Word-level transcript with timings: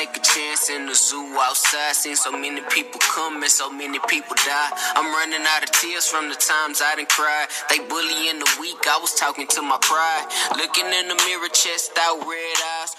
take 0.00 0.16
a 0.16 0.20
chance 0.20 0.70
in 0.70 0.86
the 0.86 0.94
zoo 0.94 1.36
outside. 1.38 1.94
Seen 1.94 2.16
so 2.16 2.32
many 2.32 2.62
people 2.70 2.98
come 3.12 3.42
and 3.42 3.52
so 3.52 3.70
many 3.70 3.98
people 4.08 4.34
die. 4.36 4.70
I'm 4.96 5.12
running 5.12 5.46
out 5.46 5.62
of 5.62 5.70
tears 5.72 6.06
from 6.06 6.30
the 6.30 6.36
times 6.36 6.80
I 6.82 6.94
didn't 6.96 7.10
cry. 7.10 7.46
They 7.68 7.80
bullying 7.80 8.38
the 8.38 8.50
weak, 8.60 8.78
I 8.88 8.98
was 8.98 9.14
talking 9.14 9.46
to 9.48 9.62
my 9.62 9.76
pride. 9.82 10.26
Looking 10.56 10.86
in 10.86 11.08
the 11.08 11.16
mirror, 11.26 11.48
chest 11.48 11.92
out, 11.98 12.18
red 12.20 12.56
eyes. 12.80 12.96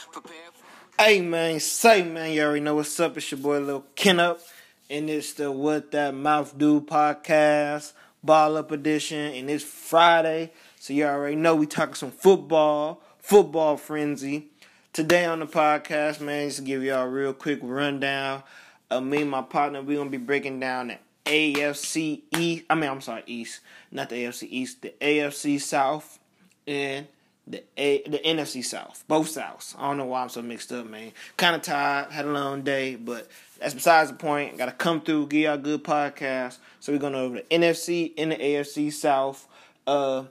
Hey 1.00 1.22
man, 1.22 1.60
say 1.60 2.04
man, 2.04 2.34
you 2.34 2.44
already 2.44 2.60
know 2.60 2.76
what's 2.76 3.00
up. 3.00 3.18
It's 3.18 3.32
your 3.32 3.40
boy 3.40 3.60
Lil 3.60 3.84
Kenup, 3.96 4.40
and 4.88 5.10
it's 5.10 5.34
the 5.34 5.52
What 5.52 5.92
That 5.92 6.14
Mouth 6.14 6.56
Do 6.56 6.82
podcast, 6.82 7.94
Ball 8.24 8.58
Up 8.58 8.72
Edition, 8.72 9.34
and 9.34 9.50
it's 9.50 9.64
Friday, 9.64 10.52
so 10.80 10.94
you 10.94 11.06
already 11.06 11.36
know 11.36 11.56
we 11.56 11.66
talking 11.66 11.96
some 11.96 12.12
football, 12.12 13.02
football 13.18 13.78
frenzy. 13.78 14.51
Today 14.94 15.24
on 15.24 15.40
the 15.40 15.46
podcast, 15.46 16.20
man, 16.20 16.50
just 16.50 16.58
to 16.58 16.66
give 16.66 16.84
y'all 16.84 17.04
a 17.04 17.08
real 17.08 17.34
quick 17.34 17.60
rundown. 17.62 18.44
of 18.90 19.02
me 19.06 19.22
and 19.22 19.32
my 19.32 19.42
partner, 19.42 19.82
We're 19.82 19.98
gonna 19.98 20.10
be 20.10 20.18
breaking 20.18 20.60
down 20.60 20.90
the 20.90 20.98
AFC 21.26 22.24
East. 22.38 22.66
I 22.70 22.76
mean, 22.76 22.90
I'm 22.90 23.00
sorry, 23.00 23.24
East, 23.26 23.62
not 23.90 24.10
the 24.10 24.16
AFC 24.16 24.50
East, 24.50 24.82
the 24.82 24.94
AFC 25.00 25.62
South, 25.62 26.20
and 26.68 27.08
the 27.48 27.64
A 27.78 28.04
the 28.04 28.20
NFC 28.20 28.66
South, 28.66 29.06
both 29.08 29.34
Souths. 29.34 29.78
I 29.80 29.88
don't 29.88 29.98
know 29.98 30.08
why 30.08 30.24
I'm 30.24 30.30
so 30.30 30.42
mixed 30.42 30.74
up, 30.74 30.86
man. 30.88 31.14
Kind 31.38 31.56
of 31.56 31.62
tired, 31.62 32.12
had 32.12 32.26
a 32.26 32.32
long 32.32 32.64
day, 32.64 32.96
but 32.96 33.30
that's 33.62 33.74
besides 33.74 34.12
the 34.12 34.18
point. 34.18 34.58
Got 34.58 34.66
to 34.66 34.72
come 34.74 35.00
through, 35.00 35.28
give 35.28 35.40
y'all 35.40 35.54
a 35.54 35.58
good 35.58 35.86
podcast. 35.86 36.58
So 36.82 36.92
we're 36.92 37.00
going 37.00 37.16
over 37.16 37.36
the 37.36 37.44
NFC 37.44 38.12
and 38.18 38.34
the 38.34 38.36
AFC 38.36 38.92
South. 38.92 39.48
Uh, 39.88 40.26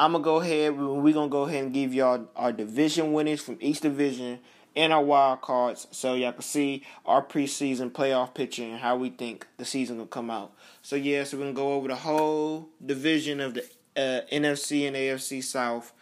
I'm 0.00 0.12
gonna 0.12 0.24
go 0.24 0.40
ahead. 0.40 0.78
We're 0.78 1.12
gonna 1.12 1.28
go 1.28 1.42
ahead 1.42 1.62
and 1.62 1.74
give 1.74 1.92
y'all 1.92 2.26
our 2.34 2.52
division 2.52 3.12
winners 3.12 3.42
from 3.42 3.58
each 3.60 3.82
division 3.82 4.38
and 4.74 4.94
our 4.94 5.04
wild 5.04 5.42
cards, 5.42 5.88
so 5.90 6.14
y'all 6.14 6.32
can 6.32 6.40
see 6.40 6.84
our 7.04 7.22
preseason 7.22 7.90
playoff 7.90 8.32
picture 8.32 8.62
and 8.62 8.78
how 8.78 8.96
we 8.96 9.10
think 9.10 9.46
the 9.58 9.64
season 9.66 9.98
will 9.98 10.06
come 10.06 10.30
out. 10.30 10.54
So 10.80 10.96
yeah, 10.96 11.24
so 11.24 11.36
we're 11.36 11.42
gonna 11.42 11.52
go 11.52 11.74
over 11.74 11.88
the 11.88 11.96
whole 11.96 12.70
division 12.84 13.40
of 13.40 13.52
the 13.52 13.62
uh, 13.94 14.22
NFC 14.32 14.88
and 14.88 14.96
AFC 14.96 15.44
South. 15.44 15.92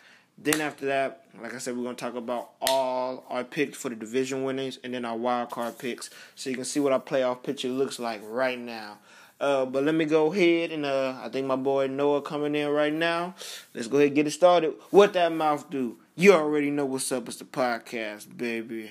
Then 0.40 0.60
after 0.60 0.86
that, 0.86 1.24
like 1.42 1.52
I 1.52 1.58
said, 1.58 1.76
we're 1.76 1.82
gonna 1.82 1.96
talk 1.96 2.14
about 2.14 2.50
all 2.60 3.24
our 3.28 3.42
picks 3.42 3.78
for 3.78 3.88
the 3.88 3.96
division 3.96 4.44
winners 4.44 4.78
and 4.84 4.94
then 4.94 5.04
our 5.04 5.16
wild 5.16 5.50
card 5.50 5.76
picks, 5.76 6.08
so 6.36 6.50
you 6.50 6.54
can 6.54 6.64
see 6.64 6.78
what 6.78 6.92
our 6.92 7.00
playoff 7.00 7.42
picture 7.42 7.68
looks 7.68 7.98
like 7.98 8.20
right 8.22 8.60
now. 8.60 8.98
Uh, 9.40 9.64
but 9.64 9.84
let 9.84 9.94
me 9.94 10.04
go 10.04 10.32
ahead 10.32 10.72
and 10.72 10.84
uh, 10.84 11.16
I 11.22 11.28
think 11.28 11.46
my 11.46 11.56
boy 11.56 11.86
Noah 11.86 12.22
coming 12.22 12.54
in 12.56 12.68
right 12.68 12.92
now. 12.92 13.34
Let's 13.72 13.86
go 13.86 13.98
ahead 13.98 14.08
and 14.08 14.16
get 14.16 14.26
it 14.26 14.32
started. 14.32 14.74
What 14.90 15.12
that 15.12 15.32
mouth 15.32 15.70
do? 15.70 15.98
You 16.16 16.32
already 16.32 16.70
know 16.70 16.84
what's 16.84 17.12
up. 17.12 17.28
It's 17.28 17.36
the 17.36 17.44
podcast, 17.44 18.36
baby. 18.36 18.90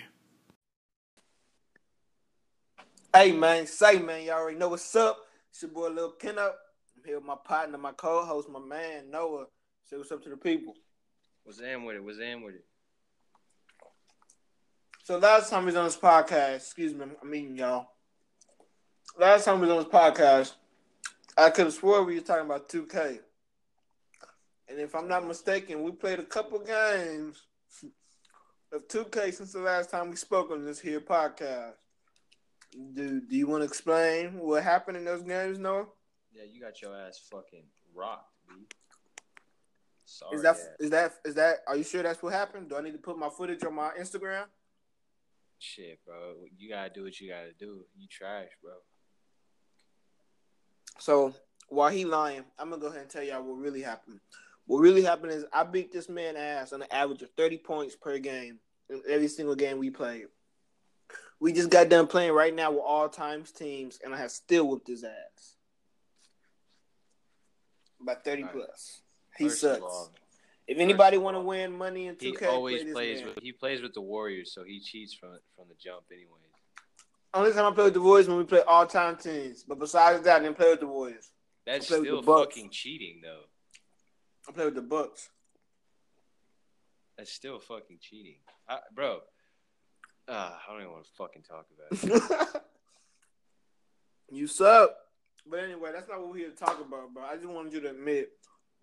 Hey 3.13 3.31
man, 3.33 3.67
say 3.67 3.99
man, 3.99 4.23
you 4.23 4.31
all 4.31 4.39
already 4.39 4.57
know 4.57 4.69
what's 4.69 4.95
up. 4.95 5.17
It's 5.49 5.61
your 5.61 5.71
boy 5.71 5.89
Lil 5.89 6.13
Kenup. 6.13 6.53
I'm 6.95 7.03
here 7.03 7.15
with 7.17 7.25
my 7.25 7.35
partner, 7.43 7.77
my 7.77 7.91
co-host, 7.91 8.47
my 8.47 8.59
man 8.59 9.11
Noah. 9.11 9.47
Say 9.83 9.97
what's 9.97 10.11
up 10.11 10.23
to 10.23 10.29
the 10.29 10.37
people. 10.37 10.75
What's 11.43 11.59
in 11.59 11.83
with 11.83 11.95
it? 11.97 12.03
What's 12.03 12.19
in 12.19 12.41
with 12.41 12.55
it? 12.55 12.65
So 15.03 15.17
last 15.17 15.49
time 15.49 15.63
we 15.63 15.67
was 15.67 15.75
on 15.75 15.85
this 15.85 15.97
podcast, 15.97 16.57
excuse 16.57 16.93
me, 16.93 17.05
I'm 17.21 17.35
eating 17.35 17.57
y'all. 17.57 17.87
Last 19.19 19.45
time 19.45 19.59
we 19.59 19.67
was 19.67 19.75
on 19.75 19.83
this 19.83 19.91
podcast, 19.91 20.53
I 21.35 21.49
could 21.49 21.65
have 21.65 21.73
swore 21.73 22.03
we 22.03 22.15
were 22.15 22.21
talking 22.21 22.45
about 22.45 22.69
2K. 22.69 23.19
And 24.69 24.79
if 24.79 24.93
I'm 24.93 25.07
not 25.07 25.25
mistaken, 25.25 25.81
we 25.81 25.91
played 25.91 26.19
a 26.19 26.23
couple 26.23 26.59
games 26.59 27.41
of 28.71 28.87
2K 28.87 29.33
since 29.33 29.53
the 29.53 29.59
last 29.59 29.89
time 29.89 30.11
we 30.11 30.15
spoke 30.15 30.51
on 30.51 30.63
this 30.63 30.79
here 30.79 31.01
podcast. 31.01 31.73
Do 32.93 33.21
Do 33.21 33.35
you 33.35 33.47
want 33.47 33.61
to 33.61 33.65
explain 33.65 34.37
what 34.37 34.63
happened 34.63 34.97
in 34.97 35.05
those 35.05 35.23
games, 35.23 35.57
Noah? 35.57 35.87
Yeah, 36.31 36.43
you 36.51 36.61
got 36.61 36.79
your 36.81 36.95
ass 36.95 37.19
fucking 37.31 37.63
rocked, 37.95 38.29
B. 38.47 38.53
Sorry. 40.05 40.35
Is 40.35 40.43
that 40.43 40.55
ass. 40.55 40.67
is 40.79 40.89
that 40.91 41.13
is 41.25 41.35
that? 41.35 41.57
Are 41.67 41.75
you 41.75 41.83
sure 41.83 42.03
that's 42.03 42.21
what 42.21 42.33
happened? 42.33 42.69
Do 42.69 42.75
I 42.75 42.81
need 42.81 42.91
to 42.91 42.99
put 42.99 43.17
my 43.17 43.29
footage 43.29 43.63
on 43.63 43.73
my 43.73 43.91
Instagram? 43.99 44.45
shit, 45.59 45.99
bro? 46.05 46.35
You 46.55 46.69
gotta 46.69 46.91
do 46.91 47.03
what 47.03 47.19
you 47.19 47.29
gotta 47.29 47.53
do. 47.57 47.85
You 47.97 48.07
trash, 48.07 48.49
bro. 48.61 48.73
So 50.99 51.33
while 51.69 51.89
he 51.89 52.05
lying, 52.05 52.43
I'm 52.57 52.69
gonna 52.69 52.81
go 52.81 52.87
ahead 52.87 53.01
and 53.01 53.09
tell 53.09 53.23
y'all 53.23 53.43
what 53.43 53.57
really 53.57 53.81
happened. 53.81 54.19
What 54.65 54.79
really 54.79 55.03
happened 55.03 55.31
is 55.31 55.45
I 55.53 55.63
beat 55.63 55.91
this 55.91 56.09
man 56.09 56.35
ass 56.35 56.73
on 56.73 56.81
an 56.81 56.87
average 56.91 57.21
of 57.21 57.29
30 57.37 57.57
points 57.59 57.95
per 57.95 58.17
game 58.19 58.59
in 58.89 59.01
every 59.09 59.27
single 59.27 59.55
game 59.55 59.77
we 59.77 59.89
played. 59.89 60.27
We 61.39 61.53
just 61.53 61.69
got 61.69 61.89
done 61.89 62.07
playing 62.07 62.33
right 62.33 62.53
now 62.53 62.71
with 62.71 62.81
all 62.85 63.07
times 63.07 63.51
teams, 63.51 63.99
and 64.03 64.13
I 64.13 64.17
have 64.17 64.31
still 64.31 64.67
whooped 64.67 64.87
his 64.87 65.03
ass 65.03 65.55
by 68.01 68.15
30 68.15 68.41
All 68.41 68.47
right. 68.47 68.55
plus. 68.55 69.01
He 69.37 69.45
First 69.45 69.61
sucks. 69.61 69.81
all, 69.81 70.11
if 70.67 70.79
anybody 70.79 71.17
want 71.17 71.37
to 71.37 71.41
win 71.41 71.77
money 71.77 72.07
in 72.07 72.15
2K, 72.15 72.19
he 72.19 72.31
play 72.33 72.47
always 72.47 72.83
this 72.83 72.93
plays 72.93 73.19
man. 73.19 73.29
with 73.35 73.43
he 73.43 73.51
plays 73.51 73.81
with 73.81 73.93
the 73.93 74.01
Warriors, 74.01 74.51
so 74.51 74.63
he 74.63 74.79
cheats 74.79 75.13
from 75.13 75.37
from 75.55 75.65
the 75.69 75.75
jump, 75.75 76.03
anyways. 76.11 76.46
Only 77.33 77.51
time 77.53 77.71
I 77.71 77.75
play 77.75 77.85
with 77.85 77.93
the 77.93 78.01
Warriors 78.01 78.27
when 78.27 78.37
we 78.37 78.43
play 78.45 78.61
all 78.61 78.85
time 78.87 79.15
teams, 79.17 79.63
but 79.63 79.79
besides 79.79 80.23
that, 80.23 80.37
I 80.37 80.43
didn't 80.43 80.57
play 80.57 80.71
with 80.71 80.79
the 80.79 80.87
Warriors. 80.87 81.29
That's 81.65 81.85
still 81.85 82.21
fucking 82.21 82.69
cheating, 82.71 83.19
though. 83.21 83.41
I 84.47 84.51
play 84.53 84.65
with 84.65 84.75
the 84.75 84.81
Bucks. 84.81 85.29
That's 87.17 87.31
still 87.31 87.59
fucking 87.59 87.97
cheating, 87.99 88.37
I, 88.69 88.77
bro. 88.93 89.19
Uh, 90.27 90.31
I 90.31 90.71
don't 90.71 90.81
even 90.81 90.91
want 90.93 91.05
to 91.05 91.11
fucking 91.17 91.43
talk 91.43 91.65
about 91.75 92.21
it. 92.21 92.61
you 94.29 94.47
suck. 94.47 94.91
But 95.49 95.63
anyway, 95.63 95.91
that's 95.93 96.07
not 96.07 96.19
what 96.19 96.29
we're 96.29 96.37
here 96.37 96.49
to 96.49 96.55
talk 96.55 96.79
about, 96.79 97.13
bro. 97.13 97.23
I 97.23 97.35
just 97.35 97.47
wanted 97.47 97.73
you 97.73 97.81
to 97.81 97.89
admit 97.89 98.31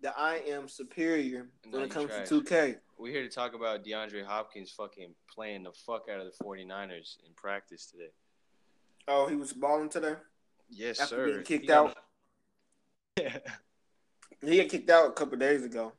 that 0.01 0.15
I 0.17 0.37
am 0.47 0.67
superior 0.67 1.47
No, 1.65 1.77
when 1.79 1.87
it 1.87 1.91
comes 1.91 2.09
trash. 2.09 2.29
to 2.29 2.41
2K. 2.41 2.77
We're 2.97 3.11
here 3.11 3.23
to 3.23 3.29
talk 3.29 3.53
about 3.53 3.83
DeAndre 3.83 4.25
Hopkins 4.25 4.71
fucking 4.71 5.13
playing 5.33 5.63
the 5.63 5.71
fuck 5.71 6.05
out 6.11 6.19
of 6.19 6.25
the 6.25 6.43
49ers 6.43 7.17
in 7.25 7.33
practice 7.35 7.85
today. 7.85 8.09
Oh, 9.07 9.27
he 9.27 9.35
was 9.35 9.53
balling 9.53 9.89
today. 9.89 10.15
Yes, 10.69 10.99
After 10.99 11.15
sir. 11.15 11.25
being 11.25 11.43
kicked 11.43 11.61
He 11.63 11.67
got- 11.67 11.97
out. 13.17 13.41
He 14.41 14.57
got 14.61 14.69
kicked 14.69 14.89
out 14.89 15.09
a 15.09 15.13
couple 15.13 15.37
days 15.37 15.63
ago. 15.63 15.93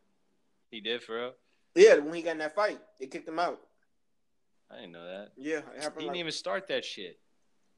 he 0.71 0.81
did 0.81 1.03
for 1.03 1.17
real. 1.17 1.35
Yeah, 1.75 1.97
when 1.97 2.15
he 2.15 2.23
got 2.23 2.33
in 2.33 2.39
that 2.39 2.55
fight, 2.55 2.81
they 3.01 3.07
kicked 3.07 3.29
him 3.29 3.39
out. 3.39 3.61
I 4.71 4.77
didn't 4.77 4.93
know 4.93 5.05
that. 5.05 5.33
Yeah, 5.37 5.59
it 5.59 5.65
He 5.77 5.81
happened. 5.83 6.01
didn't 6.01 6.09
Like, 6.09 6.17
even 6.19 6.33
start 6.33 6.67
that 6.69 6.85
shit. 6.85 7.19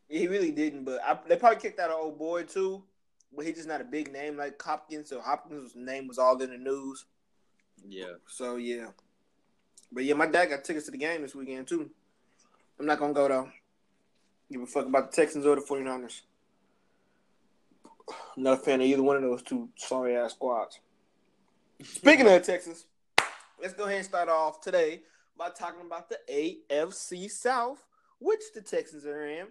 he 0.08 0.26
really 0.26 0.50
didn't, 0.52 0.84
but 0.84 1.00
I, 1.04 1.18
they 1.28 1.36
probably 1.36 1.60
kicked 1.60 1.78
out 1.80 1.90
an 1.90 1.96
old 1.96 2.18
boy 2.18 2.44
too. 2.44 2.82
But 3.34 3.44
he's 3.44 3.56
just 3.56 3.68
not 3.68 3.82
a 3.82 3.84
big 3.84 4.10
name 4.10 4.38
like 4.38 4.60
Hopkins, 4.62 5.10
so 5.10 5.20
Hopkins' 5.20 5.74
name 5.76 6.08
was 6.08 6.18
all 6.18 6.40
in 6.40 6.48
the 6.50 6.56
news. 6.56 7.04
Yeah. 7.86 8.14
So 8.26 8.56
yeah, 8.56 8.86
but 9.92 10.04
yeah, 10.04 10.14
my 10.14 10.26
dad 10.26 10.46
got 10.46 10.64
tickets 10.64 10.86
to 10.86 10.92
the 10.92 10.96
game 10.98 11.20
this 11.22 11.34
weekend 11.34 11.68
too. 11.68 11.90
I'm 12.80 12.86
not 12.86 12.98
gonna 12.98 13.12
go 13.12 13.28
though. 13.28 13.50
Give 14.50 14.62
a 14.62 14.66
fuck 14.66 14.86
about 14.86 15.10
the 15.10 15.16
Texans 15.16 15.44
or 15.44 15.56
the 15.56 15.60
49ers. 15.60 16.22
I'm 18.36 18.42
not 18.42 18.60
a 18.60 18.62
fan 18.62 18.80
of 18.80 18.86
either 18.86 19.02
one 19.02 19.16
of 19.16 19.22
those 19.22 19.42
two 19.42 19.68
sorry 19.76 20.16
ass 20.16 20.32
squads. 20.32 20.80
Speaking 21.82 22.26
of 22.26 22.32
the 22.32 22.40
Texans, 22.40 22.86
let's 23.60 23.74
go 23.74 23.84
ahead 23.84 23.98
and 23.98 24.06
start 24.06 24.28
off 24.28 24.60
today 24.60 25.02
by 25.36 25.50
talking 25.50 25.82
about 25.84 26.08
the 26.08 26.18
AFC 26.30 27.30
South, 27.30 27.84
which 28.18 28.40
the 28.54 28.62
Texans 28.62 29.04
are 29.04 29.26
in. 29.26 29.46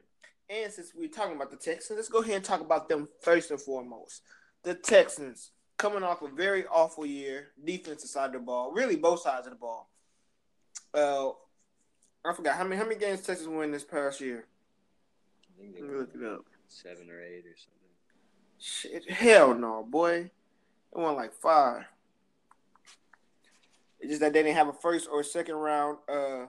And 0.50 0.72
since 0.72 0.94
we're 0.96 1.10
talking 1.10 1.36
about 1.36 1.52
the 1.52 1.58
Texans, 1.58 1.98
let's 1.98 2.10
go 2.10 2.20
ahead 2.20 2.36
and 2.36 2.44
talk 2.44 2.62
about 2.62 2.90
them 2.90 3.08
first 3.22 3.52
and 3.52 3.62
foremost. 3.62 4.24
The 4.64 4.74
Texans 4.74 5.52
coming 5.78 6.04
off 6.04 6.22
a 6.22 6.28
very 6.28 6.66
awful 6.66 7.06
year, 7.06 7.50
defensive 7.64 8.10
side 8.10 8.28
of 8.28 8.34
the 8.34 8.40
ball, 8.40 8.72
really 8.72 8.96
both 8.96 9.22
sides 9.22 9.46
of 9.46 9.54
the 9.54 9.60
ball. 9.60 9.90
Uh, 10.94 11.30
I 12.26 12.34
forgot 12.34 12.56
how 12.56 12.64
many 12.64 12.78
how 12.78 12.84
many 12.84 13.00
games 13.00 13.22
Texas 13.22 13.48
win 13.48 13.72
this 13.72 13.84
past 13.84 14.20
year. 14.20 14.48
I 15.58 15.62
think 15.62 15.76
they 15.76 15.82
look 15.82 16.10
it 16.14 16.24
up. 16.24 16.46
seven 16.68 17.10
or 17.10 17.22
eight 17.22 17.46
or 17.46 17.56
something. 17.58 17.74
Shit, 18.60 19.10
hell 19.12 19.54
no, 19.56 19.84
boy. 19.88 20.16
It 20.16 20.32
went 20.94 21.16
like 21.18 21.34
five. 21.34 21.84
It's 24.00 24.10
just 24.10 24.22
that 24.22 24.34
they 24.34 24.44
didn't 24.44 24.56
have 24.58 24.68
a 24.68 24.74
first 24.74 25.08
or 25.12 25.24
second 25.24 25.56
round. 25.56 25.98
Uh, 26.08 26.46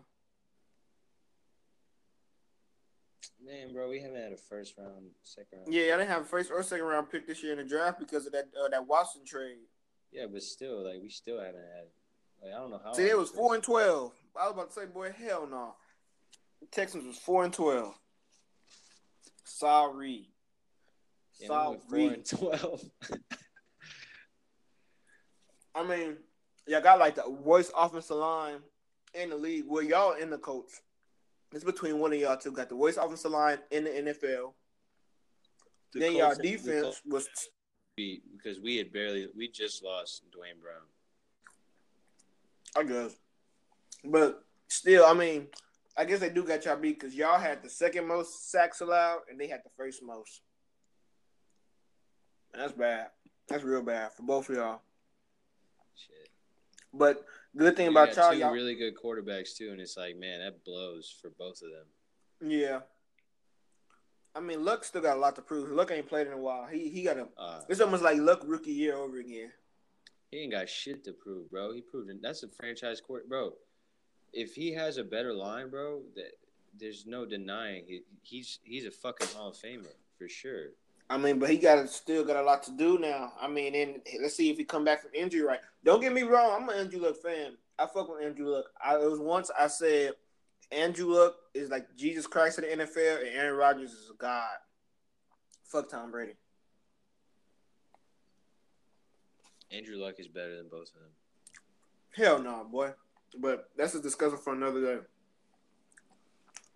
Man, 3.45 3.73
bro, 3.73 3.89
we 3.89 4.01
haven't 4.01 4.21
had 4.21 4.33
a 4.33 4.37
first 4.37 4.75
round, 4.77 5.07
second 5.23 5.61
round. 5.61 5.73
yeah, 5.73 5.95
I 5.95 5.97
didn't 5.99 6.09
have 6.09 6.23
a 6.23 6.27
first 6.27 6.51
or 6.51 6.63
second 6.63 6.85
round 6.85 7.09
pick 7.11 7.27
this 7.27 7.43
year 7.43 7.53
in 7.53 7.59
the 7.59 7.65
draft 7.65 7.99
because 7.99 8.27
of 8.27 8.33
that 8.33 8.49
uh, 8.63 8.69
that 8.69 8.87
Watson 8.87 9.23
trade. 9.25 9.57
Yeah, 10.13 10.27
but 10.31 10.43
still, 10.43 10.85
like, 10.85 11.01
we 11.03 11.09
still 11.09 11.39
haven't 11.39 11.55
had. 11.57 11.87
Like, 12.43 12.53
I 12.55 12.59
don't 12.59 12.71
know 12.71 12.81
how. 12.85 12.93
See, 12.93 13.05
it 13.09 13.17
was 13.17 13.31
four 13.31 13.55
and 13.55 13.63
twelve. 13.65 14.13
I 14.39 14.45
was 14.45 14.53
about 14.53 14.69
to 14.75 14.81
say, 14.81 14.87
boy, 14.87 15.13
hell 15.19 15.47
no. 15.51 15.75
The 16.61 16.67
Texans 16.67 17.07
was 17.07 17.17
four 17.17 17.45
and 17.45 17.53
twelve. 17.53 17.95
Sorry. 19.49 20.29
Yeah, 21.41 21.49
we 21.71 21.77
four 21.77 21.79
Sorry. 21.91 22.07
and 22.15 22.25
twelve. 22.27 22.83
I 25.75 25.85
mean, 25.85 26.17
y'all 26.67 26.81
got 26.83 26.99
like 26.99 27.15
the 27.15 27.29
worst 27.31 27.73
offensive 27.77 28.17
line 28.17 28.59
in 29.15 29.31
the 29.31 29.37
league. 29.37 29.65
Well, 29.67 29.83
y'all 29.83 30.13
in 30.15 30.31
the 30.31 30.39
coach. 30.39 30.71
It's 31.53 31.65
between 31.65 31.99
one 31.99 32.13
of 32.13 32.19
y'all 32.19 32.37
two. 32.37 32.53
Got 32.53 32.69
the 32.69 32.77
worst 32.77 32.99
offensive 33.01 33.31
line 33.31 33.59
in 33.71 33.85
the 33.85 33.91
NFL. 33.91 34.53
The 35.93 36.01
then 36.01 36.13
y'all 36.17 36.27
Colts- 36.27 36.39
the 36.39 36.43
defense 36.51 37.03
was 37.07 37.29
beat 37.97 38.23
because 38.37 38.61
we 38.61 38.77
had 38.77 38.93
barely 38.93 39.29
we 39.37 39.49
just 39.49 39.83
lost 39.83 40.25
Duane 40.31 40.61
Brown. 40.61 40.83
I 42.77 42.83
guess. 42.87 43.17
But 44.05 44.45
still, 44.69 45.07
I 45.07 45.15
mean, 45.15 45.47
I 45.99 46.05
guess 46.05 46.21
they 46.21 46.31
do 46.31 46.45
got 46.45 46.65
y'all 46.65 46.77
beat 46.77 47.01
because 47.01 47.15
y'all 47.15 47.39
had 47.41 47.63
the 47.63 47.69
second 47.69 48.07
most 48.07 48.51
sacks 48.53 48.81
allowed 48.81 49.23
and 49.29 49.39
they 49.39 49.49
had 49.49 49.61
the 49.65 49.71
first 49.77 50.01
most. 50.03 50.43
That's 52.55 52.73
bad. 52.73 53.09
That's 53.49 53.65
real 53.65 53.83
bad 53.83 54.13
for 54.13 54.23
both 54.23 54.49
of 54.49 54.57
y'all. 54.57 54.81
Shit. 55.97 56.29
But 56.95 57.25
good 57.57 57.77
thing 57.77 57.89
We 57.89 57.93
about 57.93 58.15
y'all, 58.17 58.31
two 58.33 58.39
y'all, 58.39 58.53
really 58.53 58.75
good 58.77 58.95
quarterbacks 58.97 59.57
too, 59.57 59.71
and 59.73 59.81
it's 59.81 59.97
like, 59.97 60.17
man, 60.17 60.41
that 60.41 60.65
blows 60.65 61.15
for 61.21 61.31
both 61.31 61.61
of 61.63 61.71
them. 61.71 62.51
yeah. 62.51 62.81
I 64.35 64.41
mean, 64.41 64.65
Luck 64.65 64.85
still 64.85 65.03
got 65.03 65.17
a 65.17 65.21
lot 65.21 65.35
to 65.37 65.43
prove. 65.43 65.69
Luck 65.71 65.91
ain't 65.91 66.07
played 66.09 66.29
in 66.29 66.33
a 66.33 66.39
while. 66.39 66.67
He 66.67 66.91
he 66.91 67.03
got 67.03 67.17
a. 67.17 67.27
Uh, 67.37 67.63
It's 67.69 67.81
almost 67.81 68.05
like 68.05 68.19
Luck 68.19 68.43
rookie 68.47 68.71
year 68.73 68.95
over 68.95 69.19
again. 69.19 69.51
he 70.31 70.39
ain't 70.39 70.53
got 70.53 70.69
shit 70.69 71.03
to 71.05 71.13
prove, 71.13 71.51
bro. 71.51 71.73
He 71.73 71.81
proved 71.81 72.09
it. 72.11 72.23
That's 72.23 72.45
a 72.45 72.49
franchise 72.49 73.01
court, 73.01 73.29
bro. 73.29 73.55
If 74.33 74.55
he 74.55 74.73
has 74.73 74.99
a 74.99 75.05
better 75.05 75.33
line, 75.33 75.71
bro, 75.71 76.03
that 76.15 76.33
there's 76.79 77.07
no 77.07 77.25
denying 77.27 77.85
he, 77.87 78.03
he's 78.23 78.59
he's 78.63 78.87
a 78.87 78.91
fucking 78.91 79.29
Hall 79.29 79.49
of 79.49 79.57
Famer 79.57 79.87
for 80.17 80.29
sure. 80.29 80.69
I 81.11 81.17
mean, 81.17 81.39
but 81.39 81.49
he 81.49 81.57
got 81.57 81.89
still 81.89 82.25
got 82.25 82.37
a 82.37 82.43
lot 82.43 82.63
to 82.65 82.73
do 82.73 82.99
now. 82.99 83.33
I 83.41 83.49
mean, 83.49 83.75
and 83.75 84.01
let's 84.21 84.35
see 84.35 84.51
if 84.51 84.59
he 84.59 84.65
come 84.65 84.85
back 84.85 85.03
from 85.03 85.11
injury 85.15 85.43
right. 85.43 85.61
Don't 85.85 86.01
get 86.01 86.13
me 86.13 86.23
wrong, 86.23 86.63
I'm 86.63 86.69
an 86.69 86.79
Andrew 86.79 87.01
Luck 87.01 87.17
fan. 87.23 87.57
I 87.79 87.87
fuck 87.87 88.09
with 88.09 88.23
Andrew 88.23 88.49
Luck. 88.49 88.67
I 88.85 88.97
it 88.97 89.11
was 89.11 89.21
once 89.21 89.51
I 89.59 89.69
said 89.69 90.13
Andrew 90.71 91.15
Luck 91.15 91.37
is 91.55 91.71
like 91.71 91.87
Jesus 91.97 92.27
Christ 92.27 92.59
of 92.59 92.65
the 92.65 92.71
NFL, 92.71 93.21
and 93.21 93.29
Aaron 93.29 93.57
Rodgers 93.57 93.93
is 93.93 94.11
a 94.11 94.17
god. 94.19 94.57
Fuck 95.65 95.89
Tom 95.91 96.11
Brady. 96.11 96.35
Andrew 99.71 99.97
Luck 99.97 100.15
is 100.19 100.29
better 100.29 100.57
than 100.57 100.69
both 100.69 100.89
of 100.89 101.01
them. 101.01 101.13
Hell 102.15 102.43
no, 102.43 102.67
boy. 102.71 102.93
But 103.37 103.71
that's 103.77 103.95
a 103.95 104.01
discussion 104.01 104.39
for 104.39 104.55
another 104.55 104.81
day. 104.81 105.03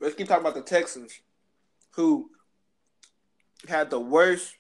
Let's 0.01 0.15
keep 0.15 0.29
talking 0.29 0.43
about 0.45 0.55
the 0.55 0.63
Texans, 0.63 1.21
who 1.93 2.31
had 3.69 3.91
the 3.91 4.01
worst 4.01 4.55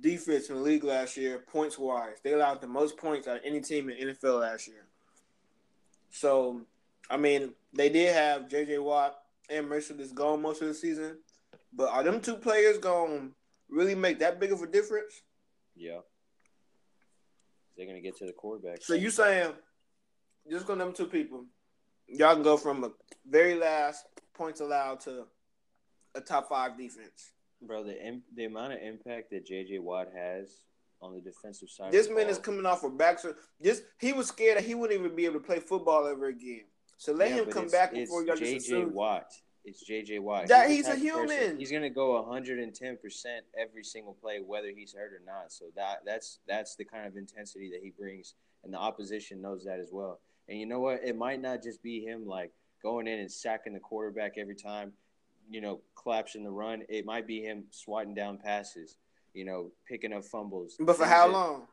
defense 0.00 0.48
in 0.48 0.56
the 0.56 0.60
league 0.60 0.84
last 0.84 1.16
year, 1.16 1.44
points 1.50 1.78
wise. 1.78 2.16
They 2.22 2.32
allowed 2.32 2.60
the 2.60 2.68
most 2.68 2.96
points 2.96 3.26
out 3.26 3.36
of 3.36 3.42
any 3.44 3.60
team 3.60 3.90
in 3.90 4.08
NFL 4.08 4.40
last 4.40 4.68
year. 4.68 4.86
So, 6.10 6.62
I 7.10 7.16
mean, 7.16 7.52
they 7.72 7.88
did 7.88 8.14
have 8.14 8.48
J.J. 8.48 8.78
Watt 8.78 9.16
and 9.50 9.68
Mercedes 9.68 10.12
gone 10.12 10.42
most 10.42 10.62
of 10.62 10.68
the 10.68 10.74
season, 10.74 11.18
but 11.72 11.90
are 11.90 12.02
them 12.02 12.20
two 12.20 12.36
players 12.36 12.78
going 12.78 13.28
to 13.28 13.34
really 13.68 13.94
make 13.94 14.20
that 14.20 14.38
big 14.38 14.52
of 14.52 14.62
a 14.62 14.66
difference? 14.66 15.22
Yeah. 15.74 15.98
They're 17.76 17.86
gonna 17.86 18.00
get 18.00 18.16
to 18.18 18.26
the 18.26 18.32
quarterback. 18.32 18.82
So 18.82 18.94
you 18.94 19.10
saying 19.10 19.52
just 20.50 20.66
go 20.66 20.74
them 20.74 20.92
two 20.92 21.06
people, 21.06 21.44
y'all 22.08 22.34
can 22.34 22.42
go 22.42 22.56
from 22.56 22.84
a 22.84 22.90
very 23.28 23.54
last 23.54 24.06
points 24.34 24.60
allowed 24.60 25.00
to 25.00 25.24
a 26.14 26.20
top 26.20 26.48
five 26.48 26.76
defense. 26.78 27.32
bro, 27.62 27.82
the 27.82 28.00
im- 28.06 28.22
the 28.34 28.44
amount 28.44 28.72
of 28.74 28.80
impact 28.80 29.30
that 29.30 29.46
JJ 29.46 29.80
Watt 29.80 30.08
has 30.14 30.60
on 31.02 31.14
the 31.14 31.20
defensive 31.20 31.68
side. 31.70 31.92
This 31.92 32.08
man 32.08 32.28
is 32.28 32.38
coming 32.38 32.66
off 32.66 32.84
a 32.84 32.90
back 32.90 33.18
This 33.60 33.82
he 33.98 34.12
was 34.12 34.28
scared 34.28 34.56
that 34.58 34.64
he 34.64 34.74
wouldn't 34.74 34.98
even 34.98 35.14
be 35.16 35.24
able 35.24 35.40
to 35.40 35.46
play 35.46 35.60
football 35.60 36.06
ever 36.06 36.26
again. 36.26 36.64
So 36.98 37.12
let 37.12 37.30
Yeah, 37.30 37.36
him 37.42 37.46
come 37.46 37.68
back 37.68 37.92
before 37.92 38.24
y'all 38.24 38.36
just 38.36 38.68
JJ. 38.70 38.90
Watt. 38.92 39.32
It's 39.64 39.82
JJ 39.84 40.20
Watt. 40.20 40.46
That- 40.46 40.68
the 40.68 40.74
he's 40.74 40.86
a 40.86 40.92
of 40.92 40.98
person- 41.02 41.28
human. 41.28 41.58
He's 41.58 41.72
gonna 41.72 41.90
go 41.90 42.16
110 42.22 42.96
percent 42.98 43.44
every 43.58 43.84
single 43.84 44.14
play, 44.14 44.40
whether 44.40 44.70
he's 44.70 44.92
hurt 44.94 45.12
or 45.12 45.20
not. 45.26 45.52
So 45.52 45.66
that 45.74 46.04
that's 46.04 46.38
that's 46.46 46.76
the 46.76 46.84
kind 46.84 47.06
of 47.06 47.16
intensity 47.16 47.70
that 47.72 47.82
he 47.82 47.90
brings, 47.90 48.34
and 48.64 48.72
the 48.72 48.78
opposition 48.78 49.42
knows 49.42 49.64
that 49.64 49.80
as 49.80 49.90
well. 49.92 50.20
And 50.48 50.58
you 50.58 50.66
know 50.66 50.80
what? 50.80 51.00
It 51.04 51.16
might 51.16 51.40
not 51.40 51.62
just 51.62 51.82
be 51.82 52.00
him 52.00 52.26
like 52.26 52.52
going 52.82 53.06
in 53.06 53.18
and 53.18 53.30
sacking 53.30 53.72
the 53.72 53.80
quarterback 53.80 54.34
every 54.38 54.54
time, 54.54 54.92
you 55.50 55.60
know, 55.60 55.80
collapsing 56.00 56.44
the 56.44 56.50
run. 56.50 56.82
It 56.88 57.04
might 57.04 57.26
be 57.26 57.40
him 57.40 57.64
swatting 57.70 58.14
down 58.14 58.38
passes, 58.38 58.96
you 59.34 59.44
know, 59.44 59.70
picking 59.88 60.12
up 60.12 60.24
fumbles. 60.24 60.76
But 60.78 60.96
for 60.96 61.06
how 61.06 61.28
long? 61.28 61.66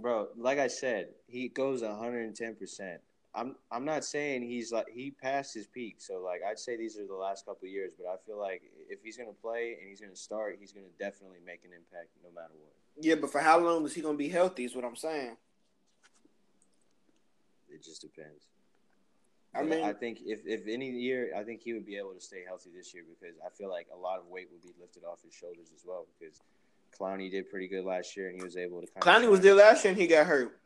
bro 0.00 0.28
like 0.36 0.58
i 0.58 0.68
said 0.68 1.08
he 1.26 1.48
goes 1.48 1.82
110% 1.82 2.98
i'm 3.34 3.56
i'm 3.72 3.84
not 3.84 4.04
saying 4.04 4.42
he's 4.42 4.72
like 4.72 4.86
he 4.88 5.10
passed 5.10 5.54
his 5.54 5.66
peak 5.66 5.96
so 5.98 6.22
like 6.24 6.40
i'd 6.48 6.58
say 6.58 6.76
these 6.76 6.98
are 6.98 7.06
the 7.06 7.14
last 7.14 7.44
couple 7.44 7.66
of 7.66 7.72
years 7.72 7.92
but 7.98 8.06
i 8.06 8.14
feel 8.26 8.38
like 8.38 8.62
if 8.88 9.00
he's 9.02 9.16
going 9.16 9.28
to 9.28 9.40
play 9.40 9.76
and 9.80 9.88
he's 9.88 10.00
going 10.00 10.12
to 10.12 10.18
start 10.18 10.56
he's 10.60 10.72
going 10.72 10.86
to 10.86 11.04
definitely 11.04 11.38
make 11.44 11.64
an 11.64 11.70
impact 11.72 12.10
no 12.22 12.30
matter 12.30 12.54
what 12.60 12.72
Yeah, 13.00 13.14
but 13.14 13.30
for 13.30 13.40
how 13.40 13.58
long 13.58 13.84
is 13.84 13.94
he 13.94 14.02
gonna 14.02 14.18
be 14.18 14.28
healthy? 14.28 14.64
Is 14.64 14.74
what 14.74 14.84
I'm 14.84 14.96
saying. 14.96 15.36
It 17.70 17.82
just 17.82 18.02
depends 18.02 18.46
I 19.54 19.62
mean, 19.62 19.82
i 19.82 19.92
think 19.92 20.20
if, 20.26 20.40
if 20.44 20.66
any 20.68 20.90
year 20.90 21.32
i 21.36 21.42
think 21.42 21.62
he 21.62 21.72
would 21.72 21.86
be 21.86 21.96
able 21.96 22.12
to 22.12 22.20
stay 22.20 22.44
healthy 22.46 22.70
this 22.74 22.92
year 22.92 23.04
because 23.08 23.36
i 23.44 23.48
feel 23.50 23.70
like 23.70 23.86
a 23.94 23.96
lot 23.96 24.18
of 24.18 24.26
weight 24.26 24.48
would 24.52 24.62
be 24.62 24.74
lifted 24.80 25.04
off 25.04 25.22
his 25.24 25.32
shoulders 25.32 25.70
as 25.74 25.84
well 25.86 26.06
because 26.18 26.40
clowney 26.98 27.30
did 27.30 27.48
pretty 27.50 27.68
good 27.68 27.84
last 27.84 28.16
year 28.16 28.28
and 28.28 28.36
he 28.36 28.44
was 28.44 28.56
able 28.56 28.80
to 28.80 28.86
kind 28.86 29.24
Clowney 29.24 29.30
was 29.30 29.40
there 29.40 29.54
last 29.54 29.84
year 29.84 29.92
and 29.92 30.00
he 30.00 30.06
got 30.06 30.26
hurt. 30.26 30.58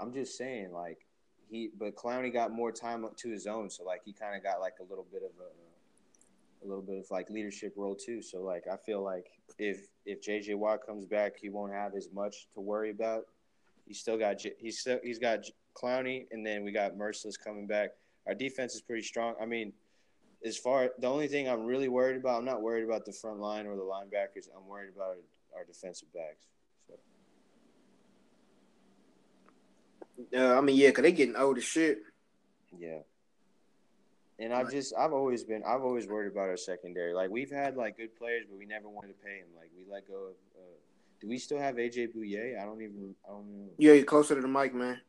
I'm 0.00 0.12
just 0.12 0.36
saying, 0.36 0.72
like 0.72 1.06
he, 1.50 1.70
but 1.78 1.94
Clowney 1.94 2.32
got 2.32 2.50
more 2.50 2.72
time 2.72 3.06
to 3.14 3.28
his 3.28 3.46
own, 3.46 3.68
so 3.68 3.84
like 3.84 4.00
he 4.04 4.12
kind 4.12 4.34
of 4.34 4.42
got 4.42 4.60
like 4.60 4.74
a 4.80 4.84
little 4.84 5.06
bit 5.12 5.22
of 5.22 5.30
a, 5.40 6.64
a 6.64 6.66
little 6.66 6.82
bit 6.82 6.96
of 6.96 7.10
like 7.10 7.28
leadership 7.28 7.74
role 7.76 7.94
too. 7.94 8.22
So 8.22 8.40
like 8.40 8.64
I 8.72 8.76
feel 8.76 9.02
like 9.02 9.26
if 9.58 9.88
if 10.06 10.22
JJ 10.22 10.56
Watt 10.56 10.86
comes 10.86 11.04
back, 11.04 11.36
he 11.38 11.50
won't 11.50 11.72
have 11.72 11.94
as 11.94 12.08
much 12.12 12.48
to 12.54 12.60
worry 12.60 12.90
about. 12.90 13.24
He's 13.90 13.98
still 13.98 14.16
got 14.16 14.40
he's 14.60 14.78
still 14.78 15.00
he's 15.02 15.18
got 15.18 15.40
Clowney, 15.74 16.26
and 16.30 16.46
then 16.46 16.62
we 16.62 16.70
got 16.70 16.96
Mercilus 16.96 17.34
coming 17.36 17.66
back. 17.66 17.90
Our 18.24 18.34
defense 18.34 18.76
is 18.76 18.82
pretty 18.82 19.02
strong. 19.02 19.34
I 19.42 19.46
mean, 19.46 19.72
as 20.44 20.56
far 20.56 20.90
the 21.00 21.08
only 21.08 21.26
thing 21.26 21.48
I'm 21.48 21.64
really 21.64 21.88
worried 21.88 22.16
about, 22.16 22.38
I'm 22.38 22.44
not 22.44 22.62
worried 22.62 22.84
about 22.84 23.04
the 23.04 23.12
front 23.12 23.40
line 23.40 23.66
or 23.66 23.74
the 23.74 23.82
linebackers. 23.82 24.46
I'm 24.56 24.64
worried 24.68 24.92
about 24.94 25.16
our, 25.52 25.58
our 25.58 25.64
defensive 25.64 26.06
backs. 26.14 26.46
So. 26.86 26.94
Uh, 30.38 30.56
I 30.56 30.60
mean, 30.60 30.76
yeah, 30.76 30.92
cause 30.92 31.02
they 31.02 31.10
getting 31.10 31.34
old 31.34 31.58
as 31.58 31.64
shit. 31.64 31.98
Yeah. 32.78 32.98
And 34.38 34.54
I've 34.54 34.70
just 34.70 34.94
I've 34.96 35.12
always 35.12 35.42
been 35.42 35.64
I've 35.66 35.82
always 35.82 36.06
worried 36.06 36.30
about 36.30 36.48
our 36.48 36.56
secondary. 36.56 37.12
Like 37.12 37.30
we've 37.30 37.50
had 37.50 37.76
like 37.76 37.96
good 37.96 38.16
players, 38.16 38.44
but 38.48 38.56
we 38.56 38.66
never 38.66 38.88
wanted 38.88 39.08
to 39.08 39.24
pay 39.24 39.40
them. 39.40 39.48
Like 39.58 39.72
we 39.76 39.92
let 39.92 40.06
go 40.06 40.28
of. 40.28 40.34
Uh, 40.56 40.76
do 41.20 41.28
we 41.28 41.38
still 41.38 41.58
have 41.58 41.76
AJ 41.76 42.14
Bouye? 42.14 42.60
I 42.60 42.64
don't 42.64 42.80
even 42.80 43.14
I 43.26 43.32
don't 43.32 43.46
know. 43.46 43.70
Yeah, 43.78 43.92
you're 43.92 44.04
closer 44.04 44.34
to 44.34 44.40
the 44.40 44.48
mic, 44.48 44.74
man. 44.74 45.00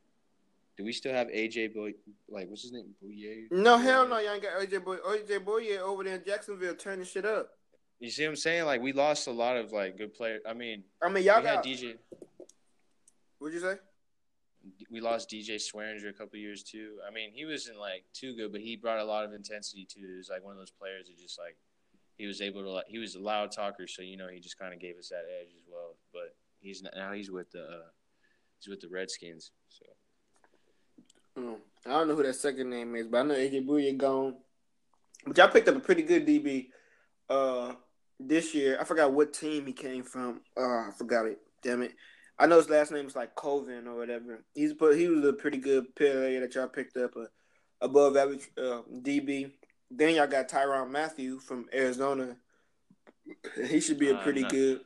Do 0.77 0.83
we 0.83 0.93
still 0.93 1.13
have 1.13 1.27
AJ 1.27 1.75
Bouye? 1.75 1.95
Like 2.29 2.49
what's 2.49 2.63
his 2.63 2.73
name? 2.73 2.93
Bouye? 3.03 3.47
No, 3.51 3.77
hell 3.77 4.07
no, 4.07 4.17
y'all 4.19 4.33
ain't 4.33 4.43
got 4.43 4.53
AJ 4.53 4.83
Bouye. 4.83 4.99
AJ 4.99 5.45
Bouye 5.45 5.79
over 5.79 6.03
there 6.03 6.15
in 6.15 6.23
Jacksonville 6.25 6.75
turning 6.75 7.05
shit 7.05 7.25
up. 7.25 7.51
You 7.99 8.09
see 8.09 8.23
what 8.23 8.31
I'm 8.31 8.35
saying? 8.35 8.65
Like 8.65 8.81
we 8.81 8.93
lost 8.93 9.27
a 9.27 9.31
lot 9.31 9.57
of 9.57 9.71
like 9.71 9.97
good 9.97 10.13
players. 10.13 10.41
I 10.47 10.53
mean, 10.53 10.83
I 11.01 11.09
mean, 11.09 11.23
y'all 11.23 11.41
we 11.41 11.47
had 11.47 11.55
got. 11.55 11.65
DJ. 11.65 11.95
What'd 13.39 13.53
you 13.53 13.61
say? 13.61 13.75
We 14.91 15.01
lost 15.01 15.29
DJ 15.29 15.55
Swearinger 15.55 16.09
a 16.09 16.13
couple 16.13 16.37
years 16.37 16.61
too. 16.61 16.97
I 17.07 17.11
mean, 17.11 17.31
he 17.33 17.45
wasn't 17.45 17.79
like 17.79 18.03
too 18.13 18.35
good, 18.35 18.51
but 18.51 18.61
he 18.61 18.75
brought 18.75 18.99
a 18.99 19.03
lot 19.03 19.25
of 19.25 19.33
intensity 19.33 19.85
too. 19.85 20.07
He 20.07 20.17
was 20.17 20.29
like 20.29 20.43
one 20.43 20.51
of 20.53 20.59
those 20.59 20.71
players 20.71 21.07
that 21.07 21.17
just 21.17 21.39
like 21.39 21.55
he 22.21 22.27
was 22.27 22.39
able 22.39 22.63
to. 22.63 22.83
He 22.87 22.99
was 22.99 23.15
a 23.15 23.19
loud 23.19 23.51
talker, 23.51 23.87
so 23.87 24.03
you 24.03 24.15
know 24.15 24.27
he 24.27 24.39
just 24.39 24.59
kind 24.59 24.73
of 24.73 24.79
gave 24.79 24.95
us 24.97 25.09
that 25.09 25.25
edge 25.39 25.49
as 25.55 25.63
well. 25.67 25.95
But 26.13 26.35
he's 26.59 26.83
now 26.95 27.13
he's 27.13 27.31
with 27.31 27.49
the 27.51 27.63
uh, 27.63 27.89
he's 28.59 28.69
with 28.69 28.79
the 28.79 28.89
Redskins. 28.89 29.51
So 29.69 29.85
Mm, 31.37 31.55
I 31.87 31.89
don't 31.89 32.09
know 32.09 32.15
who 32.15 32.23
that 32.23 32.35
second 32.35 32.69
name 32.69 32.95
is, 32.95 33.07
but 33.07 33.21
I 33.21 33.23
know 33.23 33.35
Bouye 33.35 33.97
gone. 33.97 34.35
But 35.25 35.37
y'all 35.37 35.47
picked 35.47 35.67
up 35.67 35.77
a 35.77 35.79
pretty 35.79 36.03
good 36.03 36.27
DB 36.27 36.67
uh, 37.29 37.73
this 38.19 38.53
year. 38.53 38.77
I 38.79 38.83
forgot 38.83 39.13
what 39.13 39.33
team 39.33 39.65
he 39.65 39.73
came 39.73 40.03
from. 40.03 40.41
Uh, 40.55 40.61
I 40.61 40.89
forgot 40.95 41.25
it. 41.25 41.39
Damn 41.63 41.81
it. 41.81 41.93
I 42.37 42.47
know 42.47 42.57
his 42.57 42.69
last 42.69 42.91
name 42.91 43.07
is 43.07 43.15
like 43.15 43.35
Coven 43.35 43.87
or 43.87 43.95
whatever. 43.95 44.43
He's 44.53 44.73
but 44.73 44.97
he 44.97 45.07
was 45.07 45.25
a 45.25 45.33
pretty 45.33 45.57
good 45.57 45.95
player 45.95 46.39
that 46.41 46.53
y'all 46.53 46.67
picked 46.67 46.97
up 46.97 47.15
a 47.15 47.27
above 47.83 48.17
average 48.17 48.49
uh, 48.57 48.81
DB. 48.91 49.51
Then 49.93 50.15
y'all 50.15 50.27
got 50.27 50.47
Tyrann 50.47 50.89
Mathieu 50.89 51.39
from 51.39 51.67
Arizona. 51.73 52.37
He 53.67 53.79
should 53.79 53.99
be 53.99 54.09
a 54.09 54.15
Uh, 54.15 54.23
pretty 54.23 54.41
not- 54.41 54.51
good. 54.51 54.81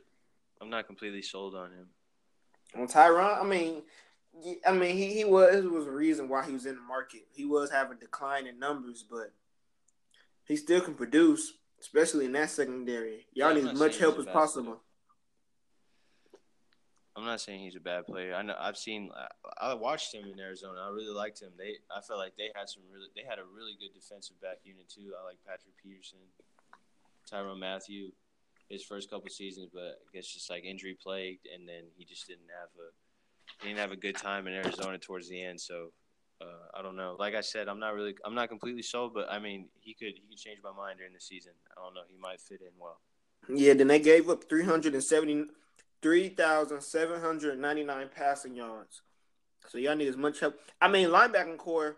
I'm 0.60 0.70
not 0.70 0.86
completely 0.86 1.22
sold 1.22 1.54
on 1.54 1.70
him. 1.72 1.88
On 2.74 2.86
Tyrann, 2.88 3.40
I 3.40 3.44
mean, 3.44 3.82
I 4.66 4.72
mean, 4.72 4.96
he, 4.96 5.12
he 5.14 5.24
was 5.24 5.64
was 5.64 5.86
a 5.86 5.90
reason 5.90 6.28
why 6.28 6.44
he 6.46 6.52
was 6.52 6.66
in 6.66 6.74
the 6.74 6.80
market. 6.80 7.22
He 7.32 7.44
was 7.44 7.70
having 7.70 7.98
decline 7.98 8.46
in 8.46 8.58
numbers, 8.58 9.04
but 9.08 9.32
he 10.44 10.56
still 10.56 10.80
can 10.80 10.94
produce, 10.94 11.52
especially 11.80 12.24
in 12.26 12.32
that 12.32 12.50
secondary. 12.50 13.26
Y'all 13.32 13.52
Yeah, 13.56 13.62
need 13.62 13.70
as 13.72 13.78
much 13.78 13.98
help 13.98 14.18
as 14.18 14.26
possible. 14.26 14.80
I'm 17.16 17.24
not 17.24 17.40
saying 17.40 17.60
he's 17.60 17.76
a 17.76 17.80
bad 17.80 18.06
player. 18.06 18.34
I 18.34 18.42
know 18.42 18.54
I've 18.58 18.76
seen. 18.76 19.10
I, 19.58 19.72
watched 19.72 20.14
him 20.14 20.28
in 20.30 20.38
Arizona. 20.38 20.80
I 20.86 20.90
really 20.90 21.14
liked 21.14 21.40
him. 21.40 21.50
They, 21.56 21.76
I 21.90 22.02
felt 22.02 22.18
like 22.18 22.36
they 22.36 22.50
had 22.54 22.68
some 22.68 22.82
really. 22.92 23.08
They 23.16 23.22
had 23.26 23.38
a 23.38 23.44
really 23.44 23.72
good 23.80 23.94
defensive 23.94 24.40
back 24.42 24.58
unit 24.64 24.88
too. 24.88 25.12
I 25.18 25.24
like 25.24 25.38
Patrick 25.46 25.74
Peterson, 25.82 26.18
Tyrann 27.30 27.58
Mathieu, 27.58 28.10
his 28.68 28.84
first 28.84 29.08
couple 29.08 29.30
seasons, 29.30 29.70
but 29.72 30.02
I 30.04 30.08
guess 30.12 30.26
just 30.26 30.50
like 30.50 30.64
injury 30.64 30.96
plagued, 31.00 31.46
and 31.52 31.66
then 31.66 31.84
he 31.96 32.04
just 32.04 32.26
didn't 32.28 32.52
have 32.60 32.68
a. 32.76 32.92
He 33.62 33.68
didn't 33.68 33.80
have 33.80 33.92
a 33.92 33.96
good 33.96 34.16
time 34.16 34.46
in 34.46 34.52
Arizona 34.52 34.98
towards 34.98 35.28
the 35.30 35.42
end, 35.42 35.58
so 35.58 35.92
uh, 36.40 36.78
I 36.78 36.82
don't 36.82 36.96
know. 36.96 37.16
Like 37.18 37.34
I 37.34 37.40
said, 37.40 37.68
I'm 37.68 37.78
not 37.78 37.94
really, 37.94 38.14
I'm 38.24 38.34
not 38.34 38.48
completely 38.48 38.82
sold, 38.82 39.14
but 39.14 39.30
I 39.30 39.38
mean, 39.38 39.68
he 39.80 39.94
could, 39.94 40.14
he 40.14 40.26
could 40.28 40.38
change 40.38 40.58
my 40.62 40.72
mind 40.72 40.98
during 40.98 41.14
the 41.14 41.20
season. 41.20 41.52
I 41.76 41.82
don't 41.82 41.94
know. 41.94 42.02
He 42.08 42.18
might 42.18 42.40
fit 42.40 42.60
in 42.60 42.72
well. 42.78 42.98
Yeah. 43.48 43.74
Then 43.74 43.86
they 43.86 44.00
gave 44.00 44.28
up 44.28 44.44
370, 44.48 45.46
3,799 46.02 48.08
passing 48.14 48.54
yards. 48.54 49.02
So 49.68 49.78
y'all 49.78 49.96
need 49.96 50.08
as 50.08 50.16
much 50.16 50.40
help. 50.40 50.58
I 50.80 50.88
mean, 50.88 51.08
linebacking 51.08 51.58
core. 51.58 51.96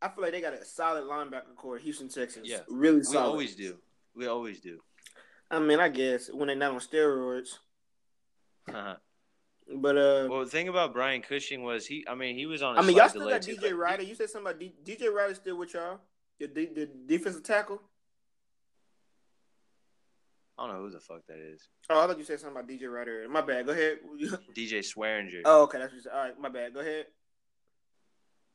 I 0.00 0.08
feel 0.08 0.24
like 0.24 0.32
they 0.32 0.40
got 0.40 0.54
a 0.54 0.64
solid 0.64 1.04
linebacker 1.04 1.54
core. 1.56 1.78
Houston 1.78 2.08
Texans. 2.08 2.48
Yeah, 2.48 2.60
really 2.68 3.04
solid. 3.04 3.26
We 3.26 3.30
always 3.30 3.54
do. 3.54 3.76
We 4.16 4.26
always 4.26 4.60
do. 4.60 4.80
I 5.50 5.60
mean, 5.60 5.78
I 5.78 5.88
guess 5.88 6.30
when 6.32 6.48
they're 6.48 6.56
not 6.56 6.72
on 6.72 6.80
steroids. 6.80 7.58
Uh-huh. 8.68 8.96
But 9.74 9.96
uh, 9.96 10.26
well, 10.28 10.40
the 10.40 10.50
thing 10.50 10.68
about 10.68 10.92
Brian 10.92 11.22
Cushing 11.22 11.62
was 11.62 11.86
he. 11.86 12.04
I 12.08 12.14
mean, 12.14 12.36
he 12.36 12.46
was 12.46 12.62
on. 12.62 12.78
I 12.78 12.82
mean, 12.82 12.96
y'all 12.96 13.08
still 13.08 13.28
got 13.28 13.42
DJ 13.42 13.60
too, 13.60 13.76
Ryder. 13.76 14.02
You 14.02 14.14
said 14.14 14.30
something 14.30 14.50
about 14.50 14.60
D- 14.60 14.74
DJ 14.84 15.12
Ryder 15.12 15.34
still 15.34 15.56
with 15.56 15.74
y'all. 15.74 16.00
The, 16.40 16.46
the 16.46 16.88
defensive 17.06 17.44
tackle. 17.44 17.80
I 20.58 20.66
don't 20.66 20.76
know 20.76 20.82
who 20.82 20.90
the 20.90 21.00
fuck 21.00 21.26
that 21.28 21.38
is. 21.38 21.68
Oh, 21.88 22.02
I 22.02 22.06
thought 22.06 22.18
you 22.18 22.24
said 22.24 22.40
something 22.40 22.56
about 22.56 22.68
DJ 22.68 22.92
Ryder. 22.92 23.26
My 23.28 23.40
bad. 23.40 23.66
Go 23.66 23.72
ahead. 23.72 23.98
DJ 24.56 24.80
Swearinger. 24.80 25.40
Oh, 25.44 25.62
okay. 25.62 25.78
That's 25.78 25.94
just, 25.94 26.06
all 26.06 26.18
right. 26.18 26.38
My 26.38 26.48
bad. 26.48 26.74
Go 26.74 26.80
ahead. 26.80 27.06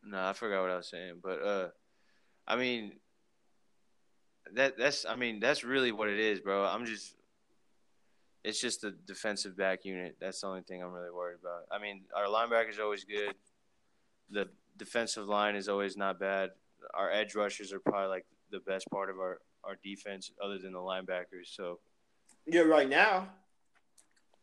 No, 0.03 0.23
I 0.25 0.33
forgot 0.33 0.61
what 0.61 0.71
I 0.71 0.77
was 0.77 0.89
saying, 0.89 1.15
but 1.21 1.41
uh, 1.43 1.67
I 2.47 2.55
mean, 2.55 2.93
that 4.53 4.77
that's 4.77 5.05
I 5.05 5.15
mean 5.15 5.39
that's 5.39 5.63
really 5.63 5.91
what 5.91 6.07
it 6.07 6.19
is, 6.19 6.39
bro. 6.39 6.63
I'm 6.65 6.85
just 6.85 7.15
it's 8.43 8.61
just 8.61 8.81
the 8.81 8.91
defensive 9.05 9.57
back 9.57 9.83
unit. 9.83 10.15
That's 10.21 10.41
the 10.41 10.47
only 10.47 10.61
thing 10.61 10.81
I'm 10.81 10.93
really 10.93 11.11
worried 11.11 11.39
about. 11.41 11.63
I 11.71 11.81
mean, 11.81 12.03
our 12.15 12.25
linebacker 12.25 12.69
is 12.69 12.79
always 12.79 13.03
good. 13.03 13.33
The 14.29 14.47
defensive 14.77 15.27
line 15.27 15.55
is 15.55 15.67
always 15.67 15.97
not 15.97 16.19
bad. 16.19 16.51
Our 16.93 17.11
edge 17.11 17.35
rushers 17.35 17.73
are 17.73 17.79
probably 17.79 18.07
like 18.07 18.25
the 18.51 18.59
best 18.59 18.89
part 18.89 19.09
of 19.09 19.17
our, 19.17 19.41
our 19.67 19.75
defense, 19.83 20.31
other 20.43 20.57
than 20.57 20.73
the 20.73 20.79
linebackers. 20.79 21.47
So, 21.47 21.79
yeah, 22.45 22.61
right 22.61 22.89
now, 22.89 23.29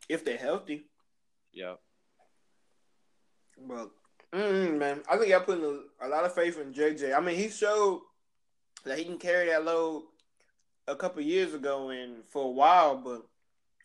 if 0.08 0.24
they're 0.24 0.36
healthy, 0.36 0.86
yeah. 1.52 1.74
But 3.66 3.90
mm, 4.32 4.78
man, 4.78 5.02
I 5.10 5.16
think 5.16 5.32
I 5.32 5.38
put 5.38 5.58
a, 5.58 6.06
a 6.06 6.08
lot 6.08 6.24
of 6.24 6.34
faith 6.34 6.60
in 6.60 6.72
JJ. 6.72 7.16
I 7.16 7.20
mean, 7.20 7.36
he 7.36 7.48
showed 7.48 8.02
that 8.84 8.98
he 8.98 9.04
can 9.04 9.18
carry 9.18 9.48
that 9.48 9.64
load 9.64 10.02
a 10.86 10.94
couple 10.94 11.22
years 11.22 11.54
ago 11.54 11.88
and 11.90 12.24
for 12.26 12.44
a 12.44 12.50
while, 12.50 12.96
but 12.96 13.22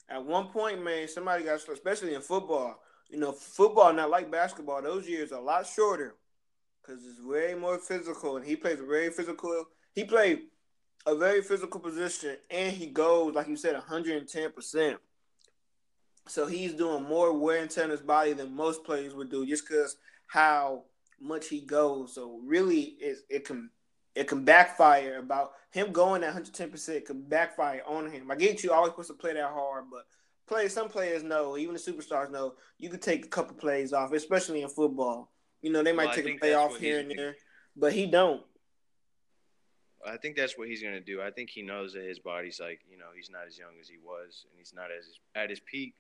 at 0.10 0.26
one 0.26 0.48
point, 0.48 0.84
man, 0.84 1.08
somebody 1.08 1.44
got 1.44 1.60
especially 1.70 2.16
in 2.16 2.22
football. 2.22 2.80
You 3.10 3.20
know, 3.20 3.32
football 3.32 3.94
not 3.94 4.10
like 4.10 4.32
basketball. 4.32 4.82
Those 4.82 5.08
years 5.08 5.32
are 5.32 5.40
a 5.40 5.44
lot 5.44 5.66
shorter 5.66 6.16
because 6.82 7.04
it's 7.06 7.22
way 7.22 7.56
more 7.56 7.78
physical, 7.78 8.38
and 8.38 8.46
he 8.46 8.56
plays 8.56 8.80
very 8.80 9.10
physical. 9.12 9.66
He 9.94 10.04
played 10.04 10.42
a 11.06 11.16
very 11.16 11.42
physical 11.42 11.80
position, 11.80 12.38
and 12.50 12.76
he 12.76 12.88
goes 12.88 13.34
like 13.34 13.48
you 13.48 13.56
said, 13.56 13.74
110 13.74 14.52
percent. 14.52 14.98
So 16.28 16.46
he's 16.46 16.74
doing 16.74 17.04
more 17.04 17.34
wear 17.34 17.62
and 17.62 17.72
tear 17.72 17.86
on 17.86 17.90
his 17.90 18.02
body 18.02 18.34
than 18.34 18.56
most 18.56 18.84
players 18.84 19.16
would 19.16 19.32
do, 19.32 19.46
just 19.46 19.68
because 19.68 19.98
how 20.28 20.84
much 21.20 21.48
he 21.48 21.62
goes. 21.62 22.14
So 22.14 22.40
really, 22.46 22.82
it 23.00 23.18
it 23.30 23.46
can 23.46 23.70
it 24.16 24.28
can 24.28 24.44
backfire 24.44 25.18
about 25.18 25.52
him 25.72 25.92
going 25.92 26.24
at 26.24 26.34
110% 26.34 27.06
can 27.06 27.22
backfire 27.22 27.82
on 27.88 28.12
him. 28.12 28.30
I 28.32 28.36
get 28.36 28.64
you 28.64 28.74
always 28.74 28.92
supposed 28.92 29.10
to 29.10 29.14
play 29.14 29.34
that 29.34 29.52
hard, 29.52 29.86
but 29.92 30.06
play 30.48 30.68
some 30.68 30.90
players 30.90 31.24
know, 31.24 31.58
even 31.58 31.76
the 31.76 31.80
superstars 31.80 32.32
know, 32.32 32.56
you 32.78 32.90
could 32.90 33.02
take 33.02 33.26
a 33.26 33.30
couple 33.30 33.56
plays 33.56 33.94
off, 33.94 34.12
especially 34.12 34.62
in 34.62 34.70
football. 34.70 35.32
You 35.62 35.72
know, 35.72 35.84
they 35.84 35.94
might 35.94 36.08
well, 36.08 36.16
take 36.16 36.28
a 36.28 36.38
play 36.38 36.54
off 36.54 36.78
here 36.78 37.00
and 37.00 37.12
there, 37.12 37.36
but 37.76 37.94
he 37.94 38.08
don't. 38.08 38.42
I 40.06 40.18
think 40.18 40.36
that's 40.36 40.58
what 40.58 40.68
he's 40.68 40.82
gonna 40.82 41.02
do. 41.02 41.22
I 41.22 41.32
think 41.32 41.50
he 41.50 41.62
knows 41.62 41.94
that 41.94 42.04
his 42.04 42.20
body's 42.20 42.60
like, 42.60 42.82
you 42.90 42.98
know, 42.98 43.08
he's 43.16 43.30
not 43.30 43.48
as 43.48 43.58
young 43.58 43.74
as 43.82 43.88
he 43.88 43.98
was, 43.98 44.46
and 44.50 44.58
he's 44.58 44.74
not 44.74 44.88
as 44.98 45.06
at 45.36 45.50
his 45.50 45.60
peak. 45.60 45.96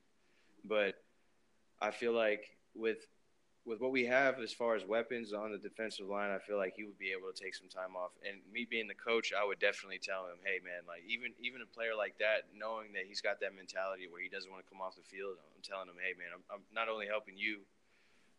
But 0.63 0.95
I 1.81 1.91
feel 1.91 2.13
like 2.13 2.57
with 2.75 3.07
with 3.65 3.81
what 3.81 3.91
we 3.91 4.05
have 4.05 4.39
as 4.39 4.53
far 4.53 4.75
as 4.75 4.85
weapons 4.85 5.33
on 5.33 5.51
the 5.51 5.57
defensive 5.57 6.07
line, 6.07 6.31
I 6.31 6.39
feel 6.39 6.57
like 6.57 6.73
he 6.75 6.85
would 6.85 6.97
be 6.97 7.11
able 7.11 7.31
to 7.31 7.37
take 7.37 7.53
some 7.53 7.67
time 7.67 7.95
off. 7.95 8.11
And 8.27 8.39
me 8.51 8.65
being 8.67 8.87
the 8.87 8.95
coach, 8.95 9.33
I 9.33 9.45
would 9.45 9.59
definitely 9.59 9.99
tell 9.99 10.25
him, 10.25 10.39
"Hey, 10.43 10.59
man, 10.63 10.87
like 10.87 11.03
even 11.07 11.33
even 11.39 11.61
a 11.61 11.65
player 11.67 11.95
like 11.95 12.17
that, 12.19 12.47
knowing 12.55 12.93
that 12.93 13.03
he's 13.05 13.21
got 13.21 13.39
that 13.41 13.53
mentality 13.53 14.07
where 14.09 14.21
he 14.21 14.29
doesn't 14.29 14.49
want 14.49 14.63
to 14.63 14.69
come 14.69 14.81
off 14.81 14.95
the 14.95 15.03
field, 15.03 15.35
I'm 15.55 15.61
telling 15.61 15.87
him, 15.87 15.95
hey, 16.01 16.17
man, 16.17 16.29
I'm, 16.33 16.43
I'm 16.49 16.63
not 16.73 16.87
only 16.87 17.05
helping 17.05 17.37
you, 17.37 17.59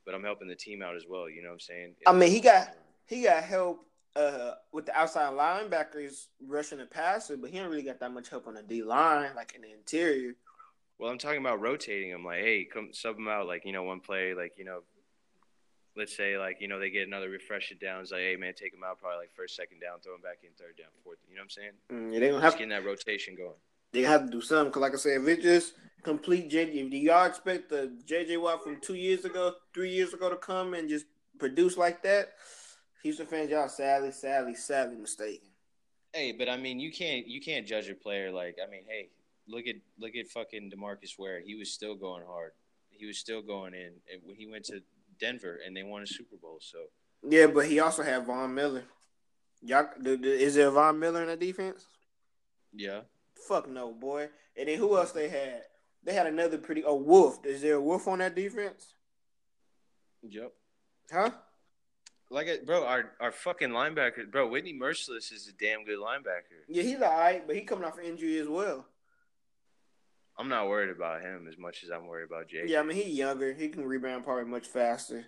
but 0.04 0.14
I'm 0.14 0.24
helping 0.24 0.48
the 0.48 0.56
team 0.56 0.82
out 0.82 0.96
as 0.96 1.04
well. 1.06 1.28
You 1.28 1.42
know 1.42 1.48
what 1.50 1.60
I'm 1.60 1.68
saying? 1.68 1.94
I 2.06 2.12
mean, 2.12 2.30
he 2.30 2.40
got 2.40 2.74
he 3.06 3.22
got 3.22 3.44
help 3.44 3.86
uh, 4.16 4.52
with 4.72 4.86
the 4.86 4.98
outside 4.98 5.32
linebackers 5.32 6.26
rushing 6.46 6.78
the 6.78 6.86
passing, 6.86 7.40
but 7.40 7.50
he 7.50 7.58
don't 7.58 7.70
really 7.70 7.82
got 7.82 8.00
that 8.00 8.12
much 8.12 8.28
help 8.28 8.46
on 8.46 8.54
the 8.54 8.62
D 8.62 8.82
line, 8.82 9.30
like 9.36 9.54
in 9.54 9.62
the 9.62 9.72
interior. 9.72 10.34
Well, 10.98 11.10
I'm 11.10 11.18
talking 11.18 11.40
about 11.40 11.60
rotating 11.60 12.10
him. 12.10 12.24
Like, 12.24 12.40
hey, 12.40 12.68
come 12.70 12.90
sub 12.92 13.16
him 13.16 13.28
out. 13.28 13.46
Like, 13.46 13.64
you 13.64 13.72
know, 13.72 13.84
one 13.84 14.00
play, 14.00 14.34
like 14.34 14.54
you 14.58 14.64
know, 14.64 14.80
let's 15.96 16.16
say 16.16 16.36
like 16.38 16.60
you 16.60 16.68
know 16.68 16.78
they 16.78 16.90
get 16.90 17.06
another 17.06 17.30
refresh 17.30 17.70
it 17.70 17.80
down. 17.80 18.02
It's 18.02 18.12
like, 18.12 18.20
hey 18.20 18.36
man, 18.36 18.54
take 18.54 18.74
him 18.74 18.82
out 18.84 19.00
probably 19.00 19.18
like 19.18 19.32
first, 19.34 19.56
second 19.56 19.80
down, 19.80 20.00
throw 20.00 20.14
him 20.14 20.20
back 20.22 20.38
in 20.42 20.50
third 20.58 20.76
down, 20.76 20.88
fourth. 21.04 21.18
You 21.28 21.36
know 21.36 21.40
what 21.40 21.44
I'm 21.44 21.50
saying? 21.50 21.72
Mm, 21.92 22.12
yeah, 22.12 22.20
they 22.20 22.30
gonna 22.30 22.42
have 22.42 22.54
getting 22.54 22.70
that 22.70 22.84
rotation 22.84 23.34
going. 23.34 23.56
They 23.92 24.02
have 24.02 24.26
to 24.26 24.30
do 24.30 24.40
something 24.40 24.66
because, 24.66 24.82
like 24.82 24.94
I 24.94 24.96
said, 24.96 25.20
if 25.20 25.28
it 25.28 25.42
just 25.42 25.74
complete 26.02 26.50
JJ, 26.50 26.90
do 26.90 26.96
y'all 26.96 27.26
expect 27.26 27.70
the 27.70 27.92
JJ 28.06 28.40
Watt 28.40 28.62
from 28.62 28.80
two 28.80 28.94
years 28.94 29.24
ago, 29.24 29.54
three 29.74 29.90
years 29.90 30.14
ago 30.14 30.30
to 30.30 30.36
come 30.36 30.74
and 30.74 30.88
just 30.88 31.06
produce 31.38 31.76
like 31.76 32.02
that? 32.02 32.34
Houston 33.02 33.26
fans, 33.26 33.50
y'all 33.50 33.68
sadly, 33.68 34.12
sadly, 34.12 34.54
sadly 34.54 34.96
mistaken. 34.96 35.48
Hey, 36.12 36.32
but 36.32 36.48
I 36.48 36.56
mean, 36.56 36.80
you 36.80 36.90
can't 36.90 37.26
you 37.26 37.40
can't 37.40 37.66
judge 37.66 37.88
a 37.88 37.94
player 37.94 38.30
like 38.30 38.58
I 38.62 38.70
mean, 38.70 38.82
hey, 38.88 39.08
look 39.48 39.66
at 39.66 39.76
look 39.98 40.16
at 40.16 40.28
fucking 40.28 40.70
Demarcus 40.70 41.18
Ware. 41.18 41.40
He 41.40 41.54
was 41.54 41.72
still 41.72 41.94
going 41.94 42.24
hard. 42.26 42.52
He 42.90 43.06
was 43.06 43.18
still 43.18 43.42
going 43.42 43.74
in. 43.74 43.92
And 44.12 44.20
when 44.24 44.36
he 44.36 44.46
went 44.46 44.64
to 44.66 44.82
Denver 45.18 45.58
and 45.64 45.76
they 45.76 45.82
won 45.82 46.02
a 46.02 46.06
Super 46.06 46.36
Bowl. 46.36 46.58
So 46.60 46.78
yeah, 47.22 47.46
but 47.46 47.66
he 47.66 47.80
also 47.80 48.02
had 48.02 48.26
Von 48.26 48.54
Miller. 48.54 48.84
Y'all, 49.62 49.88
is 50.04 50.54
there 50.54 50.70
Von 50.70 50.98
Miller 50.98 51.22
in 51.22 51.28
the 51.28 51.36
defense? 51.36 51.86
Yeah. 52.72 53.00
Fuck 53.46 53.68
no, 53.68 53.92
boy. 53.92 54.28
And 54.56 54.68
then 54.68 54.78
who 54.78 54.96
else 54.96 55.12
they 55.12 55.28
had? 55.28 55.62
They 56.02 56.14
had 56.14 56.26
another 56.26 56.58
pretty. 56.58 56.82
Oh, 56.84 56.94
Wolfe. 56.94 57.44
Is 57.44 57.62
there 57.62 57.74
a 57.74 57.80
Wolfe 57.80 58.08
on 58.08 58.18
that 58.18 58.34
defense? 58.34 58.94
Yep. 60.22 60.52
Huh? 61.12 61.30
Like 62.30 62.64
bro. 62.64 62.84
Our 62.84 63.10
our 63.20 63.32
fucking 63.32 63.70
linebacker, 63.70 64.30
bro. 64.30 64.48
Whitney 64.48 64.72
Mercilus 64.72 65.32
is 65.32 65.48
a 65.48 65.52
damn 65.52 65.84
good 65.84 65.98
linebacker. 65.98 66.62
Yeah, 66.68 66.84
he's 66.84 67.00
alright, 67.00 67.46
but 67.46 67.56
he 67.56 67.62
coming 67.62 67.84
off 67.84 67.98
an 67.98 68.04
injury 68.04 68.38
as 68.38 68.48
well. 68.48 68.86
I'm 70.38 70.48
not 70.48 70.68
worried 70.68 70.90
about 70.90 71.22
him 71.22 71.46
as 71.48 71.58
much 71.58 71.82
as 71.82 71.90
I'm 71.90 72.06
worried 72.06 72.28
about 72.30 72.48
Jake. 72.48 72.68
Yeah, 72.68 72.80
I 72.80 72.82
mean 72.84 72.96
he's 72.96 73.18
younger. 73.18 73.52
He 73.52 73.68
can 73.68 73.84
rebound 73.84 74.24
probably 74.24 74.44
much 74.44 74.68
faster, 74.68 75.26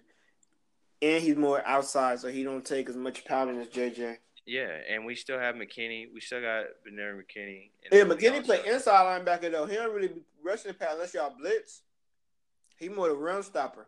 and 1.03 1.23
he's 1.23 1.37
more 1.37 1.67
outside, 1.67 2.21
so 2.21 2.29
he 2.29 2.45
don't 2.45 2.65
take 2.65 2.89
as 2.89 2.97
much 2.97 3.25
pounding 3.25 3.59
as 3.59 3.69
JJ. 3.69 4.19
Yeah, 4.47 4.71
and 4.89 5.05
we 5.05 5.15
still 5.17 5.39
have 5.39 5.57
McKinney. 5.57 6.07
We 6.13 6.21
still 6.21 6.41
got 6.41 6.67
Benard 6.87 7.21
McKinney. 7.21 7.71
Yeah, 7.91 8.05
McKinney 8.05 8.45
play 8.45 8.61
inside 8.67 9.25
linebacker 9.25 9.51
though. 9.51 9.67
He 9.67 9.75
don't 9.75 9.93
really 9.93 10.13
rushing 10.43 10.71
the 10.71 10.79
pass 10.79 10.95
unless 10.95 11.15
y'all 11.15 11.35
blitz. 11.37 11.83
He 12.77 12.89
more 12.89 13.09
the 13.09 13.15
run 13.15 13.43
stopper. 13.43 13.87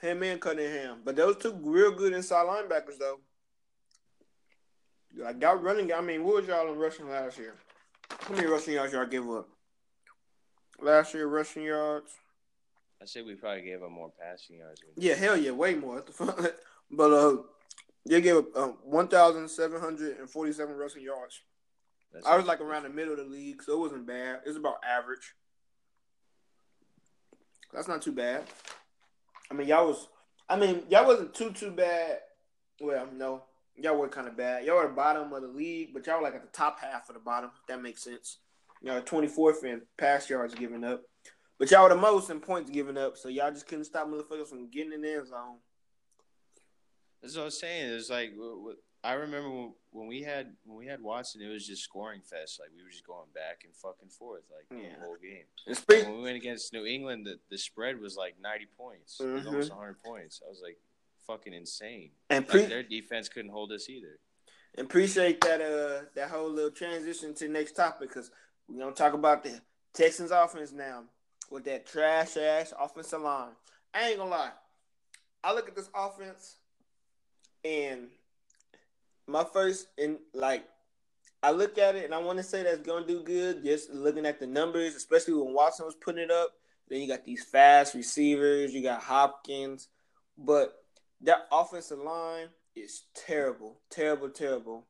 Him 0.00 0.22
and 0.22 0.40
Cunningham, 0.40 0.98
but 1.04 1.16
those 1.16 1.36
two 1.36 1.58
real 1.62 1.92
good 1.92 2.12
inside 2.12 2.46
linebackers 2.46 2.98
though. 2.98 3.20
Like 5.16 5.40
y'all 5.42 5.56
running. 5.56 5.92
I 5.92 6.00
mean, 6.00 6.24
what 6.24 6.36
was 6.36 6.46
y'all 6.46 6.72
in 6.72 6.78
rushing 6.78 7.08
last 7.08 7.36
year? 7.36 7.54
How 8.08 8.34
many 8.34 8.46
rushing 8.46 8.74
yards 8.74 8.92
y'all 8.92 9.06
give 9.06 9.28
up? 9.28 9.48
Last 10.80 11.12
year 11.12 11.26
rushing 11.26 11.64
yards. 11.64 12.12
I 13.02 13.06
said 13.06 13.26
we 13.26 13.34
probably 13.34 13.62
gave 13.62 13.82
up 13.82 13.90
more 13.90 14.12
passing 14.20 14.56
yards. 14.56 14.80
Yeah, 14.96 15.14
hell 15.14 15.36
yeah, 15.36 15.50
way 15.50 15.74
more. 15.74 16.04
but 16.90 17.12
uh, 17.12 17.36
they 18.06 18.20
gave 18.20 18.36
up 18.36 18.84
one 18.84 19.08
thousand 19.08 19.48
seven 19.48 19.80
hundred 19.80 20.18
and 20.18 20.30
forty-seven 20.30 20.74
rushing 20.76 21.02
yards. 21.02 21.40
That's 22.12 22.26
I 22.26 22.36
was 22.36 22.46
like 22.46 22.60
around 22.60 22.84
the 22.84 22.88
middle 22.88 23.12
of 23.12 23.18
the 23.18 23.24
league, 23.24 23.62
so 23.62 23.74
it 23.74 23.80
wasn't 23.80 24.06
bad. 24.06 24.38
It's 24.38 24.48
was 24.48 24.56
about 24.56 24.76
average. 24.86 25.34
That's 27.72 27.88
not 27.88 28.02
too 28.02 28.12
bad. 28.12 28.44
I 29.50 29.54
mean, 29.54 29.68
y'all 29.68 29.86
was. 29.86 30.08
I 30.48 30.56
mean, 30.56 30.82
y'all 30.88 31.06
wasn't 31.06 31.34
too 31.34 31.52
too 31.52 31.70
bad. 31.70 32.18
Well, 32.80 33.08
no, 33.14 33.44
y'all 33.76 33.96
were 33.96 34.08
kind 34.08 34.28
of 34.28 34.36
bad. 34.36 34.64
Y'all 34.64 34.76
were 34.76 34.88
the 34.88 34.94
bottom 34.94 35.32
of 35.32 35.42
the 35.42 35.48
league, 35.48 35.90
but 35.92 36.06
y'all 36.06 36.18
were 36.18 36.22
like 36.22 36.34
at 36.34 36.42
the 36.42 36.48
top 36.48 36.80
half 36.80 37.08
of 37.08 37.14
the 37.14 37.20
bottom. 37.20 37.50
that 37.68 37.82
makes 37.82 38.02
sense. 38.02 38.38
Y'all 38.82 39.00
24th 39.02 39.64
in 39.64 39.82
pass 39.98 40.30
yards 40.30 40.54
given 40.54 40.84
up. 40.84 41.02
But 41.58 41.70
y'all 41.70 41.82
were 41.82 41.90
the 41.90 41.96
most 41.96 42.30
in 42.30 42.40
points 42.40 42.70
given 42.70 42.96
up, 42.96 43.18
so 43.18 43.28
y'all 43.28 43.50
just 43.50 43.66
couldn't 43.66 43.84
stop 43.84 44.08
motherfuckers 44.08 44.48
from 44.48 44.70
getting 44.70 44.94
in 44.94 45.02
the 45.02 45.16
end 45.16 45.28
zone. 45.28 45.58
That's 47.20 47.36
what 47.36 47.42
I 47.42 47.44
was 47.44 47.60
saying. 47.60 47.92
It 47.92 47.94
was 47.94 48.08
like 48.08 48.32
I 49.04 49.12
remember 49.12 49.68
when 49.92 50.06
we 50.06 50.22
had 50.22 50.52
when 50.64 50.78
we 50.78 50.86
had 50.86 51.02
Watson, 51.02 51.42
it 51.42 51.48
was 51.48 51.66
just 51.66 51.82
scoring 51.82 52.20
fest. 52.20 52.60
Like 52.60 52.70
we 52.76 52.82
were 52.82 52.90
just 52.90 53.06
going 53.06 53.28
back 53.34 53.62
and 53.64 53.74
fucking 53.74 54.08
forth, 54.08 54.42
like 54.50 54.66
yeah. 54.70 54.94
the 54.94 55.04
whole 55.04 55.16
game. 55.16 55.44
Pretty- 55.86 56.06
when 56.06 56.18
we 56.18 56.22
went 56.22 56.36
against 56.36 56.72
New 56.72 56.86
England, 56.86 57.26
the, 57.26 57.38
the 57.50 57.58
spread 57.58 58.00
was 58.00 58.16
like 58.16 58.34
ninety 58.40 58.66
points, 58.78 59.18
mm-hmm. 59.20 59.30
it 59.30 59.34
was 59.34 59.46
almost 59.46 59.72
hundred 59.72 60.02
points. 60.02 60.40
I 60.44 60.48
was 60.48 60.60
like, 60.62 60.78
fucking 61.26 61.52
insane. 61.52 62.10
And 62.28 62.46
pre- 62.46 62.60
like 62.60 62.68
their 62.68 62.82
defense 62.82 63.28
couldn't 63.28 63.50
hold 63.50 63.72
us 63.72 63.88
either. 63.88 64.18
And 64.76 64.86
appreciate 64.86 65.40
that 65.40 65.60
uh 65.60 66.04
that 66.14 66.30
whole 66.30 66.50
little 66.50 66.70
transition 66.70 67.34
to 67.34 67.46
the 67.46 67.52
next 67.52 67.72
topic 67.72 68.08
because 68.08 68.30
we're 68.68 68.78
gonna 68.78 68.94
talk 68.94 69.14
about 69.14 69.42
the 69.42 69.60
Texans 69.92 70.30
offense 70.30 70.72
now 70.72 71.04
with 71.50 71.64
that 71.64 71.86
trash 71.86 72.36
ass 72.36 72.72
offensive 72.78 73.20
line. 73.20 73.50
I 73.92 74.10
ain't 74.10 74.18
gonna 74.18 74.30
lie. 74.30 74.52
I 75.42 75.52
look 75.52 75.68
at 75.68 75.74
this 75.74 75.90
offense 75.94 76.56
and 77.64 78.08
my 79.30 79.44
first 79.44 79.88
and 79.98 80.18
like 80.34 80.64
I 81.42 81.52
look 81.52 81.78
at 81.78 81.96
it 81.96 82.04
and 82.04 82.14
I 82.14 82.18
want 82.18 82.38
to 82.38 82.44
say 82.44 82.62
that's 82.62 82.80
gonna 82.80 83.06
do 83.06 83.22
good. 83.22 83.64
Just 83.64 83.90
looking 83.90 84.26
at 84.26 84.38
the 84.38 84.46
numbers, 84.46 84.94
especially 84.94 85.34
when 85.34 85.54
Watson 85.54 85.86
was 85.86 85.94
putting 85.94 86.22
it 86.22 86.30
up. 86.30 86.50
Then 86.88 87.00
you 87.00 87.08
got 87.08 87.24
these 87.24 87.44
fast 87.44 87.94
receivers. 87.94 88.74
You 88.74 88.82
got 88.82 89.02
Hopkins, 89.02 89.88
but 90.36 90.74
that 91.22 91.46
offensive 91.52 91.98
line 91.98 92.48
is 92.74 93.04
terrible, 93.14 93.80
terrible, 93.90 94.28
terrible. 94.28 94.86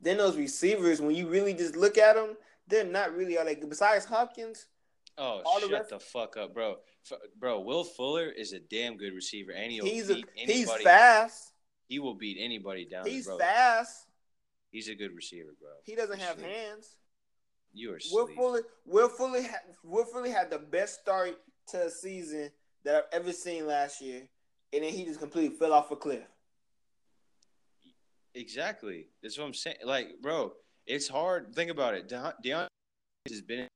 Then 0.00 0.18
those 0.18 0.36
receivers, 0.36 1.00
when 1.00 1.14
you 1.14 1.28
really 1.28 1.54
just 1.54 1.76
look 1.76 1.98
at 1.98 2.16
them, 2.16 2.36
they're 2.68 2.84
not 2.84 3.14
really 3.14 3.38
all 3.38 3.44
that 3.44 3.60
good. 3.60 3.70
Besides 3.70 4.04
Hopkins, 4.04 4.66
oh 5.18 5.42
shut 5.60 5.68
the, 5.68 5.76
rest- 5.76 5.90
the 5.90 5.98
fuck 5.98 6.36
up, 6.36 6.54
bro. 6.54 6.76
F- 7.10 7.18
bro, 7.38 7.60
Will 7.60 7.84
Fuller 7.84 8.28
is 8.28 8.52
a 8.52 8.58
damn 8.58 8.96
good 8.96 9.14
receiver, 9.14 9.52
and 9.52 9.70
he'll 9.70 9.84
he's 9.84 10.08
beat 10.08 10.26
a, 10.36 10.40
anybody. 10.40 10.52
He's 10.52 10.70
fast. 10.82 11.52
He 11.88 11.98
will 11.98 12.14
beat 12.14 12.36
anybody 12.40 12.84
down. 12.84 13.06
He's 13.06 13.28
fast. 13.38 14.06
He's 14.70 14.88
a 14.88 14.94
good 14.94 15.14
receiver, 15.14 15.54
bro. 15.60 15.70
He 15.84 15.94
doesn't 15.94 16.20
have 16.20 16.40
hands. 16.40 16.96
You 17.72 17.92
are. 17.92 17.98
Will 18.10 18.26
Fuller, 18.28 18.62
Will 18.84 19.08
Fuller, 19.08 19.42
Will 19.84 20.04
Fuller 20.04 20.30
had 20.30 20.50
the 20.50 20.58
best 20.58 21.00
start 21.00 21.36
to 21.68 21.86
a 21.86 21.90
season 21.90 22.50
that 22.84 22.94
I've 22.94 23.20
ever 23.20 23.32
seen 23.32 23.66
last 23.66 24.00
year, 24.00 24.22
and 24.72 24.82
then 24.82 24.92
he 24.92 25.04
just 25.04 25.20
completely 25.20 25.56
fell 25.56 25.72
off 25.72 25.90
a 25.90 25.96
cliff. 25.96 26.26
Exactly. 28.34 29.08
That's 29.22 29.38
what 29.38 29.46
I'm 29.46 29.54
saying. 29.54 29.76
Like, 29.84 30.20
bro, 30.20 30.52
it's 30.86 31.08
hard. 31.08 31.54
Think 31.54 31.70
about 31.70 31.94
it. 31.94 32.08
De- 32.08 32.34
Deion 32.44 32.66
has 33.28 33.40
been 33.40 33.60
in 33.60 33.64
a 33.64 33.68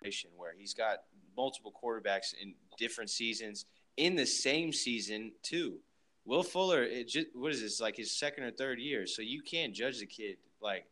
situation 0.00 0.30
where 0.36 0.52
he's 0.56 0.74
got 0.74 0.98
multiple 1.36 1.72
quarterbacks 1.82 2.34
in 2.40 2.54
different 2.78 3.10
seasons 3.10 3.66
in 3.96 4.16
the 4.16 4.26
same 4.26 4.72
season 4.72 5.32
too. 5.42 5.78
Will 6.26 6.42
Fuller, 6.42 6.82
it 6.82 7.08
just, 7.08 7.28
what 7.34 7.52
is 7.52 7.60
this 7.62 7.80
like 7.80 7.96
his 7.96 8.10
second 8.10 8.44
or 8.44 8.50
third 8.50 8.80
year? 8.80 9.06
So 9.06 9.22
you 9.22 9.42
can't 9.42 9.72
judge 9.72 10.00
the 10.00 10.06
kid 10.06 10.36
like 10.60 10.84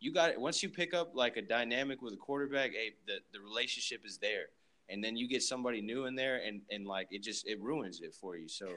you 0.00 0.12
got 0.12 0.30
it. 0.30 0.40
Once 0.40 0.62
you 0.62 0.68
pick 0.68 0.92
up 0.92 1.12
like 1.14 1.36
a 1.36 1.42
dynamic 1.42 2.02
with 2.02 2.12
a 2.12 2.16
quarterback, 2.16 2.72
hey, 2.72 2.94
the 3.06 3.20
the 3.32 3.40
relationship 3.40 4.04
is 4.04 4.18
there, 4.18 4.46
and 4.88 5.02
then 5.02 5.16
you 5.16 5.28
get 5.28 5.42
somebody 5.42 5.80
new 5.80 6.06
in 6.06 6.14
there, 6.14 6.42
and 6.44 6.60
and 6.70 6.86
like 6.86 7.08
it 7.10 7.22
just 7.22 7.46
it 7.46 7.60
ruins 7.62 8.00
it 8.00 8.12
for 8.12 8.36
you. 8.36 8.48
So, 8.48 8.68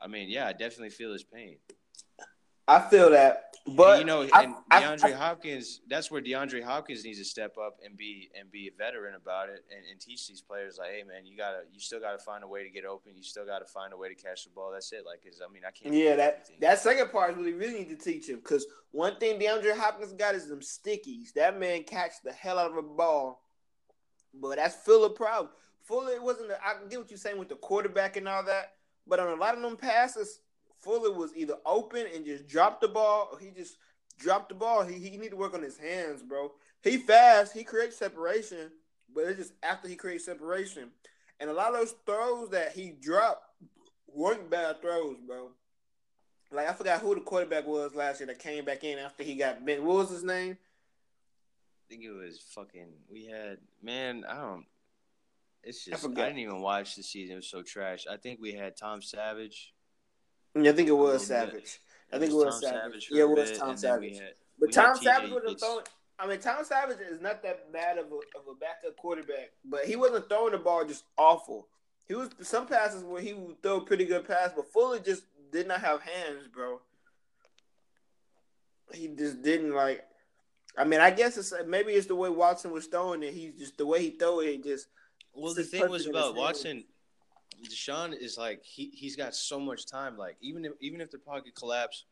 I 0.00 0.06
mean, 0.06 0.30
yeah, 0.30 0.46
I 0.46 0.52
definitely 0.52 0.90
feel 0.90 1.12
his 1.12 1.24
pain. 1.24 1.56
I 2.68 2.80
feel 2.80 3.10
that, 3.10 3.50
but 3.66 4.00
and, 4.00 4.00
you 4.00 4.06
know, 4.06 4.28
I, 4.32 4.44
and 4.44 4.54
DeAndre 4.70 5.12
I, 5.12 5.16
Hopkins, 5.16 5.80
that's 5.88 6.10
where 6.10 6.22
DeAndre 6.22 6.62
Hopkins 6.62 7.04
needs 7.04 7.18
to 7.18 7.24
step 7.24 7.56
up 7.58 7.76
and 7.84 7.96
be 7.96 8.30
and 8.38 8.50
be 8.50 8.68
a 8.68 8.76
veteran 8.76 9.14
about 9.14 9.48
it 9.48 9.64
and, 9.74 9.84
and 9.90 10.00
teach 10.00 10.26
these 10.26 10.40
players 10.40 10.78
like, 10.78 10.90
hey 10.90 11.02
man, 11.02 11.26
you 11.26 11.36
gotta, 11.36 11.60
you 11.72 11.78
still 11.78 12.00
gotta 12.00 12.18
find 12.18 12.42
a 12.42 12.48
way 12.48 12.64
to 12.64 12.70
get 12.70 12.84
open. 12.84 13.12
You 13.16 13.22
still 13.22 13.44
gotta 13.44 13.66
find 13.66 13.92
a 13.92 13.96
way 13.96 14.08
to 14.08 14.14
catch 14.14 14.44
the 14.44 14.50
ball. 14.50 14.70
That's 14.72 14.90
it. 14.92 15.04
Like, 15.04 15.22
cause 15.22 15.40
I 15.46 15.52
mean, 15.52 15.62
I 15.66 15.70
can't. 15.70 15.94
Yeah, 15.94 16.16
that 16.16 16.34
anything. 16.36 16.56
that 16.60 16.78
second 16.78 17.12
part 17.12 17.32
is 17.32 17.36
what 17.36 17.44
we 17.44 17.52
really 17.52 17.80
need 17.80 17.90
to 17.90 17.96
teach 17.96 18.28
him 18.28 18.36
because 18.36 18.66
one 18.92 19.16
thing 19.16 19.38
DeAndre 19.38 19.76
Hopkins 19.76 20.12
got 20.12 20.34
is 20.34 20.48
them 20.48 20.60
stickies. 20.60 21.32
That 21.34 21.58
man 21.58 21.84
catch 21.84 22.12
the 22.24 22.32
hell 22.32 22.58
out 22.58 22.70
of 22.70 22.76
a 22.78 22.82
ball, 22.82 23.42
but 24.32 24.56
that's 24.56 24.76
Fuller 24.76 25.10
problem. 25.10 25.52
Fuller 25.82 26.12
it 26.12 26.22
wasn't. 26.22 26.48
The, 26.48 26.64
I 26.64 26.74
get 26.88 26.98
what 26.98 27.10
you're 27.10 27.18
saying 27.18 27.38
with 27.38 27.50
the 27.50 27.56
quarterback 27.56 28.16
and 28.16 28.26
all 28.26 28.44
that, 28.44 28.72
but 29.06 29.20
on 29.20 29.28
a 29.28 29.40
lot 29.40 29.54
of 29.54 29.62
them 29.62 29.76
passes 29.76 30.40
Fuller 30.82 31.12
was 31.12 31.34
either 31.36 31.56
open 31.66 32.06
and 32.14 32.24
just 32.24 32.46
dropped 32.46 32.80
the 32.80 32.88
ball, 32.88 33.28
or 33.32 33.38
he 33.38 33.50
just 33.50 33.76
dropped 34.18 34.48
the 34.48 34.54
ball. 34.54 34.84
He 34.84 34.98
he 34.98 35.16
need 35.16 35.30
to 35.30 35.36
work 35.36 35.54
on 35.54 35.62
his 35.62 35.78
hands, 35.78 36.22
bro. 36.22 36.52
He 36.82 36.98
fast, 36.98 37.52
he 37.52 37.64
creates 37.64 37.96
separation, 37.96 38.70
but 39.14 39.24
it's 39.24 39.38
just 39.38 39.52
after 39.62 39.88
he 39.88 39.96
creates 39.96 40.24
separation. 40.24 40.90
And 41.38 41.50
a 41.50 41.52
lot 41.52 41.72
of 41.74 41.80
those 41.80 41.94
throws 42.06 42.50
that 42.50 42.72
he 42.72 42.90
dropped 42.90 43.44
weren't 44.12 44.50
bad 44.50 44.80
throws, 44.82 45.16
bro. 45.26 45.50
Like 46.52 46.68
I 46.68 46.72
forgot 46.72 47.00
who 47.00 47.14
the 47.14 47.20
quarterback 47.20 47.66
was 47.66 47.94
last 47.94 48.20
year 48.20 48.26
that 48.26 48.38
came 48.38 48.64
back 48.64 48.84
in 48.84 48.98
after 48.98 49.22
he 49.22 49.36
got 49.36 49.64
bent. 49.64 49.82
What 49.82 49.96
was 49.96 50.10
his 50.10 50.24
name? 50.24 50.56
I 50.56 51.82
think 51.88 52.04
it 52.04 52.10
was 52.10 52.40
fucking. 52.54 52.88
We 53.10 53.26
had 53.26 53.58
man. 53.82 54.24
I 54.28 54.34
don't. 54.34 54.64
It's 55.62 55.84
just 55.84 56.04
I, 56.04 56.10
I 56.10 56.14
didn't 56.14 56.38
even 56.38 56.60
watch 56.60 56.96
the 56.96 57.02
season. 57.02 57.34
It 57.34 57.36
was 57.36 57.50
so 57.50 57.62
trash. 57.62 58.06
I 58.10 58.16
think 58.16 58.40
we 58.40 58.52
had 58.52 58.76
Tom 58.76 59.02
Savage. 59.02 59.72
Yeah, 60.54 60.70
I 60.70 60.74
think 60.74 60.88
it 60.88 60.92
was 60.92 61.26
Savage. 61.26 61.80
I 62.12 62.18
think 62.18 62.32
it 62.32 62.34
was, 62.34 62.60
Savage. 62.60 62.82
Savage 62.82 63.08
yeah, 63.10 63.22
it 63.22 63.28
was 63.28 63.58
Tom 63.58 63.76
Savage. 63.76 64.18
Had, 64.18 64.34
but 64.58 64.72
Tom 64.72 64.96
Savage 64.96 65.30
would 65.30 65.48
have 65.48 65.60
thrown. 65.60 65.82
I 66.18 66.26
mean, 66.26 66.38
Tom 66.38 66.64
Savage 66.64 66.98
is 67.00 67.20
not 67.20 67.42
that 67.42 67.72
bad 67.72 67.98
of 67.98 68.06
a 68.06 68.38
of 68.38 68.46
a 68.50 68.54
backup 68.58 68.96
quarterback, 68.96 69.52
but 69.64 69.84
he 69.84 69.96
wasn't 69.96 70.28
throwing 70.28 70.52
the 70.52 70.58
ball 70.58 70.84
just 70.84 71.04
awful. 71.16 71.68
He 72.08 72.14
was 72.14 72.30
some 72.42 72.66
passes 72.66 73.04
where 73.04 73.22
he 73.22 73.32
would 73.32 73.62
throw 73.62 73.76
a 73.76 73.80
pretty 73.84 74.04
good 74.04 74.26
pass, 74.26 74.50
but 74.54 74.70
Fuller 74.72 74.98
just 74.98 75.22
did 75.52 75.68
not 75.68 75.80
have 75.80 76.02
hands, 76.02 76.48
bro. 76.52 76.80
He 78.92 79.08
just 79.08 79.42
didn't 79.42 79.72
like. 79.72 80.04
I 80.76 80.84
mean, 80.84 81.00
I 81.00 81.10
guess 81.10 81.36
it's 81.36 81.52
maybe 81.66 81.92
it's 81.92 82.06
the 82.06 82.16
way 82.16 82.28
Watson 82.28 82.72
was 82.72 82.86
throwing 82.86 83.22
it. 83.22 83.32
He's 83.32 83.54
just 83.54 83.78
the 83.78 83.86
way 83.86 84.02
he 84.02 84.10
throw 84.10 84.40
it. 84.40 84.64
Just 84.64 84.88
well, 85.34 85.54
the 85.54 85.62
thing 85.62 85.88
was 85.88 86.06
about 86.06 86.34
Watson. 86.34 86.84
Deshaun 87.68 88.16
is 88.16 88.38
like 88.38 88.62
he 88.64 88.90
he's 88.94 89.16
got 89.16 89.34
so 89.34 89.58
much 89.58 89.86
time. 89.86 90.16
Like 90.16 90.36
even 90.40 90.64
if 90.64 90.72
even 90.80 91.00
if 91.00 91.10
the 91.10 91.18
pocket 91.18 91.54
collapse, 91.54 92.04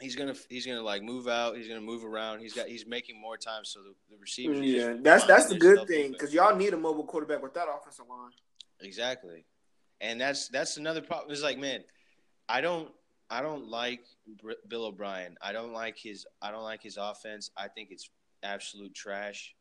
he's 0.00 0.16
gonna 0.16 0.34
he's 0.48 0.66
gonna 0.66 0.82
like 0.82 1.02
move 1.02 1.28
out. 1.28 1.56
He's 1.56 1.68
gonna 1.68 1.80
move 1.80 2.04
around. 2.04 2.40
He's 2.40 2.52
got 2.52 2.68
he's 2.68 2.86
making 2.86 3.20
more 3.20 3.36
time. 3.36 3.64
So 3.64 3.80
the, 3.80 3.94
the 4.10 4.16
receivers. 4.18 4.60
Yeah, 4.60 4.94
that's 5.00 5.26
that's 5.26 5.46
the 5.46 5.58
good 5.58 5.86
thing 5.86 6.12
because 6.12 6.32
y'all 6.32 6.54
need 6.54 6.72
a 6.74 6.76
mobile 6.76 7.04
quarterback 7.04 7.42
with 7.42 7.54
that 7.54 7.66
offensive 7.68 8.06
line. 8.08 8.30
Exactly, 8.80 9.44
and 10.00 10.20
that's 10.20 10.48
that's 10.48 10.76
another 10.76 11.00
problem. 11.00 11.32
It's 11.32 11.42
like 11.42 11.58
man, 11.58 11.82
I 12.48 12.60
don't 12.60 12.90
I 13.30 13.42
don't 13.42 13.68
like 13.68 14.04
Bill 14.68 14.86
O'Brien. 14.86 15.36
I 15.42 15.52
don't 15.52 15.72
like 15.72 15.98
his 15.98 16.26
I 16.40 16.50
don't 16.50 16.64
like 16.64 16.82
his 16.82 16.96
offense. 16.96 17.50
I 17.56 17.68
think 17.68 17.88
it's 17.90 18.10
absolute 18.42 18.94
trash. 18.94 19.54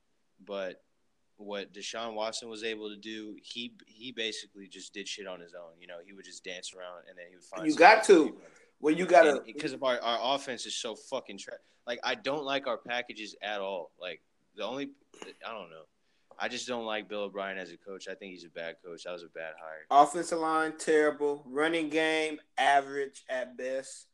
But 0.45 0.81
what 1.37 1.73
Deshaun 1.73 2.13
Watson 2.13 2.49
was 2.49 2.63
able 2.63 2.89
to 2.89 2.95
do, 2.95 3.35
he 3.41 3.73
he 3.87 4.11
basically 4.11 4.67
just 4.67 4.93
did 4.93 5.07
shit 5.07 5.27
on 5.27 5.39
his 5.39 5.53
own. 5.53 5.71
You 5.79 5.87
know, 5.87 5.97
he 6.05 6.13
would 6.13 6.25
just 6.25 6.43
dance 6.43 6.73
around 6.73 7.03
and 7.09 7.17
then 7.17 7.25
he 7.29 7.35
would 7.35 7.43
find. 7.43 7.67
You 7.67 7.75
got 7.75 8.03
to. 8.05 8.35
Well, 8.79 8.93
you 8.93 9.05
got 9.05 9.23
to 9.23 9.41
because 9.45 9.73
of 9.73 9.83
our 9.83 9.99
our 9.99 10.35
offense 10.35 10.65
is 10.65 10.75
so 10.75 10.95
fucking 10.95 11.37
trash. 11.37 11.59
Like 11.87 11.99
I 12.03 12.15
don't 12.15 12.43
like 12.43 12.67
our 12.67 12.77
packages 12.77 13.35
at 13.41 13.61
all. 13.61 13.91
Like 13.99 14.21
the 14.55 14.63
only 14.63 14.89
I 15.45 15.51
don't 15.51 15.69
know. 15.69 15.83
I 16.37 16.49
just 16.49 16.67
don't 16.67 16.85
like 16.85 17.07
Bill 17.07 17.23
O'Brien 17.23 17.57
as 17.57 17.71
a 17.71 17.77
coach. 17.77 18.07
I 18.09 18.15
think 18.15 18.33
he's 18.33 18.43
a 18.43 18.49
bad 18.49 18.75
coach. 18.83 19.03
That 19.03 19.13
was 19.13 19.23
a 19.23 19.29
bad 19.29 19.53
hire. 19.59 19.85
Offensive 19.89 20.39
line 20.39 20.73
terrible. 20.77 21.43
Running 21.45 21.89
game 21.89 22.39
average 22.57 23.23
at 23.29 23.57
best. 23.57 24.07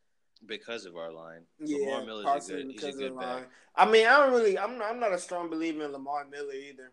Because 0.46 0.86
of 0.86 0.96
our 0.96 1.12
line, 1.12 1.42
yeah, 1.60 1.86
Lamar 1.86 2.04
Miller's 2.04 2.50
a 2.50 2.54
good. 2.54 2.72
He's 2.72 2.84
a 2.84 2.92
good 2.94 3.20
back. 3.20 3.48
I 3.76 3.86
mean, 3.86 4.08
I 4.08 4.18
don't 4.18 4.32
really. 4.32 4.58
I'm 4.58 4.80
not, 4.80 4.90
I'm 4.90 5.00
not 5.00 5.14
a 5.14 5.20
strong 5.20 5.52
believer 5.52 5.86
in 5.86 5.92
Lamar 5.92 6.26
Miller 6.26 6.54
either 6.54 6.92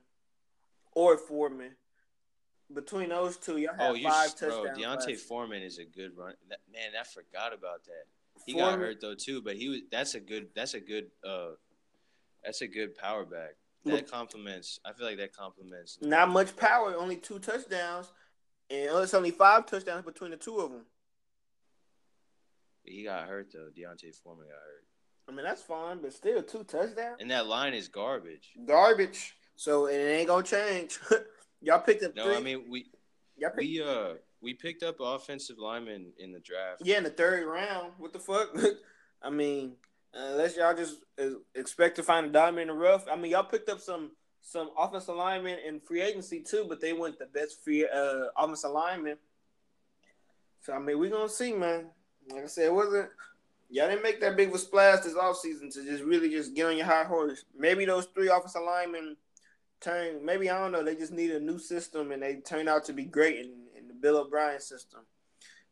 or 0.98 1.16
Foreman. 1.16 1.76
Between 2.74 3.10
those 3.10 3.36
two, 3.36 3.56
y'all 3.56 3.74
have 3.78 3.94
oh, 3.96 4.02
five 4.02 4.36
bro, 4.38 4.64
touchdowns. 4.64 5.06
D'Onta 5.06 5.16
Foreman 5.16 5.62
is 5.62 5.78
a 5.78 5.84
good 5.84 6.10
run. 6.16 6.34
Man, 6.70 6.90
I 7.00 7.04
forgot 7.04 7.54
about 7.54 7.84
that. 7.84 8.04
He 8.44 8.52
Foreman. 8.52 8.72
got 8.72 8.78
hurt 8.80 9.00
though 9.00 9.14
too, 9.14 9.40
but 9.40 9.56
he 9.56 9.68
was. 9.68 9.80
That's 9.92 10.14
a 10.14 10.20
good. 10.20 10.48
That's 10.54 10.74
a 10.74 10.80
good. 10.80 11.06
uh 11.24 11.52
That's 12.44 12.60
a 12.62 12.66
good 12.66 12.96
power 12.96 13.24
back. 13.24 13.54
That 13.84 14.10
complements. 14.10 14.80
I 14.84 14.92
feel 14.92 15.06
like 15.06 15.16
that 15.18 15.32
complements. 15.34 15.98
Not 16.02 16.28
much 16.30 16.56
power. 16.56 16.94
Only 16.94 17.16
two 17.16 17.38
touchdowns, 17.38 18.12
and 18.68 18.90
it's 18.92 19.14
only 19.14 19.30
five 19.30 19.64
touchdowns 19.66 20.04
between 20.04 20.32
the 20.32 20.36
two 20.36 20.58
of 20.58 20.72
them. 20.72 20.84
He 22.82 23.04
got 23.04 23.28
hurt 23.28 23.52
though. 23.52 23.68
D'Onta 23.74 24.14
Foreman 24.16 24.46
got 24.46 24.56
hurt. 24.56 24.84
I 25.28 25.32
mean 25.32 25.44
that's 25.44 25.62
fine, 25.62 26.02
but 26.02 26.12
still 26.12 26.42
two 26.42 26.64
touchdowns. 26.64 27.16
And 27.20 27.30
that 27.30 27.46
line 27.46 27.72
is 27.72 27.88
garbage. 27.88 28.50
Garbage. 28.66 29.36
So 29.58 29.86
it 29.86 29.96
ain't 29.96 30.28
gonna 30.28 30.44
change. 30.44 31.00
Y'all 31.62 31.80
picked 31.80 32.04
up. 32.04 32.14
No, 32.14 32.26
three. 32.26 32.36
I 32.36 32.40
mean 32.40 32.64
we. 32.70 32.86
Y'all 33.36 33.50
we 33.56 33.82
uh 33.82 34.14
we 34.40 34.54
picked 34.54 34.84
up 34.84 34.98
offensive 35.00 35.58
lineman 35.58 36.12
in 36.20 36.30
the 36.30 36.38
draft. 36.38 36.82
Yeah, 36.84 36.98
in 36.98 37.02
the 37.02 37.10
third 37.10 37.44
round. 37.44 37.92
What 37.98 38.12
the 38.12 38.20
fuck? 38.20 38.56
I 39.22 39.30
mean, 39.30 39.72
unless 40.14 40.56
y'all 40.56 40.76
just 40.76 40.98
expect 41.56 41.96
to 41.96 42.04
find 42.04 42.26
a 42.26 42.28
diamond 42.28 42.62
in 42.62 42.68
the 42.68 42.74
rough. 42.74 43.06
I 43.10 43.16
mean, 43.16 43.32
y'all 43.32 43.42
picked 43.42 43.68
up 43.68 43.80
some 43.80 44.12
some 44.42 44.70
offensive 44.78 45.16
linemen 45.16 45.58
in 45.66 45.80
free 45.80 46.02
agency 46.02 46.40
too, 46.40 46.66
but 46.68 46.80
they 46.80 46.92
went 46.92 47.18
the 47.18 47.26
best 47.26 47.64
free 47.64 47.84
uh 47.84 48.26
offensive 48.36 48.70
lineman. 48.70 49.16
So 50.60 50.72
I 50.72 50.78
mean, 50.78 51.00
we're 51.00 51.10
gonna 51.10 51.28
see, 51.28 51.52
man. 51.52 51.86
Like 52.30 52.44
I 52.44 52.46
said, 52.46 52.66
it 52.66 52.74
wasn't 52.74 53.10
y'all 53.70 53.88
didn't 53.88 54.04
make 54.04 54.20
that 54.20 54.36
big 54.36 54.50
of 54.50 54.54
a 54.54 54.58
splash 54.58 55.00
this 55.00 55.14
offseason 55.14 55.74
to 55.74 55.84
just 55.84 56.04
really 56.04 56.30
just 56.30 56.54
get 56.54 56.66
on 56.66 56.76
your 56.76 56.86
high 56.86 57.02
horse. 57.02 57.44
Maybe 57.58 57.84
those 57.86 58.06
three 58.14 58.28
offensive 58.28 58.62
linemen 58.64 59.16
turn 59.80 60.24
maybe 60.24 60.50
I 60.50 60.58
don't 60.58 60.72
know, 60.72 60.82
they 60.82 60.94
just 60.94 61.12
need 61.12 61.30
a 61.30 61.40
new 61.40 61.58
system 61.58 62.12
and 62.12 62.22
they 62.22 62.36
turn 62.36 62.68
out 62.68 62.84
to 62.84 62.92
be 62.92 63.04
great 63.04 63.36
in, 63.36 63.52
in 63.76 63.88
the 63.88 63.94
Bill 63.94 64.18
O'Brien 64.18 64.60
system. 64.60 65.00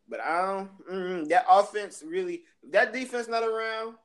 But 0.09 0.21
I 0.21 0.43
don't 0.43 0.89
mm, 0.91 1.29
that 1.29 1.47
offense 1.49 2.03
really 2.07 2.43
if 2.63 2.73
that 2.73 2.93
defense 2.93 3.29
not 3.29 3.43
around, 3.43 3.97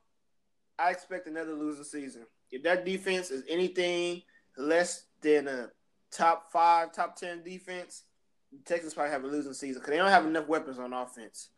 I 0.78 0.90
expect 0.90 1.26
another 1.26 1.54
losing 1.54 1.84
season. 1.84 2.26
If 2.50 2.62
that 2.64 2.84
defense 2.84 3.30
is 3.30 3.44
anything 3.48 4.22
less 4.56 5.06
than 5.20 5.48
a 5.48 5.70
top 6.10 6.50
five, 6.52 6.92
top 6.92 7.16
ten 7.16 7.42
defense, 7.42 8.04
Texas 8.64 8.94
probably 8.94 9.12
have 9.12 9.24
a 9.24 9.28
losing 9.28 9.54
season 9.54 9.80
because 9.80 9.92
they 9.92 9.98
don't 9.98 10.10
have 10.10 10.26
enough 10.26 10.48
weapons 10.48 10.78
on 10.78 10.92
offense. 10.92 11.50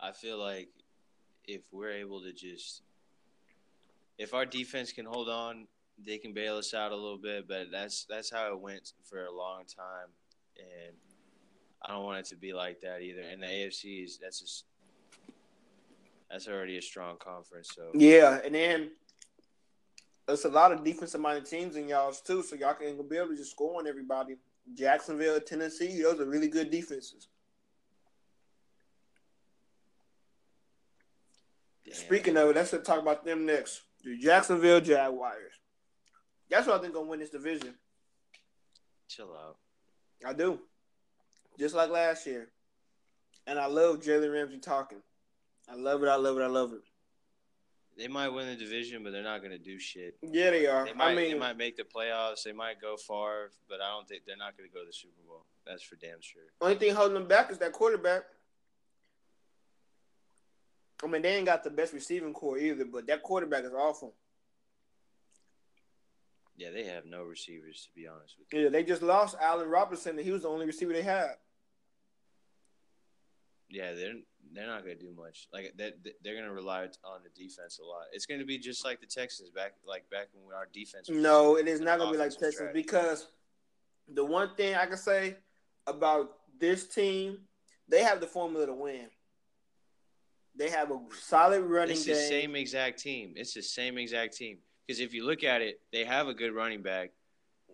I 0.00 0.12
feel 0.12 0.38
like 0.38 0.68
if 1.44 1.62
we're 1.72 1.92
able 1.92 2.22
to 2.22 2.32
just 2.32 2.82
if 4.18 4.34
our 4.34 4.44
defense 4.44 4.92
can 4.92 5.06
hold 5.06 5.28
on, 5.28 5.66
they 6.04 6.18
can 6.18 6.32
bail 6.32 6.56
us 6.56 6.74
out 6.74 6.92
a 6.92 6.96
little 6.96 7.18
bit, 7.18 7.48
but 7.48 7.70
that's 7.72 8.06
that's 8.08 8.30
how 8.30 8.52
it 8.52 8.60
went 8.60 8.92
for 9.04 9.24
a 9.24 9.32
long 9.32 9.64
time 9.64 10.10
and 10.58 10.96
I 11.82 11.92
don't 11.92 12.04
want 12.04 12.18
it 12.18 12.26
to 12.26 12.36
be 12.36 12.52
like 12.52 12.80
that 12.80 13.02
either. 13.02 13.22
And 13.22 13.42
the 13.42 13.46
AFC 13.46 14.04
is 14.04 14.18
that's 14.18 14.40
just 14.40 14.64
that's 16.30 16.48
already 16.48 16.76
a 16.76 16.82
strong 16.82 17.16
conference. 17.18 17.70
So 17.74 17.90
yeah, 17.94 18.40
and 18.44 18.54
then 18.54 18.90
there's 20.26 20.44
a 20.44 20.48
lot 20.48 20.72
of 20.72 20.84
defensive 20.84 21.20
minded 21.20 21.46
teams 21.46 21.76
in 21.76 21.88
y'all's 21.88 22.20
too, 22.20 22.42
so 22.42 22.56
y'all 22.56 22.74
can 22.74 22.96
be 23.08 23.16
able 23.16 23.28
to 23.28 23.36
just 23.36 23.52
score 23.52 23.78
on 23.78 23.86
everybody. 23.86 24.36
Jacksonville, 24.74 25.40
Tennessee, 25.40 26.02
those 26.02 26.20
are 26.20 26.26
really 26.26 26.48
good 26.48 26.70
defenses. 26.70 27.28
Damn. 31.86 31.94
Speaking 31.94 32.36
of 32.36 32.50
it, 32.50 32.56
let's 32.56 32.70
talk 32.84 33.00
about 33.00 33.24
them 33.24 33.46
next. 33.46 33.82
The 34.04 34.16
Jacksonville 34.16 34.80
Jaguars. 34.80 35.52
That's 36.50 36.66
what 36.66 36.78
I 36.78 36.82
think 36.82 36.94
gonna 36.94 37.06
win 37.06 37.20
this 37.20 37.30
division. 37.30 37.74
Chill 39.08 39.32
out. 39.32 39.56
I 40.26 40.32
do. 40.32 40.60
Just 41.58 41.74
like 41.74 41.90
last 41.90 42.26
year. 42.26 42.48
And 43.46 43.58
I 43.58 43.66
love 43.66 44.00
Jalen 44.00 44.32
Ramsey 44.32 44.58
talking. 44.58 45.02
I 45.68 45.74
love 45.74 46.02
it. 46.02 46.08
I 46.08 46.16
love 46.16 46.38
it. 46.38 46.42
I 46.42 46.46
love 46.46 46.72
it. 46.72 46.80
They 47.96 48.06
might 48.06 48.28
win 48.28 48.46
the 48.46 48.54
division, 48.54 49.02
but 49.02 49.10
they're 49.10 49.24
not 49.24 49.40
going 49.40 49.50
to 49.50 49.58
do 49.58 49.78
shit. 49.78 50.16
Yeah, 50.22 50.50
they 50.50 50.66
are. 50.66 50.84
They 50.84 50.92
might, 50.92 51.12
I 51.12 51.14
mean, 51.16 51.32
they 51.32 51.38
might 51.38 51.56
make 51.56 51.76
the 51.76 51.82
playoffs. 51.82 52.44
They 52.44 52.52
might 52.52 52.80
go 52.80 52.96
far, 52.96 53.50
but 53.68 53.80
I 53.80 53.90
don't 53.90 54.06
think 54.06 54.22
they're 54.24 54.36
not 54.36 54.56
going 54.56 54.68
to 54.68 54.72
go 54.72 54.80
to 54.82 54.86
the 54.86 54.92
Super 54.92 55.20
Bowl. 55.26 55.44
That's 55.66 55.82
for 55.82 55.96
damn 55.96 56.20
sure. 56.20 56.42
Only 56.60 56.76
thing 56.76 56.94
holding 56.94 57.14
them 57.14 57.26
back 57.26 57.50
is 57.50 57.58
that 57.58 57.72
quarterback. 57.72 58.22
I 61.02 61.06
mean, 61.06 61.22
they 61.22 61.36
ain't 61.36 61.46
got 61.46 61.62
the 61.62 61.70
best 61.70 61.92
receiving 61.92 62.32
core 62.32 62.58
either, 62.58 62.84
but 62.84 63.06
that 63.06 63.22
quarterback 63.22 63.64
is 63.64 63.72
awful. 63.72 64.14
Yeah, 66.56 66.70
they 66.70 66.84
have 66.84 67.06
no 67.06 67.22
receivers 67.22 67.84
to 67.84 67.94
be 67.94 68.08
honest 68.08 68.34
with 68.38 68.48
you. 68.52 68.64
Yeah, 68.64 68.68
they 68.68 68.82
just 68.82 69.02
lost 69.02 69.36
Allen 69.40 69.68
Robinson, 69.68 70.16
and 70.16 70.24
he 70.26 70.32
was 70.32 70.42
the 70.42 70.48
only 70.48 70.66
receiver 70.66 70.92
they 70.92 71.02
had. 71.02 71.36
Yeah, 73.70 73.92
they're 73.92 74.14
they're 74.52 74.66
not 74.66 74.84
going 74.84 74.98
to 74.98 75.04
do 75.04 75.12
much. 75.14 75.46
Like 75.52 75.74
that, 75.76 75.94
they're 76.22 76.34
going 76.34 76.46
to 76.46 76.52
rely 76.52 76.88
on 77.04 77.20
the 77.22 77.30
defense 77.40 77.78
a 77.78 77.84
lot. 77.84 78.06
It's 78.12 78.26
going 78.26 78.40
to 78.40 78.46
be 78.46 78.58
just 78.58 78.84
like 78.84 79.00
the 79.00 79.06
Texans 79.06 79.50
back, 79.50 79.74
like 79.86 80.08
back 80.10 80.28
when 80.32 80.54
our 80.54 80.66
defense. 80.72 81.08
no, 81.08 81.56
it 81.56 81.68
is 81.68 81.80
not 81.80 81.98
going 81.98 82.12
to 82.12 82.18
be 82.18 82.24
like 82.24 82.36
Texans 82.36 82.70
because 82.72 83.28
the 84.12 84.24
one 84.24 84.54
thing 84.56 84.74
I 84.74 84.86
can 84.86 84.96
say 84.96 85.36
about 85.86 86.30
this 86.58 86.88
team, 86.88 87.38
they 87.88 88.02
have 88.02 88.20
the 88.20 88.26
formula 88.26 88.66
to 88.66 88.74
win. 88.74 89.06
They 90.58 90.70
have 90.70 90.90
a 90.90 90.98
solid 91.20 91.62
running. 91.62 91.88
Back. 91.88 91.96
It's 91.96 92.04
the 92.04 92.12
game. 92.12 92.28
same 92.28 92.56
exact 92.56 92.98
team. 92.98 93.34
It's 93.36 93.54
the 93.54 93.62
same 93.62 93.96
exact 93.96 94.36
team. 94.36 94.58
Because 94.86 95.00
if 95.00 95.14
you 95.14 95.24
look 95.24 95.44
at 95.44 95.62
it, 95.62 95.80
they 95.92 96.04
have 96.04 96.28
a 96.28 96.34
good 96.34 96.52
running 96.52 96.82
back. 96.82 97.10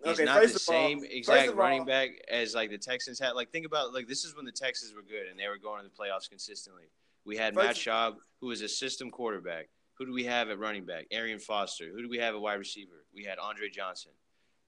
He's 0.04 0.20
okay, 0.20 0.24
not 0.24 0.42
the 0.42 0.48
same 0.58 0.98
all, 0.98 1.04
exact 1.08 1.54
running 1.54 1.80
all, 1.80 1.86
back 1.86 2.10
as 2.30 2.54
like 2.54 2.70
the 2.70 2.78
Texans 2.78 3.18
had. 3.18 3.30
Like 3.32 3.50
think 3.50 3.64
about 3.64 3.94
like 3.94 4.06
this 4.06 4.24
is 4.24 4.36
when 4.36 4.44
the 4.44 4.52
Texans 4.52 4.94
were 4.94 5.02
good 5.02 5.28
and 5.30 5.38
they 5.38 5.48
were 5.48 5.56
going 5.56 5.82
to 5.82 5.88
the 5.88 5.94
playoffs 5.94 6.28
consistently. 6.28 6.84
We 7.24 7.36
had 7.36 7.54
Matt 7.54 7.76
Schaub, 7.76 8.16
who 8.40 8.48
was 8.48 8.60
a 8.60 8.68
system 8.68 9.10
quarterback. 9.10 9.68
Who 9.96 10.04
do 10.04 10.12
we 10.12 10.24
have 10.24 10.50
at 10.50 10.58
running 10.58 10.84
back? 10.84 11.06
Arian 11.10 11.38
Foster. 11.38 11.86
Who 11.90 12.02
do 12.02 12.08
we 12.08 12.18
have 12.18 12.34
at 12.34 12.40
wide 12.40 12.54
receiver? 12.54 13.06
We 13.14 13.24
had 13.24 13.38
Andre 13.38 13.70
Johnson. 13.70 14.10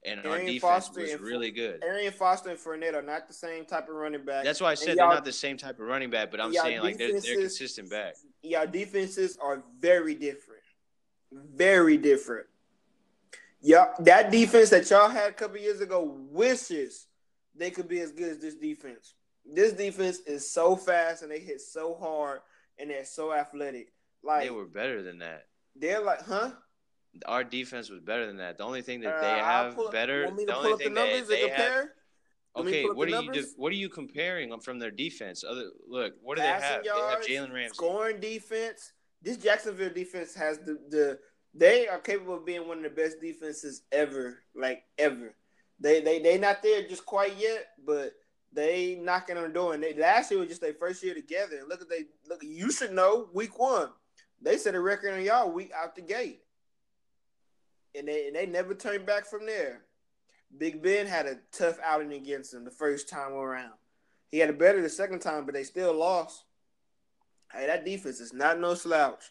And 0.05 0.19
Arian 0.19 0.31
our 0.31 0.39
defense 0.39 0.61
Foster 0.61 1.01
was 1.01 1.19
really 1.19 1.51
good. 1.51 1.83
Arian 1.83 2.13
Foster 2.13 2.49
and 2.49 2.59
Fournette 2.59 2.93
are 2.93 3.01
not 3.01 3.27
the 3.27 3.33
same 3.33 3.65
type 3.65 3.89
of 3.89 3.95
running 3.95 4.23
back. 4.23 4.43
That's 4.43 4.61
why 4.61 4.71
I 4.71 4.75
said 4.75 4.97
they're 4.97 5.07
not 5.07 5.25
the 5.25 5.33
same 5.33 5.57
type 5.57 5.79
of 5.79 5.87
running 5.87 6.09
back, 6.09 6.31
but 6.31 6.39
I'm 6.39 6.53
saying 6.53 6.81
like 6.81 6.97
they're, 6.97 7.19
they're 7.19 7.37
consistent 7.37 7.89
back. 7.89 8.15
Yeah, 8.43 8.65
defenses 8.65 9.37
are 9.41 9.63
very 9.79 10.15
different. 10.15 10.61
Very 11.31 11.97
different. 11.97 12.45
Yeah, 13.59 13.87
that 13.99 14.31
defense 14.31 14.69
that 14.69 14.89
y'all 14.89 15.09
had 15.09 15.31
a 15.31 15.33
couple 15.33 15.57
years 15.57 15.81
ago 15.81 16.15
wishes 16.29 17.07
they 17.55 17.71
could 17.71 17.87
be 17.87 17.99
as 17.99 18.11
good 18.11 18.29
as 18.29 18.37
this 18.37 18.55
defense. 18.55 19.15
This 19.45 19.73
defense 19.73 20.19
is 20.19 20.49
so 20.49 20.75
fast 20.75 21.23
and 21.23 21.31
they 21.31 21.39
hit 21.39 21.61
so 21.61 21.95
hard 21.95 22.41
and 22.77 22.89
they're 22.89 23.05
so 23.05 23.33
athletic. 23.33 23.91
Like 24.23 24.43
they 24.43 24.49
were 24.51 24.65
better 24.65 25.01
than 25.01 25.19
that. 25.19 25.45
They're 25.75 26.03
like, 26.03 26.21
huh? 26.21 26.51
Our 27.25 27.43
defense 27.43 27.89
was 27.89 27.99
better 27.99 28.25
than 28.27 28.37
that. 28.37 28.57
The 28.57 28.63
only 28.63 28.81
thing 28.81 29.01
that 29.01 29.15
uh, 29.15 29.21
they 29.21 29.39
have 29.39 29.75
pull, 29.75 29.91
better, 29.91 30.23
the 30.23 30.55
only 30.55 30.77
thing 30.77 30.93
the 30.93 31.01
they, 31.01 31.21
they 31.21 31.49
have. 31.49 31.87
Okay, 32.55 32.85
what 32.85 33.07
are 33.07 33.21
you 33.21 33.45
what 33.55 33.71
are 33.71 33.75
you 33.75 33.89
comparing 33.89 34.59
from 34.59 34.79
their 34.79 34.91
defense? 34.91 35.43
Other 35.43 35.69
look, 35.87 36.13
what 36.21 36.37
do 36.37 36.43
Passing 36.43 36.61
they 36.61 36.67
have? 36.67 36.85
Yards, 36.85 37.27
they 37.27 37.33
have 37.33 37.49
Jalen 37.49 37.53
Ramsey, 37.53 37.73
scoring 37.75 38.19
defense. 38.19 38.93
This 39.21 39.37
Jacksonville 39.37 39.93
defense 39.93 40.33
has 40.35 40.57
the 40.59 40.79
the 40.89 41.19
they 41.53 41.87
are 41.87 41.99
capable 41.99 42.35
of 42.35 42.45
being 42.45 42.67
one 42.67 42.77
of 42.77 42.83
the 42.83 42.89
best 42.89 43.21
defenses 43.21 43.83
ever, 43.91 44.43
like 44.55 44.83
ever. 44.97 45.35
They 45.79 46.01
they 46.01 46.19
they 46.19 46.37
not 46.37 46.63
there 46.63 46.87
just 46.87 47.05
quite 47.05 47.37
yet, 47.37 47.67
but 47.85 48.13
they 48.53 48.95
knocking 48.95 49.37
on 49.37 49.43
the 49.43 49.49
door. 49.49 49.73
And 49.73 49.83
they 49.83 49.93
last 49.93 50.31
year 50.31 50.39
was 50.39 50.49
just 50.49 50.61
their 50.61 50.73
first 50.73 51.03
year 51.03 51.13
together. 51.13 51.57
And 51.57 51.69
look 51.69 51.81
at 51.81 51.89
they 51.89 52.05
look. 52.27 52.41
You 52.43 52.71
should 52.71 52.93
know 52.93 53.29
week 53.33 53.57
one, 53.59 53.89
they 54.41 54.57
set 54.57 54.75
a 54.75 54.79
record 54.79 55.13
on 55.13 55.23
y'all 55.23 55.51
week 55.51 55.71
out 55.75 55.95
the 55.95 56.01
gate, 56.01 56.41
and 57.97 58.07
they 58.07 58.27
and 58.27 58.35
they 58.35 58.45
never 58.45 58.73
turned 58.73 59.05
back 59.05 59.25
from 59.25 59.45
there. 59.45 59.81
Big 60.57 60.81
Ben 60.81 61.05
had 61.05 61.25
a 61.25 61.37
tough 61.51 61.77
outing 61.83 62.13
against 62.13 62.51
them 62.51 62.63
the 62.63 62.71
first 62.71 63.09
time 63.09 63.33
around. 63.33 63.73
He 64.29 64.39
had 64.39 64.49
a 64.49 64.53
better 64.53 64.81
the 64.81 64.89
second 64.89 65.19
time, 65.19 65.45
but 65.45 65.53
they 65.53 65.63
still 65.63 65.93
lost. 65.93 66.43
Hey, 67.51 67.67
that 67.67 67.85
defense 67.85 68.19
is 68.19 68.33
not 68.33 68.59
no 68.59 68.73
slouch. 68.73 69.23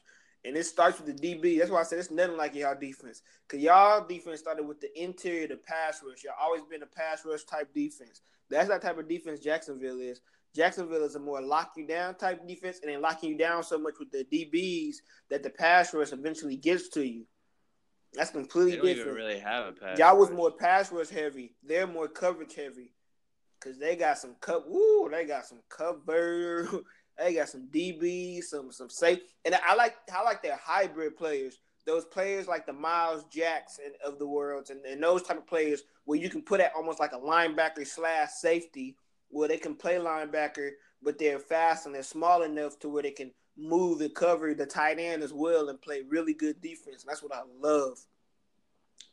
And 0.44 0.56
it 0.56 0.64
starts 0.64 1.00
with 1.00 1.06
the 1.06 1.34
DB. 1.34 1.58
That's 1.58 1.70
why 1.70 1.80
I 1.80 1.82
said 1.82 1.98
it's 1.98 2.10
nothing 2.10 2.36
like 2.36 2.54
y'all 2.54 2.78
defense. 2.78 3.22
Cause 3.48 3.60
y'all 3.60 4.06
defense 4.06 4.40
started 4.40 4.66
with 4.66 4.80
the 4.80 5.02
interior, 5.02 5.48
the 5.48 5.56
pass 5.56 6.02
rush. 6.06 6.22
Y'all 6.24 6.34
always 6.40 6.62
been 6.70 6.82
a 6.82 6.86
pass 6.86 7.24
rush 7.24 7.44
type 7.44 7.72
defense. 7.74 8.22
That's 8.48 8.68
that 8.68 8.82
type 8.82 8.98
of 8.98 9.08
defense 9.08 9.40
Jacksonville 9.40 10.00
is. 10.00 10.20
Jacksonville 10.54 11.04
is 11.04 11.16
a 11.16 11.20
more 11.20 11.42
lock 11.42 11.72
you 11.76 11.86
down 11.86 12.14
type 12.14 12.46
defense, 12.46 12.78
and 12.82 12.90
then 12.90 13.02
locking 13.02 13.30
you 13.30 13.36
down 13.36 13.62
so 13.62 13.78
much 13.78 13.94
with 13.98 14.10
the 14.10 14.24
DBs 14.24 14.96
that 15.30 15.42
the 15.42 15.50
pass 15.50 15.92
rush 15.92 16.12
eventually 16.12 16.56
gets 16.56 16.88
to 16.90 17.06
you. 17.06 17.26
That's 18.16 18.30
completely 18.30 18.76
they 18.76 18.94
different. 18.94 19.16
really 19.16 19.38
have 19.38 19.66
a 19.66 19.72
pass. 19.72 19.98
Y'all 19.98 20.18
was 20.18 20.30
more 20.30 20.50
pass 20.50 20.90
rush 20.90 21.08
heavy. 21.08 21.54
They're 21.62 21.86
more 21.86 22.08
coverage 22.08 22.54
heavy. 22.54 22.92
Cause 23.60 23.78
they 23.78 23.96
got 23.96 24.18
some 24.18 24.36
cup. 24.40 24.64
Woo, 24.68 25.08
they 25.10 25.24
got 25.24 25.46
some 25.46 25.60
cover. 25.68 26.68
They 27.18 27.32
got 27.32 27.48
some 27.48 27.68
DBs, 27.72 28.44
some 28.44 28.70
some 28.70 28.90
safe, 28.90 29.20
and 29.46 29.54
I 29.66 29.74
like 29.74 29.96
I 30.14 30.22
like 30.22 30.42
their 30.42 30.58
hybrid 30.62 31.16
players. 31.16 31.58
Those 31.86 32.04
players 32.04 32.46
like 32.46 32.66
the 32.66 32.72
Miles 32.74 33.24
Jackson 33.32 33.92
of 34.04 34.18
the 34.18 34.26
world, 34.26 34.68
and, 34.68 34.84
and 34.84 35.02
those 35.02 35.22
type 35.22 35.38
of 35.38 35.46
players 35.46 35.82
where 36.04 36.18
you 36.18 36.28
can 36.28 36.42
put 36.42 36.60
at 36.60 36.72
almost 36.76 37.00
like 37.00 37.12
a 37.12 37.18
linebacker 37.18 37.86
slash 37.86 38.28
safety, 38.32 38.96
where 39.30 39.48
they 39.48 39.56
can 39.56 39.74
play 39.76 39.94
linebacker, 39.94 40.72
but 41.02 41.18
they're 41.18 41.38
fast 41.38 41.86
and 41.86 41.94
they're 41.94 42.02
small 42.02 42.42
enough 42.42 42.78
to 42.80 42.88
where 42.88 43.02
they 43.02 43.12
can 43.12 43.30
move 43.56 44.00
and 44.00 44.14
cover 44.14 44.54
the 44.54 44.66
tight 44.66 44.98
end 44.98 45.22
as 45.22 45.32
well 45.32 45.68
and 45.68 45.80
play 45.80 46.02
really 46.08 46.34
good 46.34 46.60
defense. 46.60 47.02
And 47.02 47.10
that's 47.10 47.22
what 47.22 47.34
I 47.34 47.42
love. 47.60 47.98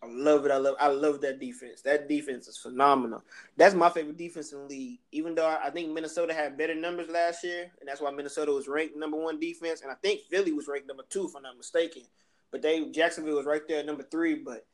I 0.04 0.08
love 0.10 0.46
it. 0.46 0.52
I 0.52 0.58
love. 0.58 0.76
I 0.82 0.88
love 0.88 1.22
that 1.22 1.40
defense. 1.40 1.82
That 1.82 2.10
defense 2.10 2.48
is 2.50 2.58
phenomenal. 2.58 3.24
That's 3.56 3.74
my 3.74 3.90
favorite 3.90 4.18
defense 4.18 4.52
in 4.52 4.60
the 4.60 4.66
league. 4.66 5.00
Even 5.14 5.34
though 5.34 5.48
I 5.48 5.70
think 5.70 5.92
Minnesota 5.92 6.34
had 6.34 6.58
better 6.58 6.76
numbers 6.76 7.10
last 7.10 7.44
year, 7.44 7.72
and 7.80 7.88
that's 7.88 8.02
why 8.02 8.12
Minnesota 8.12 8.52
was 8.52 8.68
ranked 8.68 8.98
number 8.98 9.16
one 9.18 9.40
defense, 9.40 9.82
and 9.82 9.90
I 9.90 9.96
think 9.96 10.22
Philly 10.30 10.52
was 10.52 10.68
ranked 10.68 10.88
number 10.88 11.04
two, 11.10 11.26
if 11.26 11.36
I'm 11.36 11.44
not 11.44 11.56
mistaken. 11.56 12.04
But 12.52 12.62
they 12.62 12.84
Jacksonville 12.90 13.38
was 13.38 13.46
right 13.46 13.62
there 13.66 13.80
at 13.80 13.86
number 13.86 14.04
three. 14.04 14.36
But 14.36 14.66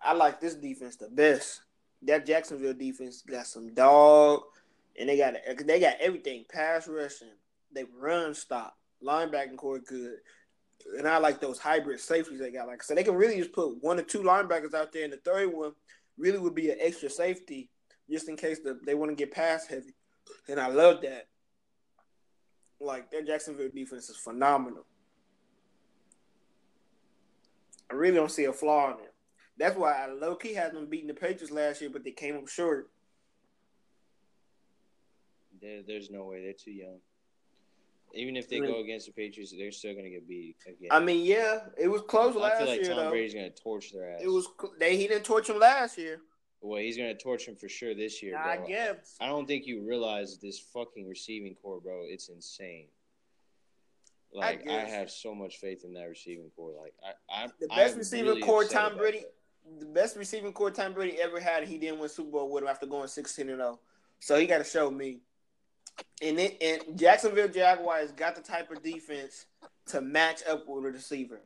I 0.00 0.12
like 0.12 0.40
this 0.40 0.54
defense 0.54 0.96
the 0.96 1.08
best. 1.08 1.62
That 2.02 2.24
Jacksonville 2.24 2.74
defense 2.74 3.22
got 3.22 3.48
some 3.48 3.74
dog, 3.74 4.42
and 4.98 5.08
they 5.08 5.18
got 5.18 5.34
they 5.64 5.80
got 5.80 5.96
everything: 5.98 6.44
pass 6.48 6.86
rushing, 6.86 7.34
they 7.74 7.84
run 8.00 8.32
stop, 8.32 8.77
linebacking 9.04 9.56
core 9.56 9.78
good, 9.78 10.16
and 10.96 11.06
I 11.06 11.18
like 11.18 11.40
those 11.40 11.58
hybrid 11.58 12.00
safeties 12.00 12.40
they 12.40 12.50
got. 12.50 12.66
Like 12.66 12.82
so, 12.82 12.94
they 12.94 13.04
can 13.04 13.14
really 13.14 13.36
just 13.36 13.52
put 13.52 13.82
one 13.82 13.98
or 13.98 14.02
two 14.02 14.22
linebackers 14.22 14.74
out 14.74 14.92
there, 14.92 15.04
and 15.04 15.12
the 15.12 15.18
third 15.18 15.52
one 15.52 15.72
really 16.16 16.38
would 16.38 16.54
be 16.54 16.70
an 16.70 16.78
extra 16.80 17.08
safety 17.08 17.70
just 18.10 18.28
in 18.28 18.36
case 18.36 18.60
the, 18.60 18.78
they 18.84 18.94
want 18.94 19.10
to 19.10 19.16
get 19.16 19.32
pass 19.32 19.66
heavy. 19.66 19.94
And 20.48 20.58
I 20.58 20.68
love 20.68 21.02
that. 21.02 21.28
Like 22.80 23.10
their 23.10 23.24
Jacksonville 23.24 23.70
defense 23.74 24.08
is 24.08 24.16
phenomenal. 24.16 24.84
I 27.90 27.94
really 27.94 28.16
don't 28.16 28.30
see 28.30 28.44
a 28.44 28.52
flaw 28.52 28.92
in 28.92 29.04
it. 29.04 29.14
That's 29.58 29.76
why 29.76 29.92
I 29.92 30.06
low 30.12 30.36
key 30.36 30.54
had 30.54 30.72
them 30.72 30.86
beating 30.86 31.08
the 31.08 31.14
Patriots 31.14 31.50
last 31.50 31.80
year, 31.80 31.90
but 31.90 32.04
they 32.04 32.12
came 32.12 32.36
up 32.36 32.48
short. 32.48 32.90
There, 35.60 35.82
there's 35.86 36.10
no 36.10 36.24
way 36.24 36.42
they're 36.42 36.52
too 36.52 36.70
young. 36.70 37.00
Even 38.14 38.36
if 38.36 38.48
they 38.48 38.60
go 38.60 38.80
against 38.80 39.06
the 39.06 39.12
Patriots, 39.12 39.54
they're 39.56 39.70
still 39.70 39.94
gonna 39.94 40.10
get 40.10 40.26
beat 40.28 40.56
again. 40.66 40.88
I 40.90 41.00
mean, 41.00 41.24
yeah, 41.24 41.60
it 41.76 41.88
was 41.88 42.02
close 42.02 42.34
I 42.36 42.40
last 42.40 42.52
year. 42.52 42.54
I 42.54 42.58
feel 42.58 42.68
like 42.68 42.80
year, 42.80 42.94
Tom 42.94 43.04
though. 43.04 43.10
Brady's 43.10 43.34
gonna 43.34 43.50
torch 43.50 43.92
their 43.92 44.14
ass. 44.14 44.20
It 44.22 44.28
was 44.28 44.48
they 44.78 44.96
he 44.96 45.06
didn't 45.06 45.24
torch 45.24 45.48
them 45.48 45.58
last 45.58 45.98
year. 45.98 46.20
Well, 46.60 46.80
he's 46.80 46.96
gonna 46.96 47.14
torch 47.14 47.46
him 47.46 47.54
for 47.54 47.68
sure 47.68 47.94
this 47.94 48.22
year, 48.22 48.32
bro. 48.32 48.52
I 48.52 48.56
guess. 48.66 49.16
I 49.20 49.26
don't 49.26 49.46
think 49.46 49.66
you 49.66 49.86
realize 49.86 50.38
this 50.38 50.58
fucking 50.58 51.06
receiving 51.06 51.54
core, 51.54 51.80
bro. 51.80 52.02
It's 52.04 52.28
insane. 52.28 52.86
Like 54.32 54.68
I, 54.68 54.82
I, 54.82 54.88
have 54.88 55.10
so 55.10 55.34
much 55.34 55.56
faith 55.56 55.84
in 55.84 55.94
that 55.94 56.04
receiving 56.04 56.50
core. 56.54 56.72
Like 56.78 56.94
I, 57.02 57.44
I 57.44 57.48
the 57.60 57.68
best 57.68 57.94
I'm 57.94 57.98
receiving 57.98 58.26
really 58.26 58.42
core 58.42 58.64
Tom 58.64 58.96
Brady, 58.96 59.20
that. 59.20 59.80
the 59.80 59.86
best 59.86 60.16
receiving 60.16 60.52
core 60.52 60.70
Tom 60.70 60.92
Brady 60.92 61.18
ever 61.20 61.40
had. 61.40 61.66
He 61.66 61.78
didn't 61.78 61.98
win 61.98 62.08
Super 62.08 62.30
Bowl 62.30 62.50
with 62.50 62.62
him 62.62 62.68
after 62.68 62.86
going 62.86 63.08
sixteen 63.08 63.48
and 63.48 63.58
zero. 63.58 63.78
Oh. 63.80 63.80
So 64.20 64.38
he 64.38 64.46
got 64.46 64.58
to 64.58 64.64
show 64.64 64.90
me. 64.90 65.20
And 66.22 66.38
it, 66.38 66.56
and 66.60 66.98
Jacksonville 66.98 67.48
Jaguars 67.48 68.12
got 68.12 68.34
the 68.34 68.42
type 68.42 68.70
of 68.70 68.82
defense 68.82 69.46
to 69.86 70.00
match 70.00 70.42
up 70.48 70.66
with 70.66 70.84
a 70.84 70.90
receiver 70.90 71.40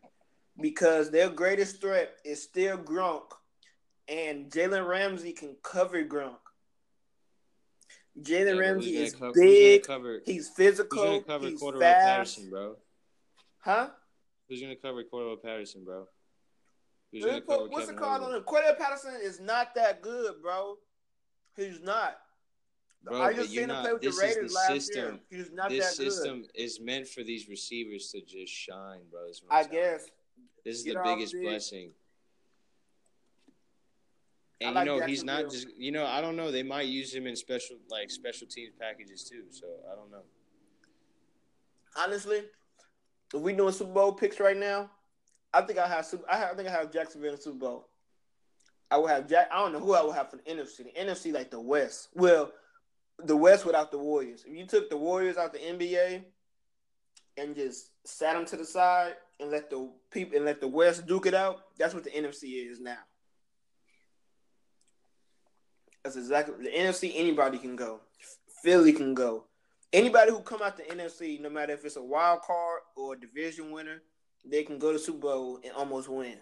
because 0.60 1.10
their 1.10 1.28
greatest 1.28 1.80
threat 1.80 2.14
is 2.24 2.42
still 2.42 2.78
Gronk, 2.78 3.24
and 4.08 4.50
Jalen 4.50 4.86
Ramsey 4.86 5.32
can 5.32 5.56
cover 5.62 6.02
Gronk. 6.04 6.36
Jalen 8.20 8.54
yeah, 8.54 8.60
Ramsey 8.60 8.96
is 8.96 9.14
cover, 9.14 9.32
big. 9.34 9.82
Cover, 9.84 10.20
he's 10.24 10.48
physical. 10.50 11.22
He's 11.40 11.60
Cordell 11.60 11.80
fast. 11.80 12.06
Patterson, 12.06 12.50
bro? 12.50 12.76
Huh? 13.58 13.88
Who's 14.48 14.60
gonna 14.60 14.76
cover 14.76 15.02
Cordell 15.04 15.42
Patterson, 15.42 15.84
bro? 15.84 16.06
Who's 17.10 17.24
gonna 17.24 17.40
cover 17.40 17.68
what's 17.68 17.86
Kevin 17.86 17.94
the 17.94 18.00
call 18.00 18.24
on 18.24 18.34
him? 18.34 18.42
Cordell 18.42 18.76
Patterson 18.76 19.14
is 19.22 19.40
not 19.40 19.74
that 19.74 20.02
good, 20.02 20.42
bro. 20.42 20.76
He's 21.56 21.80
not. 21.80 22.18
Bro, 23.04 23.20
I 23.20 23.32
just 23.32 23.50
seen 23.50 23.68
him 23.68 23.82
play 23.82 23.92
with 23.92 24.02
the 24.02 24.20
Raiders 24.20 24.52
the 24.52 24.54
last 24.54 24.68
system. 24.68 25.20
year. 25.30 25.40
He's 25.42 25.50
not 25.52 25.70
this 25.70 25.96
that 25.96 26.02
good. 26.02 26.12
system 26.12 26.44
is 26.54 26.80
meant 26.80 27.08
for 27.08 27.24
these 27.24 27.48
receivers 27.48 28.10
to 28.12 28.20
just 28.20 28.52
shine, 28.52 29.00
bro. 29.10 29.26
I 29.50 29.64
guess. 29.64 30.08
This 30.64 30.78
is 30.78 30.84
Get 30.84 30.94
the 30.94 31.02
biggest 31.02 31.34
blessing. 31.40 31.90
And 34.60 34.76
like 34.76 34.86
you 34.86 34.98
know 34.98 35.06
he's 35.06 35.24
not 35.24 35.50
just 35.50 35.66
you 35.76 35.90
know 35.90 36.06
I 36.06 36.20
don't 36.20 36.36
know 36.36 36.52
they 36.52 36.62
might 36.62 36.86
use 36.86 37.12
him 37.12 37.26
in 37.26 37.34
special 37.34 37.76
like 37.90 38.10
special 38.10 38.46
teams 38.46 38.72
packages 38.78 39.24
too 39.24 39.44
so 39.50 39.66
I 39.90 39.96
don't 39.96 40.10
know. 40.10 40.22
Honestly, 41.98 42.42
if 43.34 43.40
we 43.40 43.52
doing 43.52 43.72
Super 43.72 43.92
Bowl 43.92 44.12
picks 44.12 44.38
right 44.38 44.56
now, 44.56 44.88
I 45.52 45.62
think 45.62 45.78
I 45.78 45.88
have 45.88 46.06
I, 46.30 46.54
think 46.54 46.68
I 46.68 46.70
have 46.70 46.92
Jacksonville 46.92 47.32
in 47.32 47.40
Super 47.40 47.58
Bowl. 47.58 47.88
I 48.90 48.98
will 48.98 49.08
have 49.08 49.28
Jack. 49.28 49.48
I 49.52 49.58
don't 49.58 49.72
know 49.72 49.80
who 49.80 49.94
I 49.94 50.02
will 50.02 50.12
have 50.12 50.30
for 50.30 50.36
the 50.36 50.42
NFC. 50.42 50.84
The 50.84 51.00
NFC 51.00 51.32
like 51.32 51.50
the 51.50 51.60
West. 51.60 52.08
Well, 52.14 52.52
the 53.24 53.36
West 53.36 53.64
without 53.64 53.90
the 53.90 53.98
Warriors. 53.98 54.44
If 54.46 54.56
you 54.56 54.66
took 54.66 54.90
the 54.90 54.96
Warriors 54.96 55.36
out 55.36 55.52
the 55.52 55.58
NBA 55.58 56.22
and 57.36 57.54
just 57.54 57.90
sat 58.04 58.34
them 58.34 58.44
to 58.46 58.56
the 58.56 58.64
side 58.64 59.14
and 59.40 59.50
let 59.50 59.70
the 59.70 59.90
people 60.10 60.36
and 60.36 60.44
let 60.44 60.60
the 60.60 60.68
West 60.68 61.06
duke 61.06 61.26
it 61.26 61.34
out, 61.34 61.62
that's 61.78 61.94
what 61.94 62.04
the 62.04 62.10
NFC 62.10 62.70
is 62.70 62.80
now. 62.80 62.98
That's 66.04 66.16
exactly 66.16 66.64
the 66.64 66.70
NFC. 66.70 67.12
Anybody 67.14 67.58
can 67.58 67.76
go. 67.76 68.00
Philly 68.62 68.92
can 68.92 69.14
go. 69.14 69.44
Anybody 69.92 70.30
who 70.30 70.40
come 70.40 70.62
out 70.62 70.76
the 70.76 70.84
NFC, 70.84 71.40
no 71.40 71.50
matter 71.50 71.72
if 71.72 71.84
it's 71.84 71.96
a 71.96 72.02
wild 72.02 72.42
card 72.42 72.80
or 72.96 73.14
a 73.14 73.20
division 73.20 73.70
winner, 73.70 74.02
they 74.44 74.62
can 74.62 74.78
go 74.78 74.92
to 74.92 74.98
Super 74.98 75.18
Bowl 75.18 75.60
and 75.62 75.72
almost 75.74 76.08
win. 76.08 76.38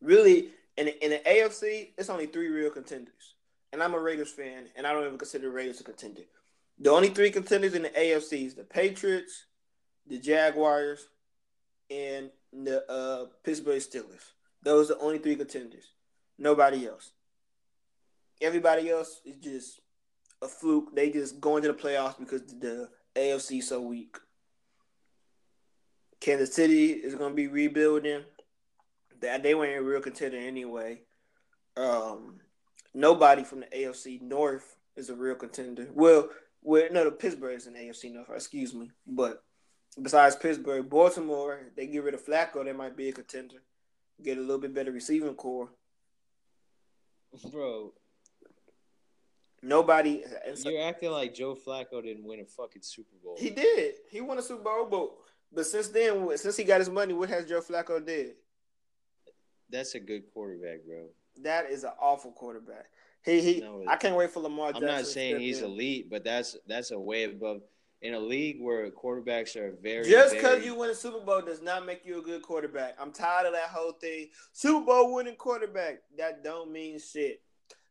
Really, 0.00 0.48
in 0.76 0.86
the, 0.86 1.04
in 1.04 1.10
the 1.10 1.18
AFC, 1.28 1.90
it's 1.98 2.08
only 2.08 2.26
three 2.26 2.48
real 2.48 2.70
contenders. 2.70 3.34
And 3.72 3.82
I'm 3.82 3.94
a 3.94 3.98
Raiders 3.98 4.30
fan, 4.30 4.66
and 4.76 4.86
I 4.86 4.92
don't 4.92 5.06
even 5.06 5.18
consider 5.18 5.50
Raiders 5.50 5.80
a 5.80 5.84
contender. 5.84 6.22
The 6.78 6.90
only 6.90 7.08
three 7.08 7.30
contenders 7.30 7.74
in 7.74 7.82
the 7.82 7.90
AFC 7.90 8.46
is 8.46 8.54
the 8.54 8.64
Patriots, 8.64 9.46
the 10.06 10.18
Jaguars, 10.18 11.06
and 11.90 12.30
the 12.52 12.84
uh, 12.90 13.26
Pittsburgh 13.44 13.80
Steelers. 13.80 14.32
Those 14.62 14.90
are 14.90 14.94
the 14.94 15.00
only 15.00 15.18
three 15.18 15.36
contenders. 15.36 15.92
Nobody 16.38 16.86
else. 16.86 17.12
Everybody 18.40 18.90
else 18.90 19.20
is 19.24 19.36
just 19.36 19.80
a 20.42 20.48
fluke. 20.48 20.94
They 20.94 21.10
just 21.10 21.40
go 21.40 21.56
into 21.56 21.68
the 21.68 21.78
playoffs 21.78 22.18
because 22.18 22.42
the 22.42 22.88
AFC 23.14 23.58
is 23.58 23.68
so 23.68 23.80
weak. 23.80 24.16
Kansas 26.20 26.54
City 26.54 26.92
is 26.92 27.14
going 27.14 27.30
to 27.30 27.36
be 27.36 27.48
rebuilding. 27.48 28.22
That 29.20 29.42
they 29.42 29.54
weren't 29.54 29.78
a 29.78 29.82
real 29.82 30.00
contender 30.00 30.36
anyway. 30.36 31.02
Um, 31.76 32.40
nobody 32.94 33.44
from 33.44 33.60
the 33.60 33.66
AFC 33.66 34.20
North 34.20 34.76
is 34.96 35.10
a 35.10 35.14
real 35.14 35.34
contender. 35.34 35.88
Well, 35.92 36.28
well, 36.62 36.88
no, 36.92 37.04
the 37.04 37.10
Pittsburgh 37.10 37.56
is 37.56 37.66
an 37.66 37.74
AFC 37.74 38.12
North. 38.12 38.30
Excuse 38.34 38.74
me, 38.74 38.90
but 39.06 39.42
besides 40.00 40.36
Pittsburgh, 40.36 40.88
Baltimore, 40.88 41.60
they 41.76 41.86
get 41.86 42.04
rid 42.04 42.14
of 42.14 42.24
Flacco, 42.24 42.64
they 42.64 42.72
might 42.72 42.96
be 42.96 43.08
a 43.08 43.12
contender. 43.12 43.62
Get 44.22 44.38
a 44.38 44.40
little 44.40 44.58
bit 44.58 44.74
better 44.74 44.92
receiving 44.92 45.34
core. 45.34 45.70
Bro, 47.50 47.92
Nobody. 49.62 50.24
You're 50.64 50.82
acting 50.82 51.12
like 51.12 51.34
Joe 51.34 51.54
Flacco 51.54 52.02
didn't 52.02 52.24
win 52.24 52.40
a 52.40 52.44
fucking 52.44 52.82
Super 52.82 53.14
Bowl. 53.22 53.36
He 53.38 53.50
did. 53.50 53.94
He 54.10 54.20
won 54.20 54.38
a 54.38 54.42
Super 54.42 54.62
Bowl, 54.62 54.86
but 54.90 55.10
but 55.52 55.66
since 55.66 55.88
then, 55.88 56.36
since 56.36 56.56
he 56.56 56.64
got 56.64 56.80
his 56.80 56.90
money, 56.90 57.14
what 57.14 57.28
has 57.28 57.46
Joe 57.46 57.60
Flacco 57.60 58.04
did? 58.04 58.34
That's 59.70 59.94
a 59.94 60.00
good 60.00 60.24
quarterback, 60.34 60.84
bro. 60.84 61.06
That 61.40 61.70
is 61.70 61.84
an 61.84 61.92
awful 62.00 62.32
quarterback. 62.32 62.86
He 63.24 63.40
he. 63.40 63.60
No, 63.60 63.84
I 63.88 63.96
can't 63.96 64.16
wait 64.16 64.30
for 64.30 64.40
Lamar. 64.40 64.72
I'm 64.74 64.84
not 64.84 65.06
saying 65.06 65.40
he's 65.40 65.60
in. 65.60 65.66
elite, 65.66 66.10
but 66.10 66.24
that's 66.24 66.56
that's 66.66 66.90
a 66.90 66.98
way 66.98 67.24
above. 67.24 67.62
In 68.00 68.14
a 68.14 68.18
league 68.18 68.60
where 68.60 68.90
quarterbacks 68.90 69.54
are 69.54 69.76
very 69.80 70.10
just 70.10 70.34
because 70.34 70.64
you 70.64 70.74
win 70.74 70.90
a 70.90 70.94
Super 70.94 71.20
Bowl 71.20 71.40
does 71.40 71.62
not 71.62 71.86
make 71.86 72.04
you 72.04 72.18
a 72.18 72.22
good 72.22 72.42
quarterback. 72.42 72.96
I'm 73.00 73.12
tired 73.12 73.46
of 73.46 73.52
that 73.52 73.68
whole 73.68 73.92
thing. 73.92 74.30
Super 74.50 74.84
Bowl 74.84 75.14
winning 75.14 75.36
quarterback 75.36 76.00
that 76.18 76.42
don't 76.42 76.72
mean 76.72 76.98
shit. 76.98 77.42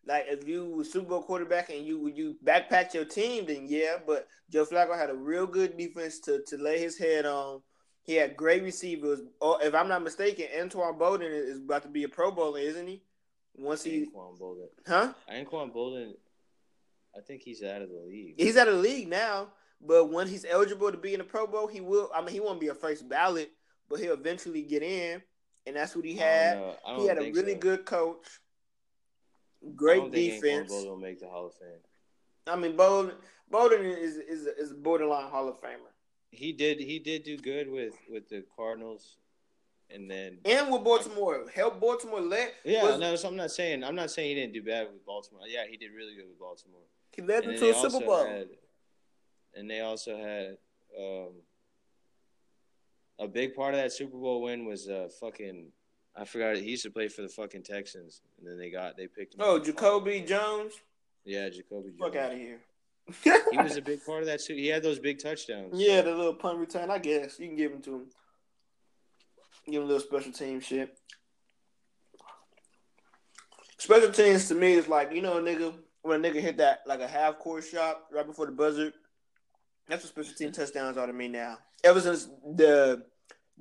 Like 0.05 0.25
if 0.27 0.45
you 0.45 0.65
were 0.65 0.83
Super 0.83 1.07
Bowl 1.07 1.23
quarterback 1.23 1.69
and 1.69 1.85
you 1.85 2.11
you 2.13 2.35
backpack 2.43 2.93
your 2.93 3.05
team, 3.05 3.45
then 3.45 3.67
yeah. 3.69 3.99
But 4.05 4.27
Joe 4.49 4.65
Flacco 4.65 4.97
had 4.97 5.09
a 5.09 5.15
real 5.15 5.47
good 5.47 5.77
defense 5.77 6.19
to 6.21 6.43
to 6.47 6.57
lay 6.57 6.79
his 6.79 6.97
head 6.97 7.25
on. 7.25 7.61
He 8.03 8.15
had 8.15 8.35
great 8.35 8.63
receivers. 8.63 9.21
Oh, 9.39 9.59
if 9.61 9.73
I'm 9.73 9.87
not 9.87 10.03
mistaken, 10.03 10.47
Anquan 10.53 10.99
Boldin 10.99 11.31
is 11.31 11.59
about 11.59 11.83
to 11.83 11.87
be 11.87 12.03
a 12.03 12.09
Pro 12.09 12.31
Bowler, 12.31 12.59
isn't 12.59 12.87
he? 12.87 13.03
Once 13.55 13.83
he, 13.83 14.05
Anquan 14.05 14.39
Boldin, 14.39 14.67
huh? 14.87 15.13
Anquan 15.31 15.73
Boldin, 15.73 16.13
I 17.15 17.21
think 17.21 17.41
he's 17.41 17.63
out 17.63 17.81
of 17.81 17.89
the 17.89 17.99
league. 18.07 18.35
He's 18.37 18.57
out 18.57 18.67
of 18.67 18.75
the 18.75 18.81
league 18.81 19.07
now. 19.07 19.49
But 19.85 20.11
when 20.11 20.27
he's 20.27 20.45
eligible 20.45 20.91
to 20.91 20.97
be 20.97 21.13
in 21.13 21.19
the 21.19 21.23
Pro 21.23 21.47
Bowl, 21.47 21.67
he 21.67 21.81
will. 21.81 22.09
I 22.13 22.21
mean, 22.21 22.29
he 22.29 22.39
won't 22.39 22.59
be 22.59 22.67
a 22.67 22.73
first 22.73 23.09
ballot, 23.09 23.51
but 23.89 23.99
he'll 23.99 24.13
eventually 24.13 24.61
get 24.61 24.83
in, 24.83 25.21
and 25.65 25.75
that's 25.75 25.95
what 25.95 26.05
he 26.05 26.15
had. 26.15 26.61
He 26.97 27.07
had 27.07 27.17
a 27.17 27.31
really 27.31 27.53
so. 27.53 27.59
good 27.59 27.85
coach. 27.85 28.27
Great 29.75 30.11
defense. 30.11 30.71
Boldin 30.71 30.87
will 30.87 30.97
make 30.97 31.19
the 31.19 31.27
Hall 31.27 31.47
of 31.47 31.53
Fame. 31.55 31.79
I 32.47 32.55
mean, 32.55 32.77
Boldin 32.77 33.13
Boldin 33.51 33.97
is 33.97 34.15
is 34.17 34.47
is 34.47 34.71
a 34.71 34.75
borderline 34.75 35.29
Hall 35.29 35.49
of 35.49 35.59
Famer. 35.61 35.91
He 36.31 36.53
did 36.53 36.79
he 36.79 36.99
did 36.99 37.23
do 37.23 37.37
good 37.37 37.69
with 37.69 37.95
with 38.09 38.29
the 38.29 38.43
Cardinals, 38.55 39.17
and 39.93 40.09
then 40.09 40.39
and 40.45 40.71
with 40.71 40.83
Baltimore 40.83 41.45
help 41.53 41.79
Baltimore 41.79 42.21
let. 42.21 42.53
Yeah, 42.63 42.83
was, 42.83 42.99
no, 42.99 43.15
so 43.15 43.27
I'm 43.27 43.35
not 43.35 43.51
saying 43.51 43.83
I'm 43.83 43.95
not 43.95 44.11
saying 44.11 44.29
he 44.29 44.35
didn't 44.35 44.53
do 44.53 44.63
bad 44.63 44.87
with 44.91 45.05
Baltimore. 45.05 45.41
Yeah, 45.47 45.63
he 45.69 45.77
did 45.77 45.91
really 45.95 46.15
good 46.15 46.27
with 46.27 46.39
Baltimore. 46.39 46.81
He 47.11 47.21
led 47.21 47.43
them 47.43 47.57
to 47.57 47.69
a 47.69 47.73
Super 47.73 48.05
Bowl. 48.05 48.25
Had, 48.25 48.47
and 49.55 49.69
they 49.69 49.81
also 49.81 50.15
had 50.17 50.57
um, 50.97 51.33
a 53.19 53.27
big 53.27 53.53
part 53.53 53.73
of 53.73 53.79
that 53.81 53.91
Super 53.91 54.17
Bowl 54.17 54.41
win 54.41 54.65
was 54.65 54.87
uh, 54.87 55.09
fucking 55.19 55.71
I 56.15 56.25
forgot 56.25 56.57
he 56.57 56.71
used 56.71 56.83
to 56.83 56.91
play 56.91 57.07
for 57.07 57.21
the 57.21 57.29
fucking 57.29 57.63
Texans, 57.63 58.21
and 58.37 58.47
then 58.47 58.57
they 58.57 58.69
got 58.69 58.97
they 58.97 59.07
picked 59.07 59.35
him. 59.35 59.41
Oh, 59.43 59.59
Jacoby 59.59 60.21
Jones. 60.21 60.73
Yeah, 61.23 61.49
Jacoby. 61.49 61.89
Jones. 61.89 61.99
Fuck 61.99 62.15
out 62.15 62.33
of 62.33 62.37
here. 62.37 62.59
he 63.51 63.57
was 63.57 63.77
a 63.77 63.81
big 63.81 64.05
part 64.05 64.21
of 64.21 64.27
that 64.27 64.41
too. 64.41 64.55
He 64.55 64.67
had 64.67 64.83
those 64.83 64.99
big 64.99 65.19
touchdowns. 65.19 65.73
Yeah, 65.79 66.01
the 66.01 66.15
little 66.15 66.33
punt 66.33 66.59
return. 66.59 66.89
I 66.89 66.99
guess 66.99 67.39
you 67.39 67.47
can 67.47 67.55
give 67.55 67.71
him 67.71 67.81
to 67.83 67.95
him. 67.95 68.05
Give 69.65 69.75
him 69.75 69.83
a 69.83 69.85
little 69.85 70.01
special 70.01 70.31
team 70.31 70.59
shit. 70.59 70.97
Special 73.77 74.11
teams 74.11 74.47
to 74.47 74.55
me 74.55 74.73
is 74.73 74.87
like 74.87 75.11
you 75.11 75.21
know 75.21 75.37
a 75.37 75.41
nigga 75.41 75.73
when 76.01 76.23
a 76.23 76.29
nigga 76.29 76.41
hit 76.41 76.57
that 76.57 76.81
like 76.85 76.99
a 76.99 77.07
half 77.07 77.39
court 77.39 77.63
shot 77.63 78.01
right 78.11 78.25
before 78.25 78.45
the 78.45 78.51
buzzer. 78.51 78.91
That's 79.87 80.03
what 80.03 80.09
special 80.09 80.33
team 80.33 80.51
touchdowns 80.51 80.97
are 80.97 81.07
to 81.07 81.13
me 81.13 81.27
now. 81.27 81.57
Ever 81.83 81.99
since 81.99 82.27
the 82.55 83.03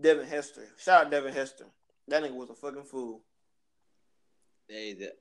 Devin 0.00 0.26
Hester. 0.26 0.68
Shout 0.78 1.06
out 1.06 1.10
Devin 1.10 1.32
Hester. 1.32 1.66
That 2.08 2.22
nigga 2.22 2.34
was 2.34 2.50
a 2.50 2.54
fucking 2.54 2.84
fool. 2.84 3.22
Hey, 4.68 4.94
that 4.94 5.12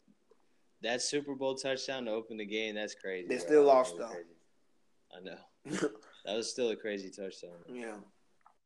that 0.82 1.02
Super 1.02 1.36
Bowl 1.36 1.56
touchdown 1.56 2.06
to 2.06 2.12
open 2.12 2.38
the 2.38 2.46
game, 2.46 2.76
that's 2.76 2.96
crazy. 2.96 3.28
They 3.28 3.38
bro. 3.38 3.46
still 3.46 3.64
lost 3.64 3.98
though. 3.98 4.08
Crazy. 4.08 4.28
I 5.16 5.20
know. 5.22 5.90
that 6.26 6.36
was 6.36 6.50
still 6.50 6.70
a 6.70 6.76
crazy 6.76 7.10
touchdown. 7.10 7.52
Yeah. 7.74 7.96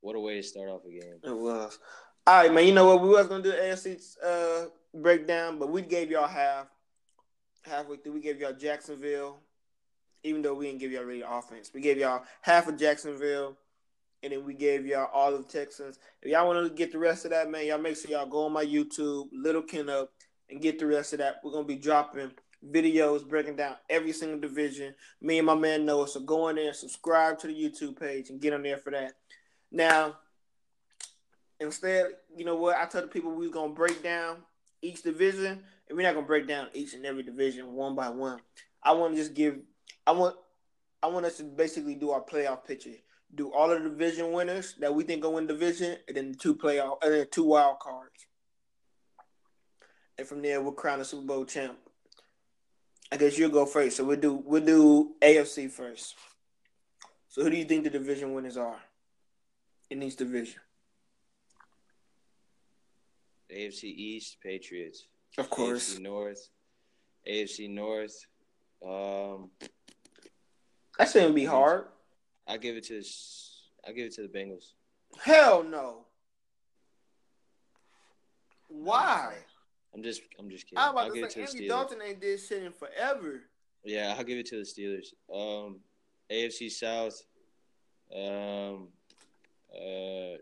What 0.02 0.18
a 0.18 0.20
way 0.20 0.36
to 0.36 0.44
start 0.44 0.70
off 0.70 0.82
a 0.86 0.90
game. 0.90 1.20
It 1.24 1.38
was. 1.38 1.80
All 2.26 2.42
right, 2.42 2.54
man. 2.54 2.66
You 2.66 2.74
know 2.74 2.86
what? 2.86 3.02
We 3.02 3.10
was 3.10 3.28
gonna 3.28 3.44
do 3.44 3.52
AFC 3.52 4.02
uh, 4.24 4.68
breakdown, 4.94 5.60
but 5.60 5.70
we 5.70 5.82
gave 5.82 6.10
y'all 6.10 6.26
half. 6.26 6.68
Halfway 7.64 7.98
through, 7.98 8.14
we 8.14 8.22
gave 8.22 8.40
y'all 8.40 8.54
Jacksonville, 8.54 9.40
even 10.24 10.42
though 10.42 10.54
we 10.54 10.68
didn't 10.68 10.80
give 10.80 10.94
y'all 10.94 11.04
really 11.04 11.22
offense. 11.22 11.72
We 11.74 11.82
gave 11.82 11.98
y'all 11.98 12.24
half 12.40 12.70
of 12.70 12.78
Jacksonville, 12.78 13.58
and 14.22 14.32
then 14.32 14.46
we 14.46 14.54
gave 14.54 14.86
y'all 14.86 15.10
all 15.14 15.36
of 15.36 15.50
Texans. 15.50 16.00
If 16.22 16.32
y'all 16.32 16.48
want 16.48 16.66
to 16.66 16.74
get 16.74 16.94
the 16.94 16.98
rest 16.98 17.26
of 17.26 17.32
that, 17.32 17.52
man, 17.52 17.66
y'all 17.66 17.78
make 17.78 17.98
sure 17.98 18.12
y'all 18.12 18.26
go 18.26 18.46
on 18.46 18.54
my 18.54 18.66
YouTube, 18.66 19.28
Lil 19.34 19.62
Kenup, 19.64 20.08
and 20.50 20.62
get 20.62 20.80
the 20.80 20.88
rest 20.88 21.12
of 21.12 21.20
that. 21.20 21.42
We're 21.44 21.52
gonna 21.52 21.66
be 21.66 21.76
dropping 21.76 22.32
videos 22.66 23.28
breaking 23.28 23.58
down 23.58 23.76
every 23.90 24.14
single 24.14 24.40
division. 24.40 24.96
Me 25.20 25.40
and 25.40 25.46
my 25.46 25.56
man 25.56 25.86
Noah. 25.86 26.08
So 26.08 26.22
go 26.22 26.48
in 26.48 26.56
there, 26.56 26.74
subscribe 26.74 27.38
to 27.40 27.48
the 27.48 27.54
YouTube 27.54 28.00
page, 28.00 28.30
and 28.30 28.40
get 28.40 28.54
on 28.54 28.64
there 28.64 28.78
for 28.78 28.92
that. 28.92 29.12
Now, 29.74 30.16
instead, 31.64 32.08
you 32.36 32.46
know 32.46 32.56
what? 32.56 32.78
I 32.78 32.86
told 32.86 33.06
the 33.06 33.08
people 33.08 33.32
we 33.32 33.48
was 33.48 33.54
gonna 33.54 33.74
break 33.74 34.04
down 34.04 34.38
each 34.82 35.04
division, 35.04 35.64
and 35.88 35.98
we're 35.98 36.04
not 36.04 36.14
gonna 36.14 36.28
break 36.28 36.48
down 36.48 36.68
each 36.74 36.94
and 36.94 37.06
every 37.06 37.24
division 37.24 37.74
one 37.74 37.96
by 37.96 38.10
one. 38.10 38.40
I 38.84 38.92
want 38.94 39.14
to 39.14 39.18
just 39.18 39.34
give. 39.34 39.58
I 40.06 40.12
want. 40.12 40.36
I 41.02 41.08
want 41.08 41.26
us 41.26 41.38
to 41.38 41.44
basically 41.44 41.96
do 41.96 42.12
our 42.12 42.22
playoff 42.22 42.66
picture. 42.66 42.92
Do 43.36 43.52
all 43.52 43.72
of 43.72 43.82
the 43.82 43.90
division 43.90 44.32
winners 44.32 44.76
that 44.80 44.94
we 44.94 45.04
think 45.04 45.24
will 45.24 45.34
win 45.34 45.48
division, 45.48 45.98
and 46.08 46.16
then 46.16 46.36
two 46.36 46.56
playoff, 46.56 46.98
and 47.02 47.14
then 47.14 47.28
two 47.32 47.46
wild 47.46 47.80
cards. 47.80 48.28
And 50.18 50.28
from 50.28 50.42
there, 50.42 50.62
we'll 50.62 50.74
crown 50.74 51.00
the 51.00 51.06
Super 51.06 51.26
Bowl 51.26 51.46
champ. 51.46 51.78
I 53.12 53.18
guess 53.18 53.38
you'll 53.38 53.50
go 53.50 53.66
first. 53.66 53.98
So 53.98 54.04
we'll 54.04 54.20
do 54.20 54.34
we'll 54.34 54.66
do 54.66 55.16
AFC 55.22 55.70
first. 55.70 56.16
So 57.30 57.44
who 57.44 57.50
do 57.50 57.58
you 57.58 57.66
think 57.66 57.84
the 57.84 57.90
division 57.90 58.34
winners 58.34 58.58
are 58.58 58.80
in 59.90 60.04
each 60.04 60.16
division? 60.16 60.63
AFC 63.54 63.84
East, 63.84 64.38
Patriots. 64.42 65.08
Of 65.38 65.50
course. 65.50 65.96
AFC 65.96 66.02
North. 66.02 66.50
AFC 67.28 67.70
North. 67.70 68.26
Um, 68.86 69.50
that 70.98 71.10
shouldn't 71.10 71.36
be 71.36 71.46
hard. 71.46 71.86
I 72.48 72.58
give 72.58 72.76
it 72.76 72.86
to 72.86 73.02
I 73.88 73.92
give 73.92 74.08
it 74.08 74.14
to 74.16 74.24
the 74.24 74.28
Bengals. 74.28 74.74
Hell 75.22 75.64
no. 75.64 76.06
Why? 78.68 79.36
I'm 79.94 80.04
just 80.04 80.22
I'm 80.40 80.50
just 80.50 80.66
kidding. 80.66 80.80
I'm 80.80 80.92
about 80.92 81.06
I'll 81.06 81.10
to 81.12 81.22
give 81.22 81.32
say, 81.32 81.42
it 81.42 81.48
to 81.48 81.52
Andy 81.56 81.68
Dalton 81.68 82.00
ain't 82.06 82.22
did 82.22 82.40
shit 82.40 82.64
in 82.64 82.74
forever. 82.74 83.42
Yeah, 83.84 84.16
I'll 84.18 84.24
give 84.24 84.38
it 84.38 84.48
to 84.48 84.58
the 84.58 84.64
Steelers. 84.64 85.14
Um, 85.34 85.80
AFC 86.32 86.72
South. 86.72 87.22
Um, 88.16 88.90
uh, 89.74 90.38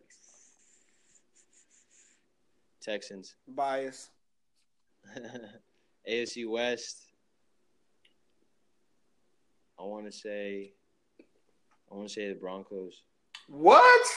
Texans. 2.82 3.36
Bias. 3.48 4.10
AFC 6.10 6.50
West. 6.50 7.08
I 9.80 9.84
want 9.84 10.06
to 10.06 10.12
say. 10.12 10.74
I 11.92 11.96
want 11.96 12.08
to 12.08 12.14
say 12.14 12.30
the 12.30 12.36
Broncos. 12.36 13.04
What? 13.48 14.08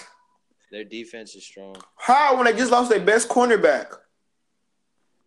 Their 0.71 0.85
defense 0.85 1.35
is 1.35 1.45
strong. 1.45 1.77
How 1.97 2.37
when 2.37 2.47
they 2.47 2.53
just 2.53 2.71
lost 2.71 2.91
their 2.91 3.01
best 3.01 3.29
cornerback? 3.29 3.87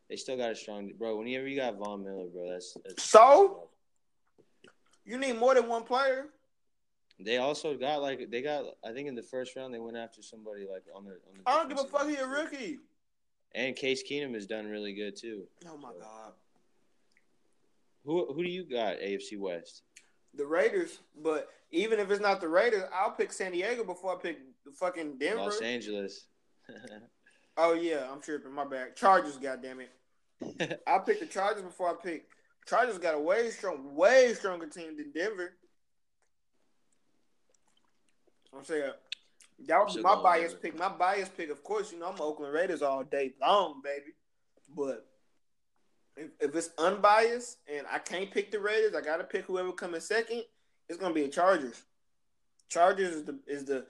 They 0.10 0.16
still 0.16 0.38
got 0.38 0.52
a 0.52 0.56
strong 0.56 0.92
bro. 0.98 1.18
Whenever 1.18 1.48
you 1.48 1.58
got 1.58 1.78
Von 1.78 2.04
Miller, 2.04 2.28
bro, 2.34 2.50
that's, 2.52 2.76
that's 2.86 3.04
so. 3.04 3.70
You 5.06 5.18
need 5.18 5.38
more 5.38 5.54
than 5.56 5.68
one 5.68 5.84
player. 5.84 6.26
They 7.20 7.38
also 7.38 7.76
got 7.76 8.02
like 8.02 8.30
they 8.30 8.42
got. 8.42 8.66
I 8.86 8.94
think 8.94 9.08
in 9.08 9.16
the 9.16 9.24
first 9.24 9.56
round 9.56 9.74
they 9.74 9.80
went 9.80 9.98
after 9.98 10.22
somebody 10.22 10.66
like 10.72 10.84
on 10.96 11.06
the. 11.06 11.12
On 11.12 11.38
the 11.38 11.42
I 11.46 11.56
don't 11.56 11.70
give 11.70 11.80
a 11.80 11.88
fuck. 11.88 12.08
He 12.08 12.16
a 12.16 12.28
rookie. 12.28 12.80
And 13.56 13.76
Case 13.76 14.04
Keenum 14.10 14.34
has 14.34 14.46
done 14.46 14.68
really 14.68 14.94
good 14.94 15.16
too. 15.16 15.44
Oh 15.68 15.78
my 15.78 15.90
so. 15.90 16.00
god. 16.00 16.34
Who 18.06 18.34
who 18.34 18.44
do 18.44 18.50
you 18.50 18.64
got 18.64 18.98
AFC 18.98 19.38
West? 19.38 19.84
The 20.34 20.46
Raiders, 20.46 21.00
but 21.22 21.50
even 21.72 22.00
if 22.00 22.12
it's 22.12 22.22
not 22.22 22.40
the 22.40 22.48
Raiders, 22.48 22.84
I'll 22.94 23.12
pick 23.12 23.34
San 23.34 23.52
Diego 23.52 23.84
before 23.84 24.16
I 24.16 24.22
pick 24.22 24.38
the 24.66 24.72
fucking 24.72 25.18
Denver. 25.18 25.42
Los 25.42 25.62
Angeles. 25.62 26.28
oh 27.58 27.74
yeah, 27.74 28.08
I'm 28.12 28.22
tripping. 28.22 28.54
My 28.54 28.66
bad. 28.66 28.96
Chargers, 28.96 29.38
goddamn 29.38 29.80
it. 29.82 30.82
I 30.88 31.00
picked 31.00 31.22
the 31.22 31.26
Chargers 31.26 31.64
before 31.64 31.90
I 31.90 31.96
picked. 32.02 32.34
Chargers 32.68 32.98
got 32.98 33.16
a 33.16 33.20
way 33.20 33.50
strong, 33.50 33.96
way 33.96 34.34
stronger 34.34 34.68
team 34.68 34.98
than 34.98 35.12
Denver. 35.12 35.54
I'm 38.56 38.64
saying 38.64 38.92
that 39.66 39.84
was 39.84 39.98
my 39.98 40.16
bias 40.16 40.54
pick. 40.54 40.78
My 40.78 40.90
bias 40.90 41.30
pick, 41.30 41.50
of 41.50 41.64
course, 41.64 41.92
you 41.92 42.00
know, 42.00 42.08
I'm 42.08 42.22
Oakland 42.22 42.54
Raiders 42.54 42.82
all 42.82 43.04
day 43.04 43.34
long, 43.42 43.82
baby. 43.84 44.14
But 44.76 45.06
if, 46.16 46.30
if 46.40 46.56
it's 46.56 46.70
unbiased 46.78 47.58
and 47.72 47.86
I 47.92 48.00
can't 48.00 48.30
pick 48.32 48.52
the 48.52 48.60
Raiders, 48.60 48.94
I 48.96 49.02
gotta 49.02 49.24
pick 49.24 49.46
whoever 49.46 49.72
comes 49.72 50.08
second. 50.08 50.44
It's 50.90 51.00
gonna 51.00 51.14
be 51.14 51.24
a 51.24 51.30
Chargers. 51.30 51.82
Chargers 52.70 53.16
is 53.16 53.24
the 53.26 53.40
is 53.48 53.66
the 53.66 53.86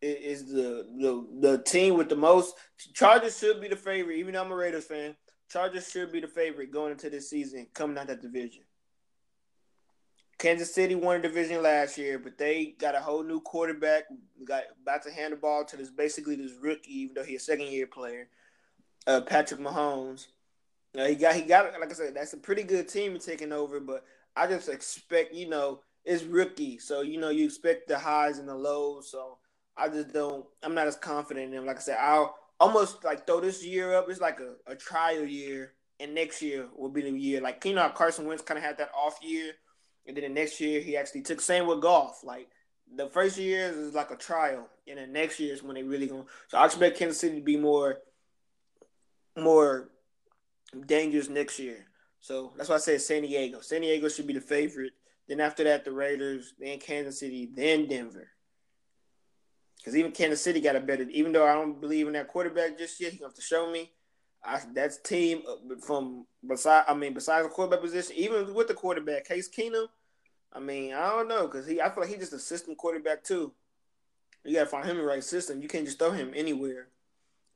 is 0.00 0.46
the 0.46 0.86
the 0.98 1.48
the 1.48 1.58
team 1.64 1.96
with 1.96 2.08
the 2.08 2.16
most. 2.16 2.56
Chargers 2.94 3.38
should 3.38 3.60
be 3.60 3.68
the 3.68 3.76
favorite, 3.76 4.16
even 4.16 4.34
though 4.34 4.42
I'm 4.42 4.52
a 4.52 4.56
Raiders 4.56 4.86
fan. 4.86 5.16
Chargers 5.50 5.90
should 5.90 6.12
be 6.12 6.20
the 6.20 6.28
favorite 6.28 6.70
going 6.70 6.92
into 6.92 7.10
this 7.10 7.28
season, 7.28 7.66
coming 7.74 7.98
out 7.98 8.06
that 8.06 8.22
division. 8.22 8.62
Kansas 10.40 10.74
City 10.74 10.94
won 10.94 11.16
a 11.16 11.22
division 11.22 11.62
last 11.62 11.98
year, 11.98 12.18
but 12.18 12.38
they 12.38 12.74
got 12.78 12.94
a 12.94 13.00
whole 13.00 13.22
new 13.22 13.42
quarterback. 13.42 14.04
Got 14.42 14.62
about 14.82 15.02
to 15.02 15.10
hand 15.10 15.34
the 15.34 15.36
ball 15.36 15.66
to 15.66 15.76
this 15.76 15.90
basically 15.90 16.34
this 16.34 16.52
rookie, 16.58 17.00
even 17.00 17.14
though 17.14 17.24
he's 17.24 17.42
a 17.42 17.44
second 17.44 17.66
year 17.66 17.86
player, 17.86 18.26
uh, 19.06 19.20
Patrick 19.20 19.60
Mahomes. 19.60 20.28
Uh, 20.98 21.04
he 21.04 21.14
got 21.14 21.34
he 21.34 21.42
got 21.42 21.78
like 21.78 21.90
I 21.90 21.92
said, 21.92 22.14
that's 22.14 22.32
a 22.32 22.38
pretty 22.38 22.62
good 22.62 22.88
team 22.88 23.18
taking 23.18 23.52
over, 23.52 23.80
but 23.80 24.02
I 24.34 24.46
just 24.46 24.70
expect 24.70 25.34
you 25.34 25.46
know 25.46 25.80
it's 26.06 26.24
rookie, 26.24 26.78
so 26.78 27.02
you 27.02 27.20
know 27.20 27.28
you 27.28 27.44
expect 27.44 27.86
the 27.86 27.98
highs 27.98 28.38
and 28.38 28.48
the 28.48 28.54
lows. 28.54 29.10
So 29.10 29.36
I 29.76 29.90
just 29.90 30.14
don't. 30.14 30.46
I'm 30.62 30.74
not 30.74 30.86
as 30.86 30.96
confident 30.96 31.52
in 31.52 31.58
him. 31.58 31.66
Like 31.66 31.76
I 31.76 31.80
said, 31.80 31.98
I'll 32.00 32.34
almost 32.58 33.04
like 33.04 33.26
throw 33.26 33.42
this 33.42 33.62
year 33.62 33.92
up. 33.94 34.06
It's 34.08 34.22
like 34.22 34.40
a, 34.40 34.54
a 34.72 34.74
trial 34.74 35.22
year, 35.22 35.74
and 36.00 36.14
next 36.14 36.40
year 36.40 36.66
will 36.74 36.88
be 36.88 37.02
the 37.02 37.10
year. 37.10 37.42
Like 37.42 37.62
you 37.66 37.74
know, 37.74 37.86
Carson 37.90 38.26
Wentz 38.26 38.42
kind 38.42 38.56
of 38.56 38.64
had 38.64 38.78
that 38.78 38.90
off 38.96 39.18
year 39.22 39.52
and 40.10 40.16
then 40.16 40.24
the 40.24 40.40
next 40.40 40.60
year 40.60 40.80
he 40.80 40.96
actually 40.96 41.22
took 41.22 41.40
same 41.40 41.68
with 41.68 41.80
Goff. 41.80 42.24
Like 42.24 42.48
the 42.96 43.06
first 43.06 43.38
year 43.38 43.70
is 43.70 43.94
like 43.94 44.10
a 44.10 44.16
trial, 44.16 44.68
and 44.88 44.98
the 44.98 45.06
next 45.06 45.38
year 45.38 45.54
is 45.54 45.62
when 45.62 45.76
they 45.76 45.84
really 45.84 46.08
going. 46.08 46.26
So 46.48 46.58
I 46.58 46.64
expect 46.64 46.98
Kansas 46.98 47.20
City 47.20 47.36
to 47.36 47.44
be 47.44 47.56
more, 47.56 47.98
more 49.38 49.88
dangerous 50.84 51.28
next 51.28 51.60
year. 51.60 51.86
So 52.18 52.52
that's 52.56 52.68
why 52.68 52.74
I 52.74 52.78
said 52.78 53.00
San 53.00 53.22
Diego. 53.22 53.60
San 53.60 53.82
Diego 53.82 54.08
should 54.08 54.26
be 54.26 54.34
the 54.34 54.40
favorite. 54.40 54.94
Then 55.28 55.38
after 55.38 55.62
that, 55.62 55.84
the 55.84 55.92
Raiders, 55.92 56.54
then 56.58 56.80
Kansas 56.80 57.20
City, 57.20 57.48
then 57.54 57.86
Denver. 57.86 58.28
Because 59.76 59.96
even 59.96 60.10
Kansas 60.10 60.42
City 60.42 60.60
got 60.60 60.74
a 60.74 60.80
better. 60.80 61.04
Even 61.04 61.30
though 61.30 61.46
I 61.46 61.54
don't 61.54 61.80
believe 61.80 62.08
in 62.08 62.14
that 62.14 62.26
quarterback 62.26 62.76
just 62.76 63.00
yet, 63.00 63.12
he 63.12 63.22
have 63.22 63.34
to 63.34 63.40
show 63.40 63.70
me. 63.70 63.92
I, 64.44 64.60
that's 64.74 65.00
team 65.02 65.42
uh, 65.48 65.76
from 65.86 66.26
beside. 66.44 66.84
I 66.88 66.94
mean, 66.94 67.14
besides 67.14 67.46
the 67.46 67.50
quarterback 67.50 67.82
position, 67.82 68.16
even 68.16 68.52
with 68.52 68.66
the 68.66 68.74
quarterback, 68.74 69.28
Case 69.28 69.48
Keenum. 69.48 69.86
I 70.52 70.58
mean, 70.58 70.94
I 70.94 71.10
don't 71.10 71.28
know 71.28 71.46
because 71.46 71.66
he. 71.66 71.80
I 71.80 71.90
feel 71.90 72.02
like 72.02 72.10
he's 72.10 72.20
just 72.20 72.32
a 72.32 72.38
system 72.38 72.74
quarterback 72.74 73.22
too. 73.22 73.52
You 74.44 74.54
gotta 74.54 74.66
find 74.66 74.86
him 74.86 74.96
the 74.96 75.02
right 75.02 75.22
system. 75.22 75.62
You 75.62 75.68
can't 75.68 75.84
just 75.84 75.98
throw 75.98 76.10
him 76.10 76.32
anywhere. 76.34 76.88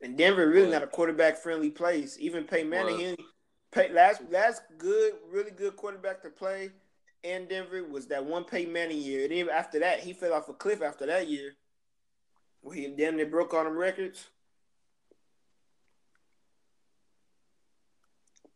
And 0.00 0.18
Denver 0.18 0.48
really 0.48 0.70
not 0.70 0.82
a 0.82 0.86
quarterback 0.86 1.38
friendly 1.38 1.70
place. 1.70 2.16
Even 2.20 2.44
Peyton 2.44 2.68
Manning, 2.68 2.98
he, 2.98 3.16
pay, 3.72 3.90
last 3.90 4.22
last 4.30 4.62
good, 4.78 5.14
really 5.30 5.50
good 5.50 5.76
quarterback 5.76 6.22
to 6.22 6.30
play 6.30 6.70
in 7.22 7.46
Denver 7.46 7.82
was 7.82 8.06
that 8.08 8.24
one 8.24 8.44
Peyton 8.44 8.72
Manning 8.72 9.00
year. 9.00 9.24
And 9.24 9.32
even 9.32 9.52
after 9.52 9.80
that, 9.80 10.00
he 10.00 10.12
fell 10.12 10.34
off 10.34 10.48
a 10.48 10.52
cliff 10.52 10.82
after 10.82 11.06
that 11.06 11.28
year. 11.28 11.54
Where 12.60 12.76
he 12.76 12.86
damn 12.88 13.16
they 13.16 13.24
broke 13.24 13.54
all 13.54 13.64
them 13.64 13.76
records. 13.76 14.28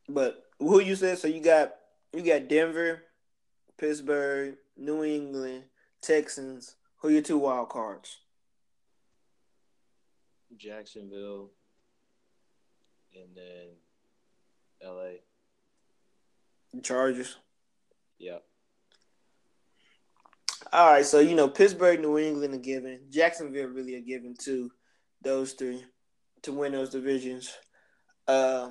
But 0.08 0.44
who 0.58 0.80
you 0.80 0.96
said? 0.96 1.18
So 1.18 1.28
you 1.28 1.40
got 1.40 1.74
you 2.14 2.22
got 2.22 2.48
Denver, 2.48 3.02
Pittsburgh, 3.78 4.56
New 4.76 5.04
England, 5.04 5.64
Texans. 6.02 6.76
Who 6.98 7.08
are 7.08 7.12
your 7.12 7.22
two 7.22 7.38
wild 7.38 7.68
cards? 7.68 8.18
Jacksonville, 10.56 11.50
and 13.14 13.36
then 13.36 13.68
L.A. 14.82 15.20
Chargers. 16.82 17.36
Yep. 18.18 18.42
All 20.72 20.92
right, 20.92 21.06
so 21.06 21.20
you 21.20 21.34
know 21.34 21.48
Pittsburgh, 21.48 22.00
New 22.00 22.18
England 22.18 22.54
are 22.54 22.58
given. 22.58 23.00
Jacksonville 23.10 23.68
really 23.68 23.94
a 23.94 24.00
given 24.00 24.34
too. 24.38 24.70
those 25.22 25.52
three 25.52 25.84
to 26.42 26.52
win 26.52 26.72
those 26.72 26.90
divisions. 26.90 27.52
Uh, 28.26 28.70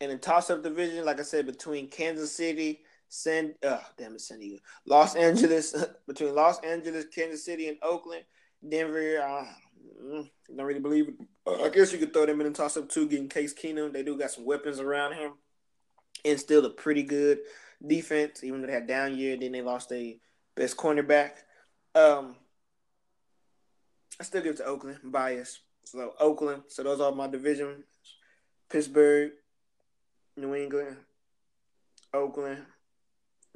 in 0.00 0.10
the 0.10 0.16
toss-up 0.16 0.62
division, 0.62 1.04
like 1.04 1.20
I 1.20 1.22
said, 1.22 1.46
between 1.46 1.88
Kansas 1.88 2.34
City, 2.34 2.80
San, 3.08 3.54
uh, 3.66 3.78
damn 3.96 4.14
it, 4.14 4.20
San 4.20 4.40
Diego, 4.40 4.60
Los 4.86 5.14
Angeles, 5.14 5.74
between 6.06 6.34
Los 6.34 6.58
Angeles, 6.60 7.06
Kansas 7.06 7.44
City, 7.44 7.68
and 7.68 7.78
Oakland, 7.82 8.24
Denver. 8.66 9.20
Uh, 9.20 9.44
don't 10.54 10.66
really 10.66 10.80
believe 10.80 11.08
it. 11.08 11.14
Uh, 11.46 11.62
I 11.62 11.68
guess 11.68 11.92
you 11.92 11.98
could 11.98 12.12
throw 12.12 12.26
them 12.26 12.40
in 12.40 12.48
the 12.48 12.52
toss-up 12.52 12.88
too, 12.88 13.08
getting 13.08 13.28
Case 13.28 13.54
Keenum. 13.54 13.92
They 13.92 14.02
do 14.02 14.18
got 14.18 14.30
some 14.30 14.44
weapons 14.44 14.80
around 14.80 15.14
him, 15.14 15.32
and 16.24 16.40
still 16.40 16.64
a 16.64 16.70
pretty 16.70 17.02
good 17.02 17.38
defense, 17.84 18.42
even 18.42 18.60
though 18.60 18.66
they 18.66 18.72
had 18.72 18.86
down 18.86 19.16
year. 19.16 19.36
Then 19.36 19.52
they 19.52 19.62
lost 19.62 19.88
their 19.88 20.14
best 20.54 20.76
cornerback. 20.76 21.32
Um, 21.94 22.36
I 24.20 24.24
still 24.24 24.42
give 24.42 24.54
it 24.54 24.58
to 24.58 24.64
Oakland. 24.64 24.98
I'm 25.02 25.10
biased. 25.10 25.60
So 25.84 26.14
Oakland. 26.18 26.64
So 26.68 26.82
those 26.82 27.00
are 27.00 27.12
my 27.12 27.28
division. 27.28 27.84
Pittsburgh, 28.68 29.30
New 30.36 30.54
England, 30.54 30.96
Oakland, 32.12 32.64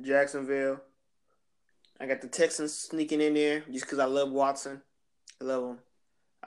Jacksonville. 0.02 0.80
I 2.00 2.06
got 2.06 2.20
the 2.20 2.28
Texans 2.28 2.72
sneaking 2.76 3.20
in 3.20 3.34
there 3.34 3.60
just 3.70 3.84
because 3.84 3.98
I 3.98 4.06
love 4.06 4.30
Watson. 4.30 4.80
I 5.40 5.44
love 5.44 5.64
him. 5.64 5.78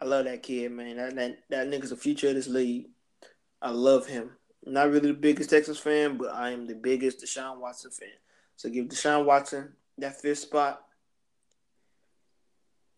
I 0.02 0.06
love 0.06 0.26
that 0.26 0.42
kid, 0.42 0.72
man. 0.72 0.98
That 0.98 1.16
that 1.16 1.38
that 1.50 1.68
nigga's 1.68 1.92
the 1.92 1.96
future 1.96 2.30
of 2.30 2.36
this 2.36 2.48
league. 2.48 2.88
I 3.62 3.70
love 3.70 4.08
him. 4.08 4.32
Not 4.66 4.90
really 4.90 5.10
the 5.10 5.14
biggest 5.14 5.50
Texans 5.50 5.78
fan, 5.78 6.18
but 6.18 6.34
I 6.34 6.52
am 6.52 6.66
the 6.66 6.76
biggest 6.76 7.24
Deshaun 7.24 7.60
Watson 7.60 7.92
fan. 7.92 8.10
So 8.56 8.70
give 8.70 8.88
Deshaun 8.88 9.26
Watson 9.26 9.74
that 9.98 10.20
fifth 10.20 10.40
spot. 10.40 10.82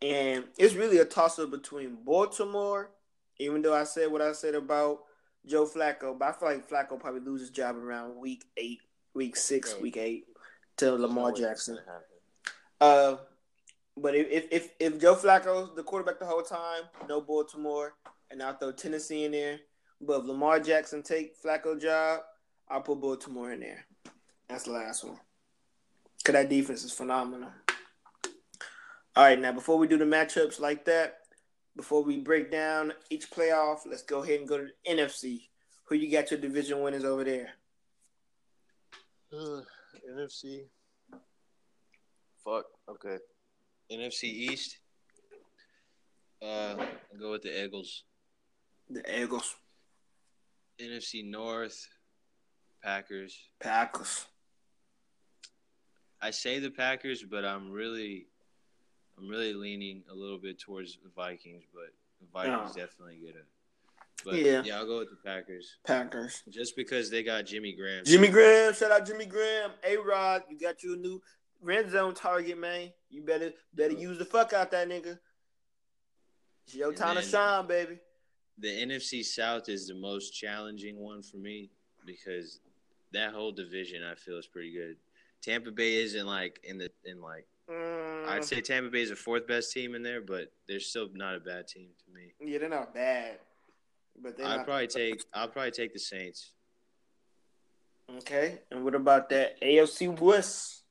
And 0.01 0.45
it's 0.58 0.76
really 0.76 0.99
a 0.99 1.06
toss 1.06 1.39
up 1.39 1.51
between 1.51 1.97
Baltimore, 2.06 2.91
even 3.38 3.62
though 3.62 3.74
I 3.74 3.84
said 3.84 4.12
what 4.12 4.22
I 4.22 4.34
said 4.34 4.56
about 4.56 4.99
Joe 5.45 5.66
Flacco, 5.66 6.18
but 6.18 6.28
I 6.28 6.32
feel 6.34 6.49
like 6.49 6.70
Flacco 6.70 6.99
probably 6.99 7.22
loses 7.22 7.47
his 7.47 7.56
job 7.56 7.76
around 7.76 8.16
week 8.18 8.43
eight, 8.58 8.80
week 9.14 9.36
six, 9.36 9.76
week 9.80 9.97
eight 9.97 10.26
to 10.78 10.91
Lamar 10.93 11.32
Jackson. 11.32 11.80
Uh, 12.82 13.15
but 13.97 14.15
if, 14.15 14.47
if 14.51 14.69
if 14.80 14.99
Joe 14.99 15.15
Flacco's 15.15 15.76
the 15.76 15.84
quarterback 15.84 16.19
the 16.19 16.26
whole 16.26 16.41
time, 16.41 16.84
no 17.07 17.21
Baltimore, 17.21 17.93
and 18.30 18.43
I'll 18.43 18.57
throw 18.57 18.71
Tennessee 18.71 19.23
in 19.23 19.32
there. 19.32 19.59
But 20.01 20.21
if 20.21 20.26
Lamar 20.26 20.59
Jackson 20.59 21.01
take 21.01 21.41
Flacco 21.41 21.80
job, 21.80 22.21
I'll 22.67 22.82
put 22.82 22.99
Baltimore 22.99 23.53
in 23.53 23.61
there. 23.61 23.86
That's 24.49 24.63
the 24.63 24.71
last 24.71 25.03
one. 25.03 25.19
Cause 26.23 26.34
that 26.34 26.49
defense 26.49 26.84
is 26.84 26.91
phenomenal. 26.91 27.49
All 29.15 29.23
right, 29.23 29.39
now 29.39 29.53
before 29.53 29.78
we 29.78 29.88
do 29.88 29.97
the 29.97 30.05
matchups 30.05 30.59
like 30.59 30.86
that, 30.86 31.19
before 31.76 32.03
we 32.03 32.17
break 32.17 32.51
down 32.51 32.93
each 33.09 33.30
playoff, 33.32 33.80
let's 33.86 34.03
go 34.03 34.23
ahead 34.23 34.39
and 34.39 34.47
go 34.49 34.57
to 34.57 34.65
the 34.65 34.91
NFC. 34.91 35.47
Who 35.86 35.95
you 35.95 36.11
got 36.11 36.32
your 36.32 36.39
division 36.39 36.82
winners 36.82 37.05
over 37.05 37.23
there? 37.23 37.49
Uh, 39.32 39.61
NFC. 40.12 40.66
Fuck. 42.43 42.66
Okay. 42.89 43.18
NFC 43.91 44.26
East. 44.26 44.80
Uh, 46.41 46.76
I'll 46.78 47.20
go 47.20 47.32
with 47.32 47.41
the 47.41 47.64
Eagles. 47.64 48.03
The 48.89 49.22
Eagles. 49.22 49.56
NFC 50.80 51.26
North. 51.30 51.88
Packers. 52.84 53.36
Packers. 53.60 54.26
I 56.22 56.32
say 56.32 56.60
the 56.60 56.70
Packers, 56.70 57.24
but 57.24 57.45
I'm 57.45 57.72
really 57.72 58.28
I'm 59.18 59.28
really 59.28 59.53
leaning 59.53 60.03
a 60.12 60.14
little 60.14 60.38
bit 60.38 60.60
towards 60.60 60.97
the 61.03 61.10
Vikings, 61.16 61.64
but 61.74 61.93
the 62.20 62.28
Vikings 62.34 62.72
oh. 62.76 62.80
definitely 62.80 63.18
get 63.24 63.36
it. 63.36 63.45
But 64.24 64.36
yeah. 64.36 64.63
yeah, 64.63 64.78
I'll 64.78 64.86
go 64.86 64.99
with 64.99 65.09
the 65.09 65.18
Packers. 65.24 65.78
Packers. 65.86 66.41
Just 66.49 66.76
because 66.76 67.09
they 67.09 67.24
got 67.24 67.45
Jimmy 67.45 67.74
Graham. 67.74 68.05
Jimmy 68.05 68.30
Graham, 68.30 68.74
shout 68.74 68.91
out 68.91 69.05
Jimmy 69.05 69.26
Graham. 69.26 69.72
A 69.84 69.97
Rod, 69.97 70.43
you 70.49 70.57
got 70.57 70.84
you 70.84 70.93
a 70.93 70.97
new 70.97 71.22
red 71.61 71.91
zone 71.91 72.13
target, 72.13 72.57
man. 72.57 72.91
You 73.09 73.24
better 73.24 73.51
better 73.74 73.93
use 73.93 74.18
the 74.18 74.26
fuck 74.26 74.53
out 74.53 74.72
that 74.72 74.88
nigga. 74.88 75.20
It's 76.66 76.76
your 76.76 76.93
time 76.93 77.16
to 77.16 77.22
shine, 77.22 77.68
baby. 77.68 77.99
The 78.57 78.70
NFC 78.70 79.24
South 79.24 79.68
is 79.70 79.88
the 79.88 79.95
most 79.95 80.32
challenging 80.32 80.97
one 80.97 81.22
for 81.22 81.38
me 81.38 81.70
because 82.05 82.61
that 83.11 83.34
whole 83.34 83.51
division 83.51 84.01
I 84.03 84.16
feel 84.16 84.38
is 84.38 84.47
pretty 84.47 84.74
good. 84.74 84.95
Tampa 85.41 85.72
Bay 85.72 85.95
isn't 85.95 86.26
like 86.26 86.59
in 86.63 86.78
the 86.78 86.89
in 87.03 87.22
like 87.22 87.45
Mm. 87.70 88.28
I'd 88.28 88.45
say 88.45 88.61
Tampa 88.61 88.89
Bay 88.89 89.01
is 89.01 89.09
the 89.09 89.16
fourth 89.16 89.47
best 89.47 89.72
team 89.72 89.95
in 89.95 90.03
there, 90.03 90.22
but 90.22 90.51
they're 90.68 90.80
still 90.80 91.07
not 91.13 91.36
a 91.36 91.39
bad 91.39 91.68
team 91.68 91.89
to 92.05 92.13
me. 92.13 92.34
Yeah, 92.39 92.59
they're 92.59 92.70
not 92.70 92.93
bad, 92.93 93.39
but 94.22 94.39
I'd 94.43 94.66
probably 94.66 94.88
take 94.88 95.24
I'll 95.34 95.47
probably 95.47 95.72
take 95.72 95.93
the 95.93 95.99
Saints. 95.99 96.51
Okay, 98.18 98.59
and 98.72 98.84
what 98.84 98.95
about 98.95 99.30
that 99.30 99.59
AFC 99.61 100.20
West? 100.20 100.84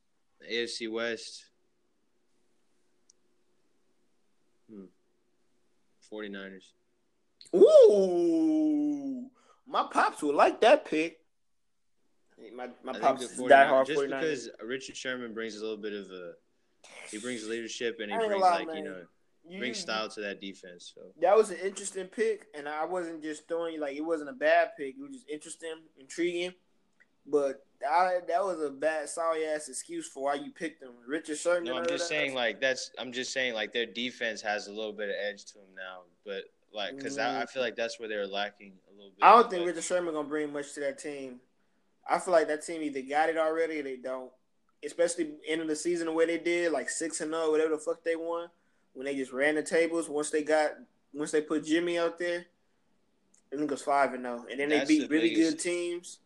AFC 0.51 0.91
West. 0.91 1.47
Hmm. 4.70 4.85
49ers. 6.12 6.64
Ooh, 7.55 9.31
my 9.66 9.87
pops 9.91 10.22
would 10.22 10.35
like 10.35 10.61
that 10.61 10.85
pick. 10.85 11.20
My 12.55 12.68
my 12.83 12.99
pops 12.99 13.22
is 13.22 13.41
diehard 13.41 13.87
just 13.87 14.01
49ers. 14.01 14.09
because 14.20 14.51
Richard 14.62 14.97
Sherman 14.97 15.33
brings 15.33 15.57
a 15.57 15.61
little 15.61 15.77
bit 15.77 15.93
of 15.93 16.07
a 16.11 16.33
he 17.11 17.18
brings 17.18 17.47
leadership 17.49 17.99
and 18.01 18.11
he 18.11 18.18
brings 18.18 18.41
like 18.41 18.66
man. 18.66 18.77
you 18.77 18.85
know 18.85 19.03
you, 19.49 19.59
brings 19.59 19.78
style 19.78 20.09
to 20.09 20.20
that 20.22 20.40
defense. 20.40 20.92
So 20.95 21.03
that 21.20 21.36
was 21.36 21.51
an 21.51 21.59
interesting 21.64 22.07
pick, 22.07 22.47
and 22.57 22.68
I 22.68 22.84
wasn't 22.84 23.22
just 23.22 23.49
throwing 23.49 23.74
you 23.74 23.80
like 23.80 23.97
it 23.97 24.05
wasn't 24.05 24.30
a 24.30 24.34
bad 24.34 24.70
pick. 24.76 24.97
It 24.99 25.03
was 25.03 25.12
just 25.12 25.28
interesting, 25.28 25.74
intriguing. 25.99 26.55
But 27.26 27.64
I, 27.88 28.18
that 28.28 28.45
was 28.45 28.61
a 28.61 28.70
bad, 28.70 29.09
sorry 29.09 29.47
ass 29.47 29.68
excuse 29.68 30.07
for 30.07 30.24
why 30.24 30.34
you 30.34 30.51
picked 30.51 30.80
them. 30.80 30.92
Richard 31.07 31.38
Sherman. 31.38 31.64
No, 31.64 31.78
I'm 31.78 31.86
just 31.86 32.09
saying 32.09 32.34
like 32.34 32.61
that's. 32.61 32.90
I'm 32.99 33.12
just 33.12 33.32
saying 33.32 33.55
like 33.55 33.72
their 33.72 33.86
defense 33.86 34.42
has 34.42 34.66
a 34.66 34.72
little 34.72 34.92
bit 34.92 35.09
of 35.09 35.16
edge 35.26 35.45
to 35.47 35.55
them 35.55 35.74
now, 35.74 36.03
but 36.24 36.45
like 36.72 36.97
because 36.97 37.16
mm-hmm. 37.16 37.38
I, 37.38 37.42
I, 37.42 37.47
feel 37.47 37.62
like 37.62 37.76
that's 37.76 37.99
where 37.99 38.09
they're 38.09 38.26
lacking 38.26 38.72
a 38.90 38.95
little 38.95 39.11
bit. 39.11 39.24
I 39.24 39.32
don't 39.32 39.51
think 39.51 39.66
Richard 39.66 39.84
Sherman 39.84 40.14
gonna 40.14 40.28
bring 40.28 40.53
much 40.53 40.74
to 40.74 40.80
that 40.80 40.99
team. 40.99 41.40
I 42.09 42.18
feel 42.18 42.32
like 42.32 42.49
that 42.49 42.64
team 42.64 42.82
either 42.82 43.01
got 43.01 43.30
it 43.30 43.38
already 43.38 43.80
or 43.80 43.82
they 43.82 43.97
don't 43.97 44.30
especially 44.84 45.34
end 45.49 45.61
of 45.61 45.68
the 45.68 45.76
season 45.76 46.07
the 46.07 46.12
way 46.12 46.26
they 46.26 46.38
did, 46.38 46.72
like 46.72 46.90
six 46.90 47.20
and 47.20 47.30
zero, 47.30 47.45
oh, 47.47 47.51
whatever 47.51 47.70
the 47.70 47.78
fuck 47.78 48.03
they 48.05 48.16
won, 48.16 48.49
when 48.95 49.07
they 49.07 49.14
just 49.14 49.32
ran 49.32 49.57
the 49.57 49.62
tables. 49.62 50.09
Once 50.09 50.30
they 50.30 50.42
got, 50.42 50.72
once 51.12 51.30
they 51.30 51.42
put 51.42 51.64
Jimmy 51.64 51.99
out 51.99 52.18
there, 52.18 52.47
I 53.53 53.57
think 53.57 53.70
it 53.70 53.74
was 53.74 53.82
five 53.82 54.14
and 54.14 54.24
zero, 54.24 54.45
oh. 54.45 54.51
and 54.51 54.59
then 54.59 54.70
That's 54.70 54.88
they 54.88 54.99
beat 54.99 55.09
the 55.09 55.14
really 55.14 55.30
biggest. 55.30 55.51
good 55.51 55.61
teams, 55.61 56.18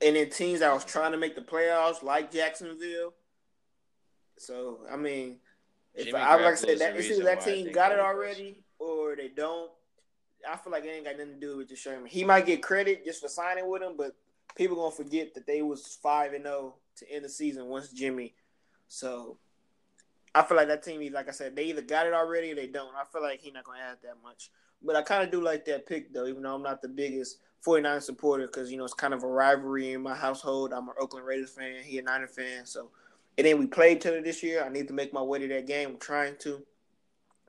and 0.00 0.16
then 0.16 0.30
teams 0.30 0.60
that 0.60 0.72
was 0.72 0.84
trying 0.84 1.12
to 1.12 1.18
make 1.18 1.34
the 1.34 1.42
playoffs, 1.42 2.02
like 2.02 2.32
Jacksonville. 2.32 3.14
So 4.38 4.80
I 4.90 4.96
mean, 4.96 5.36
if 5.94 6.14
I, 6.14 6.36
like 6.36 6.44
I 6.44 6.54
said, 6.54 6.78
that 6.80 6.96
it's 6.96 7.10
either 7.10 7.24
that 7.24 7.42
team 7.42 7.72
got 7.72 7.92
it 7.92 8.00
already 8.00 8.62
or 8.78 9.16
they 9.16 9.28
don't. 9.28 9.70
I 10.48 10.56
feel 10.56 10.72
like 10.72 10.84
it 10.84 10.88
ain't 10.88 11.04
got 11.04 11.16
nothing 11.16 11.34
to 11.34 11.40
do 11.40 11.56
with 11.56 11.68
the 11.68 11.76
Sherman. 11.76 12.06
He 12.06 12.22
might 12.22 12.46
get 12.46 12.62
credit 12.62 13.04
just 13.04 13.20
for 13.20 13.28
signing 13.28 13.68
with 13.68 13.82
him, 13.82 13.94
but 13.96 14.14
people 14.54 14.76
gonna 14.76 14.90
forget 14.90 15.34
that 15.34 15.46
they 15.46 15.62
was 15.62 15.98
five 16.02 16.34
and 16.34 16.44
zero 16.44 16.56
oh 16.56 16.74
to 16.98 17.10
end 17.10 17.24
the 17.24 17.28
season 17.28 17.66
once 17.66 17.90
Jimmy. 17.90 18.34
So 18.88 19.38
I 20.36 20.42
feel 20.42 20.58
like 20.58 20.68
that 20.68 20.82
team, 20.82 21.00
is 21.00 21.12
like 21.12 21.28
I 21.28 21.32
said, 21.32 21.56
they 21.56 21.64
either 21.64 21.80
got 21.80 22.06
it 22.06 22.12
already 22.12 22.52
or 22.52 22.56
they 22.56 22.66
don't. 22.66 22.94
I 22.94 23.04
feel 23.10 23.22
like 23.22 23.40
he's 23.40 23.54
not 23.54 23.64
going 23.64 23.78
to 23.78 23.84
add 23.84 23.96
that 24.02 24.16
much. 24.22 24.50
But 24.82 24.94
I 24.94 25.00
kind 25.00 25.22
of 25.22 25.30
do 25.30 25.42
like 25.42 25.64
that 25.64 25.86
pick, 25.86 26.12
though, 26.12 26.26
even 26.26 26.42
though 26.42 26.54
I'm 26.54 26.62
not 26.62 26.82
the 26.82 26.88
biggest 26.88 27.38
49 27.62 28.02
supporter 28.02 28.46
because, 28.46 28.70
you 28.70 28.76
know, 28.76 28.84
it's 28.84 28.92
kind 28.92 29.14
of 29.14 29.22
a 29.22 29.26
rivalry 29.26 29.94
in 29.94 30.02
my 30.02 30.14
household. 30.14 30.74
I'm 30.74 30.88
an 30.90 30.94
Oakland 31.00 31.24
Raiders 31.24 31.48
fan. 31.48 31.82
He 31.82 31.98
a 31.98 32.02
Niner 32.02 32.26
fan. 32.26 32.66
So, 32.66 32.90
and 33.38 33.46
then 33.46 33.58
we 33.58 33.66
played 33.66 33.96
each 33.96 34.06
other 34.06 34.20
this 34.20 34.42
year. 34.42 34.62
I 34.62 34.68
need 34.68 34.88
to 34.88 34.94
make 34.94 35.10
my 35.14 35.22
way 35.22 35.38
to 35.38 35.48
that 35.48 35.66
game. 35.66 35.88
I'm 35.88 35.98
trying 35.98 36.36
to. 36.40 36.62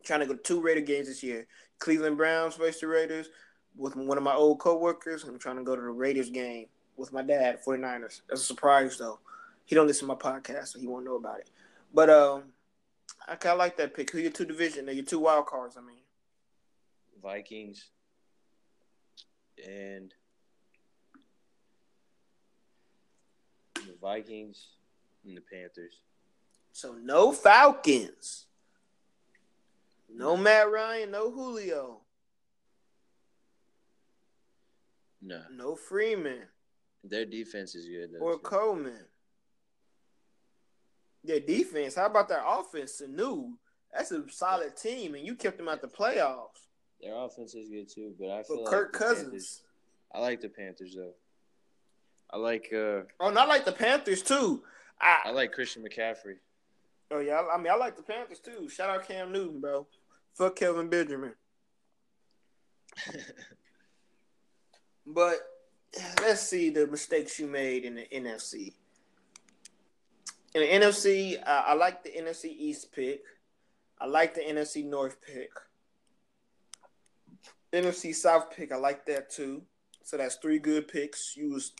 Trying 0.03 0.21
to 0.21 0.25
go 0.25 0.35
to 0.35 0.41
two 0.41 0.61
Raider 0.61 0.79
games 0.79 1.07
this 1.07 1.21
year. 1.21 1.45
Cleveland 1.79 2.15
Browns 2.15 2.55
versus 2.55 2.79
the 2.79 2.87
Raiders 2.87 3.27
with 3.75 3.97
one 3.97 4.17
of 4.17 4.23
my 4.23 4.33
old 4.33 4.59
coworkers. 4.59 5.25
I'm 5.25 5.37
trying 5.37 5.57
to 5.57 5.63
go 5.63 5.75
to 5.75 5.81
the 5.81 5.89
Raiders 5.89 6.29
game 6.29 6.67
with 6.95 7.11
my 7.11 7.21
dad, 7.21 7.59
49ers. 7.65 8.21
That's 8.29 8.41
a 8.41 8.45
surprise, 8.45 8.97
though. 8.97 9.19
He 9.65 9.75
don't 9.75 9.87
listen 9.87 10.07
to 10.07 10.15
my 10.15 10.19
podcast, 10.19 10.69
so 10.69 10.79
he 10.79 10.87
won't 10.87 11.03
know 11.03 11.17
about 11.17 11.39
it. 11.39 11.49
But 11.93 12.09
um, 12.09 12.43
I 13.27 13.35
kind 13.35 13.53
of 13.53 13.59
like 13.59 13.77
that 13.77 13.93
pick. 13.93 14.11
Who 14.11 14.19
your 14.19 14.31
two 14.31 14.45
division? 14.45 14.87
Are 14.89 14.93
your 14.93 15.05
two 15.05 15.19
wild 15.19 15.45
cards. 15.45 15.77
I 15.77 15.81
mean, 15.81 15.97
Vikings 17.21 17.89
and 19.65 20.13
the 23.75 23.95
Vikings 24.01 24.67
and 25.25 25.35
the 25.35 25.41
Panthers. 25.41 26.01
So 26.71 26.93
no 26.93 27.31
Falcons. 27.31 28.45
No 30.13 30.37
Matt 30.37 30.71
Ryan, 30.71 31.11
no 31.11 31.31
Julio. 31.31 32.01
No. 35.21 35.41
No 35.53 35.75
Freeman. 35.75 36.43
Their 37.03 37.25
defense 37.25 37.75
is 37.75 37.87
good 37.87 38.13
though. 38.13 38.25
Or 38.25 38.33
too. 38.33 38.39
Coleman 38.39 39.05
their 41.27 41.39
defense. 41.39 41.95
How 41.95 42.05
about 42.07 42.29
their 42.29 42.43
offense? 42.45 43.01
Sanu. 43.01 43.53
That's 43.93 44.11
a 44.11 44.23
solid 44.29 44.75
team, 44.75 45.15
and 45.15 45.25
you 45.25 45.35
kept 45.35 45.57
them 45.57 45.69
at 45.69 45.81
the 45.81 45.87
playoffs. 45.87 46.67
Their 47.01 47.15
offense 47.15 47.55
is 47.55 47.69
good 47.69 47.89
too, 47.89 48.13
but 48.19 48.29
I 48.29 48.43
feel 48.43 48.57
but 48.57 48.63
like 48.65 48.71
Kirk 48.71 48.93
Cousins. 48.93 49.23
Panthers, 49.23 49.61
I 50.13 50.19
like 50.19 50.41
the 50.41 50.49
Panthers 50.49 50.95
though. 50.95 51.13
I 52.31 52.37
like 52.37 52.69
uh 52.73 53.03
Oh, 53.19 53.29
not 53.29 53.47
like 53.47 53.65
the 53.65 53.71
Panthers 53.71 54.21
too. 54.21 54.63
I, 54.99 55.19
I 55.25 55.31
like 55.31 55.53
Christian 55.53 55.83
McCaffrey. 55.83 56.37
oh 57.11 57.19
yeah, 57.19 57.35
I, 57.35 57.55
I 57.55 57.57
mean 57.57 57.71
I 57.71 57.75
like 57.75 57.95
the 57.95 58.03
Panthers 58.03 58.39
too. 58.39 58.67
Shout 58.67 58.89
out 58.89 59.07
Cam 59.07 59.31
Newton, 59.31 59.61
bro. 59.61 59.87
Fuck 60.33 60.57
Kelvin 60.57 60.89
Benjamin. 60.89 61.33
But 65.07 65.37
let's 66.21 66.41
see 66.41 66.69
the 66.69 66.85
mistakes 66.85 67.39
you 67.39 67.47
made 67.47 67.85
in 67.85 67.95
the 67.95 68.07
NFC. 68.13 68.73
In 70.57 70.63
the 70.81 70.87
NFC, 70.87 71.37
uh, 71.39 71.63
I 71.67 71.75
like 71.75 72.03
the 72.03 72.09
NFC 72.09 72.45
East 72.45 72.91
pick. 72.91 73.21
I 73.99 74.07
like 74.07 74.33
the 74.33 74.41
NFC 74.41 74.83
North 74.83 75.17
pick. 75.21 75.51
NFC 77.71 78.15
South 78.15 78.49
pick, 78.55 78.71
I 78.71 78.77
like 78.77 79.05
that 79.05 79.29
too. 79.29 79.61
So 80.03 80.17
that's 80.17 80.37
three 80.37 80.57
good 80.57 80.87
picks. 80.87 81.37
You 81.37 81.53
was 81.53 81.73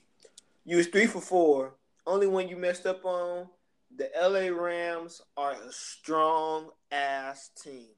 you 0.64 0.78
was 0.78 0.86
three 0.88 1.08
for 1.08 1.22
four. 1.22 1.74
Only 2.06 2.28
one 2.28 2.50
you 2.50 2.56
messed 2.56 2.86
up 2.86 3.04
on. 3.04 3.48
The 3.96 4.12
LA 4.16 4.56
Rams 4.56 5.24
are 5.36 5.54
a 5.54 5.72
strong 5.72 6.70
ass 6.92 7.50
team. 7.60 7.90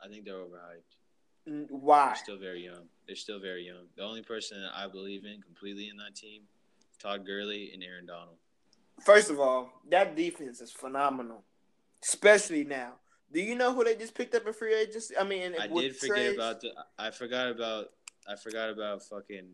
I 0.00 0.06
think 0.06 0.26
they're 0.26 0.34
overhyped. 0.34 1.66
Why? 1.70 2.06
They're 2.06 2.14
still 2.14 2.38
very 2.38 2.62
young. 2.62 2.84
They're 3.08 3.16
still 3.16 3.40
very 3.40 3.66
young. 3.66 3.86
The 3.96 4.04
only 4.04 4.22
person 4.22 4.60
that 4.60 4.78
I 4.78 4.86
believe 4.86 5.24
in 5.24 5.42
completely 5.42 5.88
in 5.88 5.96
that 5.96 6.14
team, 6.14 6.42
is 6.88 6.96
Todd 6.98 7.26
Gurley 7.26 7.72
and 7.74 7.82
Aaron 7.82 8.06
Donald. 8.06 8.36
First 9.04 9.30
of 9.30 9.40
all, 9.40 9.70
that 9.90 10.16
defense 10.16 10.60
is 10.60 10.70
phenomenal, 10.70 11.42
especially 12.02 12.64
now. 12.64 12.94
Do 13.32 13.40
you 13.40 13.54
know 13.54 13.72
who 13.72 13.84
they 13.84 13.94
just 13.94 14.14
picked 14.14 14.34
up 14.34 14.46
in 14.46 14.52
free 14.52 14.74
agency? 14.74 15.16
I 15.16 15.24
mean, 15.24 15.54
I 15.58 15.66
did 15.68 15.96
forget 15.96 16.16
trades? 16.16 16.34
about 16.34 16.60
the. 16.60 16.70
I 16.98 17.10
forgot 17.10 17.48
about. 17.48 17.86
I 18.28 18.36
forgot 18.36 18.70
about 18.70 19.02
fucking 19.04 19.48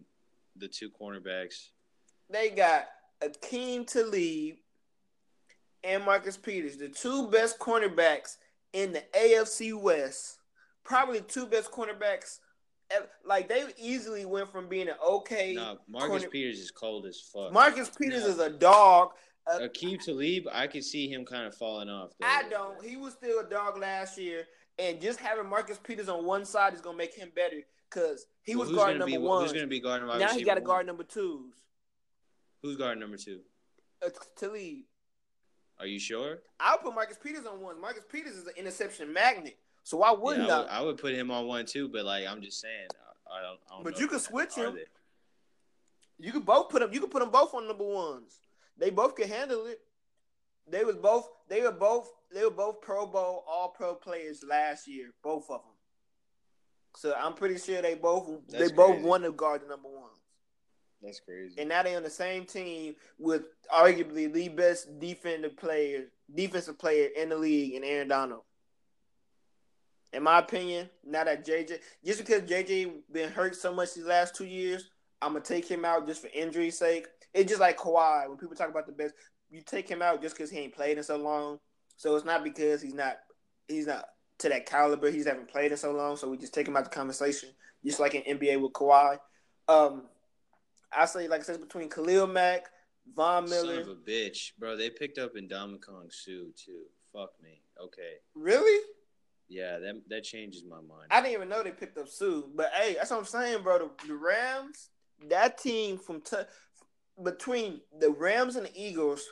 the 0.56 0.68
two 0.68 0.90
cornerbacks. 0.90 1.68
They 2.30 2.50
got 2.50 2.86
Aqib 3.22 3.86
Talib 3.86 4.56
and 5.84 6.04
Marcus 6.04 6.36
Peters, 6.36 6.76
the 6.76 6.88
two 6.88 7.28
best 7.28 7.58
cornerbacks 7.58 8.36
in 8.72 8.92
the 8.92 9.04
AFC 9.14 9.78
West. 9.80 10.38
Probably 10.84 11.18
the 11.20 11.24
two 11.26 11.46
best 11.46 11.70
cornerbacks. 11.70 12.38
Like 13.24 13.48
they 13.48 13.64
easily 13.78 14.24
went 14.24 14.50
from 14.50 14.68
being 14.68 14.88
an 14.88 14.94
okay. 15.06 15.52
No, 15.54 15.78
Marcus 15.88 16.08
corner- 16.08 16.28
Peters 16.28 16.58
is 16.60 16.70
cold 16.70 17.06
as 17.06 17.20
fuck. 17.20 17.52
Marcus 17.52 17.90
Peters 17.90 18.22
Yeah. 18.22 18.28
is 18.30 18.38
a 18.38 18.50
dog. 18.50 19.10
Uh, 19.46 19.60
Aqib 19.60 20.04
Talib, 20.04 20.48
I 20.52 20.66
could 20.66 20.84
see 20.84 21.08
him 21.08 21.24
kind 21.24 21.46
of 21.46 21.54
falling 21.54 21.88
off. 21.88 22.10
though. 22.18 22.26
I 22.26 22.44
don't. 22.50 22.84
He 22.84 22.96
was 22.96 23.12
still 23.12 23.40
a 23.40 23.48
dog 23.48 23.78
last 23.78 24.18
year, 24.18 24.44
and 24.78 25.00
just 25.00 25.20
having 25.20 25.48
Marcus 25.48 25.78
Peters 25.78 26.08
on 26.08 26.24
one 26.24 26.44
side 26.44 26.74
is 26.74 26.80
gonna 26.80 26.96
make 26.96 27.14
him 27.14 27.30
better 27.34 27.62
because 27.88 28.26
he 28.42 28.56
Well, 28.56 28.66
was 28.66 28.76
gonna 28.76 28.98
number 28.98 29.06
be, 29.06 29.18
one. 29.18 29.42
Who's 29.42 29.52
going 29.52 29.64
to 29.64 29.70
be 29.70 29.80
guarding 29.80 30.08
now 30.18 30.28
he 30.28 30.42
got 30.42 30.54
to 30.54 30.60
guard 30.60 30.86
number 30.86 31.04
twos. 31.04 31.54
Who's 32.62 32.76
guarding 32.76 33.00
number 33.00 33.16
two? 33.16 33.40
Uh, 34.04 34.08
Talib. 34.36 34.84
Are 35.78 35.86
you 35.86 36.00
sure? 36.00 36.38
I'll 36.58 36.78
put 36.78 36.94
Marcus 36.94 37.18
Peters 37.22 37.46
on 37.46 37.60
one. 37.60 37.80
Marcus 37.80 38.04
Peters 38.10 38.32
is 38.36 38.46
an 38.46 38.54
interception 38.56 39.12
magnet, 39.12 39.58
so 39.84 39.98
why 39.98 40.10
wouldn't 40.10 40.48
yeah, 40.48 40.54
I 40.54 40.56
I? 40.56 40.60
would, 40.60 40.68
I 40.70 40.80
would 40.82 40.98
put 40.98 41.14
him 41.14 41.30
on 41.30 41.46
one 41.46 41.66
too, 41.66 41.88
but 41.88 42.04
like 42.04 42.26
I'm 42.26 42.42
just 42.42 42.60
saying, 42.60 42.88
I, 43.30 43.38
I 43.38 43.42
don't. 43.42 43.60
I 43.70 43.74
don't 43.74 43.84
But 43.84 44.00
you 44.00 44.08
could 44.08 44.20
switch 44.20 44.54
him. 44.54 44.76
You 46.18 46.32
could 46.32 46.46
both 46.46 46.70
put 46.70 46.80
them. 46.80 46.92
You 46.92 47.00
could 47.00 47.10
put 47.10 47.20
them 47.20 47.30
both 47.30 47.54
on 47.54 47.68
number 47.68 47.84
ones. 47.84 48.40
They 48.78 48.90
both 48.90 49.14
could 49.14 49.28
handle 49.28 49.66
it. 49.66 49.80
They 50.68 50.84
was 50.84 50.96
both. 50.96 51.28
They 51.48 51.62
were 51.62 51.72
both. 51.72 52.10
They 52.32 52.44
were 52.44 52.50
both 52.50 52.80
Pro 52.80 53.06
Bowl 53.06 53.44
All 53.48 53.68
Pro 53.68 53.94
players 53.94 54.42
last 54.48 54.88
year. 54.88 55.10
Both 55.22 55.44
of 55.50 55.60
them. 55.62 55.72
So 56.96 57.14
I'm 57.14 57.34
pretty 57.34 57.58
sure 57.58 57.82
they 57.82 57.94
both. 57.94 58.28
they 58.48 58.58
That's 58.58 58.72
both 58.72 58.94
crazy. 58.94 59.06
won 59.06 59.22
the 59.22 59.32
guard 59.32 59.62
the 59.62 59.68
number 59.68 59.88
one. 59.88 60.10
That's 61.02 61.20
crazy. 61.20 61.54
And 61.60 61.68
now 61.68 61.82
they're 61.82 61.96
on 61.96 62.02
the 62.02 62.10
same 62.10 62.44
team 62.46 62.96
with 63.18 63.42
arguably 63.72 64.32
the 64.32 64.48
best 64.48 64.98
defensive 64.98 65.56
player, 65.56 66.06
defensive 66.34 66.78
player 66.78 67.08
in 67.16 67.28
the 67.28 67.36
league, 67.36 67.74
in 67.74 67.84
Aaron 67.84 68.08
Donald. 68.08 68.42
In 70.12 70.22
my 70.22 70.38
opinion, 70.38 70.88
now 71.04 71.24
that 71.24 71.46
JJ, 71.46 71.78
just 72.04 72.20
because 72.20 72.42
JJ 72.42 72.90
been 73.12 73.30
hurt 73.30 73.54
so 73.54 73.74
much 73.74 73.94
these 73.94 74.06
last 74.06 74.34
two 74.34 74.46
years, 74.46 74.88
I'm 75.20 75.32
gonna 75.34 75.44
take 75.44 75.68
him 75.68 75.84
out 75.84 76.06
just 76.06 76.22
for 76.22 76.28
injury's 76.28 76.78
sake. 76.78 77.06
It's 77.36 77.48
just 77.48 77.60
like 77.60 77.78
Kawhi 77.78 78.28
when 78.28 78.38
people 78.38 78.56
talk 78.56 78.70
about 78.70 78.86
the 78.86 78.92
best, 78.92 79.14
you 79.50 79.60
take 79.60 79.88
him 79.88 80.02
out 80.02 80.22
just 80.22 80.36
because 80.36 80.50
he 80.50 80.58
ain't 80.58 80.74
played 80.74 80.98
in 80.98 81.04
so 81.04 81.16
long. 81.16 81.58
So 81.96 82.16
it's 82.16 82.24
not 82.24 82.42
because 82.42 82.82
he's 82.82 82.94
not 82.94 83.16
he's 83.68 83.86
not 83.86 84.06
to 84.38 84.48
that 84.48 84.66
caliber. 84.66 85.10
He's 85.10 85.26
haven't 85.26 85.48
played 85.48 85.70
in 85.70 85.78
so 85.78 85.92
long, 85.92 86.16
so 86.16 86.28
we 86.28 86.36
just 86.36 86.54
take 86.54 86.66
him 86.66 86.76
out 86.76 86.84
the 86.84 86.90
conversation, 86.90 87.50
just 87.84 88.00
like 88.00 88.14
in 88.14 88.38
NBA 88.38 88.60
with 88.60 88.72
Kawhi. 88.72 89.18
Um, 89.68 90.04
I 90.96 91.06
say, 91.06 91.28
like 91.28 91.40
I 91.40 91.44
said, 91.44 91.60
between 91.60 91.88
Khalil 91.88 92.26
Mack, 92.26 92.66
Von 93.14 93.48
Miller. 93.48 93.82
Son 93.82 93.82
of 93.82 93.88
a 93.88 94.10
bitch, 94.10 94.52
bro. 94.58 94.76
They 94.76 94.90
picked 94.90 95.18
up 95.18 95.34
Ndamukong 95.34 96.12
Suh 96.12 96.50
too. 96.56 96.84
Fuck 97.12 97.30
me. 97.42 97.62
Okay. 97.82 98.14
Really? 98.34 98.82
Yeah, 99.48 99.78
that 99.78 100.02
that 100.08 100.24
changes 100.24 100.64
my 100.68 100.76
mind. 100.76 101.08
I 101.10 101.20
didn't 101.20 101.34
even 101.34 101.48
know 101.48 101.62
they 101.62 101.70
picked 101.70 101.98
up 101.98 102.08
Suh. 102.08 102.42
But 102.54 102.70
hey, 102.74 102.94
that's 102.94 103.10
what 103.10 103.18
I'm 103.18 103.24
saying, 103.24 103.62
bro. 103.62 103.78
The, 103.78 104.08
the 104.08 104.14
Rams, 104.14 104.90
that 105.28 105.58
team 105.58 105.98
from 105.98 106.20
t- 106.20 106.36
between 107.22 107.80
the 107.98 108.10
Rams 108.10 108.56
and 108.56 108.66
the 108.66 108.72
Eagles, 108.74 109.24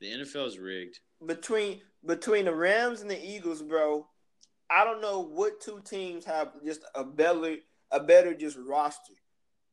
the 0.00 0.08
NFL 0.08 0.46
is 0.48 0.58
rigged. 0.58 1.00
between 1.24 1.80
between 2.04 2.46
the 2.46 2.54
Rams 2.54 3.02
and 3.02 3.10
the 3.10 3.24
Eagles, 3.24 3.62
bro. 3.62 4.06
I 4.70 4.84
don't 4.84 5.02
know 5.02 5.20
what 5.20 5.60
two 5.60 5.80
teams 5.84 6.24
have 6.24 6.52
just 6.64 6.80
a 6.94 7.04
better 7.04 7.56
a 7.90 8.00
better 8.00 8.34
just 8.34 8.56
roster. 8.58 9.14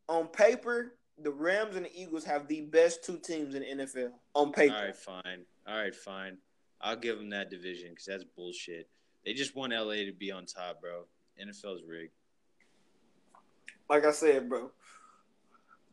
On 0.07 0.27
paper, 0.27 0.95
the 1.17 1.31
Rams 1.31 1.75
and 1.75 1.85
the 1.85 2.01
Eagles 2.01 2.25
have 2.25 2.47
the 2.47 2.61
best 2.61 3.03
two 3.03 3.17
teams 3.19 3.55
in 3.55 3.61
the 3.61 3.83
NFL. 3.83 4.11
On 4.35 4.51
paper. 4.51 4.75
All 4.75 4.83
right, 4.83 4.95
fine. 4.95 5.45
All 5.67 5.77
right, 5.77 5.95
fine. 5.95 6.37
I'll 6.81 6.95
give 6.95 7.17
them 7.17 7.29
that 7.31 7.49
division 7.49 7.89
because 7.89 8.05
that's 8.05 8.23
bullshit. 8.35 8.89
They 9.25 9.33
just 9.33 9.55
want 9.55 9.73
LA 9.73 10.05
to 10.05 10.13
be 10.17 10.31
on 10.31 10.45
top, 10.45 10.81
bro. 10.81 11.05
NFL's 11.41 11.83
rigged. 11.87 12.13
Like 13.89 14.05
I 14.05 14.11
said, 14.11 14.49
bro. 14.49 14.71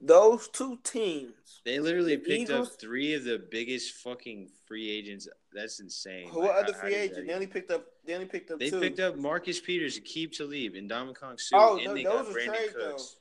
Those 0.01 0.49
two 0.49 0.79
teams. 0.85 1.63
They 1.65 1.79
literally 1.79 2.17
The 2.17 2.23
picked 2.23 2.51
Eagles- 2.51 2.69
up 2.73 2.81
three 2.81 3.15
of 3.15 3.25
the 3.25 3.39
biggest 3.39 3.95
fucking 3.95 4.51
free 4.67 4.91
agents. 4.91 5.27
That's 5.53 5.81
insane. 5.81 6.29
What 6.29 6.49
Like, 6.49 6.65
other 6.65 6.73
how- 6.75 6.81
free 6.81 6.93
how 6.95 6.99
agent? 7.01 7.27
They 7.27 7.33
only 7.35 7.47
picked 7.47 7.71
up. 7.71 7.87
They 8.05 8.15
only 8.15 8.27
picked 8.27 8.51
up 8.51 8.59
They 8.59 8.71
two. 8.71 8.81
picked 8.81 9.01
up 9.01 9.17
Marcus 9.17 9.59
Peters, 9.61 9.99
Aqib 9.99 10.37
Talib, 10.37 10.75
and 10.75 10.91
Ndamukong 10.91 11.41
Suh, 11.41 11.57
Oh, 11.59 11.77
and 11.77 11.85
no, 11.87 11.95
they 11.95 12.05
those 12.05 12.13
got 12.13 12.27
are 12.27 12.39
Brandin 12.39 12.47
trades, 12.47 12.73
Cooks. 12.75 13.17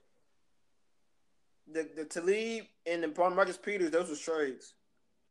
the 1.67 1.83
the 1.95 2.05
Talib 2.05 2.65
and 2.85 3.03
the 3.03 3.07
Marcus 3.07 3.57
Peters. 3.57 3.91
Those 3.91 4.09
were 4.09 4.15
trades. 4.15 4.73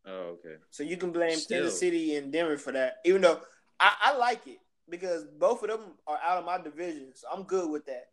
Oh, 0.06 0.38
okay. 0.38 0.56
So 0.70 0.82
you 0.82 0.96
can 0.96 1.12
blame 1.12 1.36
Still. 1.36 1.62
Kansas 1.62 1.78
City 1.78 2.16
and 2.16 2.32
Denver 2.32 2.58
for 2.58 2.72
that. 2.72 2.96
Even 3.04 3.22
though 3.22 3.40
I, 3.80 3.94
I 4.00 4.16
like 4.16 4.46
it 4.46 4.58
because 4.88 5.24
both 5.24 5.62
of 5.62 5.68
them 5.68 5.94
are 6.06 6.18
out 6.22 6.38
of 6.38 6.44
my 6.44 6.58
division, 6.58 7.12
so 7.14 7.26
I'm 7.32 7.44
good 7.44 7.70
with 7.70 7.86
that. 7.86 8.08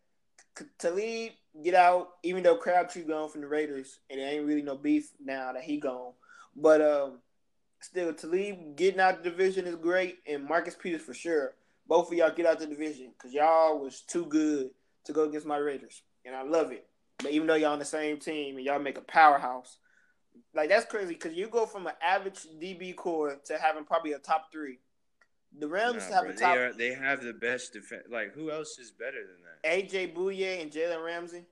Talib 0.77 1.31
get 1.63 1.75
out, 1.75 2.09
even 2.23 2.43
though 2.43 2.55
Crabtree 2.55 3.03
gone 3.03 3.29
from 3.29 3.41
the 3.41 3.47
Raiders, 3.47 3.99
and 4.09 4.19
there 4.19 4.29
ain't 4.29 4.45
really 4.45 4.61
no 4.61 4.75
beef 4.75 5.09
now 5.23 5.53
that 5.53 5.63
he 5.63 5.77
gone. 5.77 6.13
But 6.55 6.81
um, 6.81 7.19
still, 7.79 8.13
Talib 8.13 8.75
getting 8.75 8.99
out 8.99 9.23
the 9.23 9.29
division 9.29 9.67
is 9.67 9.75
great, 9.75 10.19
and 10.27 10.47
Marcus 10.47 10.75
Peters 10.75 11.01
for 11.01 11.13
sure. 11.13 11.53
Both 11.87 12.11
of 12.11 12.17
y'all 12.17 12.33
get 12.33 12.45
out 12.45 12.59
the 12.59 12.67
division 12.67 13.11
because 13.17 13.33
y'all 13.33 13.79
was 13.79 14.01
too 14.01 14.25
good 14.25 14.69
to 15.05 15.13
go 15.13 15.23
against 15.23 15.47
my 15.47 15.57
Raiders, 15.57 16.03
and 16.25 16.35
I 16.35 16.43
love 16.43 16.71
it. 16.71 16.87
But 17.17 17.31
even 17.31 17.47
though 17.47 17.55
y'all 17.55 17.73
on 17.73 17.79
the 17.79 17.85
same 17.85 18.17
team 18.17 18.57
and 18.57 18.65
y'all 18.65 18.79
make 18.79 18.97
a 18.97 19.01
powerhouse, 19.01 19.77
like 20.53 20.69
that's 20.69 20.85
crazy 20.85 21.13
because 21.13 21.33
you 21.33 21.47
go 21.47 21.65
from 21.65 21.87
an 21.87 21.93
average 22.01 22.45
DB 22.61 22.95
core 22.95 23.37
to 23.45 23.57
having 23.57 23.83
probably 23.83 24.13
a 24.13 24.19
top 24.19 24.51
three. 24.51 24.79
The 25.57 25.67
Rams 25.67 26.09
Nah, 26.09 26.15
have 26.15 26.23
bro, 26.23 26.31
a 26.31 26.33
they, 26.33 26.39
top 26.41 26.57
are, 26.57 26.73
they 26.73 26.93
have 26.93 27.21
the 27.21 27.33
best 27.33 27.73
defense. 27.73 28.03
Like, 28.09 28.33
who 28.33 28.51
else 28.51 28.79
is 28.79 28.91
better 28.91 29.17
than 29.19 29.37
that? 29.43 29.69
AJ 29.69 30.15
Bouye 30.15 30.61
and 30.61 30.71
Jalen 30.71 31.03
Ramsey. 31.03 31.43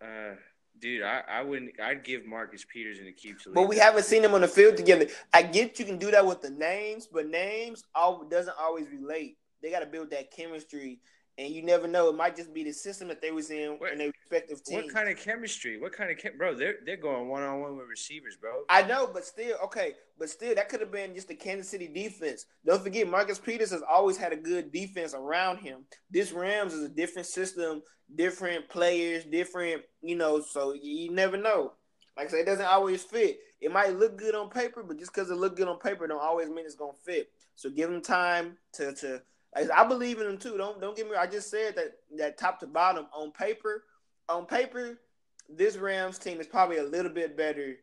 Uh, 0.00 0.34
dude, 0.78 1.02
I, 1.02 1.22
I 1.28 1.42
wouldn't. 1.42 1.80
I'd 1.80 2.04
give 2.04 2.26
Marcus 2.26 2.64
Peters 2.70 2.98
and 2.98 3.08
Aqib 3.08 3.42
Talib. 3.42 3.54
But 3.54 3.68
we 3.68 3.78
haven't 3.78 4.04
seen 4.04 4.22
them 4.22 4.34
on 4.34 4.42
the 4.42 4.48
field 4.48 4.76
together. 4.76 5.06
I 5.32 5.42
get 5.42 5.78
you 5.78 5.84
can 5.84 5.98
do 5.98 6.10
that 6.10 6.26
with 6.26 6.42
the 6.42 6.50
names, 6.50 7.08
but 7.10 7.26
names 7.26 7.84
all 7.94 8.24
doesn't 8.28 8.56
always 8.58 8.86
relate. 8.90 9.36
They 9.62 9.70
got 9.70 9.80
to 9.80 9.86
build 9.86 10.10
that 10.10 10.30
chemistry, 10.30 11.00
and 11.40 11.54
you 11.54 11.62
never 11.62 11.88
know. 11.88 12.10
It 12.10 12.16
might 12.16 12.36
just 12.36 12.52
be 12.52 12.64
the 12.64 12.72
system 12.72 13.08
that 13.08 13.22
they 13.22 13.30
was 13.30 13.50
in 13.50 13.78
What- 13.78 13.92
in 13.92 13.98
their 13.98 14.12
respective 14.20 14.62
teams. 14.62 14.84
What 14.84 14.92
kind 14.94 15.08
of 15.08 15.16
chemistry? 15.16 15.78
What 15.78 15.92
kind 15.92 16.10
of 16.10 16.18
chem- 16.18 16.36
bro? 16.36 16.54
They're 16.54 16.76
they're 16.84 16.96
going 16.96 17.28
one 17.28 17.42
on 17.42 17.60
one 17.60 17.76
with 17.76 17.86
receivers, 17.86 18.36
bro. 18.36 18.64
I 18.68 18.82
know, 18.82 19.06
but 19.06 19.24
still, 19.24 19.56
okay, 19.64 19.94
but 20.18 20.28
still, 20.28 20.54
that 20.54 20.68
could 20.68 20.80
have 20.80 20.92
been 20.92 21.14
just 21.14 21.28
the 21.28 21.34
Kansas 21.34 21.68
City 21.70 21.88
defense. 21.88 22.46
Don't 22.66 22.82
forget, 22.82 23.08
Marcus 23.08 23.38
Peters 23.38 23.70
has 23.70 23.82
always 23.82 24.16
had 24.18 24.32
a 24.32 24.36
good 24.36 24.70
defense 24.70 25.14
around 25.14 25.58
him. 25.58 25.86
This 26.10 26.30
Rams 26.32 26.74
is 26.74 26.84
a 26.84 26.88
different 26.88 27.26
system, 27.26 27.82
different 28.14 28.68
players, 28.68 29.24
different, 29.24 29.82
you 30.02 30.16
know, 30.16 30.40
so 30.40 30.74
you, 30.74 31.04
you 31.04 31.10
never 31.10 31.36
know. 31.36 31.72
Like 32.16 32.26
I 32.26 32.30
said, 32.30 32.40
it 32.40 32.46
doesn't 32.46 32.66
always 32.66 33.02
fit. 33.02 33.38
It 33.60 33.72
might 33.72 33.96
look 33.96 34.18
good 34.18 34.34
on 34.34 34.50
paper, 34.50 34.82
but 34.82 34.98
just 34.98 35.14
because 35.14 35.30
it 35.30 35.36
look 35.36 35.56
good 35.56 35.68
on 35.68 35.78
paper 35.78 36.06
don't 36.06 36.20
always 36.20 36.48
mean 36.48 36.66
it's 36.66 36.74
gonna 36.74 36.92
fit. 37.04 37.30
So 37.56 37.70
give 37.70 37.90
them 37.90 38.02
time 38.02 38.58
to 38.74 38.92
to 38.94 39.22
I 39.54 39.84
believe 39.84 40.20
in 40.20 40.26
them 40.26 40.38
too. 40.38 40.56
Don't 40.56 40.80
don't 40.80 40.96
get 40.96 41.08
me. 41.08 41.16
I 41.16 41.26
just 41.26 41.50
said 41.50 41.74
that 41.76 41.92
that 42.16 42.38
top 42.38 42.60
to 42.60 42.66
bottom 42.66 43.06
on 43.12 43.32
paper, 43.32 43.84
on 44.28 44.46
paper, 44.46 45.00
this 45.48 45.76
Rams 45.76 46.18
team 46.18 46.40
is 46.40 46.46
probably 46.46 46.78
a 46.78 46.84
little 46.84 47.10
bit 47.10 47.36
better 47.36 47.76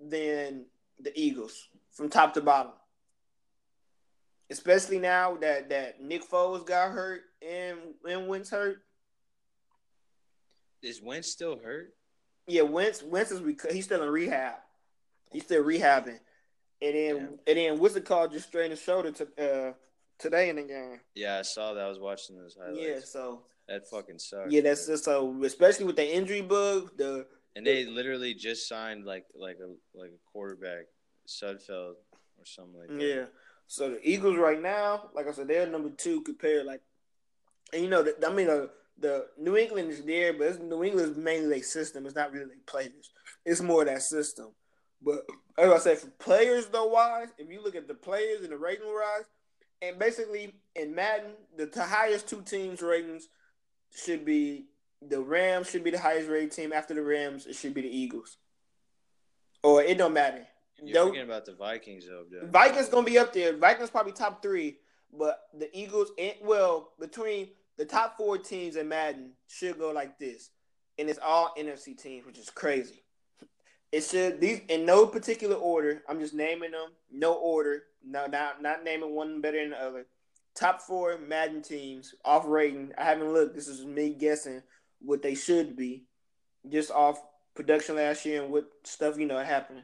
than 0.00 0.66
the 1.00 1.12
Eagles 1.18 1.68
from 1.92 2.08
top 2.08 2.34
to 2.34 2.40
bottom. 2.40 2.72
Especially 4.50 4.98
now 4.98 5.36
that 5.36 5.70
that 5.70 6.02
Nick 6.02 6.28
Foles 6.28 6.66
got 6.66 6.92
hurt 6.92 7.22
and 7.46 7.78
and 8.08 8.28
Wentz 8.28 8.50
hurt. 8.50 8.82
Is 10.82 11.02
Wentz 11.02 11.30
still 11.30 11.58
hurt? 11.58 11.94
Yeah, 12.46 12.62
Wentz 12.62 13.02
Wentz 13.02 13.30
is 13.30 13.42
he's 13.70 13.86
still 13.86 14.02
in 14.02 14.08
rehab. 14.08 14.56
He's 15.30 15.44
still 15.44 15.64
rehabbing, 15.64 16.20
and 16.80 16.94
then 16.94 17.16
yeah. 17.16 17.22
and 17.46 17.58
then 17.58 17.78
what's 17.78 17.96
it 17.96 18.06
called? 18.06 18.32
Just 18.32 18.48
straightened 18.48 18.72
his 18.72 18.82
shoulder 18.82 19.10
to 19.12 19.24
uh, 19.38 19.72
today 20.18 20.48
in 20.48 20.56
the 20.56 20.62
game. 20.62 21.00
Yeah, 21.14 21.38
I 21.38 21.42
saw 21.42 21.74
that. 21.74 21.84
I 21.84 21.88
was 21.88 21.98
watching 21.98 22.36
those 22.36 22.56
highlights. 22.60 22.80
Yeah, 22.80 23.00
so 23.04 23.42
that 23.68 23.88
fucking 23.88 24.18
sucks. 24.18 24.52
Yeah, 24.52 24.62
that's 24.62 24.86
just 24.86 25.04
so 25.04 25.34
especially 25.44 25.86
with 25.86 25.96
the 25.96 26.14
injury 26.14 26.42
bug. 26.42 26.96
The 26.96 27.26
and 27.56 27.66
they 27.66 27.86
literally 27.86 28.34
just 28.34 28.68
signed 28.68 29.04
like 29.04 29.24
like 29.34 29.58
a 29.62 29.98
like 29.98 30.10
a 30.10 30.30
quarterback, 30.32 30.86
Sudfeld 31.26 31.94
or 32.38 32.44
something 32.44 32.80
like 32.80 32.88
that. 32.88 33.02
Yeah. 33.02 33.24
So 33.66 33.90
the 33.90 34.08
Eagles 34.08 34.38
right 34.38 34.60
now, 34.60 35.10
like 35.14 35.28
I 35.28 35.32
said, 35.32 35.48
they're 35.48 35.66
number 35.66 35.90
two 35.90 36.22
compared 36.22 36.64
like, 36.64 36.80
and 37.72 37.82
you 37.82 37.90
know, 37.90 38.02
the, 38.02 38.16
I 38.26 38.32
mean, 38.32 38.48
uh, 38.48 38.68
the 38.98 39.26
New 39.36 39.56
England 39.58 39.90
is 39.90 40.02
there, 40.02 40.32
but 40.32 40.46
it's, 40.46 40.58
New 40.58 40.82
England 40.82 41.10
is 41.10 41.16
mainly 41.16 41.48
their 41.48 41.62
system. 41.62 42.06
It's 42.06 42.14
not 42.14 42.32
really 42.32 42.46
their 42.46 42.56
players. 42.66 43.10
It's 43.44 43.60
more 43.60 43.84
that 43.84 44.02
system. 44.02 44.54
But 45.02 45.26
as 45.58 45.70
I 45.70 45.78
said, 45.78 45.98
for 45.98 46.10
players 46.12 46.66
though 46.66 46.86
wise, 46.86 47.28
if 47.38 47.50
you 47.50 47.62
look 47.62 47.76
at 47.76 47.88
the 47.88 47.94
players 47.94 48.42
and 48.42 48.52
the 48.52 48.56
rating 48.56 48.86
wise, 48.86 49.26
and 49.82 49.98
basically 49.98 50.54
in 50.74 50.94
Madden, 50.94 51.32
the 51.56 51.70
highest 51.82 52.28
two 52.28 52.42
teams 52.42 52.82
ratings 52.82 53.28
should 53.94 54.24
be 54.24 54.66
the 55.00 55.20
Rams 55.20 55.70
should 55.70 55.84
be 55.84 55.90
the 55.90 55.98
highest 55.98 56.28
rated 56.28 56.52
team. 56.52 56.72
After 56.72 56.94
the 56.94 57.02
Rams, 57.02 57.46
it 57.46 57.54
should 57.54 57.74
be 57.74 57.82
the 57.82 57.96
Eagles. 57.96 58.36
Or 59.62 59.82
it 59.82 59.98
don't 59.98 60.12
matter. 60.12 60.46
You're 60.82 61.06
forgetting 61.06 61.28
about 61.28 61.44
the 61.44 61.54
Vikings 61.54 62.06
though. 62.06 62.24
Dude. 62.30 62.52
Vikings 62.52 62.88
gonna 62.88 63.06
be 63.06 63.18
up 63.18 63.32
there. 63.32 63.56
Vikings 63.56 63.90
probably 63.90 64.12
top 64.12 64.42
three, 64.42 64.78
but 65.16 65.40
the 65.56 65.68
Eagles, 65.76 66.12
and 66.18 66.34
well, 66.42 66.92
between 67.00 67.48
the 67.76 67.84
top 67.84 68.16
four 68.16 68.38
teams 68.38 68.76
in 68.76 68.88
Madden 68.88 69.32
should 69.48 69.78
go 69.78 69.90
like 69.90 70.18
this, 70.18 70.50
and 70.98 71.08
it's 71.08 71.18
all 71.18 71.54
NFC 71.58 72.00
teams, 72.00 72.26
which 72.26 72.38
is 72.38 72.50
crazy. 72.50 73.02
It 73.90 74.02
should 74.04 74.40
these 74.40 74.60
in 74.68 74.84
no 74.84 75.06
particular 75.06 75.56
order. 75.56 76.02
I'm 76.08 76.20
just 76.20 76.34
naming 76.34 76.72
them, 76.72 76.90
no 77.10 77.34
order. 77.34 77.84
No, 78.04 78.26
not 78.26 78.62
not 78.62 78.84
naming 78.84 79.14
one 79.14 79.40
better 79.40 79.60
than 79.60 79.70
the 79.70 79.82
other. 79.82 80.06
Top 80.54 80.82
four 80.82 81.16
Madden 81.18 81.62
teams 81.62 82.14
off 82.24 82.44
rating. 82.46 82.92
I 82.98 83.04
haven't 83.04 83.32
looked. 83.32 83.54
This 83.54 83.68
is 83.68 83.84
me 83.84 84.10
guessing 84.10 84.62
what 85.00 85.22
they 85.22 85.34
should 85.34 85.76
be, 85.76 86.04
just 86.68 86.90
off 86.90 87.20
production 87.54 87.96
last 87.96 88.24
year 88.24 88.42
and 88.42 88.52
what 88.52 88.68
stuff 88.84 89.18
you 89.18 89.26
know 89.26 89.38
happened. 89.38 89.82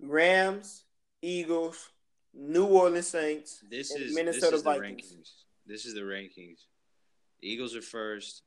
Rams, 0.00 0.84
Eagles, 1.20 1.90
New 2.34 2.64
Orleans 2.64 3.08
Saints, 3.08 3.62
this 3.70 3.90
is 3.90 4.14
Minnesota 4.14 4.50
this 4.52 4.54
is 4.54 4.62
Vikings. 4.62 5.10
The 5.10 5.16
rankings. 5.16 5.30
This 5.66 5.84
is 5.84 5.94
the 5.94 6.00
rankings. 6.00 6.60
The 7.40 7.48
Eagles 7.48 7.76
are 7.76 7.82
first. 7.82 8.42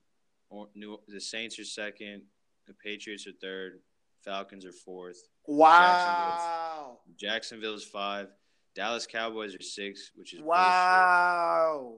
New, 0.73 0.99
the 1.07 1.21
Saints 1.21 1.59
are 1.59 1.65
second. 1.65 2.23
The 2.67 2.73
Patriots 2.73 3.27
are 3.27 3.33
third. 3.41 3.79
Falcons 4.25 4.65
are 4.65 4.71
fourth. 4.71 5.21
Wow. 5.47 6.97
Jacksonville's, 7.15 7.83
Jacksonville's 7.83 7.83
five. 7.83 8.27
Dallas 8.75 9.07
Cowboys 9.07 9.55
are 9.55 9.61
six, 9.61 10.11
which 10.15 10.33
is 10.33 10.41
wow. 10.41 11.93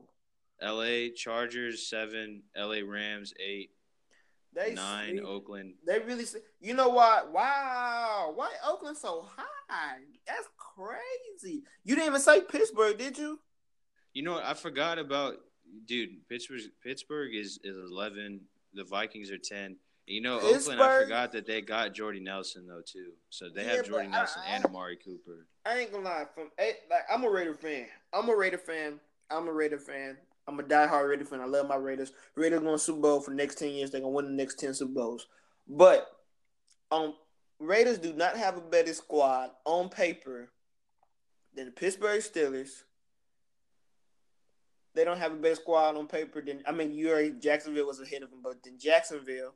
L.A. 0.62 1.10
Chargers 1.12 1.90
seven. 1.90 2.44
L.A. 2.56 2.84
Rams 2.84 3.34
eight. 3.44 3.72
They 4.54 4.74
nine. 4.74 5.20
Oakland. 5.26 5.76
They 5.86 6.00
really. 6.00 6.26
You 6.60 6.74
know 6.74 6.90
what? 6.90 7.32
Wow. 7.32 8.34
Why 8.36 8.50
Oakland 8.66 8.98
so 8.98 9.28
high? 9.36 10.00
That's 10.26 10.48
crazy. 10.58 11.64
You 11.84 11.96
didn't 11.96 12.08
even 12.08 12.22
say 12.22 12.42
Pittsburgh, 12.42 12.98
did 12.98 13.18
you? 13.18 13.40
You 14.14 14.24
know, 14.24 14.34
what? 14.34 14.46
I 14.46 14.54
forgot 14.54 15.00
about 15.00 15.36
dude. 15.86 16.28
Pittsburgh. 16.28 16.62
Pittsburgh 16.84 17.36
is 17.36 17.60
is 17.64 17.78
eleven. 17.78 18.42
The 18.74 18.84
Vikings 18.84 19.32
are 19.32 19.38
ten. 19.38 19.78
You 20.08 20.22
know, 20.22 20.40
Pittsburgh, 20.40 20.80
Oakland. 20.80 20.82
I 20.82 21.02
forgot 21.02 21.32
that 21.34 21.46
they 21.46 21.62
got 21.62 21.94
Jordy 21.94 22.22
Nelson 22.22 22.66
though 22.66 22.82
too. 22.82 23.12
So 23.30 23.50
they 23.54 23.66
yeah, 23.66 23.76
have 23.76 23.86
Jordy 23.86 24.08
Nelson 24.08 24.42
I, 24.48 24.56
and 24.56 24.66
Amari 24.66 24.96
Cooper. 24.96 25.46
I 25.66 25.80
ain't 25.80 25.92
gonna 25.92 26.06
lie. 26.06 26.26
From 26.34 26.50
like, 26.58 27.04
I'm 27.12 27.26
a 27.26 27.30
Raider 27.30 27.54
fan. 27.54 27.88
I'm 28.14 28.30
a 28.30 28.36
Raider 28.36 28.58
fan. 28.58 29.02
I'm 29.30 29.50
a 29.50 29.52
Raider 29.52 29.78
fan. 29.78 30.16
I'm 30.48 30.58
a 30.62 30.64
diehard 30.64 31.10
Raider 31.10 31.26
fan. 31.26 31.42
I 31.42 31.46
love 31.46 31.68
my 31.68 31.76
Raiders. 31.76 32.14
Raiders 32.36 32.62
going 32.62 32.76
to 32.76 32.80
Super 32.80 33.02
Bowl 33.02 33.20
for 33.20 33.32
the 33.32 33.36
next 33.36 33.56
ten 33.56 33.72
years. 33.72 33.92
They're 33.92 34.00
gonna 34.00 34.14
win 34.14 34.26
the 34.26 34.32
next 34.32 34.60
ten 34.60 34.74
Super 34.74 34.94
Bowls. 34.94 35.28
But 35.68 36.10
um, 36.90 37.14
Raiders 37.60 37.98
do 37.98 38.14
not 38.14 38.38
have 38.38 38.56
a 38.56 38.62
better 38.62 38.94
squad 38.94 39.52
on 39.66 39.90
paper 39.90 40.50
than 41.54 41.66
the 41.66 41.72
Pittsburgh 41.72 42.22
Steelers. 42.22 42.84
They 44.96 45.04
don't 45.04 45.20
have 45.20 45.34
a 45.34 45.36
better 45.36 45.56
squad 45.56 45.98
on 45.98 46.08
paper 46.08 46.42
than 46.42 46.64
I 46.66 46.72
mean, 46.72 46.94
you 46.94 47.10
already 47.10 47.32
Jacksonville 47.32 47.88
was 47.88 48.00
ahead 48.00 48.24
of 48.24 48.30
them, 48.30 48.40
but 48.42 48.64
then 48.64 48.78
Jacksonville 48.80 49.54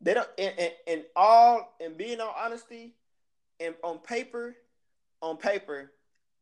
they 0.00 0.14
don't. 0.14 0.28
In, 0.36 0.52
in 0.86 1.04
all, 1.16 1.74
and 1.80 1.96
being 1.96 2.20
on 2.20 2.32
honesty, 2.36 2.94
and 3.60 3.74
on 3.82 3.98
paper, 3.98 4.56
on 5.20 5.36
paper, 5.36 5.92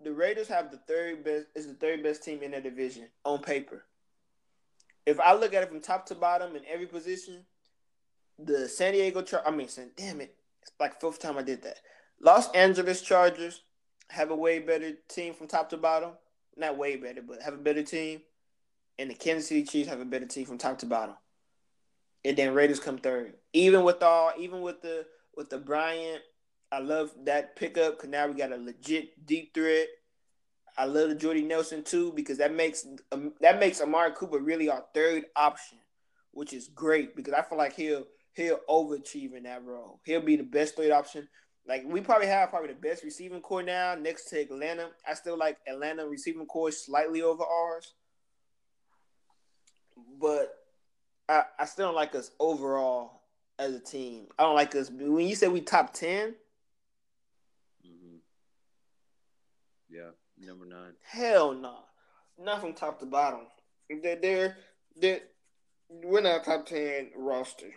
the 0.03 0.13
Raiders 0.13 0.49
have 0.49 0.71
the 0.71 0.79
third 0.79 1.25
best. 1.25 1.47
Is 1.55 1.67
the 1.67 1.75
third 1.75 2.03
best 2.03 2.23
team 2.23 2.43
in 2.43 2.51
their 2.51 2.61
division 2.61 3.09
on 3.25 3.41
paper. 3.41 3.85
If 5.07 5.21
I 5.21 5.35
look 5.35 5.55
at 5.55 5.63
it 5.63 5.69
from 5.69 5.81
top 5.81 6.07
to 6.07 6.15
bottom 6.15 6.57
in 6.57 6.63
every 6.71 6.87
position, 6.87 7.45
the 8.39 8.69
San 8.69 8.93
Diego 8.93 9.23
Char- 9.23 9.47
I 9.47 9.51
mean, 9.51 9.69
damn 9.97 10.21
it, 10.21 10.35
it's 10.63 10.73
like 10.81 11.01
fifth 11.01 11.21
time 11.21 11.39
I 11.39 11.43
did 11.43 11.63
that. 11.63 11.79
Los 12.21 12.51
Angeles 12.53 13.03
Chargers 13.03 13.63
have 14.11 14.31
a 14.31 14.37
way 14.37 14.59
better 14.59 14.93
team 15.09 15.33
from 15.33 15.47
top 15.47 15.71
to 15.71 15.77
bottom. 15.77 16.11
Not 16.57 16.77
way 16.79 16.97
better, 16.97 17.23
but 17.23 17.43
have 17.43 17.55
a 17.55 17.59
better 17.59 17.83
team. 17.83 18.23
And 18.99 19.11
the 19.11 19.15
Kansas 19.15 19.49
City 19.49 19.63
Chiefs 19.63 19.91
have 19.91 20.01
a 20.01 20.07
better 20.07 20.27
team 20.27 20.47
from 20.47 20.59
top 20.59 20.79
to 20.79 20.87
bottom 20.87 21.15
and 22.27 22.37
then 22.37 22.55
Raiders 22.55 22.81
come 22.81 22.99
third. 22.99 23.35
Even 23.53 23.85
with 23.85 24.03
all, 24.03 24.33
even 24.39 24.61
with 24.61 24.83
the 24.83 25.07
with 25.37 25.49
the 25.49 25.59
Bryant, 25.59 26.23
I 26.73 26.81
love 26.81 27.13
that 27.25 27.55
pickup 27.57 27.97
because 27.97 28.11
now 28.11 28.27
we 28.27 28.35
got 28.35 28.53
a 28.53 28.57
legit 28.57 29.25
deep 29.25 29.55
threat. 29.55 29.87
I 30.77 30.87
love 30.87 31.09
the 31.09 31.15
Jordy 31.15 31.43
Nelson 31.43 31.85
too 31.85 32.13
because 32.15 32.39
that 32.39 32.53
makes 32.53 32.87
um, 33.13 33.33
that 33.41 33.61
makes 33.61 33.81
Amari 33.81 34.13
Cooper 34.13 34.41
really 34.41 34.69
our 34.69 34.85
third 34.93 35.27
option, 35.37 35.79
which 36.33 36.53
is 36.53 36.69
great 36.69 37.15
because 37.15 37.33
I 37.33 37.43
feel 37.43 37.59
like 37.59 37.75
he'll 37.75 38.05
he'll 38.35 38.61
overachieve 38.69 39.35
in 39.35 39.45
that 39.45 39.65
role. 39.65 40.01
He'll 40.05 40.21
be 40.21 40.37
the 40.37 40.43
best 40.43 40.77
third 40.77 40.91
option. 40.91 41.29
Like 41.69 41.85
we 41.87 42.01
probably 42.01 42.27
have 42.27 42.51
probably 42.51 42.69
the 42.69 42.81
best 42.81 43.05
receiving 43.05 43.41
core 43.41 43.63
now 43.63 43.95
next 43.95 44.29
to 44.31 44.41
Atlanta. 44.41 44.89
I 45.09 45.15
still 45.15 45.39
like 45.39 45.59
Atlanta 45.69 46.07
receiving 46.07 46.47
core 46.47 46.73
slightly 46.73 47.23
over 47.23 47.45
ours, 47.45 47.95
but 50.21 50.53
I, 51.29 51.43
I 51.59 51.65
still 51.65 51.89
don't 51.89 51.95
like 51.95 52.15
us 52.15 52.31
overall 52.39 53.23
as 53.59 53.75
a 53.75 53.81
team. 53.81 54.27
I 54.39 54.45
don't 54.45 54.55
like 54.55 54.75
us. 54.75 54.91
When 54.91 55.27
you 55.27 55.35
say 55.35 55.49
we 55.49 55.61
top 55.61 55.93
10 55.93 56.35
mm-hmm. 57.85 58.17
yeah, 59.89 60.11
number 60.39 60.67
nine. 60.67 60.93
Hell 61.03 61.55
no, 61.55 61.61
nah. 62.39 62.45
not 62.45 62.61
from 62.61 62.75
top 62.75 63.01
to 63.01 63.07
bottom. 63.07 63.47
They're 63.89 64.17
they're, 64.17 64.57
they're 64.97 65.21
we're 65.89 66.21
not 66.21 66.43
a 66.43 66.45
top 66.45 66.67
ten 66.67 67.11
roster. 67.17 67.71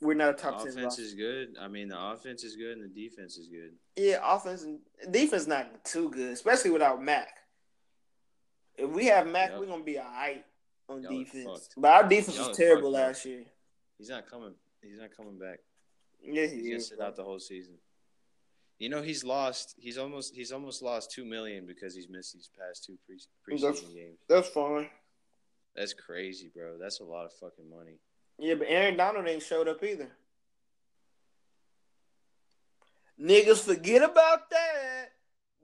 We're 0.00 0.14
not 0.14 0.30
a 0.30 0.32
top 0.34 0.58
the 0.58 0.70
ten. 0.70 0.78
Offense 0.78 0.98
is 0.98 1.14
good. 1.14 1.56
I 1.60 1.68
mean, 1.68 1.88
the 1.88 2.00
offense 2.00 2.44
is 2.44 2.56
good 2.56 2.78
and 2.78 2.84
the 2.84 3.08
defense 3.08 3.36
is 3.36 3.48
good. 3.48 3.72
Yeah, 3.96 4.18
offense 4.22 4.62
and 4.62 4.80
defense 5.10 5.46
not 5.46 5.84
too 5.84 6.10
good, 6.10 6.32
especially 6.32 6.70
without 6.70 7.02
Mack. 7.02 7.28
If 8.76 8.90
we 8.90 9.06
have 9.06 9.26
Mack, 9.26 9.50
yep. 9.50 9.60
we're 9.60 9.66
gonna 9.66 9.84
be 9.84 9.98
all 9.98 10.04
right 10.04 10.44
on 10.88 11.02
Y'all 11.02 11.18
defense. 11.18 11.68
But 11.76 11.92
our 11.92 12.08
defense 12.08 12.36
Y'all 12.36 12.48
was 12.48 12.56
terrible 12.56 12.90
last 12.90 13.24
year. 13.24 13.44
He's 13.98 14.08
not 14.08 14.28
coming. 14.28 14.54
He's 14.82 14.98
not 14.98 15.16
coming 15.16 15.38
back. 15.38 15.60
Yeah, 16.22 16.46
he 16.46 16.56
he's 16.56 16.68
gonna 16.68 16.80
sit 16.80 17.00
out 17.00 17.16
the 17.16 17.24
whole 17.24 17.38
season. 17.38 17.74
You 18.78 18.88
know 18.88 19.02
he's 19.02 19.24
lost. 19.24 19.74
He's 19.78 19.98
almost. 19.98 20.34
He's 20.34 20.52
almost 20.52 20.82
lost 20.82 21.10
two 21.10 21.24
million 21.24 21.66
because 21.66 21.94
he's 21.94 22.08
missed 22.08 22.34
these 22.34 22.50
past 22.58 22.84
two 22.84 22.98
pre 23.06 23.16
preseason 23.56 23.60
that's, 23.62 23.80
games. 23.80 24.18
That's 24.28 24.48
fine. 24.48 24.88
That's 25.74 25.92
crazy, 25.92 26.50
bro. 26.54 26.78
That's 26.78 27.00
a 27.00 27.04
lot 27.04 27.26
of 27.26 27.32
fucking 27.34 27.68
money. 27.68 27.98
Yeah, 28.38 28.54
but 28.54 28.68
Aaron 28.68 28.96
Donald 28.96 29.26
ain't 29.26 29.42
showed 29.42 29.68
up 29.68 29.82
either. 29.82 30.08
Niggas 33.20 33.64
forget 33.64 34.02
about 34.02 34.50
that. 34.50 35.06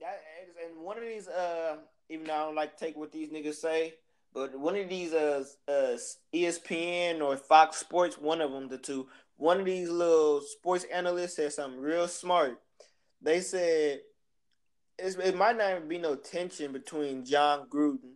That 0.01 0.23
and 0.65 0.83
one 0.83 0.97
of 0.97 1.05
these, 1.05 1.29
uh, 1.29 1.77
even 2.09 2.27
though 2.27 2.35
I 2.35 2.45
don't 2.47 2.55
like 2.55 2.77
to 2.77 2.85
take 2.85 2.97
what 2.97 3.13
these 3.13 3.31
niggas 3.31 3.55
say, 3.55 3.95
but 4.35 4.59
one 4.59 4.77
of 4.77 4.89
these 4.89 5.13
uh, 5.13 5.45
uh 5.69 5.97
ESPN 6.35 7.21
or 7.21 7.37
Fox 7.37 7.79
Sports, 7.79 8.19
one 8.19 8.41
of 8.41 8.51
them, 8.53 8.69
the 8.69 8.79
two, 8.79 9.09
one 9.37 9.61
of 9.61 9.67
these 9.67 9.91
little 9.91 10.41
sports 10.41 10.85
analysts 10.93 11.37
said 11.37 11.53
something 11.53 11.81
real 11.81 12.09
smart. 12.09 12.59
They 13.21 13.41
said 13.41 14.01
it 14.99 15.37
might 15.37 15.57
not 15.57 15.71
even 15.71 15.89
be 15.89 15.99
no 15.99 16.15
tension 16.15 16.73
between 16.73 17.25
Jon 17.25 17.67
Gruden 17.69 18.15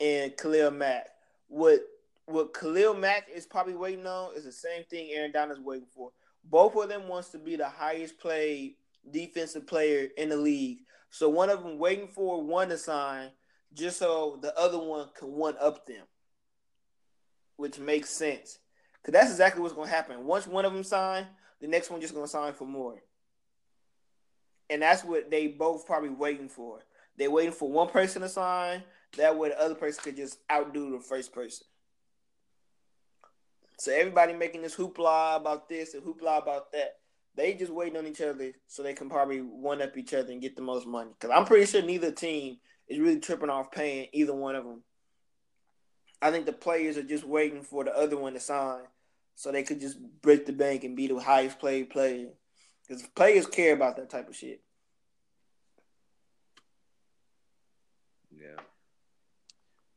and 0.00 0.36
Khalil 0.36 0.70
Mack. 0.70 1.06
What 1.48 1.80
what 2.26 2.52
Khalil 2.54 2.94
Mack 2.94 3.28
is 3.32 3.46
probably 3.46 3.76
waiting 3.76 4.06
on 4.06 4.34
is 4.36 4.44
the 4.44 4.52
same 4.52 4.84
thing 4.84 5.10
Aaron 5.12 5.32
Donald's 5.32 5.60
waiting 5.60 5.86
for. 5.94 6.10
Both 6.44 6.76
of 6.76 6.88
them 6.88 7.08
wants 7.08 7.30
to 7.30 7.38
be 7.38 7.56
the 7.56 7.68
highest 7.68 8.18
played 8.18 8.74
defensive 9.10 9.66
player 9.66 10.08
in 10.16 10.28
the 10.28 10.36
league. 10.36 10.78
So 11.10 11.28
one 11.28 11.50
of 11.50 11.62
them 11.62 11.78
waiting 11.78 12.08
for 12.08 12.42
one 12.42 12.68
to 12.68 12.78
sign 12.78 13.30
just 13.74 13.98
so 13.98 14.38
the 14.40 14.56
other 14.58 14.78
one 14.78 15.08
can 15.18 15.32
one 15.32 15.56
up 15.60 15.86
them, 15.86 16.04
which 17.56 17.78
makes 17.78 18.10
sense. 18.10 18.58
Cause 19.04 19.12
that's 19.12 19.30
exactly 19.30 19.62
what's 19.62 19.74
gonna 19.74 19.88
happen. 19.88 20.24
Once 20.26 20.46
one 20.46 20.64
of 20.64 20.72
them 20.72 20.82
sign, 20.82 21.26
the 21.60 21.68
next 21.68 21.90
one 21.90 22.00
just 22.00 22.14
gonna 22.14 22.26
sign 22.26 22.52
for 22.52 22.66
more. 22.66 23.02
And 24.68 24.82
that's 24.82 25.04
what 25.04 25.30
they 25.30 25.46
both 25.46 25.86
probably 25.86 26.08
waiting 26.08 26.48
for. 26.48 26.80
They 27.16 27.28
waiting 27.28 27.52
for 27.52 27.70
one 27.70 27.88
person 27.88 28.22
to 28.22 28.28
sign. 28.28 28.82
That 29.16 29.38
way 29.38 29.50
the 29.50 29.60
other 29.60 29.74
person 29.74 30.02
could 30.02 30.16
just 30.16 30.38
outdo 30.50 30.90
the 30.90 31.00
first 31.00 31.32
person. 31.32 31.66
So 33.78 33.92
everybody 33.92 34.32
making 34.32 34.62
this 34.62 34.74
hoopla 34.74 35.36
about 35.36 35.68
this 35.68 35.94
and 35.94 36.02
hoopla 36.02 36.42
about 36.42 36.72
that. 36.72 36.96
They 37.34 37.52
just 37.52 37.72
waiting 37.72 37.98
on 37.98 38.06
each 38.06 38.22
other 38.22 38.52
so 38.66 38.82
they 38.82 38.94
can 38.94 39.10
probably 39.10 39.40
one 39.40 39.82
up 39.82 39.96
each 39.96 40.14
other 40.14 40.32
and 40.32 40.40
get 40.40 40.56
the 40.56 40.62
most 40.62 40.86
money. 40.86 41.10
Because 41.12 41.36
I'm 41.36 41.44
pretty 41.44 41.66
sure 41.66 41.82
neither 41.82 42.10
team 42.10 42.56
is 42.88 42.98
really 42.98 43.20
tripping 43.20 43.50
off 43.50 43.70
paying 43.70 44.08
either 44.12 44.34
one 44.34 44.54
of 44.54 44.64
them. 44.64 44.82
I 46.22 46.30
think 46.30 46.46
the 46.46 46.52
players 46.52 46.96
are 46.96 47.02
just 47.02 47.24
waiting 47.24 47.62
for 47.62 47.84
the 47.84 47.96
other 47.96 48.16
one 48.16 48.32
to 48.34 48.40
sign 48.40 48.84
so 49.34 49.52
they 49.52 49.62
could 49.62 49.80
just 49.80 49.98
break 50.22 50.46
the 50.46 50.52
bank 50.52 50.82
and 50.84 50.96
be 50.96 51.06
the 51.06 51.20
highest 51.20 51.60
paid 51.60 51.90
player. 51.90 52.28
Because 52.86 53.02
players 53.14 53.46
care 53.46 53.74
about 53.74 53.96
that 53.96 54.10
type 54.10 54.28
of 54.28 54.36
shit. 54.36 54.62
Yeah. 58.30 58.60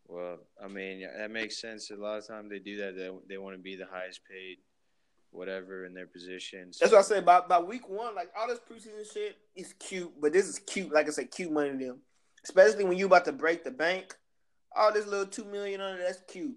Well, 0.08 0.40
I 0.62 0.68
mean, 0.68 1.08
that 1.18 1.32
makes 1.32 1.62
sense. 1.62 1.92
A 1.92 1.96
lot 1.96 2.18
of 2.18 2.28
times 2.28 2.50
they 2.50 2.60
do 2.60 2.78
that. 2.78 2.96
They, 2.96 3.10
they 3.28 3.38
want 3.38 3.56
to 3.56 3.62
be 3.62 3.76
the 3.76 3.86
highest 3.86 4.22
paid, 4.30 4.58
whatever, 5.30 5.86
in 5.86 5.94
their 5.94 6.08
positions. 6.08 6.80
That's 6.80 6.92
what 6.92 7.00
I 7.00 7.04
say 7.04 7.20
about 7.20 7.48
by 7.48 7.60
week 7.60 7.88
one. 7.88 8.16
Like 8.16 8.32
all 8.38 8.48
this 8.48 8.60
preseason 8.60 9.12
shit 9.12 9.38
is 9.56 9.74
cute, 9.80 10.12
but 10.20 10.34
this 10.34 10.48
is 10.48 10.60
cute. 10.60 10.92
Like 10.92 11.08
I 11.08 11.12
said, 11.12 11.32
cute 11.32 11.52
money 11.52 11.72
to 11.72 11.78
them. 11.78 12.00
Especially 12.44 12.86
when 12.86 12.98
you 12.98 13.06
about 13.06 13.26
to 13.26 13.32
break 13.32 13.64
the 13.64 13.72
bank. 13.72 14.16
All 14.76 14.94
this 14.94 15.08
little 15.08 15.26
two 15.26 15.46
million 15.46 15.82
under 15.82 16.02
that's 16.02 16.22
cute. 16.28 16.56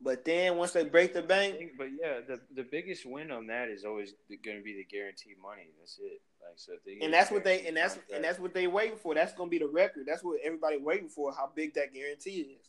But 0.00 0.24
then 0.24 0.56
once 0.56 0.72
they 0.72 0.84
break 0.84 1.14
the 1.14 1.22
bank, 1.22 1.72
but 1.78 1.88
yeah, 2.00 2.20
the 2.26 2.40
the 2.54 2.62
biggest 2.62 3.06
win 3.06 3.30
on 3.30 3.46
that 3.46 3.68
is 3.68 3.84
always 3.84 4.12
going 4.44 4.58
to 4.58 4.62
be 4.62 4.74
the 4.74 4.84
guaranteed 4.84 5.36
money. 5.40 5.68
That's 5.78 5.98
it. 5.98 6.20
Like 6.42 6.56
so, 6.56 6.72
and 7.02 7.12
that's 7.12 7.30
what 7.30 7.44
they 7.44 7.66
and 7.66 7.76
that's 7.76 7.94
contract. 7.94 8.12
and 8.12 8.24
that's 8.24 8.38
what 8.38 8.52
they 8.52 8.66
waiting 8.66 8.98
for. 8.98 9.14
That's 9.14 9.32
going 9.32 9.48
to 9.48 9.50
be 9.50 9.58
the 9.58 9.68
record. 9.68 10.04
That's 10.06 10.22
what 10.22 10.38
everybody 10.44 10.76
waiting 10.76 11.08
for. 11.08 11.32
How 11.32 11.50
big 11.54 11.74
that 11.74 11.94
guarantee 11.94 12.56
is. 12.58 12.68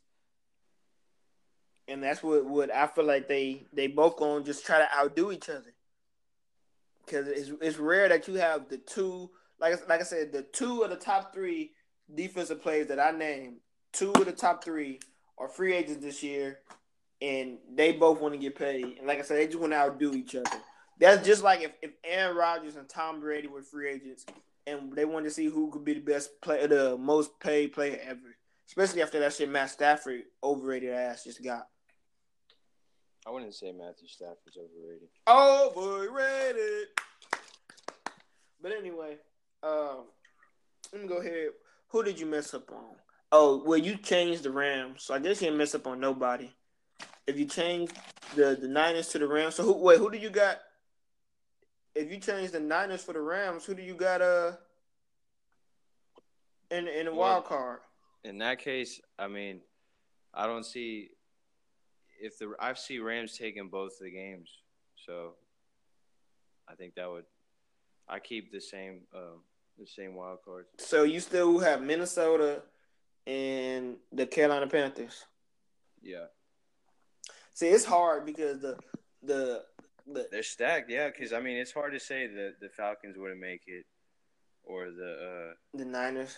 And 1.89 2.01
that's 2.01 2.23
what 2.23 2.45
what 2.45 2.73
I 2.73 2.87
feel 2.87 3.05
like 3.05 3.27
they 3.27 3.65
they 3.73 3.87
both 3.87 4.15
going 4.15 4.43
to 4.43 4.49
just 4.49 4.65
try 4.65 4.79
to 4.79 4.97
outdo 4.97 5.33
each 5.33 5.49
other. 5.49 5.73
Because 7.05 7.27
it's 7.27 7.51
it's 7.61 7.77
rare 7.77 8.07
that 8.07 8.29
you 8.29 8.35
have 8.35 8.69
the 8.69 8.77
two 8.77 9.29
like 9.59 9.87
like 9.89 9.99
I 9.99 10.03
said 10.03 10.31
the 10.31 10.43
two 10.43 10.83
of 10.83 10.91
the 10.91 10.95
top 10.95 11.33
three 11.33 11.71
defensive 12.13 12.61
players 12.61 12.87
that 12.87 12.99
I 12.99 13.11
named. 13.11 13.57
Two 13.93 14.11
of 14.11 14.25
the 14.25 14.31
top 14.31 14.63
three 14.63 14.99
are 15.37 15.47
free 15.47 15.73
agents 15.73 16.03
this 16.03 16.23
year 16.23 16.59
and 17.21 17.57
they 17.73 17.91
both 17.93 18.19
want 18.21 18.33
to 18.33 18.39
get 18.39 18.55
paid. 18.55 18.97
And 18.97 19.07
like 19.07 19.19
I 19.19 19.21
said, 19.23 19.37
they 19.37 19.47
just 19.47 19.59
want 19.59 19.73
to 19.73 19.77
outdo 19.77 20.13
each 20.13 20.35
other. 20.35 20.49
That's 20.99 21.25
just 21.25 21.43
like 21.43 21.61
if, 21.61 21.71
if 21.81 21.91
Aaron 22.03 22.35
Rodgers 22.35 22.75
and 22.75 22.87
Tom 22.87 23.19
Brady 23.19 23.47
were 23.47 23.61
free 23.61 23.89
agents 23.89 24.25
and 24.65 24.93
they 24.93 25.05
wanted 25.05 25.25
to 25.25 25.31
see 25.31 25.45
who 25.45 25.69
could 25.71 25.85
be 25.85 25.93
the 25.93 25.99
best 25.99 26.41
player, 26.41 26.67
the 26.67 26.97
most 26.97 27.39
paid 27.39 27.73
player 27.73 27.99
ever. 28.03 28.35
Especially 28.67 29.01
after 29.01 29.19
that 29.19 29.33
shit 29.33 29.49
Matt 29.49 29.69
Stafford 29.69 30.23
overrated 30.43 30.89
ass 30.91 31.23
just 31.23 31.43
got. 31.43 31.67
I 33.25 33.29
wouldn't 33.29 33.53
say 33.53 33.71
Matthew 33.71 34.07
Stafford's 34.07 34.57
overrated. 34.57 35.09
Overrated. 35.27 36.87
But 38.61 38.71
anyway, 38.71 39.17
um, 39.63 40.05
let 40.91 41.01
me 41.01 41.07
go 41.07 41.17
ahead. 41.17 41.49
Who 41.89 42.03
did 42.03 42.19
you 42.19 42.25
mess 42.25 42.53
up 42.53 42.71
on? 42.71 42.95
Oh, 43.31 43.63
well, 43.65 43.77
you 43.77 43.97
changed 43.97 44.43
the 44.43 44.51
Rams, 44.51 45.03
so 45.03 45.13
I 45.13 45.19
guess 45.19 45.41
you 45.41 45.47
didn't 45.47 45.57
mess 45.57 45.75
up 45.75 45.87
on 45.87 45.99
nobody 45.99 46.49
if 47.27 47.37
you 47.37 47.45
change 47.45 47.91
the 48.35 48.57
the 48.59 48.67
Niners 48.67 49.09
to 49.09 49.19
the 49.19 49.27
Rams, 49.27 49.55
so 49.55 49.63
who 49.63 49.73
wait, 49.73 49.99
who 49.99 50.09
do 50.09 50.17
you 50.17 50.29
got? 50.29 50.59
If 51.93 52.09
you 52.09 52.19
change 52.19 52.51
the 52.51 52.59
Niners 52.59 53.03
for 53.03 53.13
the 53.13 53.21
Rams, 53.21 53.65
who 53.65 53.75
do 53.75 53.83
you 53.83 53.93
got 53.93 54.21
uh 54.21 54.53
in 56.71 56.87
in 56.87 57.05
the 57.05 57.11
well, 57.11 57.19
wild 57.19 57.45
card? 57.45 57.79
In 58.23 58.37
that 58.39 58.59
case, 58.59 59.01
I 59.19 59.27
mean, 59.27 59.61
I 60.33 60.47
don't 60.47 60.65
see 60.65 61.09
if 62.21 62.39
the 62.39 62.53
I 62.59 62.73
see 62.73 62.99
Rams 62.99 63.37
taking 63.37 63.67
both 63.67 63.99
the 63.99 64.09
games, 64.09 64.49
so 65.05 65.33
I 66.67 66.75
think 66.75 66.95
that 66.95 67.09
would 67.09 67.25
I 68.07 68.19
keep 68.19 68.51
the 68.51 68.61
same 68.61 69.01
uh, 69.13 69.37
the 69.77 69.85
same 69.87 70.15
wild 70.15 70.39
cards. 70.43 70.67
So 70.77 71.03
you 71.03 71.19
still 71.19 71.59
have 71.59 71.81
Minnesota 71.81 72.63
and 73.25 73.97
the 74.11 74.25
Carolina 74.25 74.67
Panthers. 74.67 75.25
Yeah. 76.01 76.25
See, 77.53 77.67
it's 77.67 77.85
hard 77.85 78.25
because 78.25 78.61
the 78.61 78.77
the, 79.23 79.63
the 80.05 80.27
they're 80.31 80.43
stacked. 80.43 80.89
Yeah, 80.89 81.09
because 81.09 81.33
I 81.33 81.39
mean, 81.39 81.57
it's 81.57 81.71
hard 81.71 81.93
to 81.93 81.99
say 81.99 82.27
that 82.27 82.55
the 82.61 82.69
Falcons 82.69 83.17
wouldn't 83.17 83.39
make 83.39 83.61
it, 83.67 83.85
or 84.63 84.85
the 84.91 85.11
uh, 85.11 85.53
the 85.77 85.85
Niners, 85.85 86.37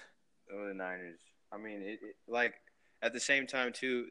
or 0.53 0.67
the 0.67 0.73
Niners. 0.73 1.19
I 1.51 1.57
mean, 1.57 1.81
it, 1.81 1.99
it, 2.01 2.15
like 2.27 2.53
at 3.01 3.13
the 3.13 3.19
same 3.19 3.47
time 3.47 3.73
too, 3.73 4.07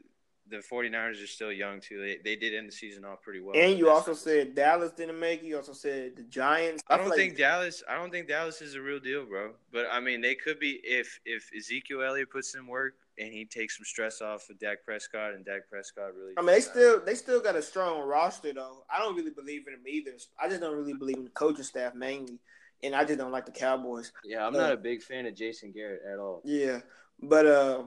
the 0.51 0.59
49ers 0.59 1.23
are 1.23 1.27
still 1.27 1.53
young 1.53 1.81
too. 1.81 2.01
They 2.01 2.19
they 2.25 2.37
did 2.37 2.55
end 2.55 2.69
the 2.69 2.73
season 2.73 3.05
off 3.05 3.23
pretty 3.23 3.41
well. 3.41 3.55
And 3.57 3.79
you 3.79 3.91
also 3.91 4.15
said 4.15 4.55
Dallas 4.55 4.93
didn't 4.93 5.19
make 5.19 5.43
it. 5.43 5.47
You 5.47 5.57
also 5.57 5.73
said 5.73 6.17
the 6.17 6.23
Giants. 6.23 6.83
I, 6.89 6.95
I 6.95 6.97
don't 6.99 7.11
think 7.11 7.33
like... 7.33 7.39
Dallas. 7.39 7.83
I 7.89 7.97
don't 7.97 8.11
think 8.11 8.29
Dallas 8.29 8.61
is 8.63 8.75
a 8.75 8.81
real 8.81 9.01
deal, 9.01 9.25
bro. 9.25 9.53
But 9.73 9.87
I 9.93 10.01
mean, 10.01 10.21
they 10.21 10.35
could 10.35 10.59
be 10.59 10.81
if 10.83 11.21
if 11.25 11.51
Ezekiel 11.57 12.03
Elliott 12.03 12.31
puts 12.31 12.55
in 12.55 12.67
work 12.67 12.95
and 13.19 13.33
he 13.33 13.45
takes 13.45 13.77
some 13.77 13.85
stress 13.85 14.21
off 14.21 14.49
of 14.49 14.59
Dak 14.59 14.85
Prescott, 14.85 15.35
and 15.35 15.45
Dak 15.45 15.69
Prescott 15.71 16.15
really. 16.15 16.35
I 16.37 16.41
mean, 16.41 16.55
they 16.55 16.61
still 16.61 17.01
they 17.05 17.15
still 17.15 17.41
got 17.41 17.57
a 17.57 17.63
strong 17.63 18.07
roster 18.07 18.53
though. 18.53 18.85
I 18.91 18.99
don't 18.99 19.17
really 19.17 19.31
believe 19.31 19.67
in 19.67 19.75
them 19.75 19.87
either. 19.87 20.13
I 20.41 20.49
just 20.49 20.61
don't 20.61 20.77
really 20.77 20.95
believe 20.95 21.17
in 21.17 21.25
the 21.25 21.31
coaching 21.31 21.65
staff 21.65 21.95
mainly, 21.95 22.39
and 22.83 22.95
I 22.95 23.05
just 23.05 23.19
don't 23.19 23.33
like 23.33 23.47
the 23.47 23.53
Cowboys. 23.53 24.13
Yeah, 24.25 24.47
I'm 24.47 24.55
uh, 24.55 24.59
not 24.59 24.73
a 24.73 24.77
big 24.77 25.03
fan 25.03 25.27
of 25.27 25.35
Jason 25.35 25.73
Garrett 25.73 26.03
at 26.11 26.19
all. 26.19 26.43
Yeah, 26.45 26.81
but 27.21 27.47
uh, 27.47 27.83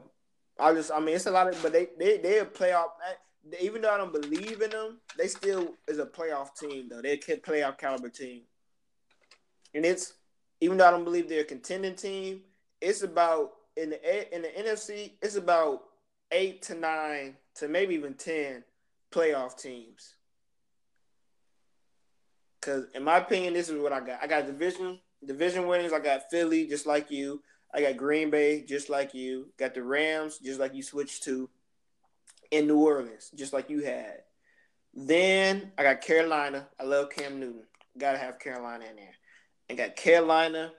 I 0.62 0.74
just 0.74 0.92
I 0.92 1.00
mean 1.00 1.16
it's 1.16 1.26
a 1.26 1.32
lot 1.32 1.48
of 1.48 1.62
but 1.62 1.74
they 1.74 1.90
they 1.98 2.18
they 2.18 2.40
a 2.40 2.46
playoff. 2.46 2.90
Even 3.60 3.82
though 3.82 3.92
I 3.92 3.98
don't 3.98 4.14
believe 4.14 4.62
in 4.62 4.70
them, 4.70 5.00
they 5.18 5.28
still 5.28 5.74
is 5.88 5.98
a 5.98 6.06
playoff 6.06 6.56
team 6.56 6.90
though. 6.90 7.02
They're 7.02 7.14
a 7.14 7.18
playoff 7.18 7.78
caliber 7.78 8.10
team, 8.10 8.44
and 9.74 9.84
it's 9.84 10.14
even 10.62 10.78
though 10.78 10.88
I 10.88 10.92
don't 10.92 11.04
believe 11.04 11.28
they're 11.28 11.42
a 11.42 11.46
contending 11.46 11.96
team, 11.96 12.42
it's 12.80 13.02
about 13.02 13.54
in 13.76 13.90
the 13.90 14.36
in 14.36 14.44
the 14.44 14.50
NFC, 14.50 15.14
it's 15.22 15.36
about 15.36 15.82
eight 16.32 16.62
to 16.64 16.76
nine 16.76 17.36
to 17.56 17.68
maybe 17.68 17.96
even 17.96 18.14
ten 18.14 18.64
playoff 19.12 19.60
teams. 19.60 20.16
Cause 22.62 22.86
in 22.94 23.04
my 23.04 23.18
opinion, 23.18 23.54
this 23.54 23.70
is 23.70 23.82
what 23.82 23.92
I 23.92 24.02
got. 24.02 24.20
I 24.22 24.28
got 24.28 24.46
division 24.46 25.00
division 25.26 25.68
winners. 25.68 25.94
I 25.94 26.00
got 26.00 26.30
Philly, 26.30 26.68
just 26.68 26.86
like 26.86 27.10
you. 27.10 27.42
I 27.74 27.82
got 27.82 27.98
Green 27.98 28.30
Bay, 28.30 28.64
just 28.68 28.90
like 28.90 29.14
you. 29.14 29.50
Got 29.58 29.74
the 29.74 29.84
Rams, 29.84 30.40
just 30.40 30.60
like 30.60 30.76
you 30.76 30.84
switched 30.84 31.24
to. 31.24 31.50
In 32.52 32.68
New 32.68 32.80
Orleans, 32.80 33.32
just 33.34 33.54
like 33.54 33.70
you 33.70 33.82
had. 33.82 34.24
Then 34.94 35.72
I 35.78 35.84
got 35.84 36.02
Carolina. 36.02 36.68
I 36.78 36.84
love 36.84 37.10
Cam 37.10 37.40
Newton. 37.40 37.64
Gotta 37.98 38.18
have 38.18 38.40
Carolina 38.40 38.86
in 38.90 38.98
there. 38.98 39.16
And 39.70 39.78
got 39.78 39.96
Carolina 39.96 40.74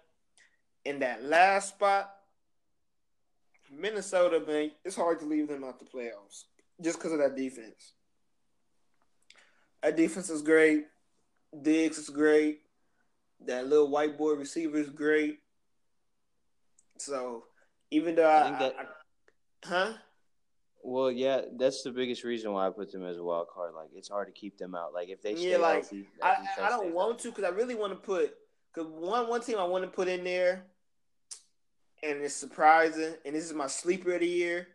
in 0.84 0.98
that 0.98 1.24
last 1.24 1.70
spot. 1.70 2.10
Minnesota, 3.74 4.42
man, 4.46 4.70
it's 4.84 4.96
hard 4.96 5.20
to 5.20 5.26
leave 5.26 5.48
them 5.48 5.64
out 5.64 5.78
the 5.78 5.86
playoffs 5.86 6.44
just 6.80 6.98
because 6.98 7.12
of 7.12 7.18
that 7.18 7.36
defense. 7.36 7.94
That 9.82 9.96
defense 9.96 10.28
is 10.28 10.42
great. 10.42 10.84
Diggs 11.62 11.98
is 11.98 12.10
great. 12.10 12.60
That 13.46 13.66
little 13.66 13.90
white 13.90 14.18
boy 14.18 14.32
receiver 14.32 14.76
is 14.76 14.90
great. 14.90 15.38
So 17.04 17.44
even 17.90 18.14
though 18.14 18.28
I, 18.28 18.46
I, 18.46 18.58
that, 18.58 18.74
I, 18.78 19.68
huh? 19.68 19.92
Well, 20.84 21.10
yeah, 21.10 21.42
that's 21.56 21.82
the 21.82 21.92
biggest 21.92 22.24
reason 22.24 22.52
why 22.52 22.66
I 22.66 22.70
put 22.70 22.90
them 22.90 23.04
as 23.04 23.18
a 23.18 23.22
wild 23.22 23.48
card. 23.54 23.74
Like 23.74 23.90
it's 23.94 24.08
hard 24.08 24.26
to 24.28 24.32
keep 24.32 24.58
them 24.58 24.74
out. 24.74 24.92
Like 24.92 25.08
if 25.08 25.22
they 25.22 25.34
yeah, 25.34 25.58
like 25.58 25.82
healthy, 25.82 26.06
I, 26.22 26.36
I 26.60 26.68
don't 26.68 26.92
want 26.92 27.18
to 27.20 27.28
because 27.28 27.44
I 27.44 27.50
really 27.50 27.74
want 27.74 27.92
to 27.92 27.98
put 27.98 28.34
because 28.74 28.90
one 28.90 29.28
one 29.28 29.40
team 29.40 29.58
I 29.58 29.64
want 29.64 29.84
to 29.84 29.90
put 29.90 30.08
in 30.08 30.24
there 30.24 30.64
and 32.02 32.20
it's 32.20 32.34
surprising, 32.34 33.14
and 33.24 33.34
this 33.34 33.44
is 33.44 33.54
my 33.54 33.68
sleeper 33.68 34.14
of 34.14 34.20
the 34.20 34.26
year, 34.26 34.68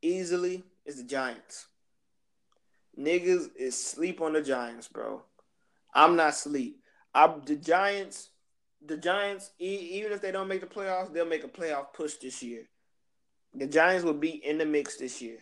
easily, 0.00 0.64
is 0.86 0.96
the 0.96 1.04
Giants. 1.04 1.66
Niggas 2.98 3.50
is 3.56 3.78
sleep 3.78 4.20
on 4.20 4.32
the 4.32 4.42
Giants, 4.42 4.88
bro. 4.88 5.22
I'm 5.94 6.16
not 6.16 6.34
sleep. 6.34 6.80
I 7.14 7.34
the 7.44 7.56
Giants, 7.56 8.30
the 8.86 8.96
Giants, 8.96 9.52
e- 9.60 9.90
even 9.98 10.12
if 10.12 10.20
they 10.20 10.32
don't 10.32 10.48
make 10.48 10.60
the 10.60 10.66
playoffs, 10.66 11.12
they'll 11.12 11.26
make 11.26 11.44
a 11.44 11.48
playoff 11.48 11.92
push 11.94 12.14
this 12.16 12.42
year. 12.42 12.68
the 13.54 13.66
Giants 13.66 14.04
will 14.04 14.14
be 14.14 14.30
in 14.44 14.56
the 14.58 14.64
mix 14.64 14.96
this 14.96 15.20
year. 15.20 15.38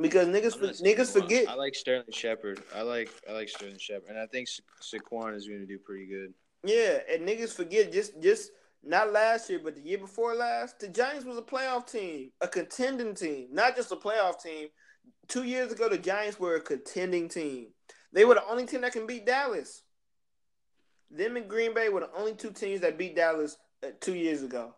Because 0.00 0.28
niggas, 0.28 0.80
niggas 0.82 1.12
forget. 1.12 1.48
I 1.48 1.54
like 1.54 1.74
Sterling 1.74 2.06
Shepard. 2.12 2.62
I 2.74 2.82
like 2.82 3.10
I 3.28 3.32
like 3.32 3.48
Sterling 3.48 3.78
Shepard, 3.78 4.08
and 4.10 4.18
I 4.18 4.26
think 4.26 4.48
Sa- 4.48 4.62
Saquon 4.82 5.36
is 5.36 5.46
going 5.46 5.60
to 5.60 5.66
do 5.66 5.78
pretty 5.78 6.06
good. 6.06 6.32
Yeah, 6.64 6.98
and 7.10 7.26
niggas 7.28 7.52
forget 7.54 7.92
just 7.92 8.20
just 8.20 8.50
not 8.82 9.12
last 9.12 9.50
year, 9.50 9.60
but 9.62 9.74
the 9.74 9.82
year 9.82 9.98
before 9.98 10.34
last, 10.34 10.80
the 10.80 10.88
Giants 10.88 11.24
was 11.24 11.36
a 11.36 11.42
playoff 11.42 11.90
team, 11.90 12.30
a 12.40 12.48
contending 12.48 13.14
team, 13.14 13.48
not 13.52 13.76
just 13.76 13.92
a 13.92 13.96
playoff 13.96 14.42
team. 14.42 14.68
Two 15.28 15.44
years 15.44 15.70
ago, 15.70 15.88
the 15.88 15.98
Giants 15.98 16.40
were 16.40 16.56
a 16.56 16.60
contending 16.60 17.28
team. 17.28 17.68
They 18.12 18.24
were 18.24 18.34
the 18.34 18.46
only 18.46 18.66
team 18.66 18.80
that 18.80 18.92
can 18.92 19.06
beat 19.06 19.26
Dallas. 19.26 19.82
Them 21.10 21.36
and 21.36 21.48
Green 21.48 21.74
Bay 21.74 21.88
were 21.88 22.00
the 22.00 22.10
only 22.16 22.34
two 22.34 22.50
teams 22.50 22.80
that 22.82 22.98
beat 22.98 23.16
Dallas 23.16 23.56
uh, 23.84 23.88
two 24.00 24.14
years 24.14 24.42
ago. 24.42 24.74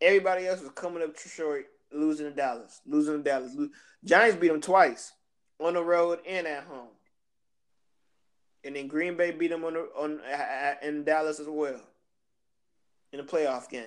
Everybody 0.00 0.46
else 0.46 0.60
was 0.60 0.70
coming 0.70 1.02
up 1.02 1.18
short, 1.18 1.66
losing 1.92 2.26
to 2.26 2.32
Dallas, 2.32 2.80
losing 2.86 3.18
to 3.18 3.22
Dallas. 3.22 3.56
Giants 4.04 4.36
beat 4.36 4.48
them 4.48 4.60
twice 4.60 5.12
on 5.60 5.74
the 5.74 5.82
road 5.82 6.20
and 6.26 6.46
at 6.46 6.64
home, 6.64 6.88
and 8.64 8.76
then 8.76 8.86
Green 8.86 9.16
Bay 9.16 9.30
beat 9.30 9.48
them 9.48 9.64
on 9.64 9.74
the, 9.74 9.88
on 9.96 10.20
in 10.82 11.04
Dallas 11.04 11.40
as 11.40 11.48
well 11.48 11.80
in 13.12 13.20
a 13.20 13.24
playoff 13.24 13.68
game. 13.68 13.84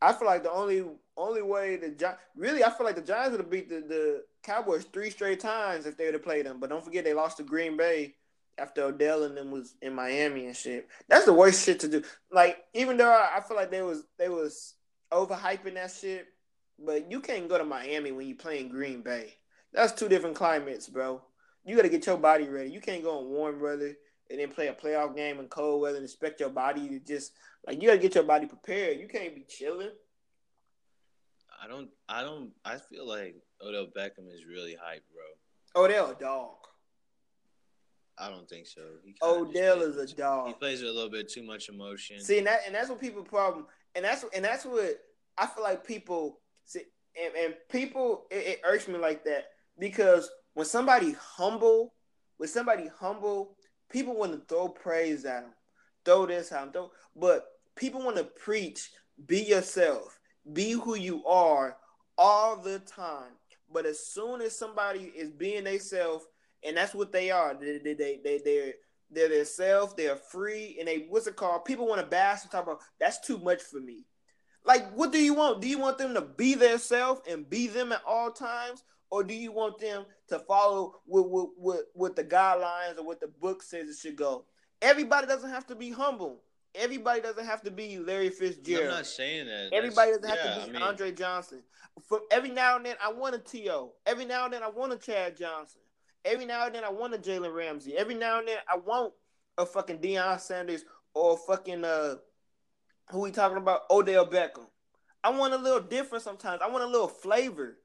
I 0.00 0.12
feel 0.12 0.26
like 0.26 0.42
the 0.42 0.52
only 0.52 0.84
only 1.16 1.42
way 1.42 1.76
the 1.76 1.88
Gi- 1.90 2.18
really 2.36 2.62
I 2.62 2.70
feel 2.70 2.86
like 2.86 2.96
the 2.96 3.02
Giants 3.02 3.30
would 3.32 3.40
have 3.40 3.50
beat 3.50 3.68
the, 3.68 3.80
the 3.80 4.24
Cowboys 4.42 4.84
three 4.84 5.10
straight 5.10 5.40
times 5.40 5.86
if 5.86 5.96
they 5.96 6.04
would 6.04 6.14
have 6.14 6.22
played 6.22 6.46
them. 6.46 6.60
But 6.60 6.70
don't 6.70 6.84
forget 6.84 7.04
they 7.04 7.14
lost 7.14 7.38
to 7.38 7.42
Green 7.42 7.76
Bay 7.76 8.14
after 8.58 8.84
Odell 8.84 9.24
and 9.24 9.36
them 9.36 9.50
was 9.50 9.74
in 9.82 9.94
Miami 9.94 10.46
and 10.46 10.56
shit. 10.56 10.88
That's 11.08 11.26
the 11.26 11.32
worst 11.32 11.64
shit 11.64 11.80
to 11.80 11.88
do. 11.88 12.02
Like 12.30 12.64
even 12.74 12.96
though 12.96 13.10
I, 13.10 13.38
I 13.38 13.40
feel 13.40 13.56
like 13.56 13.70
they 13.70 13.82
was 13.82 14.04
they 14.18 14.28
was 14.28 14.74
overhyping 15.12 15.74
that 15.74 15.90
shit, 15.90 16.26
but 16.78 17.10
you 17.10 17.20
can't 17.20 17.48
go 17.48 17.58
to 17.58 17.64
Miami 17.64 18.12
when 18.12 18.26
you 18.26 18.34
playing 18.34 18.68
Green 18.68 19.02
Bay. 19.02 19.34
That's 19.72 19.92
two 19.92 20.08
different 20.08 20.36
climates, 20.36 20.88
bro. 20.88 21.22
You 21.64 21.76
got 21.76 21.82
to 21.82 21.88
get 21.88 22.06
your 22.06 22.16
body 22.16 22.48
ready. 22.48 22.70
You 22.70 22.80
can't 22.80 23.02
go 23.02 23.20
in 23.20 23.26
warm 23.26 23.60
weather 23.60 23.96
and 24.30 24.40
then 24.40 24.50
play 24.50 24.68
a 24.68 24.72
playoff 24.72 25.16
game 25.16 25.38
in 25.38 25.48
cold 25.48 25.82
weather 25.82 25.96
and 25.96 26.04
expect 26.04 26.40
your 26.40 26.50
body 26.50 26.88
to 26.88 26.98
just 27.00 27.32
like 27.66 27.80
you 27.80 27.88
gotta 27.88 28.00
get 28.00 28.14
your 28.14 28.24
body 28.24 28.46
prepared. 28.46 28.98
You 28.98 29.08
can't 29.08 29.34
be 29.34 29.44
chilling. 29.48 29.90
I 31.62 31.68
don't. 31.68 31.88
I 32.08 32.22
don't. 32.22 32.50
I 32.64 32.76
feel 32.76 33.06
like 33.08 33.36
Odell 33.60 33.86
Beckham 33.86 34.32
is 34.32 34.44
really 34.46 34.76
hype, 34.80 35.02
bro. 35.12 35.84
Odell 35.84 36.14
dog. 36.18 36.56
I 38.18 38.30
don't 38.30 38.48
think 38.48 38.66
so. 38.66 38.80
Odell 39.22 39.82
is 39.82 39.96
a 39.96 40.14
dog. 40.14 40.48
He 40.48 40.54
plays 40.54 40.80
with 40.80 40.90
a 40.90 40.94
little 40.94 41.10
bit 41.10 41.28
too 41.28 41.42
much 41.42 41.68
emotion. 41.68 42.20
See, 42.20 42.38
and 42.38 42.46
that 42.46 42.60
and 42.66 42.74
that's 42.74 42.88
what 42.88 43.00
people 43.00 43.22
problem, 43.22 43.66
and 43.94 44.04
that's 44.04 44.24
and 44.34 44.44
that's 44.44 44.64
what 44.64 44.98
I 45.36 45.46
feel 45.46 45.62
like 45.62 45.86
people 45.86 46.40
see, 46.64 46.82
and, 47.22 47.34
and 47.34 47.54
people 47.70 48.26
it, 48.30 48.46
it 48.46 48.60
irks 48.64 48.88
me 48.88 48.96
like 48.96 49.24
that 49.24 49.46
because 49.78 50.30
when 50.54 50.66
somebody 50.66 51.14
humble, 51.20 51.94
when 52.38 52.48
somebody 52.48 52.88
humble 52.98 53.56
people 53.90 54.16
want 54.16 54.32
to 54.32 54.40
throw 54.48 54.68
praise 54.68 55.24
at 55.24 55.44
him, 55.44 55.50
throw 56.04 56.26
this 56.26 56.52
at 56.52 56.62
him, 56.62 56.72
throw, 56.72 56.90
but 57.14 57.46
people 57.76 58.02
want 58.02 58.16
to 58.16 58.24
preach, 58.24 58.90
be 59.26 59.42
yourself, 59.42 60.18
be 60.52 60.72
who 60.72 60.96
you 60.96 61.24
are 61.24 61.76
all 62.18 62.56
the 62.56 62.78
time. 62.80 63.32
But 63.72 63.86
as 63.86 64.06
soon 64.06 64.40
as 64.40 64.56
somebody 64.56 65.12
is 65.16 65.30
being 65.30 65.64
themselves, 65.64 66.24
and 66.66 66.76
that's 66.76 66.94
what 66.94 67.12
they 67.12 67.30
are, 67.30 67.54
they 67.54 67.78
they 67.78 67.94
they, 67.94 68.20
they 68.22 68.40
they're 68.44 68.72
they're 69.10 69.28
their 69.28 69.44
self, 69.44 69.96
they're 69.96 70.16
free, 70.16 70.76
and 70.78 70.88
they 70.88 71.06
what's 71.08 71.26
it 71.26 71.36
called? 71.36 71.64
People 71.64 71.86
want 71.86 72.00
to 72.00 72.06
bash 72.06 72.42
and 72.42 72.50
talk 72.50 72.64
about 72.64 72.80
that's 72.98 73.20
too 73.20 73.38
much 73.38 73.62
for 73.62 73.80
me. 73.80 74.04
Like, 74.64 74.92
what 74.94 75.12
do 75.12 75.22
you 75.22 75.34
want? 75.34 75.60
Do 75.60 75.68
you 75.68 75.78
want 75.78 75.98
them 75.98 76.14
to 76.14 76.22
be 76.22 76.54
their 76.54 76.78
self 76.78 77.20
and 77.28 77.48
be 77.48 77.68
them 77.68 77.92
at 77.92 78.02
all 78.06 78.32
times? 78.32 78.82
or 79.10 79.22
do 79.22 79.34
you 79.34 79.52
want 79.52 79.78
them 79.78 80.04
to 80.28 80.38
follow 80.40 81.00
what, 81.06 81.30
what, 81.30 81.48
what, 81.56 81.80
what 81.94 82.16
the 82.16 82.24
guidelines 82.24 82.98
or 82.98 83.04
what 83.04 83.20
the 83.20 83.28
book 83.28 83.62
says 83.62 83.88
it 83.88 83.96
should 84.00 84.16
go? 84.16 84.44
Everybody 84.82 85.26
doesn't 85.26 85.50
have 85.50 85.66
to 85.68 85.74
be 85.74 85.90
humble. 85.90 86.42
Everybody 86.74 87.20
doesn't 87.20 87.46
have 87.46 87.62
to 87.62 87.70
be 87.70 87.98
Larry 87.98 88.28
Fitzgerald. 88.28 88.88
I'm 88.88 88.96
not 88.96 89.06
saying 89.06 89.46
that. 89.46 89.70
Everybody 89.72 90.12
doesn't 90.12 90.28
have 90.28 90.38
yeah, 90.44 90.54
to 90.54 90.60
be 90.64 90.70
I 90.70 90.72
mean, 90.72 90.82
Andre 90.82 91.12
Johnson. 91.12 91.62
For 92.06 92.20
every 92.30 92.50
now 92.50 92.76
and 92.76 92.84
then, 92.84 92.96
I 93.02 93.10
want 93.10 93.34
a 93.34 93.38
T.O. 93.38 93.92
Every 94.04 94.26
now 94.26 94.44
and 94.44 94.52
then, 94.52 94.62
I 94.62 94.68
want 94.68 94.92
a 94.92 94.98
Chad 94.98 95.36
Johnson. 95.38 95.80
Every 96.26 96.44
now 96.44 96.66
and 96.66 96.74
then, 96.74 96.84
I 96.84 96.90
want 96.90 97.14
a 97.14 97.18
Jalen 97.18 97.54
Ramsey. 97.54 97.96
Every 97.96 98.14
now 98.14 98.40
and 98.40 98.48
then, 98.48 98.58
I 98.68 98.76
want 98.76 99.12
a 99.56 99.64
fucking 99.64 99.98
Deion 99.98 100.40
Sanders 100.40 100.84
or 101.14 101.38
fucking 101.38 101.84
uh, 101.84 102.16
who 103.10 103.20
we 103.20 103.30
talking 103.30 103.56
about? 103.56 103.82
Odell 103.90 104.26
Beckham. 104.26 104.66
I 105.22 105.30
want 105.30 105.54
a 105.54 105.56
little 105.56 105.80
different 105.80 106.24
sometimes. 106.24 106.60
I 106.62 106.68
want 106.68 106.84
a 106.84 106.86
little 106.86 107.08
flavor. 107.08 107.78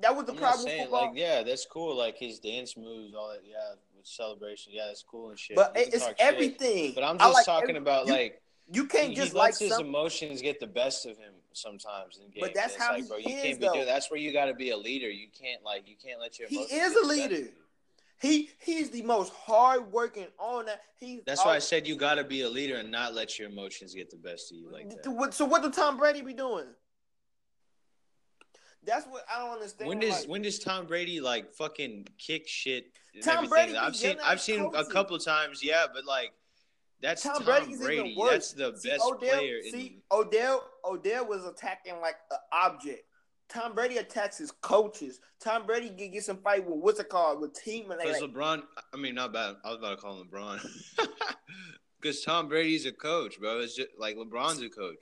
That 0.00 0.16
was 0.16 0.26
the 0.26 0.32
I'm 0.32 0.38
problem. 0.38 0.66
Saying, 0.66 0.90
like, 0.90 1.10
yeah, 1.14 1.42
that's 1.42 1.66
cool. 1.66 1.96
Like 1.96 2.18
his 2.18 2.38
dance 2.38 2.76
moves, 2.76 3.14
all 3.14 3.28
that. 3.30 3.42
Yeah, 3.48 3.74
with 3.96 4.06
celebration. 4.06 4.72
Yeah, 4.74 4.86
that's 4.86 5.02
cool 5.02 5.30
and 5.30 5.38
shit. 5.38 5.56
But 5.56 5.72
it's 5.76 6.04
everything. 6.18 6.86
Shit. 6.86 6.94
But 6.94 7.04
I'm 7.04 7.18
just 7.18 7.34
like 7.34 7.44
talking 7.46 7.70
every, 7.70 7.80
about 7.80 8.06
you, 8.06 8.12
like 8.12 8.42
you 8.72 8.86
can't 8.86 9.10
he, 9.10 9.14
just 9.14 9.32
he 9.32 9.38
lets 9.38 9.60
like 9.60 9.68
his 9.68 9.76
some, 9.76 9.86
emotions 9.86 10.42
get 10.42 10.58
the 10.58 10.66
best 10.66 11.06
of 11.06 11.16
him 11.16 11.32
sometimes 11.56 12.18
in 12.18 12.30
games. 12.30 12.38
But 12.40 12.54
that's 12.54 12.76
how 12.76 12.92
like, 12.92 13.02
he 13.02 13.08
bro, 13.08 13.16
you 13.18 13.34
is, 13.34 13.42
can't 13.42 13.60
be 13.60 13.66
doing. 13.68 13.86
That's 13.86 14.10
where 14.10 14.20
you 14.20 14.32
got 14.32 14.46
to 14.46 14.54
be 14.54 14.70
a 14.70 14.76
leader. 14.76 15.10
You 15.10 15.28
can't 15.28 15.64
like 15.64 15.88
you 15.88 15.96
can't 16.02 16.20
let 16.20 16.38
your. 16.38 16.48
He 16.48 16.58
is 16.58 16.94
a 16.96 17.06
leader. 17.06 17.48
He 18.20 18.50
he's 18.60 18.90
the 18.90 19.02
most 19.02 19.32
hard 19.32 19.92
working 19.92 20.26
on 20.38 20.66
that. 20.66 20.82
He. 20.98 21.22
That's 21.26 21.44
why 21.44 21.56
I 21.56 21.58
said 21.58 21.86
you 21.86 21.96
got 21.96 22.14
to 22.14 22.24
be 22.24 22.42
a 22.42 22.48
leader 22.48 22.76
and 22.76 22.90
not 22.90 23.14
let 23.14 23.38
your 23.38 23.48
emotions 23.48 23.94
get 23.94 24.10
the 24.10 24.16
best 24.16 24.52
of 24.52 24.58
you 24.58 24.70
like 24.70 24.90
that. 24.90 25.34
So 25.34 25.44
what 25.44 25.62
did 25.62 25.72
Tom 25.72 25.96
Brady 25.96 26.22
be 26.22 26.32
doing? 26.32 26.66
That's 28.86 29.06
what 29.06 29.24
I 29.34 29.38
don't 29.38 29.54
understand. 29.54 29.88
When 29.88 29.98
does 29.98 30.20
like, 30.20 30.28
when 30.28 30.42
does 30.42 30.58
Tom 30.58 30.86
Brady 30.86 31.20
like 31.20 31.52
fucking 31.52 32.06
kick 32.18 32.46
shit? 32.46 32.86
Tom 33.22 33.48
Brady. 33.48 33.76
I've 33.76 33.96
seen 33.96 34.16
I've 34.22 34.40
seen 34.40 34.60
coaches. 34.60 34.88
a 34.88 34.92
couple 34.92 35.18
times, 35.18 35.62
yeah, 35.62 35.86
but 35.92 36.04
like 36.04 36.32
that's 37.02 37.22
Tom, 37.22 37.36
Tom 37.36 37.44
Brady's 37.44 37.80
Brady. 37.80 38.10
Even 38.10 38.18
worse. 38.18 38.52
That's 38.52 38.52
the 38.52 38.78
see, 38.78 38.88
best 38.90 39.04
Odell, 39.04 39.18
player. 39.18 39.62
See, 39.62 40.02
the... 40.10 40.16
Odell 40.16 40.64
Odell 40.84 41.26
was 41.26 41.44
attacking 41.44 42.00
like 42.00 42.16
an 42.30 42.38
object. 42.52 43.02
Tom 43.48 43.74
Brady 43.74 43.98
attacks 43.98 44.38
his 44.38 44.50
coaches. 44.50 45.20
Tom 45.40 45.66
Brady 45.66 45.90
get, 45.90 46.12
get 46.12 46.24
some 46.24 46.38
fight 46.38 46.66
with 46.66 46.78
what's 46.78 46.98
it 46.98 47.08
called 47.08 47.40
with 47.40 47.54
team 47.54 47.90
and 47.90 48.00
like, 48.00 48.20
LeBron. 48.20 48.62
I 48.92 48.96
mean, 48.96 49.14
not 49.14 49.32
bad. 49.32 49.56
I 49.64 49.68
was 49.68 49.78
about 49.78 49.90
to 49.90 49.96
call 49.96 50.20
him 50.20 50.28
LeBron 50.28 50.66
because 52.00 52.22
Tom 52.22 52.48
Brady's 52.48 52.86
a 52.86 52.92
coach, 52.92 53.38
bro. 53.38 53.60
It's 53.60 53.76
just 53.76 53.90
like 53.98 54.16
LeBron's 54.16 54.62
a 54.62 54.68
coach. 54.68 54.96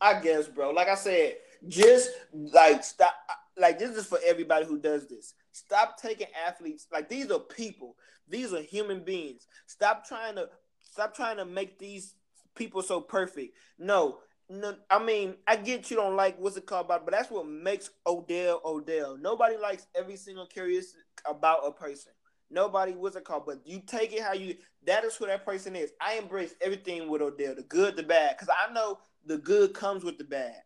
I 0.00 0.20
guess, 0.20 0.48
bro. 0.48 0.70
Like 0.70 0.88
I 0.88 0.96
said, 0.96 1.36
just 1.68 2.10
like 2.32 2.84
stop 2.84 3.14
like 3.56 3.78
this 3.78 3.96
is 3.96 4.06
for 4.06 4.18
everybody 4.26 4.66
who 4.66 4.78
does 4.78 5.06
this. 5.06 5.34
Stop 5.52 6.00
taking 6.00 6.26
athletes 6.46 6.88
like 6.92 7.08
these 7.08 7.30
are 7.30 7.38
people. 7.38 7.96
These 8.28 8.52
are 8.52 8.62
human 8.62 9.04
beings. 9.04 9.46
Stop 9.66 10.06
trying 10.06 10.36
to 10.36 10.48
stop 10.94 11.12
trying 11.12 11.36
to 11.38 11.44
make 11.44 11.76
these 11.76 12.14
people 12.54 12.80
so 12.80 13.00
perfect. 13.00 13.56
No, 13.80 14.18
no, 14.48 14.76
I 14.88 15.02
mean, 15.02 15.34
I 15.44 15.56
get 15.56 15.90
you 15.90 15.96
don't 15.96 16.14
like 16.14 16.38
what's 16.38 16.56
it 16.56 16.66
called 16.66 16.86
about, 16.86 17.04
but 17.04 17.12
that's 17.12 17.32
what 17.32 17.48
makes 17.48 17.90
Odell 18.06 18.60
Odell. 18.64 19.16
Nobody 19.16 19.56
likes 19.56 19.88
every 19.96 20.14
single 20.14 20.46
curious 20.46 20.94
about 21.28 21.66
a 21.66 21.72
person. 21.72 22.12
Nobody 22.48 22.92
what's 22.92 23.16
it 23.16 23.24
called, 23.24 23.44
but 23.44 23.66
you 23.66 23.82
take 23.84 24.12
it 24.12 24.22
how 24.22 24.34
you. 24.34 24.54
That 24.86 25.02
is 25.02 25.16
who 25.16 25.26
that 25.26 25.44
person 25.44 25.74
is. 25.74 25.90
I 26.00 26.14
embrace 26.14 26.54
everything 26.60 27.08
with 27.08 27.22
Odell, 27.22 27.56
the 27.56 27.62
good, 27.62 27.96
the 27.96 28.04
bad, 28.04 28.36
because 28.38 28.54
I 28.56 28.72
know 28.72 29.00
the 29.26 29.38
good 29.38 29.74
comes 29.74 30.04
with 30.04 30.18
the 30.18 30.24
bad. 30.24 30.62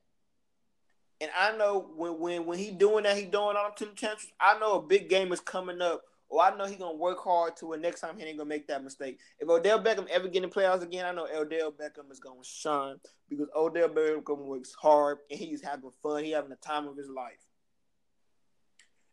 And 1.23 1.31
I 1.39 1.57
know 1.57 1.91
when 1.97 2.19
when 2.19 2.45
when 2.45 2.59
he 2.59 2.71
doing 2.71 3.05
that, 3.05 3.17
he 3.17 3.25
doing 3.25 3.57
all 3.57 3.73
them 3.79 3.95
chances. 3.95 4.31
I 4.39 4.59
know 4.59 4.75
a 4.75 4.83
big 4.83 5.09
game 5.09 5.33
is 5.33 5.41
coming 5.41 5.81
up, 5.81 6.03
or 6.29 6.43
I 6.43 6.57
know 6.57 6.67
he's 6.67 6.79
gonna 6.79 6.97
work 6.97 7.23
hard 7.23 7.57
to 7.59 7.73
it 7.73 7.81
next 7.81 8.01
time 8.01 8.19
he 8.19 8.25
ain't 8.25 8.39
gonna 8.39 8.49
make 8.49 8.67
that 8.69 8.85
mistake. 8.85 9.19
If 9.39 9.49
Odell 9.49 9.83
Beckham 9.83 10.09
ever 10.09 10.29
get 10.29 10.45
in 10.45 10.51
playoffs 10.51 10.83
again, 10.83 11.07
I 11.07 11.13
know 11.13 11.27
Odell 11.27 11.73
Beckham 11.73 12.11
is 12.11 12.21
gonna 12.21 12.43
shine 12.43 12.97
because 13.29 13.49
Odell 13.55 13.89
Beckham 13.89 14.45
works 14.45 14.75
hard 14.75 15.19
and 15.31 15.39
he's 15.39 15.63
having 15.63 15.91
fun. 16.03 16.25
He 16.25 16.33
having 16.33 16.51
the 16.51 16.57
time 16.57 16.87
of 16.87 16.97
his 16.97 17.09
life 17.09 17.49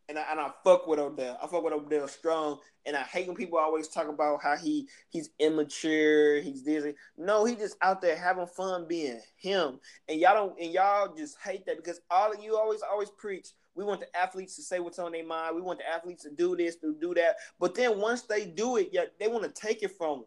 and 0.08 0.20
I, 0.20 0.24
and 0.32 0.40
I 0.40 0.52
fuck 0.64 0.88
with 0.88 1.00
Odell. 1.00 1.38
I 1.42 1.48
fuck 1.48 1.64
with 1.64 1.74
Odell 1.74 2.08
strong, 2.08 2.60
and 2.86 2.96
I 2.96 3.02
hate 3.02 3.28
when 3.28 3.36
people 3.36 3.58
always 3.58 3.88
talk 3.88 4.08
about 4.08 4.42
how 4.42 4.56
he 4.56 4.88
he's 5.10 5.30
immature, 5.40 6.42
he's 6.42 6.62
dizzy. 6.62 6.96
No, 7.18 7.46
he 7.46 7.56
just 7.56 7.78
out 7.82 8.02
there 8.02 8.16
having 8.16 8.48
fun 8.48 8.88
being 8.88 9.20
him, 9.38 9.80
and 10.08 10.20
y'all 10.20 10.36
don't, 10.36 10.60
and 10.60 10.72
y'all 10.72 11.14
just 11.16 11.38
hate 11.44 11.66
that 11.66 11.78
because 11.78 12.02
all 12.10 12.32
of 12.32 12.44
you 12.44 12.56
always 12.56 12.82
always 12.82 13.10
preach. 13.10 13.50
We 13.76 13.84
want 13.84 14.00
the 14.00 14.18
athletes 14.18 14.56
to 14.56 14.62
say 14.62 14.80
what's 14.80 15.00
on 15.00 15.12
their 15.12 15.26
mind. 15.26 15.56
We 15.56 15.62
want 15.62 15.80
the 15.80 15.88
athletes 15.88 16.24
to 16.24 16.32
do 16.32 16.56
this, 16.56 16.78
to 16.78 16.96
do 17.00 17.14
that. 17.16 17.36
But 17.60 17.76
then 17.76 18.00
once 18.00 18.22
they 18.24 18.46
do 18.46 18.78
it, 18.78 18.90
yeah, 18.92 19.06
they 19.20 19.28
want 19.28 19.44
to 19.44 19.62
take 19.62 19.84
it 19.84 19.92
from 19.98 20.20
them. 20.20 20.26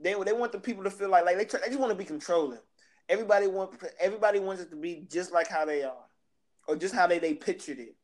They 0.00 0.14
they 0.24 0.32
want 0.32 0.50
the 0.50 0.58
people 0.58 0.82
to 0.82 0.90
feel 0.90 1.08
like 1.08 1.24
like 1.24 1.38
they, 1.38 1.44
try, 1.44 1.60
they 1.60 1.68
just 1.68 1.78
want 1.78 1.92
to 1.92 1.98
be 1.98 2.04
controlling. 2.04 2.58
Everybody 3.08 3.46
want 3.46 3.80
everybody 4.00 4.40
wants 4.40 4.60
it 4.60 4.70
to 4.70 4.76
be 4.76 5.06
just 5.08 5.32
like 5.32 5.46
how 5.46 5.64
they 5.64 5.84
are, 5.84 6.04
or 6.66 6.74
just 6.76 6.94
how 6.94 7.06
they 7.06 7.20
they 7.20 7.34
pictured 7.34 7.78
it. 7.78 7.94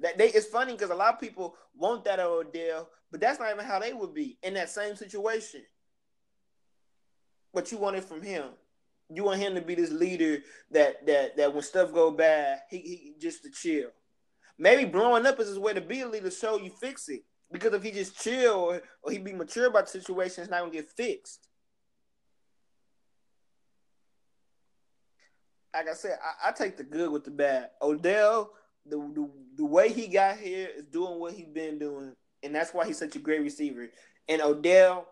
That 0.00 0.18
they 0.18 0.28
it's 0.28 0.46
funny 0.46 0.72
because 0.72 0.90
a 0.90 0.94
lot 0.94 1.14
of 1.14 1.20
people 1.20 1.56
want 1.74 2.04
that 2.04 2.20
Odell, 2.20 2.90
but 3.10 3.20
that's 3.20 3.38
not 3.38 3.50
even 3.50 3.64
how 3.64 3.78
they 3.78 3.94
would 3.94 4.12
be 4.12 4.38
in 4.42 4.54
that 4.54 4.68
same 4.68 4.96
situation. 4.96 5.62
But 7.54 7.72
you 7.72 7.78
want 7.78 7.96
it 7.96 8.04
from 8.04 8.20
him. 8.20 8.44
You 9.08 9.24
want 9.24 9.40
him 9.40 9.54
to 9.54 9.60
be 9.60 9.74
this 9.74 9.92
leader 9.92 10.42
that 10.72 11.06
that 11.06 11.36
that 11.36 11.54
when 11.54 11.62
stuff 11.62 11.92
go 11.92 12.10
bad, 12.10 12.60
he, 12.70 12.78
he 12.78 13.14
just 13.20 13.42
to 13.44 13.50
chill. 13.50 13.90
Maybe 14.58 14.84
blowing 14.84 15.26
up 15.26 15.38
is 15.38 15.48
his 15.48 15.58
way 15.58 15.74
to 15.74 15.80
be 15.80 16.00
a 16.00 16.08
leader, 16.08 16.30
so 16.30 16.58
you 16.58 16.70
fix 16.80 17.08
it. 17.08 17.22
Because 17.52 17.72
if 17.74 17.82
he 17.82 17.92
just 17.92 18.20
chill 18.20 18.54
or, 18.54 18.82
or 19.02 19.12
he 19.12 19.18
be 19.18 19.32
mature 19.32 19.66
about 19.66 19.86
the 19.86 19.92
situation, 19.92 20.42
it's 20.42 20.50
not 20.50 20.60
gonna 20.60 20.72
get 20.72 20.90
fixed. 20.90 21.46
Like 25.72 25.88
I 25.88 25.94
said, 25.94 26.18
I, 26.24 26.48
I 26.48 26.52
take 26.52 26.76
the 26.76 26.84
good 26.84 27.12
with 27.12 27.24
the 27.24 27.30
bad. 27.30 27.70
Odell, 27.82 28.50
the, 28.86 28.96
the 28.96 29.30
the 29.56 29.64
way 29.64 29.92
he 29.92 30.08
got 30.08 30.38
here 30.38 30.68
is 30.74 30.84
doing 30.86 31.20
what 31.20 31.34
he's 31.34 31.48
been 31.48 31.78
doing, 31.78 32.14
and 32.42 32.54
that's 32.54 32.72
why 32.72 32.86
he's 32.86 32.98
such 32.98 33.14
a 33.14 33.20
great 33.20 33.42
receiver. 33.42 33.88
And 34.28 34.42
Odell 34.42 35.06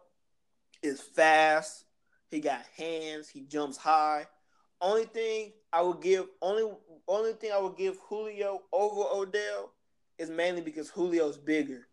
is 0.83 1.01
fast. 1.01 1.85
He 2.31 2.41
got 2.41 2.63
hands. 2.77 3.29
He 3.29 3.43
jumps 3.43 3.77
high. 3.77 4.27
Only 4.81 5.05
thing 5.05 5.53
I 5.73 5.83
would 5.83 6.01
give 6.01 6.27
only 6.43 6.71
only 7.09 7.33
thing 7.35 7.53
I 7.53 7.59
would 7.59 7.77
give 7.77 7.99
Julio 8.09 8.63
over 8.73 9.03
Odell 9.13 9.73
is 10.19 10.31
mainly 10.31 10.61
because 10.61 10.91
Julio's 10.91 11.39
bigger. 11.39 11.89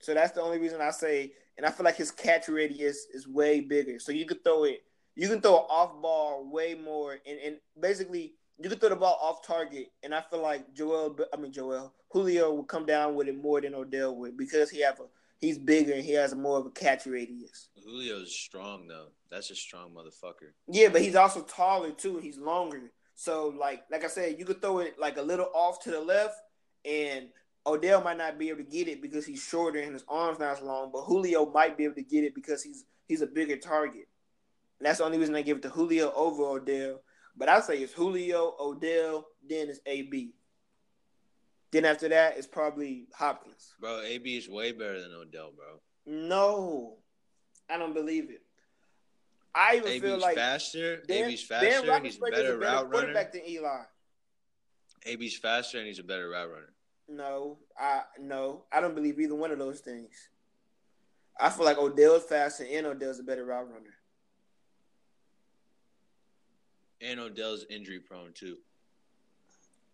So 0.00 0.14
that's 0.14 0.32
the 0.32 0.42
only 0.42 0.58
reason 0.58 0.80
I 0.80 0.90
say, 0.90 1.32
and 1.56 1.64
I 1.64 1.70
feel 1.70 1.84
like 1.84 1.96
his 1.96 2.10
catch 2.10 2.48
radius 2.48 3.06
is 3.12 3.26
way 3.26 3.60
bigger. 3.60 3.98
So 3.98 4.12
you 4.12 4.26
could 4.26 4.44
throw 4.44 4.64
it, 4.64 4.82
you 5.16 5.28
can 5.28 5.40
throw 5.40 5.66
off 5.70 6.00
ball 6.02 6.50
way 6.50 6.74
more, 6.74 7.12
and, 7.12 7.38
and 7.44 7.56
basically 7.80 8.34
you 8.58 8.68
can 8.68 8.78
throw 8.78 8.90
the 8.90 8.96
ball 8.96 9.18
off 9.22 9.46
target. 9.46 9.92
And 10.02 10.14
I 10.14 10.20
feel 10.20 10.42
like 10.42 10.74
Joel, 10.74 11.16
I 11.32 11.36
mean 11.36 11.52
Joel, 11.52 11.94
Julio 12.10 12.52
will 12.52 12.64
come 12.64 12.86
down 12.86 13.14
with 13.14 13.28
it 13.28 13.40
more 13.40 13.60
than 13.60 13.74
Odell 13.74 14.14
would 14.16 14.36
because 14.36 14.70
he 14.70 14.82
have 14.82 15.00
a 15.00 15.04
he's 15.40 15.58
bigger 15.58 15.92
and 15.92 16.04
he 16.04 16.12
has 16.12 16.34
more 16.34 16.58
of 16.58 16.66
a 16.66 16.70
catch 16.70 17.06
radius. 17.06 17.68
Julio's 17.82 18.34
strong 18.34 18.86
though. 18.86 19.08
That's 19.30 19.50
a 19.50 19.54
strong 19.54 19.90
motherfucker. 19.90 20.52
Yeah, 20.68 20.88
but 20.88 21.02
he's 21.02 21.16
also 21.16 21.42
taller 21.42 21.90
too. 21.90 22.18
He's 22.18 22.38
longer. 22.38 22.92
So 23.14 23.54
like 23.58 23.82
like 23.90 24.04
I 24.04 24.08
said, 24.08 24.36
you 24.38 24.44
could 24.44 24.60
throw 24.60 24.78
it 24.78 24.98
like 24.98 25.16
a 25.16 25.22
little 25.22 25.50
off 25.54 25.82
to 25.84 25.90
the 25.90 26.00
left, 26.00 26.36
and 26.84 27.28
Odell 27.66 28.02
might 28.02 28.18
not 28.18 28.38
be 28.38 28.48
able 28.48 28.58
to 28.58 28.70
get 28.70 28.88
it 28.88 29.00
because 29.00 29.24
he's 29.24 29.42
shorter 29.42 29.80
and 29.80 29.92
his 29.92 30.04
arms 30.08 30.38
not 30.38 30.58
as 30.58 30.62
long, 30.62 30.90
but 30.92 31.02
Julio 31.02 31.50
might 31.50 31.78
be 31.78 31.84
able 31.84 31.94
to 31.94 32.02
get 32.02 32.24
it 32.24 32.34
because 32.34 32.62
he's 32.62 32.84
he's 33.06 33.22
a 33.22 33.26
bigger 33.26 33.56
target. 33.56 34.08
And 34.78 34.86
that's 34.86 34.98
the 34.98 35.04
only 35.04 35.18
reason 35.18 35.34
I 35.34 35.42
give 35.42 35.58
it 35.58 35.62
to 35.62 35.68
Julio 35.70 36.12
over 36.14 36.42
Odell. 36.42 37.00
But 37.36 37.48
I 37.48 37.60
say 37.60 37.78
it's 37.78 37.92
Julio, 37.92 38.54
Odell, 38.60 39.26
then 39.48 39.68
it's 39.68 39.80
AB. 39.86 40.34
Then 41.74 41.86
after 41.86 42.08
that, 42.08 42.38
it's 42.38 42.46
probably 42.46 43.08
Hopkins. 43.12 43.74
Bro, 43.80 44.02
AB 44.02 44.36
is 44.36 44.48
way 44.48 44.70
better 44.70 45.02
than 45.02 45.12
Odell, 45.12 45.50
bro. 45.56 45.80
No, 46.06 46.98
I 47.68 47.76
don't 47.78 47.92
believe 47.92 48.30
it. 48.30 48.42
I 49.52 49.78
even 49.78 49.88
AB's 49.88 50.00
feel 50.00 50.18
like 50.18 50.36
faster. 50.36 51.02
Dan, 51.02 51.30
AB's 51.30 51.42
faster. 51.42 51.84
Dan 51.84 52.04
he's 52.04 52.16
a 52.16 52.30
better, 52.30 52.58
route 52.58 52.88
runner. 52.90 53.12
Back 53.12 53.32
than 53.32 53.42
Eli. 53.48 53.82
AB's 55.04 55.36
faster 55.36 55.78
and 55.78 55.88
he's 55.88 55.98
a 55.98 56.04
better 56.04 56.28
route 56.28 56.48
runner. 56.48 56.72
No, 57.08 57.58
I 57.76 58.02
no, 58.20 58.62
I 58.72 58.80
don't 58.80 58.94
believe 58.94 59.18
either 59.18 59.34
one 59.34 59.50
of 59.50 59.58
those 59.58 59.80
things. 59.80 60.12
I 61.40 61.50
feel 61.50 61.64
like 61.64 61.78
Odell's 61.78 62.22
faster 62.22 62.64
and 62.70 62.86
Odell's 62.86 63.18
a 63.18 63.24
better 63.24 63.44
route 63.44 63.68
runner. 63.68 63.96
And 67.00 67.18
Odell's 67.18 67.66
injury 67.68 67.98
prone 67.98 68.32
too. 68.32 68.58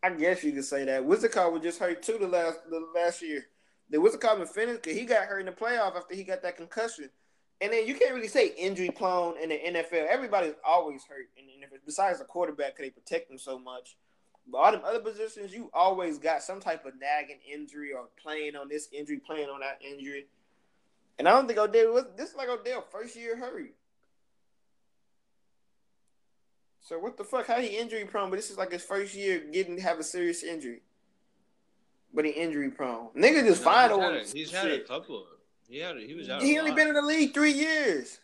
I 0.03 0.11
guess 0.11 0.43
you 0.43 0.53
could 0.53 0.65
say 0.65 0.85
that. 0.85 1.05
Wizard 1.05 1.35
was 1.35 1.63
just 1.63 1.79
hurt 1.79 2.03
too 2.03 2.19
the 2.19 2.27
last 2.27 2.59
the 2.71 2.87
last 2.95 3.23
year. 3.23 3.47
The 3.91 4.01
Wizard 4.01 4.21
been 4.21 4.47
finished 4.47 4.83
because 4.83 4.99
he 4.99 5.05
got 5.05 5.27
hurt 5.27 5.41
in 5.41 5.47
the 5.47 5.53
playoff 5.53 5.97
after 5.97 6.15
he 6.15 6.25
got 6.25 6.43
that 6.43 6.57
concussion. 6.57 7.11
And 7.61 7.73
then 7.73 7.87
you 7.87 7.95
can't 7.95 8.15
really 8.15 8.29
say 8.29 8.55
injury 8.57 8.91
prone 8.91 9.37
in 9.37 9.51
the 9.51 9.59
NFL. 9.59 10.07
Everybody's 10.09 10.55
always 10.65 11.05
hurt 11.05 11.29
in 11.37 11.47
the 11.47 11.53
NFL. 11.53 11.81
Besides 11.85 12.21
the 12.21 12.25
quarterback, 12.25 12.79
they 12.79 12.89
protect 12.89 13.29
them 13.29 13.39
so 13.39 13.59
much. 13.59 13.97
But 14.51 14.59
all 14.59 14.73
them 14.73 14.81
other 14.85 15.01
positions, 15.01 15.53
you 15.53 15.71
always 15.75 16.19
got 16.19 16.43
some 16.43 16.61
type 16.61 16.87
of 16.87 16.95
nagging 16.99 17.41
injury 17.53 17.93
or 17.93 18.09
playing 18.23 18.57
on 18.57 18.69
this 18.69 18.89
injury, 18.93 19.19
playing 19.19 19.51
on 19.51 19.61
that 19.61 19.81
injury. 19.87 20.27
And 21.19 21.29
I 21.29 21.33
don't 21.33 21.47
think 21.47 21.59
Odell 21.59 21.93
was 21.93 22.05
this 22.17 22.31
is 22.31 22.37
like 22.37 22.49
Odell 22.49 22.85
first 22.91 23.15
year 23.17 23.37
hurt. 23.37 23.75
So 26.91 26.99
what 26.99 27.17
the 27.17 27.23
fuck? 27.23 27.47
How 27.47 27.61
he 27.61 27.79
injury 27.79 28.05
prone? 28.05 28.31
But 28.31 28.37
this 28.37 28.51
is 28.51 28.59
like 28.59 28.73
his 28.73 28.83
first 28.83 29.15
year 29.15 29.39
getting 29.53 29.77
to 29.77 29.83
have 29.83 30.01
a 30.01 30.03
serious 30.03 30.43
injury. 30.43 30.83
But 32.13 32.25
he 32.25 32.33
injury 32.33 32.69
prone. 32.69 33.11
Nigga 33.17 33.47
just 33.47 33.65
no, 33.65 33.71
fine 33.71 33.93
over. 33.93 34.21
He's 34.33 34.51
had 34.51 34.73
a 34.73 34.81
couple. 34.81 35.25
He 35.69 35.79
had. 35.79 35.97
A, 35.97 36.01
he 36.01 36.15
was 36.15 36.29
out. 36.29 36.43
He 36.43 36.59
only 36.59 36.73
lot. 36.73 36.79
been 36.79 36.89
in 36.89 36.95
the 36.95 37.03
league 37.03 37.33
three 37.33 37.53
years. 37.53 38.19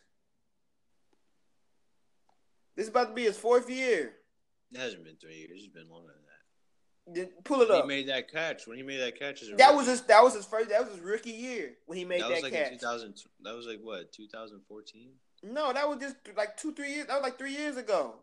This 2.75 2.87
is 2.87 2.89
about 2.89 3.11
to 3.11 3.15
be 3.15 3.23
his 3.23 3.39
fourth 3.39 3.71
year. 3.71 4.15
It 4.73 4.81
hasn't 4.81 5.05
been 5.05 5.15
three 5.15 5.37
years. 5.37 5.61
It's 5.63 5.73
been 5.73 5.89
longer 5.89 6.09
than 6.09 7.15
that. 7.15 7.29
Then 7.29 7.43
pull 7.45 7.63
it 7.63 7.69
when 7.69 7.79
up. 7.79 7.85
He 7.85 7.89
made 7.89 8.09
that 8.09 8.29
catch 8.33 8.67
when 8.67 8.79
he 8.79 8.83
made 8.83 8.99
that 8.99 9.17
catch. 9.17 9.45
that 9.59 9.77
was 9.77 9.87
his. 9.87 10.01
That 10.03 10.25
was 10.25 10.35
his 10.35 10.45
first. 10.45 10.71
That 10.71 10.83
was 10.83 10.93
his 10.93 11.05
rookie 11.05 11.31
year 11.31 11.75
when 11.87 11.99
he 11.99 12.05
made 12.05 12.21
that, 12.23 12.31
that 12.31 12.43
like 12.43 12.53
catch. 12.53 12.73
2000. 12.73 13.15
That 13.45 13.55
was 13.55 13.69
like 13.69 13.79
what? 13.81 14.13
2014. 14.13 15.11
No, 15.45 15.73
that 15.73 15.89
was 15.89 15.99
just 15.99 16.17
like 16.37 16.57
two, 16.57 16.75
three 16.75 16.95
years. 16.95 17.07
That 17.07 17.15
was 17.15 17.23
like 17.23 17.39
three 17.39 17.55
years 17.55 17.77
ago. 17.77 18.17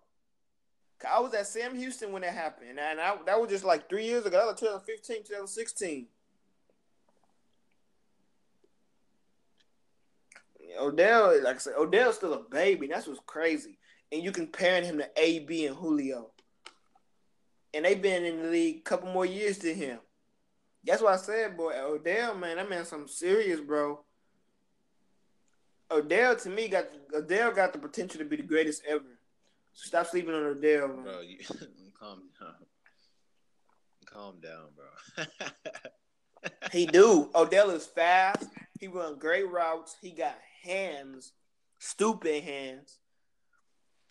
I 1.12 1.20
was 1.20 1.34
at 1.34 1.48
Sam 1.48 1.76
Houston 1.76 2.12
when 2.12 2.22
that 2.22 2.34
happened, 2.34 2.80
and 2.80 3.00
I, 3.00 3.18
that 3.26 3.40
was 3.40 3.50
just 3.50 3.66
like 3.66 3.90
three 3.90 4.06
years 4.06 4.26
ago. 4.26 4.38
That 4.38 4.46
was 4.48 4.60
2015, 4.60 5.18
2016. 5.24 6.08
Odell, 10.80 11.44
like 11.44 11.56
I 11.56 11.60
said, 11.60 11.74
Odell's 11.78 12.16
still 12.16 12.34
a 12.34 12.40
baby. 12.40 12.88
That's 12.88 13.08
what's 13.08 13.20
crazy. 13.26 13.78
And 14.12 14.24
you 14.24 14.32
comparing 14.32 14.86
him 14.86 14.98
to 14.98 15.10
AB 15.18 15.66
and 15.66 15.76
Julio. 15.76 16.32
And 17.74 17.86
they've 17.86 18.02
been 18.02 18.26
in 18.26 18.44
the 18.44 18.50
league 18.50 18.78
a 18.78 18.82
couple 18.82 19.12
more 19.12 19.26
years 19.26 19.58
than 19.58 19.76
him. 19.76 20.00
That's 20.84 21.02
why 21.02 21.14
I 21.14 21.18
said, 21.18 21.58
boy, 21.58 21.74
Odell, 21.76 22.36
man, 22.36 22.58
that 22.58 22.70
man 22.70 22.86
something 22.86 23.08
serious, 23.08 23.60
bro. 23.60 24.04
Odell 25.92 26.36
to 26.36 26.50
me 26.50 26.68
got 26.68 26.86
Odell 27.14 27.52
got 27.52 27.72
the 27.72 27.80
potential 27.80 28.20
to 28.20 28.26
be 28.26 28.38
the 28.38 28.44
greatest 28.44 28.84
ever. 28.88 29.13
So 29.74 29.88
stop 29.88 30.08
sleeping 30.08 30.34
on 30.34 30.44
Odell, 30.44 30.88
man. 30.88 31.00
Uh, 31.00 31.04
bro, 31.04 31.22
you, 31.22 31.38
calm 32.00 32.22
down. 32.40 32.54
Calm 34.06 34.36
down, 34.40 34.68
bro. 34.76 35.26
he 36.72 36.86
do. 36.86 37.30
Odell 37.34 37.72
is 37.72 37.86
fast. 37.86 38.46
He 38.80 38.88
run 38.88 39.18
great 39.18 39.50
routes. 39.50 39.96
He 40.02 40.12
got 40.12 40.38
hands, 40.64 41.34
stupid 41.80 42.44
hands. 42.44 43.00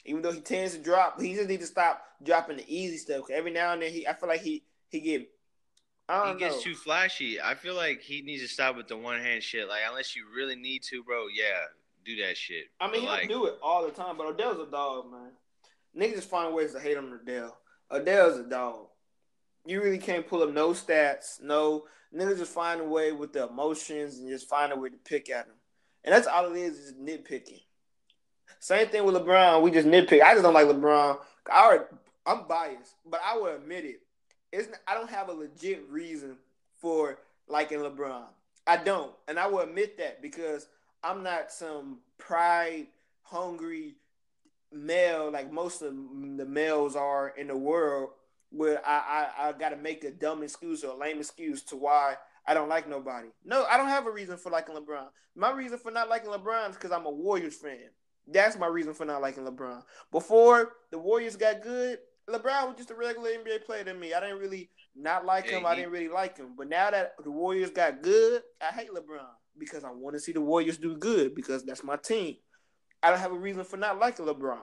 Even 0.04 0.22
though 0.22 0.32
he 0.32 0.40
tends 0.40 0.74
to 0.74 0.82
drop, 0.82 1.20
he 1.20 1.34
just 1.34 1.48
needs 1.48 1.62
to 1.62 1.68
stop 1.68 2.02
dropping 2.22 2.56
the 2.56 2.64
easy 2.66 2.96
stuff. 2.96 3.30
Every 3.30 3.52
now 3.52 3.72
and 3.72 3.82
then, 3.82 3.92
he 3.92 4.06
I 4.06 4.14
feel 4.14 4.28
like 4.28 4.42
he 4.42 4.64
he 4.88 5.00
get. 5.00 5.28
I 6.08 6.24
don't 6.24 6.34
he 6.34 6.40
gets 6.40 6.56
know. 6.56 6.62
too 6.62 6.74
flashy. 6.74 7.40
I 7.40 7.54
feel 7.54 7.76
like 7.76 8.00
he 8.00 8.22
needs 8.22 8.42
to 8.42 8.48
stop 8.48 8.76
with 8.76 8.88
the 8.88 8.96
one 8.96 9.20
hand 9.20 9.44
shit. 9.44 9.68
Like 9.68 9.82
unless 9.88 10.16
you 10.16 10.24
really 10.34 10.56
need 10.56 10.82
to, 10.90 11.04
bro. 11.04 11.26
Yeah, 11.32 11.66
do 12.04 12.16
that 12.26 12.36
shit. 12.36 12.64
I 12.80 12.90
mean, 12.90 13.02
he 13.02 13.06
like, 13.06 13.28
do 13.28 13.46
it 13.46 13.54
all 13.62 13.84
the 13.84 13.92
time, 13.92 14.16
but 14.16 14.26
Odell's 14.26 14.66
a 14.66 14.70
dog, 14.70 15.12
man. 15.12 15.30
Niggas 15.96 16.14
just 16.14 16.30
find 16.30 16.54
ways 16.54 16.72
to 16.72 16.80
hate 16.80 16.96
on 16.96 17.12
Odell. 17.12 17.56
Odell's 17.90 18.38
a 18.38 18.44
dog. 18.44 18.86
You 19.66 19.82
really 19.82 19.98
can't 19.98 20.26
pull 20.26 20.42
up 20.42 20.52
no 20.52 20.70
stats, 20.70 21.40
no 21.40 21.84
niggas 22.14 22.38
just 22.38 22.52
find 22.52 22.80
a 22.80 22.84
way 22.84 23.12
with 23.12 23.32
the 23.32 23.46
emotions 23.46 24.18
and 24.18 24.28
just 24.28 24.48
find 24.48 24.72
a 24.72 24.76
way 24.76 24.88
to 24.88 24.96
pick 24.96 25.30
at 25.30 25.46
him. 25.46 25.54
And 26.04 26.12
that's 26.12 26.26
all 26.26 26.52
it 26.52 26.58
is, 26.58 26.78
is 26.78 26.94
nitpicking. 26.94 27.60
Same 28.58 28.88
thing 28.88 29.04
with 29.04 29.14
LeBron. 29.14 29.62
We 29.62 29.70
just 29.70 29.86
nitpick. 29.86 30.22
I 30.22 30.32
just 30.32 30.42
don't 30.42 30.54
like 30.54 30.66
LeBron. 30.66 31.18
I 31.50 31.64
already, 31.64 31.84
I'm 32.26 32.46
biased, 32.46 32.94
but 33.06 33.20
I 33.24 33.36
will 33.36 33.54
admit 33.54 33.84
it. 33.84 34.00
I 34.86 34.94
don't 34.94 35.10
have 35.10 35.28
a 35.28 35.32
legit 35.32 35.88
reason 35.88 36.36
for 36.76 37.18
liking 37.48 37.78
LeBron. 37.78 38.24
I 38.66 38.76
don't, 38.76 39.12
and 39.26 39.38
I 39.38 39.46
will 39.46 39.60
admit 39.60 39.98
that 39.98 40.22
because 40.22 40.68
I'm 41.02 41.22
not 41.22 41.50
some 41.50 41.98
pride 42.18 42.88
hungry 43.22 43.94
male 44.72 45.30
like 45.30 45.52
most 45.52 45.82
of 45.82 45.92
the 45.92 46.46
males 46.46 46.96
are 46.96 47.32
in 47.36 47.48
the 47.48 47.56
world 47.56 48.10
where 48.50 48.86
I, 48.86 49.28
I, 49.38 49.48
I 49.48 49.52
got 49.52 49.70
to 49.70 49.76
make 49.76 50.04
a 50.04 50.10
dumb 50.10 50.42
excuse 50.42 50.84
or 50.84 50.92
a 50.92 50.96
lame 50.96 51.18
excuse 51.18 51.62
to 51.64 51.76
why 51.76 52.16
I 52.46 52.54
don't 52.54 52.68
like 52.68 52.88
nobody. 52.88 53.28
No, 53.44 53.64
I 53.64 53.76
don't 53.76 53.88
have 53.88 54.06
a 54.06 54.10
reason 54.10 54.36
for 54.36 54.50
liking 54.50 54.74
LeBron. 54.74 55.06
My 55.34 55.50
reason 55.52 55.78
for 55.78 55.90
not 55.90 56.08
liking 56.08 56.30
LeBron 56.30 56.70
is 56.70 56.76
because 56.76 56.92
I'm 56.92 57.06
a 57.06 57.10
Warriors 57.10 57.56
fan. 57.56 57.90
That's 58.26 58.58
my 58.58 58.66
reason 58.66 58.94
for 58.94 59.04
not 59.04 59.22
liking 59.22 59.44
LeBron. 59.44 59.82
Before 60.10 60.72
the 60.90 60.98
Warriors 60.98 61.36
got 61.36 61.62
good, 61.62 61.98
LeBron 62.28 62.68
was 62.68 62.76
just 62.76 62.90
a 62.90 62.94
regular 62.94 63.30
NBA 63.30 63.64
player 63.64 63.84
to 63.84 63.94
me. 63.94 64.14
I 64.14 64.20
didn't 64.20 64.38
really 64.38 64.70
not 64.94 65.24
like 65.24 65.46
him. 65.48 65.66
I 65.66 65.74
didn't 65.74 65.90
really 65.90 66.08
like 66.08 66.36
him. 66.36 66.54
But 66.56 66.68
now 66.68 66.90
that 66.90 67.14
the 67.22 67.30
Warriors 67.30 67.70
got 67.70 68.02
good, 68.02 68.42
I 68.60 68.72
hate 68.72 68.90
LeBron 68.90 69.26
because 69.58 69.84
I 69.84 69.90
want 69.90 70.14
to 70.14 70.20
see 70.20 70.32
the 70.32 70.40
Warriors 70.40 70.78
do 70.78 70.96
good 70.96 71.34
because 71.34 71.64
that's 71.64 71.82
my 71.82 71.96
team. 71.96 72.36
I 73.02 73.10
don't 73.10 73.18
have 73.18 73.32
a 73.32 73.38
reason 73.38 73.64
for 73.64 73.76
not 73.76 73.98
liking 73.98 74.26
LeBron. 74.26 74.58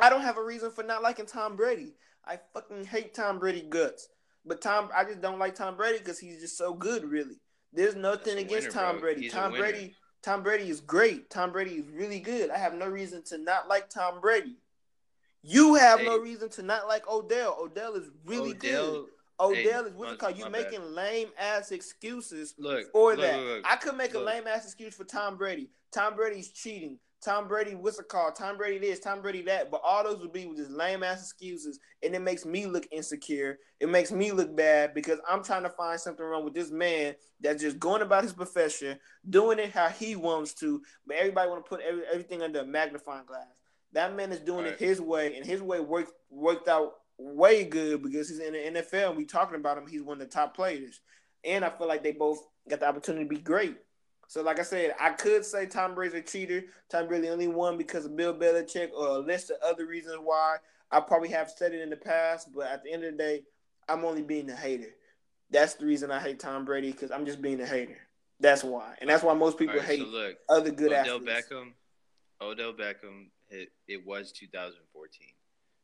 I 0.00 0.10
don't 0.10 0.22
have 0.22 0.36
a 0.36 0.44
reason 0.44 0.70
for 0.70 0.82
not 0.82 1.02
liking 1.02 1.26
Tom 1.26 1.56
Brady. 1.56 1.94
I 2.26 2.38
fucking 2.52 2.84
hate 2.84 3.14
Tom 3.14 3.38
Brady 3.38 3.66
guts. 3.68 4.08
But 4.44 4.60
Tom, 4.60 4.90
I 4.94 5.04
just 5.04 5.20
don't 5.20 5.38
like 5.38 5.54
Tom 5.54 5.76
Brady 5.76 5.98
because 5.98 6.18
he's 6.18 6.40
just 6.40 6.56
so 6.56 6.72
good. 6.72 7.04
Really, 7.04 7.40
there's 7.72 7.96
nothing 7.96 8.38
against 8.38 8.70
Tom 8.70 8.92
bro. 8.92 9.00
Brady. 9.00 9.22
He's 9.22 9.32
Tom 9.32 9.52
Brady, 9.52 9.94
Tom 10.22 10.42
Brady 10.42 10.68
is 10.68 10.80
great. 10.80 11.30
Tom 11.30 11.52
Brady 11.52 11.72
is 11.72 11.86
really 11.90 12.20
good. 12.20 12.50
I 12.50 12.58
have 12.58 12.74
no 12.74 12.86
reason 12.86 13.22
to 13.24 13.38
not 13.38 13.68
like 13.68 13.88
Tom 13.88 14.20
Brady. 14.20 14.56
You 15.42 15.74
have 15.74 16.00
hey. 16.00 16.06
no 16.06 16.18
reason 16.18 16.48
to 16.50 16.62
not 16.62 16.88
like 16.88 17.08
Odell. 17.08 17.56
Odell 17.60 17.94
is 17.94 18.08
really 18.24 18.50
Odell, 18.50 18.92
good. 18.92 19.06
Odell 19.40 19.84
hey, 19.84 19.90
is 19.90 19.94
what 19.94 20.10
you 20.10 20.16
call 20.16 20.30
you 20.30 20.50
making 20.50 20.80
bad. 20.80 20.90
lame 20.90 21.28
ass 21.38 21.70
excuses 21.70 22.54
look, 22.58 22.90
for 22.92 23.10
look, 23.10 23.20
that. 23.20 23.38
Look, 23.38 23.64
I 23.64 23.76
could 23.76 23.96
make 23.96 24.14
a 24.14 24.18
lame 24.18 24.46
ass 24.46 24.64
excuse 24.64 24.94
for 24.94 25.04
Tom 25.04 25.36
Brady. 25.36 25.70
Tom 25.92 26.16
Brady's 26.16 26.50
cheating. 26.50 26.98
Tom 27.24 27.48
Brady, 27.48 27.74
what's 27.74 27.98
it 27.98 28.08
called? 28.08 28.36
Tom 28.36 28.56
Brady 28.56 28.78
this, 28.78 29.00
Tom 29.00 29.20
Brady 29.20 29.42
that. 29.42 29.70
But 29.70 29.80
all 29.84 30.04
those 30.04 30.20
would 30.20 30.32
be 30.32 30.46
with 30.46 30.58
just 30.58 30.70
lame 30.70 31.02
ass 31.02 31.20
excuses, 31.20 31.80
and 32.02 32.14
it 32.14 32.20
makes 32.20 32.44
me 32.44 32.66
look 32.66 32.86
insecure. 32.92 33.58
It 33.80 33.88
makes 33.88 34.12
me 34.12 34.30
look 34.30 34.54
bad 34.54 34.94
because 34.94 35.18
I'm 35.28 35.42
trying 35.42 35.64
to 35.64 35.70
find 35.70 35.98
something 35.98 36.24
wrong 36.24 36.44
with 36.44 36.54
this 36.54 36.70
man 36.70 37.14
that's 37.40 37.62
just 37.62 37.80
going 37.80 38.02
about 38.02 38.22
his 38.22 38.32
profession, 38.32 38.98
doing 39.28 39.58
it 39.58 39.72
how 39.72 39.88
he 39.88 40.14
wants 40.14 40.54
to. 40.54 40.80
But 41.06 41.16
everybody 41.16 41.50
want 41.50 41.64
to 41.64 41.68
put 41.68 41.80
every, 41.80 42.02
everything 42.12 42.42
under 42.42 42.60
a 42.60 42.66
magnifying 42.66 43.26
glass. 43.26 43.62
That 43.92 44.14
man 44.14 44.30
is 44.30 44.40
doing 44.40 44.64
right. 44.64 44.74
it 44.74 44.78
his 44.78 45.00
way, 45.00 45.36
and 45.36 45.44
his 45.44 45.60
way 45.60 45.80
worked 45.80 46.12
worked 46.30 46.68
out 46.68 46.92
way 47.18 47.64
good 47.64 48.02
because 48.02 48.28
he's 48.28 48.38
in 48.38 48.52
the 48.52 48.80
NFL. 48.80 49.08
and 49.08 49.16
we 49.16 49.24
talking 49.24 49.56
about 49.56 49.76
him. 49.76 49.88
He's 49.88 50.02
one 50.02 50.20
of 50.20 50.28
the 50.28 50.32
top 50.32 50.54
players, 50.54 51.00
and 51.44 51.64
I 51.64 51.70
feel 51.70 51.88
like 51.88 52.04
they 52.04 52.12
both 52.12 52.38
got 52.68 52.80
the 52.80 52.88
opportunity 52.88 53.24
to 53.24 53.28
be 53.28 53.40
great. 53.40 53.76
So, 54.28 54.42
like 54.42 54.60
I 54.60 54.62
said, 54.62 54.94
I 55.00 55.10
could 55.10 55.42
say 55.44 55.64
Tom 55.64 55.94
Brady's 55.94 56.14
a 56.14 56.20
cheater. 56.20 56.64
Tom 56.90 57.08
Brady 57.08 57.30
only 57.30 57.48
won 57.48 57.78
because 57.78 58.04
of 58.04 58.14
Bill 58.14 58.34
Belichick 58.34 58.92
or 58.92 59.08
a 59.08 59.18
list 59.18 59.50
of 59.50 59.56
other 59.64 59.86
reasons 59.86 60.18
why. 60.22 60.56
I 60.90 61.00
probably 61.00 61.30
have 61.30 61.50
said 61.50 61.72
it 61.72 61.80
in 61.80 61.88
the 61.88 61.96
past, 61.96 62.48
but 62.54 62.66
at 62.66 62.84
the 62.84 62.92
end 62.92 63.04
of 63.04 63.12
the 63.12 63.18
day, 63.18 63.42
I'm 63.88 64.04
only 64.04 64.22
being 64.22 64.50
a 64.50 64.56
hater. 64.56 64.94
That's 65.50 65.74
the 65.74 65.86
reason 65.86 66.10
I 66.10 66.20
hate 66.20 66.38
Tom 66.38 66.66
Brady 66.66 66.92
because 66.92 67.10
I'm 67.10 67.24
just 67.24 67.40
being 67.40 67.60
a 67.60 67.66
hater. 67.66 67.96
That's 68.38 68.62
why, 68.62 68.94
and 69.00 69.08
that's 69.08 69.24
why 69.24 69.34
most 69.34 69.58
people 69.58 69.76
right, 69.76 69.84
hate 69.84 70.00
so 70.00 70.06
look, 70.06 70.36
other 70.48 70.70
good 70.70 70.92
Odell 70.92 71.16
athletes. 71.16 71.48
Beckham, 71.50 71.72
Odell 72.40 72.72
Beckham, 72.72 73.30
it, 73.48 73.70
it 73.88 74.06
was 74.06 74.30
2014. 74.32 75.28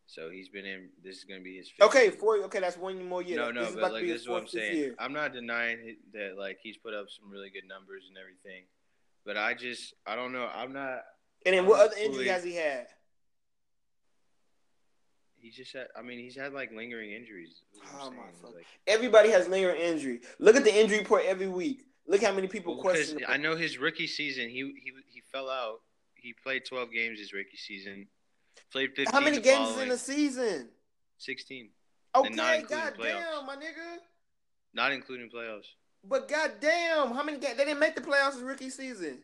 So 0.06 0.30
he's 0.30 0.48
been 0.48 0.66
in. 0.66 0.88
This 1.02 1.16
is 1.16 1.24
going 1.24 1.40
to 1.40 1.44
be 1.44 1.56
his. 1.56 1.70
okay, 1.80 2.10
four. 2.10 2.38
Okay, 2.44 2.60
that's 2.60 2.76
one 2.76 3.02
more 3.04 3.22
year. 3.22 3.38
No, 3.38 3.50
no, 3.50 3.64
this 3.64 3.74
but 3.74 3.92
like 3.92 4.06
this 4.06 4.22
is 4.22 4.28
what 4.28 4.42
I'm 4.42 4.48
saying. 4.48 4.76
Year. 4.76 4.94
I'm 4.98 5.12
not 5.12 5.32
denying 5.32 5.96
that 6.12 6.36
like 6.38 6.58
he's 6.62 6.76
put 6.76 6.94
up 6.94 7.06
some 7.08 7.30
really 7.30 7.50
good 7.50 7.66
numbers 7.66 8.04
and 8.08 8.16
everything, 8.18 8.64
but 9.24 9.36
I 9.36 9.54
just 9.54 9.94
I 10.06 10.14
don't 10.14 10.32
know. 10.32 10.48
I'm 10.54 10.72
not. 10.72 11.00
And 11.46 11.54
then 11.54 11.66
what 11.66 11.80
other 11.80 11.96
injury 11.96 12.28
has 12.28 12.44
he 12.44 12.54
had? 12.54 12.86
He 15.40 15.50
just 15.50 15.72
had. 15.72 15.88
I 15.96 16.02
mean, 16.02 16.18
he's 16.18 16.36
had 16.36 16.52
like 16.52 16.72
lingering 16.72 17.12
injuries. 17.12 17.62
Oh 18.00 18.10
my 18.10 18.30
fuck! 18.40 18.54
Like, 18.54 18.66
Everybody 18.86 19.30
has 19.30 19.48
lingering 19.48 19.80
injury. 19.80 20.20
Look 20.38 20.56
at 20.56 20.64
the 20.64 20.74
injury 20.74 20.98
report 20.98 21.22
every 21.26 21.48
week. 21.48 21.86
Look 22.06 22.22
how 22.22 22.32
many 22.32 22.48
people 22.48 22.74
well, 22.74 22.82
question. 22.82 23.20
I 23.26 23.38
know 23.38 23.56
his 23.56 23.78
rookie 23.78 24.06
season, 24.06 24.48
he 24.48 24.74
he 24.82 24.92
he 25.06 25.20
fell 25.32 25.48
out. 25.48 25.80
He 26.14 26.34
played 26.42 26.64
12 26.64 26.90
games 26.90 27.18
his 27.18 27.32
rookie 27.34 27.58
season. 27.58 28.06
Played 28.72 28.90
15. 28.96 29.12
How 29.12 29.20
many 29.20 29.40
games 29.40 29.78
in 29.78 29.88
the 29.88 29.98
season? 29.98 30.68
16. 31.18 31.70
Okay, 32.16 32.64
goddamn, 32.68 33.46
my 33.46 33.56
nigga. 33.56 33.98
Not 34.72 34.92
including 34.92 35.30
playoffs. 35.30 35.66
But 36.06 36.28
goddamn, 36.28 37.14
how 37.14 37.22
many 37.22 37.38
games? 37.38 37.56
They 37.56 37.64
didn't 37.64 37.80
make 37.80 37.94
the 37.94 38.00
playoffs 38.00 38.38
in 38.38 38.44
rookie 38.44 38.70
season. 38.70 39.22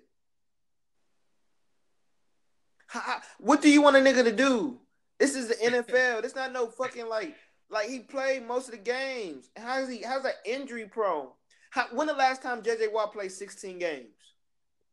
How, 2.86 3.20
what 3.38 3.62
do 3.62 3.70
you 3.70 3.82
want 3.82 3.96
a 3.96 4.00
nigga 4.00 4.24
to 4.24 4.32
do? 4.32 4.78
This 5.18 5.34
is 5.36 5.48
the 5.48 5.54
NFL. 5.66 6.22
this 6.22 6.34
not 6.34 6.52
no 6.52 6.66
fucking 6.66 7.08
like 7.08 7.36
like 7.70 7.88
he 7.88 8.00
played 8.00 8.46
most 8.46 8.66
of 8.66 8.72
the 8.72 8.78
games. 8.78 9.48
How's 9.56 9.88
he? 9.88 10.02
How's 10.02 10.24
that 10.24 10.36
injury 10.44 10.86
prone? 10.86 11.28
How, 11.70 11.86
when 11.92 12.08
the 12.08 12.14
last 12.14 12.42
time 12.42 12.62
JJ 12.62 12.92
Watt 12.92 13.12
played 13.12 13.30
16 13.30 13.78
games? 13.78 14.08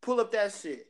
Pull 0.02 0.20
up 0.20 0.32
that 0.34 0.54
shit. 0.54 0.86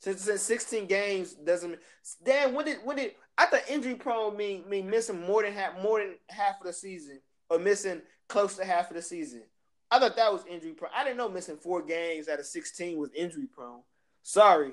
Since, 0.00 0.22
since 0.22 0.42
16 0.42 0.86
games 0.86 1.34
doesn't 1.34 1.70
mean. 1.70 1.80
damn 2.24 2.54
when 2.54 2.66
did 2.66 2.78
when 2.84 2.96
did 2.96 3.12
I 3.36 3.46
thought 3.46 3.68
injury 3.68 3.94
prone 3.94 4.36
mean 4.36 4.68
mean 4.68 4.88
missing 4.88 5.20
more 5.20 5.42
than 5.42 5.52
half 5.52 5.80
more 5.82 6.00
than 6.00 6.14
half 6.28 6.60
of 6.60 6.66
the 6.66 6.72
season 6.72 7.20
or 7.50 7.58
missing 7.58 8.02
close 8.28 8.56
to 8.56 8.64
half 8.64 8.90
of 8.90 8.96
the 8.96 9.02
season. 9.02 9.42
I 9.90 9.98
thought 9.98 10.16
that 10.16 10.32
was 10.32 10.44
injury 10.48 10.72
prone. 10.72 10.90
I 10.94 11.02
didn't 11.02 11.16
know 11.16 11.28
missing 11.28 11.56
four 11.56 11.82
games 11.82 12.28
out 12.28 12.38
of 12.38 12.46
16 12.46 12.98
was 12.98 13.10
injury 13.14 13.46
prone. 13.46 13.80
Sorry. 14.22 14.72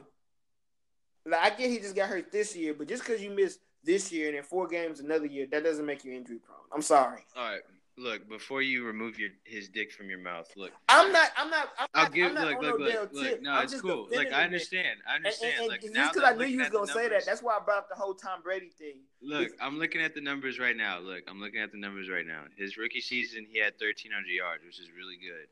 Like 1.26 1.42
I 1.42 1.56
get 1.56 1.70
he 1.70 1.80
just 1.80 1.96
got 1.96 2.10
hurt 2.10 2.32
this 2.32 2.56
year, 2.56 2.74
but 2.74 2.88
just 2.88 3.04
because 3.04 3.22
you 3.22 3.32
missed 3.32 3.60
this 3.84 4.12
year 4.12 4.28
and 4.28 4.38
then 4.38 4.44
four 4.44 4.68
games 4.68 5.00
another 5.00 5.26
year, 5.26 5.48
that 5.52 5.64
doesn't 5.64 5.86
make 5.86 6.04
you 6.04 6.12
injury 6.14 6.38
prone. 6.38 6.60
I'm 6.74 6.82
sorry. 6.82 7.24
All 7.36 7.50
right. 7.52 7.62
Look, 7.98 8.28
before 8.28 8.62
you 8.62 8.84
remove 8.84 9.18
your 9.18 9.30
his 9.46 9.70
dick 9.70 9.90
from 9.90 10.10
your 10.10 10.20
mouth, 10.20 10.52
look. 10.58 10.74
I'm 10.90 11.14
not. 11.14 11.30
I'm 11.38 11.50
not. 11.50 11.70
I'm 11.80 11.88
I'll 11.94 12.04
not, 12.04 12.14
give. 12.14 12.36
I'm 12.36 12.44
look, 12.44 12.62
look, 12.62 12.80
look, 12.80 13.14
look. 13.14 13.42
No, 13.42 13.60
it's 13.62 13.80
cool. 13.80 14.10
Like 14.14 14.34
I 14.34 14.44
understand. 14.44 15.00
I 15.10 15.16
understand. 15.16 15.54
And, 15.54 15.62
and, 15.62 15.70
like, 15.70 15.82
just 15.82 16.14
because 16.14 16.30
I 16.30 16.36
knew 16.36 16.46
you 16.46 16.60
was 16.60 16.70
gonna 16.70 16.88
say 16.88 17.08
that, 17.08 17.26
that's 17.26 17.42
why 17.42 17.56
I 17.56 17.64
brought 17.64 17.78
up 17.78 17.90
the 17.90 17.96
whole 17.96 18.14
Tom 18.14 18.42
Brady 18.44 18.68
thing. 18.68 18.96
Look, 19.22 19.52
I'm 19.62 19.80
looking 19.80 20.02
at 20.02 20.14
the 20.14 20.20
numbers 20.20 20.60
right 20.60 20.76
now. 20.76 21.00
Look, 21.00 21.24
I'm 21.30 21.40
looking 21.40 21.62
at 21.62 21.72
the 21.72 21.78
numbers 21.78 22.10
right 22.10 22.28
now. 22.28 22.42
His 22.58 22.76
rookie 22.76 23.00
season, 23.00 23.46
he 23.50 23.60
had 23.60 23.74
1,300 23.80 24.28
yards, 24.28 24.66
which 24.66 24.80
is 24.80 24.90
really 24.92 25.16
good. 25.16 25.48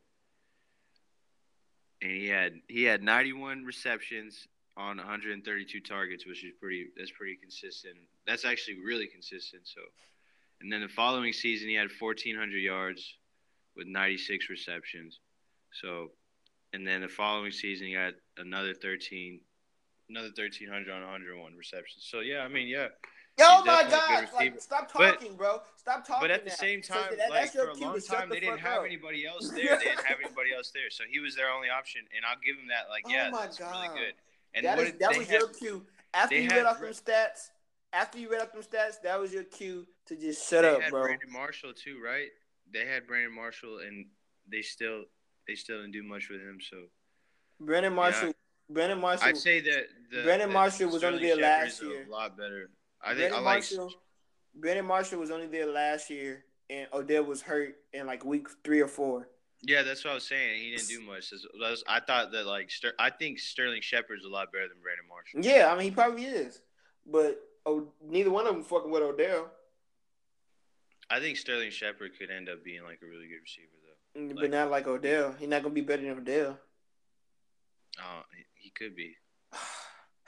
And 2.01 2.11
he 2.11 2.27
had 2.27 2.59
he 2.67 2.83
had 2.83 3.01
91 3.01 3.63
receptions 3.63 4.49
on 4.75 4.97
132 4.97 5.79
targets, 5.79 6.25
which 6.25 6.43
is 6.43 6.51
pretty. 6.59 6.87
That's 6.97 7.11
pretty 7.11 7.37
consistent. 7.37 7.95
That's 8.27 8.43
actually 8.43 8.79
really 8.83 9.07
consistent. 9.07 9.61
So 9.63 9.79
and 10.63 10.71
then 10.71 10.81
the 10.81 10.87
following 10.87 11.33
season, 11.33 11.67
he 11.67 11.75
had 11.75 11.89
1,400 11.99 12.57
yards 12.57 13.17
with 13.75 13.85
96 13.85 14.49
receptions. 14.49 15.19
So, 15.73 16.11
and 16.71 16.87
then 16.87 17.01
the 17.01 17.09
following 17.09 17.51
season, 17.51 17.87
he 17.87 17.93
had 17.93 18.13
another 18.37 18.73
13, 18.73 19.41
another 20.09 20.27
1,300 20.27 20.89
on 20.89 21.01
101 21.01 21.53
receptions. 21.55 22.07
So, 22.09 22.21
yeah, 22.21 22.39
I 22.39 22.47
mean, 22.47 22.67
yeah. 22.67 22.87
Oh 23.41 23.63
my 23.65 23.83
God! 23.89 24.29
Like, 24.35 24.61
stop 24.61 24.91
talking, 24.91 25.29
but, 25.29 25.37
bro. 25.37 25.61
Stop 25.75 26.05
talking. 26.05 26.21
But 26.21 26.29
at 26.29 26.43
the 26.43 26.51
now. 26.51 26.55
same 26.55 26.83
time, 26.83 27.07
so 27.09 27.15
that, 27.15 27.31
like 27.31 27.51
for 27.51 27.69
a 27.69 27.73
long 27.73 27.99
time, 27.99 28.29
they 28.29 28.39
didn't 28.39 28.59
have 28.59 28.85
anybody 28.85 29.25
else 29.25 29.49
there. 29.55 29.75
they 29.75 29.85
didn't 29.85 30.05
have 30.05 30.17
anybody 30.23 30.53
else 30.55 30.69
there, 30.71 30.91
so 30.91 31.03
he 31.09 31.19
was 31.19 31.35
their 31.35 31.49
only 31.49 31.67
option. 31.67 32.03
And 32.15 32.23
I'll 32.29 32.37
give 32.45 32.55
him 32.55 32.67
that. 32.67 32.91
Like, 32.91 33.05
oh 33.07 33.11
yeah, 33.11 33.31
oh 33.33 33.39
that's 33.39 33.57
God. 33.57 33.71
really 33.71 33.99
good. 33.99 34.13
And 34.53 34.65
that, 34.67 34.77
is, 34.77 34.93
that 34.99 35.17
was 35.17 35.27
your 35.31 35.47
cue. 35.47 35.83
After 36.13 36.35
you 36.35 36.47
read 36.47 36.67
off 36.67 36.79
them 36.79 36.93
stats, 36.93 37.49
after 37.93 38.17
you 38.17 38.29
read 38.29 38.41
up 38.41 38.53
them 38.53 38.63
stats, 38.63 39.01
that 39.03 39.19
was 39.19 39.31
your 39.31 39.43
cue 39.43 39.85
to 40.07 40.15
just 40.15 40.49
shut 40.49 40.63
they 40.63 40.69
up, 40.69 40.81
had 40.81 40.91
bro. 40.91 41.03
Brandon 41.03 41.31
Marshall 41.31 41.73
too, 41.73 42.01
right? 42.03 42.27
They 42.73 42.85
had 42.85 43.07
Brandon 43.07 43.33
Marshall, 43.33 43.79
and 43.79 44.07
they 44.49 44.61
still 44.61 45.03
they 45.47 45.55
still 45.55 45.77
didn't 45.77 45.91
do 45.91 46.03
much 46.03 46.29
with 46.29 46.41
him. 46.41 46.59
So 46.59 46.77
Brandon 47.59 47.93
Marshall, 47.93 48.27
yeah. 48.27 48.33
Brandon 48.69 48.99
Marshall. 48.99 49.27
I'd 49.27 49.37
say 49.37 49.61
that 49.61 49.87
the, 50.11 50.23
Brandon 50.23 50.51
Marshall 50.51 50.89
was 50.89 51.03
only 51.03 51.19
there 51.19 51.37
last 51.37 51.81
year. 51.81 52.05
A 52.07 52.11
lot 52.11 52.35
better. 52.37 52.69
I 53.01 53.09
think 53.09 53.31
Brandon 53.31 53.39
I 53.39 53.41
like. 53.41 53.55
Marshall, 53.55 53.93
Brandon 54.55 54.85
Marshall 54.85 55.19
was 55.19 55.31
only 55.31 55.47
there 55.47 55.67
last 55.67 56.09
year, 56.09 56.43
and 56.69 56.87
Odell 56.93 57.23
was 57.23 57.41
hurt 57.41 57.75
in 57.93 58.07
like 58.07 58.25
week 58.25 58.47
three 58.63 58.81
or 58.81 58.87
four. 58.87 59.27
Yeah, 59.65 59.83
that's 59.83 60.03
what 60.03 60.11
I 60.11 60.15
was 60.15 60.27
saying. 60.27 60.61
He 60.61 60.71
didn't 60.71 60.89
do 60.89 61.01
much. 61.01 61.31
I 61.87 61.99
thought 62.01 62.31
that 62.31 62.45
like 62.45 62.69
I 62.99 63.09
think 63.09 63.39
Sterling 63.39 63.81
Shepard's 63.81 64.25
a 64.25 64.29
lot 64.29 64.51
better 64.51 64.67
than 64.67 64.77
Brandon 64.81 65.05
Marshall. 65.07 65.41
Yeah, 65.41 65.71
I 65.71 65.77
mean 65.77 65.85
he 65.85 65.91
probably 65.91 66.25
is, 66.25 66.61
but 67.05 67.39
oh, 67.65 67.87
neither 68.03 68.31
one 68.31 68.47
of 68.47 68.53
them 68.53 68.63
fucking 68.63 68.91
with 68.91 69.03
Odell. 69.03 69.49
I 71.09 71.19
think 71.19 71.37
Sterling 71.37 71.71
Shepard 71.71 72.17
could 72.17 72.31
end 72.31 72.49
up 72.49 72.63
being 72.63 72.83
like 72.83 72.99
a 73.03 73.05
really 73.05 73.27
good 73.27 73.41
receiver 73.43 73.67
though. 73.83 74.21
Mm, 74.21 74.35
but 74.35 74.43
like, 74.43 74.51
not 74.51 74.71
like 74.71 74.87
Odell. 74.87 75.35
He's 75.37 75.49
not 75.49 75.63
gonna 75.63 75.73
be 75.73 75.81
better 75.81 76.01
than 76.01 76.17
Odell. 76.17 76.57
Oh, 77.99 78.21
he 78.55 78.69
could 78.71 78.95
be. 78.95 79.15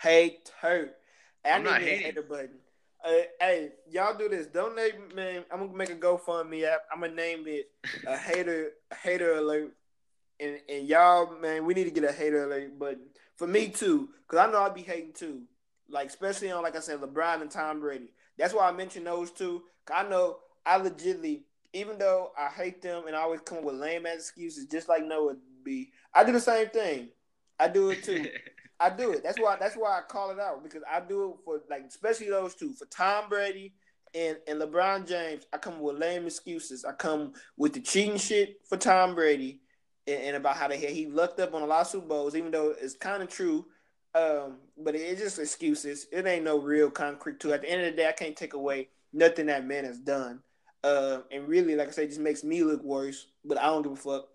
Hate 0.01 0.51
hurt. 0.61 0.95
I'm 1.43 1.63
not 1.63 1.81
hating. 1.81 2.05
Hater 2.05 2.21
button. 2.21 2.59
Uh, 3.03 3.11
hey, 3.39 3.69
y'all 3.89 4.17
do 4.17 4.27
this. 4.27 4.47
Donate, 4.47 5.15
man. 5.15 5.45
I'm 5.51 5.59
gonna 5.59 5.77
make 5.77 5.91
a 5.91 5.95
GoFundMe 5.95 6.63
app. 6.63 6.81
I'm 6.91 7.01
gonna 7.01 7.13
name 7.13 7.45
it 7.47 7.69
a 8.07 8.17
hater 8.17 8.71
hater 9.01 9.35
alert. 9.35 9.75
And 10.39 10.59
and 10.67 10.87
y'all, 10.87 11.39
man, 11.39 11.65
we 11.65 11.73
need 11.73 11.85
to 11.85 11.91
get 11.91 12.03
a 12.03 12.11
hater 12.11 12.43
alert 12.43 12.77
button 12.77 13.07
for 13.35 13.47
me 13.47 13.69
too, 13.69 14.09
cause 14.27 14.39
I 14.39 14.51
know 14.51 14.59
I'll 14.59 14.73
be 14.73 14.81
hating 14.81 15.13
too. 15.13 15.43
Like 15.89 16.07
especially 16.07 16.51
on 16.51 16.63
like 16.63 16.75
I 16.75 16.79
said, 16.79 16.99
LeBron 16.99 17.41
and 17.41 17.51
Tom 17.51 17.79
Brady. 17.79 18.09
That's 18.37 18.53
why 18.53 18.67
I 18.67 18.71
mentioned 18.71 19.07
those 19.07 19.31
two. 19.31 19.63
I 19.93 20.03
know 20.03 20.39
I 20.65 20.79
legitly, 20.79 21.43
even 21.73 21.97
though 21.97 22.31
I 22.37 22.49
hate 22.49 22.81
them 22.81 23.07
and 23.07 23.15
I 23.15 23.19
always 23.19 23.41
come 23.41 23.63
with 23.63 23.75
lame 23.75 24.05
ass 24.05 24.15
excuses, 24.15 24.65
just 24.65 24.89
like 24.89 25.05
Noah 25.05 25.35
be. 25.63 25.91
I 26.13 26.23
do 26.23 26.31
the 26.31 26.39
same 26.39 26.67
thing. 26.67 27.09
I 27.59 27.67
do 27.67 27.89
it 27.89 28.03
too. 28.03 28.25
I 28.79 28.89
do 28.89 29.11
it. 29.11 29.23
That's 29.23 29.39
why. 29.39 29.57
That's 29.59 29.75
why 29.75 29.99
I 29.99 30.01
call 30.01 30.31
it 30.31 30.39
out 30.39 30.63
because 30.63 30.83
I 30.89 30.99
do 30.99 31.31
it 31.31 31.37
for 31.45 31.61
like 31.69 31.83
especially 31.87 32.29
those 32.29 32.55
two 32.55 32.73
for 32.73 32.85
Tom 32.85 33.29
Brady 33.29 33.73
and 34.13 34.37
and 34.47 34.61
LeBron 34.61 35.07
James. 35.07 35.45
I 35.53 35.57
come 35.57 35.79
with 35.79 35.97
lame 35.97 36.25
excuses. 36.25 36.83
I 36.83 36.93
come 36.93 37.33
with 37.57 37.73
the 37.73 37.79
cheating 37.79 38.17
shit 38.17 38.57
for 38.67 38.77
Tom 38.77 39.15
Brady 39.15 39.61
and, 40.07 40.21
and 40.21 40.35
about 40.35 40.57
how 40.57 40.67
they 40.67 40.77
he 40.77 41.07
lucked 41.07 41.39
up 41.39 41.53
on 41.53 41.61
a 41.61 41.65
lot 41.65 41.81
of 41.81 41.87
Super 41.87 42.07
Bowls, 42.07 42.35
even 42.35 42.51
though 42.51 42.73
it's 42.79 42.95
kind 42.95 43.23
of 43.23 43.29
true. 43.29 43.65
Um, 44.15 44.57
but 44.77 44.95
it's 44.95 45.21
just 45.21 45.39
excuses. 45.39 46.07
It 46.11 46.25
ain't 46.25 46.45
no 46.45 46.57
real 46.57 46.89
concrete 46.89 47.39
to. 47.41 47.53
At 47.53 47.61
the 47.61 47.69
end 47.69 47.81
of 47.81 47.91
the 47.91 47.97
day, 48.01 48.07
I 48.07 48.13
can't 48.13 48.35
take 48.35 48.53
away 48.53 48.87
nothing 49.11 49.47
that 49.47 49.67
man 49.67 49.83
has 49.83 49.99
done. 49.99 50.41
Uh, 50.83 51.19
and 51.31 51.47
really, 51.47 51.75
like 51.75 51.89
I 51.89 51.91
said, 51.91 52.09
just 52.09 52.21
makes 52.21 52.43
me 52.43 52.63
look 52.63 52.81
worse. 52.81 53.27
But 53.43 53.59
I 53.59 53.65
don't 53.65 53.81
give 53.81 53.91
a 53.91 53.95
fuck. 53.97 54.27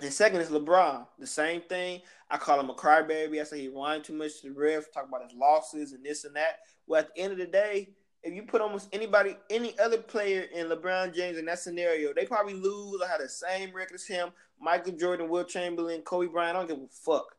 And 0.00 0.12
second 0.12 0.40
is 0.40 0.48
LeBron. 0.48 1.06
The 1.18 1.26
same 1.26 1.60
thing. 1.60 2.00
I 2.30 2.38
call 2.38 2.58
him 2.58 2.70
a 2.70 2.74
crybaby. 2.74 3.40
I 3.40 3.44
say 3.44 3.60
he 3.60 3.66
whined 3.66 4.04
too 4.04 4.14
much 4.14 4.40
to 4.40 4.48
the 4.48 4.58
ref, 4.58 4.90
talk 4.90 5.06
about 5.06 5.22
his 5.22 5.38
losses 5.38 5.92
and 5.92 6.04
this 6.04 6.24
and 6.24 6.34
that. 6.36 6.60
Well, 6.86 7.00
at 7.00 7.14
the 7.14 7.20
end 7.20 7.32
of 7.32 7.38
the 7.38 7.46
day, 7.46 7.90
if 8.22 8.32
you 8.32 8.42
put 8.44 8.62
almost 8.62 8.88
anybody, 8.92 9.36
any 9.50 9.78
other 9.78 9.98
player 9.98 10.46
in 10.54 10.68
LeBron 10.68 11.14
James 11.14 11.36
in 11.36 11.44
that 11.44 11.58
scenario, 11.58 12.14
they 12.14 12.24
probably 12.24 12.54
lose 12.54 13.00
or 13.02 13.06
have 13.06 13.20
the 13.20 13.28
same 13.28 13.74
record 13.74 13.96
as 13.96 14.06
him. 14.06 14.30
Michael 14.58 14.94
Jordan, 14.94 15.28
Wilt 15.28 15.48
Chamberlain, 15.48 16.00
Kobe 16.00 16.28
Bryant. 16.28 16.56
I 16.56 16.60
don't 16.60 16.68
give 16.68 16.78
a 16.78 16.88
fuck. 16.88 17.36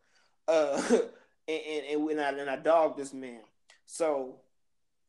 Uh, 0.48 1.00
and, 1.48 1.62
and, 1.62 2.10
and, 2.10 2.22
I, 2.22 2.30
and 2.30 2.50
I 2.50 2.56
dog 2.56 2.98
this 2.98 3.14
man. 3.14 3.42
So, 3.86 4.36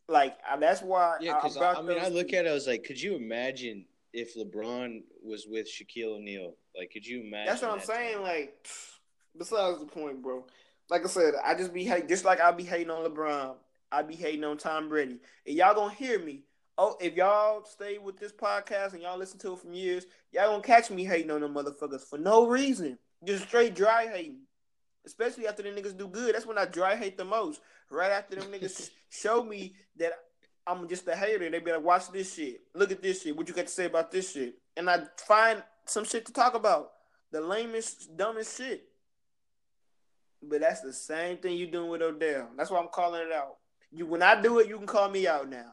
like, 0.08 0.36
that's 0.60 0.82
why. 0.82 1.16
Yeah, 1.20 1.34
because 1.34 1.56
I, 1.56 1.74
I, 1.74 1.82
mean, 1.82 1.98
I 1.98 2.08
look 2.08 2.32
at 2.32 2.46
it, 2.46 2.48
I 2.48 2.52
was 2.52 2.66
like, 2.66 2.84
could 2.84 3.00
you 3.00 3.16
imagine 3.16 3.86
if 4.12 4.36
LeBron 4.36 5.02
was 5.22 5.46
with 5.46 5.66
Shaquille 5.66 6.16
O'Neal? 6.16 6.54
Like, 6.76 6.90
could 6.92 7.06
you 7.06 7.20
imagine? 7.22 7.46
That's 7.46 7.62
what 7.62 7.72
I'm 7.72 7.80
saying. 7.80 8.14
Time? 8.14 8.22
Like, 8.22 8.66
besides 9.38 9.80
the 9.80 9.86
point, 9.86 10.22
bro. 10.22 10.44
Like 10.88 11.04
I 11.04 11.08
said, 11.08 11.34
I 11.44 11.54
just 11.54 11.74
be 11.74 11.84
hate, 11.84 12.08
just 12.08 12.24
like 12.24 12.40
I 12.40 12.52
be 12.52 12.62
hating 12.62 12.90
on 12.90 13.04
LeBron. 13.04 13.56
I 13.90 14.02
be 14.02 14.14
hating 14.14 14.44
on 14.44 14.56
Tom 14.56 14.88
Brady. 14.88 15.18
And 15.46 15.56
y'all 15.56 15.74
gonna 15.74 15.94
hear 15.94 16.18
me. 16.18 16.42
Oh, 16.78 16.96
if 17.00 17.16
y'all 17.16 17.64
stay 17.64 17.98
with 17.98 18.18
this 18.18 18.32
podcast 18.32 18.92
and 18.92 19.02
y'all 19.02 19.18
listen 19.18 19.38
to 19.40 19.54
it 19.54 19.58
from 19.58 19.72
years, 19.72 20.06
y'all 20.30 20.50
gonna 20.50 20.62
catch 20.62 20.90
me 20.90 21.04
hating 21.04 21.30
on 21.30 21.40
them 21.40 21.54
motherfuckers 21.54 22.02
for 22.02 22.18
no 22.18 22.46
reason. 22.46 22.98
Just 23.24 23.44
straight 23.48 23.74
dry 23.74 24.06
hating. 24.06 24.45
Especially 25.06 25.46
after 25.46 25.62
the 25.62 25.68
niggas 25.70 25.96
do 25.96 26.08
good. 26.08 26.34
That's 26.34 26.46
when 26.46 26.58
I 26.58 26.64
dry 26.64 26.96
hate 26.96 27.16
the 27.16 27.24
most. 27.24 27.60
Right 27.90 28.10
after 28.10 28.36
them 28.36 28.50
niggas 28.50 28.90
show 29.08 29.44
me 29.44 29.74
that 29.96 30.12
I'm 30.66 30.88
just 30.88 31.06
a 31.06 31.14
hater. 31.14 31.48
They 31.48 31.60
be 31.60 31.72
like, 31.72 31.82
watch 31.82 32.10
this 32.10 32.34
shit. 32.34 32.62
Look 32.74 32.90
at 32.90 33.02
this 33.02 33.22
shit. 33.22 33.36
What 33.36 33.48
you 33.48 33.54
got 33.54 33.66
to 33.66 33.72
say 33.72 33.86
about 33.86 34.10
this 34.10 34.32
shit? 34.32 34.58
And 34.76 34.90
I 34.90 35.02
find 35.16 35.62
some 35.84 36.04
shit 36.04 36.26
to 36.26 36.32
talk 36.32 36.54
about. 36.54 36.90
The 37.30 37.40
lamest, 37.40 38.16
dumbest 38.16 38.56
shit. 38.56 38.88
But 40.42 40.60
that's 40.60 40.80
the 40.80 40.92
same 40.92 41.38
thing 41.38 41.56
you 41.56 41.66
doing 41.68 41.90
with 41.90 42.02
Odell. 42.02 42.48
That's 42.56 42.70
why 42.70 42.78
I'm 42.78 42.88
calling 42.88 43.22
it 43.22 43.32
out. 43.32 43.56
You 43.92 44.06
when 44.06 44.22
I 44.22 44.40
do 44.40 44.58
it, 44.58 44.68
you 44.68 44.76
can 44.76 44.86
call 44.86 45.08
me 45.08 45.26
out 45.26 45.48
now. 45.48 45.72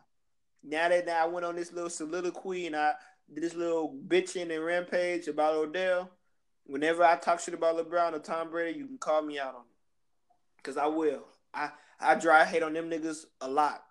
Now 0.64 0.90
that 0.90 1.06
now 1.06 1.26
I 1.26 1.28
went 1.28 1.46
on 1.46 1.56
this 1.56 1.74
little 1.74 1.90
soliloquy 1.90 2.68
and 2.68 2.76
I 2.76 2.94
did 3.34 3.44
this 3.44 3.56
little 3.56 3.96
bitching 4.08 4.54
and 4.54 4.64
rampage 4.64 5.28
about 5.28 5.56
Odell. 5.56 6.10
Whenever 6.66 7.04
I 7.04 7.18
talk 7.18 7.40
shit 7.40 7.54
about 7.54 7.76
LeBron 7.76 8.14
or 8.14 8.20
Tom 8.20 8.50
Brady, 8.50 8.80
you 8.80 8.88
can 8.88 8.98
call 8.98 9.22
me 9.22 9.40
out 9.40 9.56
on 9.56 9.62
it. 9.62 10.64
Cause 10.64 10.78
I 10.78 10.88
will. 10.88 11.26
I 11.54 11.72
I 12.00 12.16
dry 12.16 12.46
hate 12.46 12.64
on 12.64 12.74
them 12.74 12.90
niggas 12.90 13.26
a 13.42 13.50
lot. 13.50 13.84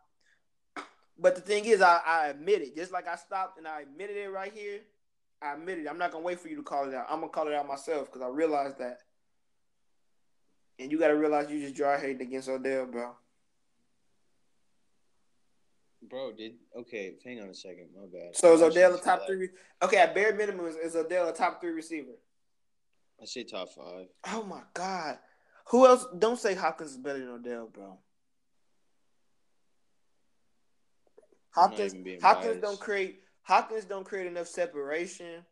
But 1.18 1.34
the 1.34 1.40
thing 1.40 1.66
is, 1.66 1.82
I, 1.82 2.00
I 2.04 2.26
admit 2.28 2.62
it. 2.62 2.74
Just 2.74 2.92
like 2.92 3.06
I 3.06 3.16
stopped 3.16 3.58
and 3.58 3.68
I 3.68 3.82
admitted 3.82 4.16
it 4.16 4.30
right 4.30 4.52
here, 4.52 4.80
I 5.42 5.52
admit 5.54 5.78
it. 5.78 5.86
I'm 5.88 5.98
not 5.98 6.12
gonna 6.12 6.24
wait 6.24 6.40
for 6.40 6.48
you 6.48 6.56
to 6.56 6.62
call 6.62 6.88
it 6.88 6.94
out. 6.94 7.06
I'm 7.10 7.20
gonna 7.20 7.28
call 7.28 7.48
it 7.48 7.54
out 7.54 7.68
myself 7.68 8.06
because 8.06 8.22
I 8.22 8.28
realized 8.28 8.78
that. 8.78 8.98
And 10.78 10.90
you 10.90 10.98
gotta 10.98 11.16
realize 11.16 11.50
you 11.50 11.60
just 11.60 11.74
dry 11.74 11.98
hating 11.98 12.22
against 12.22 12.48
Odell, 12.48 12.86
bro. 12.86 13.12
Bro, 16.08 16.32
did 16.32 16.54
okay? 16.76 17.14
Hang 17.24 17.40
on 17.40 17.48
a 17.50 17.54
second. 17.54 17.88
My 17.94 18.06
bad. 18.06 18.36
So 18.36 18.54
is 18.54 18.62
Odell 18.62 18.94
a 18.94 19.00
top 19.00 19.26
three? 19.26 19.50
Okay, 19.82 19.98
at 19.98 20.14
bare 20.14 20.34
minimum, 20.34 20.66
is, 20.66 20.76
is 20.76 20.96
Odell 20.96 21.28
a 21.28 21.32
top 21.32 21.60
three 21.60 21.70
receiver? 21.70 22.12
I 23.22 23.24
say 23.24 23.44
top 23.44 23.68
five. 23.72 24.06
Oh 24.32 24.42
my 24.42 24.62
god, 24.74 25.18
who 25.68 25.86
else? 25.86 26.06
Don't 26.18 26.38
say 26.38 26.54
Hopkins 26.54 26.90
is 26.90 26.96
better 26.96 27.20
than 27.20 27.28
Odell, 27.28 27.68
bro. 27.72 27.98
Hopkins, 31.50 31.94
Hopkins 32.20 32.60
don't 32.60 32.80
create. 32.80 33.20
Hopkins 33.42 33.84
don't 33.84 34.04
create 34.04 34.26
enough 34.26 34.48
separation. 34.48 35.44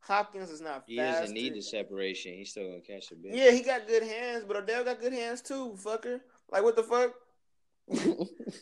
Hopkins 0.00 0.50
is 0.50 0.60
not. 0.60 0.84
He 0.86 0.96
doesn't 0.96 1.34
need 1.34 1.54
the 1.54 1.62
separation. 1.62 2.34
He's 2.34 2.50
still 2.50 2.68
gonna 2.68 2.80
catch 2.80 3.08
the 3.08 3.16
bit. 3.16 3.34
Yeah, 3.34 3.50
he 3.50 3.62
got 3.62 3.88
good 3.88 4.04
hands, 4.04 4.44
but 4.46 4.56
Odell 4.56 4.84
got 4.84 5.00
good 5.00 5.12
hands 5.12 5.42
too. 5.42 5.76
Fucker, 5.82 6.20
like 6.52 6.62
what 6.62 6.76
the 6.76 6.84
fuck? 6.84 7.12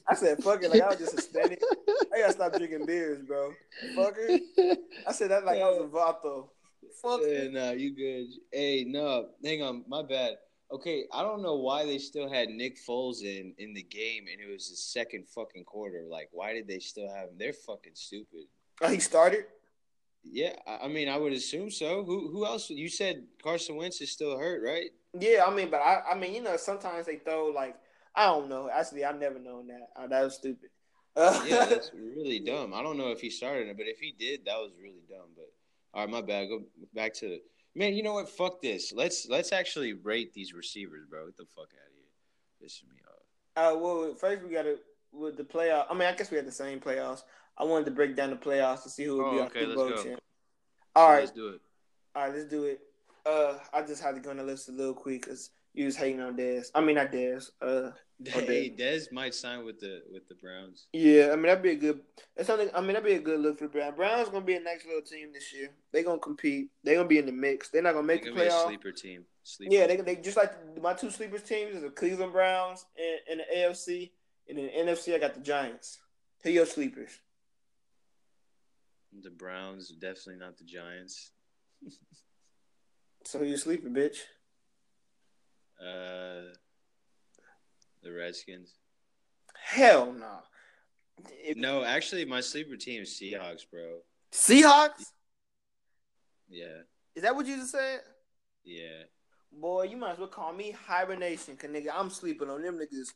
I 0.09 0.15
said, 0.15 0.43
fuck 0.43 0.63
it. 0.63 0.71
Like, 0.71 0.81
I 0.81 0.89
was 0.89 0.97
just 0.97 1.19
aesthetic. 1.19 1.61
I 2.15 2.21
gotta 2.21 2.33
stop 2.33 2.57
drinking 2.57 2.87
beers, 2.87 3.21
bro. 3.23 3.53
Fucker. 3.95 4.41
I 5.07 5.13
said 5.13 5.31
that 5.31 5.45
like 5.45 5.61
I 5.61 5.69
was 5.69 5.85
a 5.85 5.89
vato. 5.95 6.49
Fuck 7.03 7.21
yeah, 7.27 7.49
nah, 7.49 7.71
you 7.71 7.95
good. 7.95 8.27
Hey, 8.53 8.85
no, 8.87 9.29
hang 9.45 9.63
on. 9.63 9.85
My 9.89 10.03
bad. 10.03 10.35
Okay, 10.71 11.05
I 11.13 11.23
don't 11.23 11.43
know 11.43 11.57
why 11.57 11.87
they 11.87 11.99
still 11.99 12.29
had 12.29 12.51
Nick 12.51 12.77
Foles 12.87 13.23
in 13.23 13.55
in 13.59 13.73
the 13.73 13.83
game, 13.83 14.25
and 14.31 14.41
it 14.41 14.53
was 14.53 14.69
the 14.69 14.77
second 14.77 15.27
fucking 15.29 15.65
quarter. 15.65 16.05
Like, 16.09 16.29
why 16.33 16.53
did 16.53 16.69
they 16.69 16.79
still 16.79 17.09
have 17.09 17.29
him? 17.29 17.39
They're 17.39 17.53
fucking 17.53 17.95
stupid. 17.95 18.47
Oh, 18.83 18.89
he 18.89 19.01
started. 19.01 19.47
Yeah, 20.25 20.57
I 20.67 20.89
mean, 20.89 21.09
I 21.09 21.17
would 21.17 21.33
assume 21.33 21.71
so. 21.71 22.05
Who 22.05 22.31
who 22.31 22.45
else? 22.45 22.69
You 22.69 22.89
said 22.89 23.25
Carson 23.43 23.77
Wentz 23.77 24.01
is 24.01 24.11
still 24.11 24.37
hurt, 24.37 24.63
right? 24.63 24.91
Yeah, 25.19 25.45
I 25.47 25.55
mean, 25.55 25.71
but 25.71 25.81
I 25.81 26.03
I 26.13 26.15
mean, 26.15 26.35
you 26.35 26.43
know, 26.43 26.57
sometimes 26.57 27.07
they 27.07 27.17
throw 27.17 27.47
like 27.47 27.77
I 28.15 28.27
don't 28.27 28.49
know. 28.49 28.69
Actually, 28.69 29.05
I've 29.05 29.19
never 29.19 29.39
known 29.39 29.69
that. 29.69 29.89
Uh, 29.97 30.07
that 30.09 30.25
was 30.25 30.35
stupid. 30.35 30.71
yeah, 31.17 31.67
that's 31.67 31.93
really 31.95 32.41
dumb. 32.41 32.75
I 32.75 32.83
don't 32.83 32.99
know 32.99 33.11
if 33.11 33.21
he 33.21 33.31
started 33.31 33.69
it, 33.69 33.77
but 33.77 33.87
if 33.87 33.99
he 34.01 34.15
did, 34.19 34.45
that 34.45 34.59
was 34.59 34.73
really 34.81 35.03
dumb. 35.09 35.31
But 35.35 35.51
all 35.95 36.03
right, 36.03 36.11
my 36.11 36.21
bad. 36.21 36.49
Go 36.49 36.63
back 36.95 37.15
to 37.15 37.39
man. 37.75 37.95
You 37.95 38.03
know 38.03 38.15
what? 38.15 38.29
Fuck 38.29 38.61
this. 38.63 38.93
Let's 38.93 39.27
let's 39.29 39.53
actually 39.53 39.93
rate 39.95 40.33
these 40.35 40.53
receivers, 40.53 41.05
bro. 41.09 41.27
Get 41.27 41.37
the 41.37 41.47
fuck 41.55 41.71
out 41.75 41.89
of 41.89 41.95
here. 41.95 42.05
This 42.61 42.73
is 42.73 42.83
me 42.91 42.97
off. 43.09 43.75
Uh, 43.75 43.79
well, 43.79 44.15
first 44.15 44.43
we 44.43 44.55
got 44.55 44.63
to 44.63 44.79
with 45.13 45.37
the 45.37 45.45
playoff. 45.45 45.87
I 45.91 45.95
mean, 45.95 46.09
I 46.09 46.13
guess 46.13 46.31
we 46.31 46.37
had 46.37 46.47
the 46.47 46.53
same 46.53 46.81
playoffs. 46.81 47.23
I 47.57 47.65
wanted 47.65 47.87
to 47.87 47.91
break 47.91 48.15
down 48.15 48.31
the 48.31 48.37
playoffs 48.37 48.83
to 48.85 48.91
see 48.91 49.05
who 49.05 49.17
would 49.17 49.27
oh, 49.27 49.33
be 49.33 49.41
okay, 49.41 49.61
our 49.61 49.67
Super 49.67 49.75
Bowl 49.75 50.03
champ. 50.03 50.21
All 50.95 51.11
right, 51.11 51.21
let's 51.21 51.33
do 51.33 51.49
it. 51.49 51.61
All 52.15 52.23
right, 52.23 52.35
let's 52.35 52.49
do 52.49 52.65
it. 52.65 52.81
Uh, 53.27 53.59
I 53.73 53.83
just 53.83 54.03
had 54.03 54.15
to 54.15 54.21
go 54.21 54.31
on 54.31 54.37
the 54.37 54.45
list 54.45 54.69
a 54.69 54.73
little 54.73 54.95
quick 54.95 55.23
because 55.23 55.51
you 55.75 55.85
was 55.85 55.97
hating 55.97 56.21
on 56.21 56.37
Dez. 56.37 56.71
I 56.75 56.81
mean, 56.81 56.97
not 56.97 57.13
Dez. 57.13 57.51
Uh, 57.61 57.91
hey, 58.25 58.75
Dez 58.77 59.13
might 59.13 59.35
sign 59.35 59.65
with 59.65 59.79
the 59.81 60.03
with 60.13 60.27
the 60.29 60.35
Browns. 60.35 60.87
Yeah, 60.93 61.31
I 61.33 61.37
mean 61.37 61.45
that'd 61.45 61.63
be 61.63 61.71
a 61.71 61.77
good. 61.77 62.01
That's 62.37 62.49
something. 62.49 62.69
I 62.75 62.81
mean 62.81 62.89
that'd 62.89 63.05
be 63.05 63.15
a 63.15 63.21
good 63.21 63.41
look 63.41 63.59
for 63.59 63.65
the 63.67 63.71
Browns. 63.71 63.97
Browns 63.97 64.29
gonna 64.29 64.45
be 64.45 64.55
a 64.55 64.61
next 64.61 64.87
little 64.87 65.03
team 65.03 65.33
this 65.33 65.53
year. 65.53 65.71
They 65.93 66.03
gonna 66.03 66.19
compete. 66.19 66.71
They 66.85 66.95
gonna 66.95 67.09
be 67.09 67.19
in 67.19 67.27
the 67.27 67.33
mix. 67.33 67.69
They're 67.69 67.83
not 67.83 67.95
gonna 67.95 68.07
make 68.07 68.25
They're 68.25 68.35
the 68.35 68.41
playoff. 68.41 68.67
sleeper 68.67 68.93
team. 68.93 69.25
Sleeper 69.45 69.73
yeah, 69.73 69.87
they 69.87 69.97
they 69.97 70.17
just 70.17 70.37
like 70.37 70.53
my 70.81 70.95
two 70.95 71.11
sleepers 71.11 71.43
teams 71.43 71.77
is 71.77 71.83
the 71.83 71.91
Cleveland 71.91 72.33
Browns 72.33 72.85
and, 72.97 73.41
and 73.41 73.41
the 73.41 73.57
AFC, 73.57 74.11
and 74.49 74.59
in 74.59 74.67
the 74.67 74.93
NFC 74.93 75.15
I 75.15 75.19
got 75.19 75.35
the 75.35 75.41
Giants. 75.41 75.99
Who 76.43 76.51
your 76.51 76.67
sleepers? 76.67 77.21
The 79.23 79.31
Browns, 79.31 79.89
definitely 79.89 80.37
not 80.37 80.59
the 80.59 80.65
Giants. 80.65 81.31
so 83.25 83.39
who 83.39 83.47
you 83.47 83.57
sleeping, 83.57 83.95
bitch? 83.95 84.19
Uh, 85.81 86.53
the 88.09 88.15
Redskins. 88.15 88.75
Hell 89.55 90.13
no. 90.13 90.21
Nah. 90.21 90.41
No, 91.57 91.85
actually, 91.85 92.25
my 92.25 92.41
sleeper 92.41 92.77
team 92.77 93.03
is 93.03 93.11
Seahawks, 93.11 93.63
bro. 93.71 93.99
Seahawks? 94.33 95.05
Yeah. 96.49 96.83
Is 97.15 97.23
that 97.23 97.35
what 97.35 97.47
you 97.47 97.57
just 97.57 97.73
said? 97.73 98.01
Yeah. 98.65 99.03
Boy, 99.53 99.85
you 99.85 99.97
might 99.97 100.13
as 100.13 100.19
well 100.19 100.29
call 100.29 100.53
me 100.53 100.71
hibernation, 100.87 101.57
cause 101.57 101.71
nigga, 101.71 101.89
I'm 101.93 102.11
sleeping 102.11 102.51
on 102.51 102.63
them 102.63 102.79
niggas. 102.79 103.09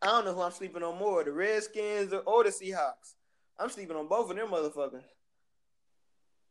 I 0.00 0.06
don't 0.06 0.26
know 0.26 0.34
who 0.34 0.42
I'm 0.42 0.52
sleeping 0.52 0.82
on 0.82 0.98
more, 0.98 1.24
the 1.24 1.32
Redskins 1.32 2.12
or, 2.12 2.20
or 2.20 2.44
the 2.44 2.50
Seahawks. 2.50 3.14
I'm 3.58 3.70
sleeping 3.70 3.96
on 3.96 4.06
both 4.06 4.30
of 4.30 4.36
them 4.36 4.48
motherfuckers. 4.48 5.02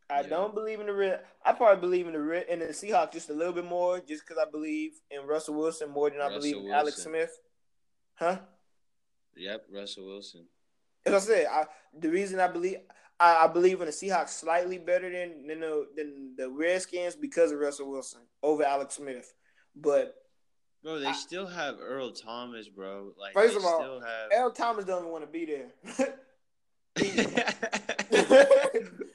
I 0.10 0.22
yeah. 0.22 0.27
don't 0.27 0.53
believe 0.53 0.80
in 0.80 0.86
the 0.86 0.94
red. 0.94 1.22
I 1.44 1.53
probably 1.53 1.82
believe 1.82 2.07
in 2.07 2.14
the 2.14 2.19
red 2.19 2.45
in 2.48 2.60
the 2.60 2.68
Seahawks 2.68 3.14
just 3.14 3.30
a 3.30 3.34
little 3.34 3.53
bit 3.53 3.65
more, 3.65 3.99
just 3.99 4.26
because 4.26 4.41
I 4.41 4.49
believe 4.49 4.91
in 5.10 5.26
Russell 5.26 5.56
Wilson 5.56 5.90
more 5.90 6.10
than 6.10 6.22
I 6.22 6.30
believe 6.30 6.57
in 6.57 6.64
Wilson. 6.64 6.80
Alex 6.80 7.03
Smith. 7.03 7.40
Huh? 8.15 8.38
Yep, 9.36 9.65
Russell 9.73 10.06
Wilson. 10.06 10.45
As 11.06 11.14
I 11.14 11.19
said, 11.19 11.48
I, 11.52 11.65
the 11.98 12.10
reason 12.10 12.40
I 12.40 12.48
believe 12.48 12.77
I, 13.19 13.45
I, 13.45 13.48
believe 13.48 13.80
in 13.82 13.88
the 13.88 13.91
Seahawks 13.91 14.30
slightly 14.30 14.77
better 14.77 15.10
than 15.10 15.48
than 15.48 15.60
the, 15.61 15.88
than 15.95 16.36
the 16.38 16.49
Redskins 16.49 17.15
because 17.15 17.52
of 17.52 17.60
Russell 17.60 17.90
Wilson 17.90 18.22
over 18.44 18.64
Alex 18.64 18.95
Smith. 18.95 19.34
But 19.76 20.15
bro, 20.84 20.99
they 20.99 21.07
I, 21.07 21.14
still 21.14 21.48
have 21.48 21.77
Earl 21.82 22.11
Thomas, 22.11 22.69
bro. 22.69 23.11
Like 23.19 23.34
first 23.34 23.57
of 23.57 23.65
all, 23.65 23.99
have... 24.02 24.30
Earl 24.34 24.52
Thomas 24.52 24.86
doesn't 24.86 25.10
want 25.10 25.23
to 25.23 25.32
be 25.32 25.45
there. 25.45 25.73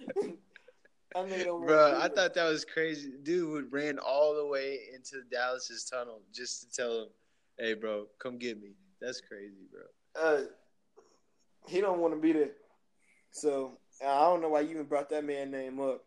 Bro, 1.14 1.98
I 2.00 2.08
thought 2.08 2.34
that 2.34 2.48
was 2.48 2.64
crazy. 2.64 3.12
Dude 3.22 3.50
would 3.50 3.72
ran 3.72 3.98
all 3.98 4.34
the 4.34 4.46
way 4.46 4.78
into 4.94 5.22
Dallas's 5.30 5.84
tunnel 5.84 6.22
just 6.32 6.62
to 6.62 6.70
tell 6.70 7.02
him, 7.02 7.08
"Hey, 7.58 7.74
bro, 7.74 8.06
come 8.18 8.38
get 8.38 8.60
me." 8.60 8.74
That's 9.00 9.20
crazy, 9.20 9.66
bro. 9.70 9.82
Uh, 10.14 10.44
he 11.68 11.80
don't 11.80 12.00
want 12.00 12.14
to 12.14 12.20
be 12.20 12.32
there. 12.32 12.52
So 13.32 13.78
I 14.04 14.20
don't 14.20 14.42
know 14.42 14.48
why 14.48 14.60
you 14.60 14.70
even 14.70 14.84
brought 14.84 15.10
that 15.10 15.24
man 15.24 15.50
name 15.50 15.80
up. 15.80 16.02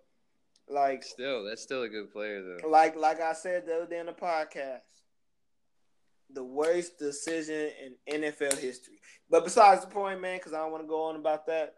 Like, 0.69 1.03
still, 1.03 1.43
that's 1.43 1.61
still 1.61 1.83
a 1.83 1.89
good 1.89 2.11
player 2.11 2.41
though. 2.41 2.69
Like, 2.69 2.95
like 2.95 3.19
I 3.19 3.33
said 3.33 3.65
the 3.65 3.75
other 3.75 3.87
day 3.87 3.99
in 3.99 4.05
the 4.05 4.13
podcast, 4.13 4.79
the 6.29 6.43
worst 6.43 6.97
decision 6.97 7.69
in 8.07 8.21
NFL 8.21 8.57
history. 8.57 8.99
But 9.29 9.43
besides 9.43 9.81
the 9.81 9.87
point, 9.87 10.21
man, 10.21 10.37
because 10.37 10.53
I 10.53 10.59
don't 10.59 10.71
want 10.71 10.83
to 10.83 10.87
go 10.87 11.03
on 11.03 11.15
about 11.15 11.47
that. 11.47 11.75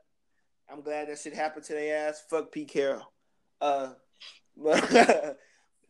I'm 0.70 0.82
glad 0.82 1.10
that 1.10 1.20
shit 1.20 1.34
happened 1.34 1.66
to 1.66 1.74
their 1.74 2.08
ass. 2.08 2.24
Fuck 2.30 2.52
Pete 2.52 2.70
Carroll. 2.70 3.12
Uh, 3.62 3.94
But 4.58 5.38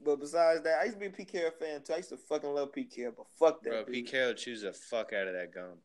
but 0.04 0.20
besides 0.20 0.62
that, 0.64 0.80
I 0.82 0.86
used 0.86 1.00
to 1.00 1.10
be 1.10 1.24
a 1.24 1.26
Carroll 1.26 1.52
fan 1.52 1.82
too. 1.82 1.94
I 1.94 1.98
used 1.98 2.10
to 2.10 2.18
fucking 2.18 2.54
love 2.54 2.74
Pete 2.74 2.94
Carroll, 2.96 3.14
but 3.18 3.28
fuck 3.40 3.64
that. 3.64 3.70
Bro, 3.70 3.84
Pete 3.86 4.10
Carroll 4.10 4.34
chews 4.34 4.62
the 4.62 4.74
fuck 4.74 5.14
out 5.14 5.28
of 5.28 5.34
that 5.34 5.54
gum. 5.54 5.78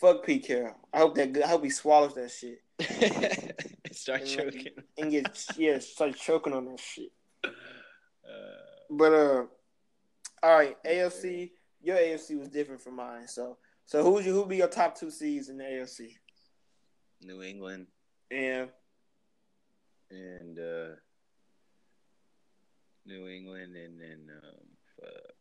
Fuck 0.00 0.24
Pete 0.24 0.46
Carroll. 0.46 0.76
I 0.92 0.98
hope 0.98 1.14
that 1.16 1.36
I 1.42 1.48
hope 1.48 1.64
he 1.64 1.70
swallows 1.70 2.14
that 2.14 2.30
shit. 2.30 2.62
start 3.92 4.22
and, 4.22 4.30
choking. 4.30 4.72
And 4.98 5.10
get 5.10 5.46
yeah, 5.56 5.78
start 5.78 6.16
choking 6.16 6.52
on 6.52 6.66
that 6.66 6.80
shit. 6.80 7.12
Uh, 7.44 7.50
but 8.90 9.12
uh, 9.12 9.44
all 10.42 10.58
right, 10.58 10.76
AFC. 10.84 11.50
Your 11.82 11.96
AFC 11.96 12.38
was 12.38 12.48
different 12.48 12.80
from 12.80 12.96
mine. 12.96 13.28
So 13.28 13.58
so 13.84 14.02
who's 14.02 14.26
you 14.26 14.32
who 14.32 14.46
be 14.46 14.56
your 14.56 14.68
top 14.68 14.98
two 14.98 15.10
seeds 15.10 15.48
in 15.48 15.58
the 15.58 15.64
AFC? 15.64 16.12
New 17.22 17.42
England. 17.42 17.86
And 18.30 18.70
and 20.10 20.58
uh 20.58 20.94
New 23.06 23.28
England 23.28 23.76
and 23.76 24.00
then 24.00 24.30
um 24.42 24.66
fuck. 24.96 25.34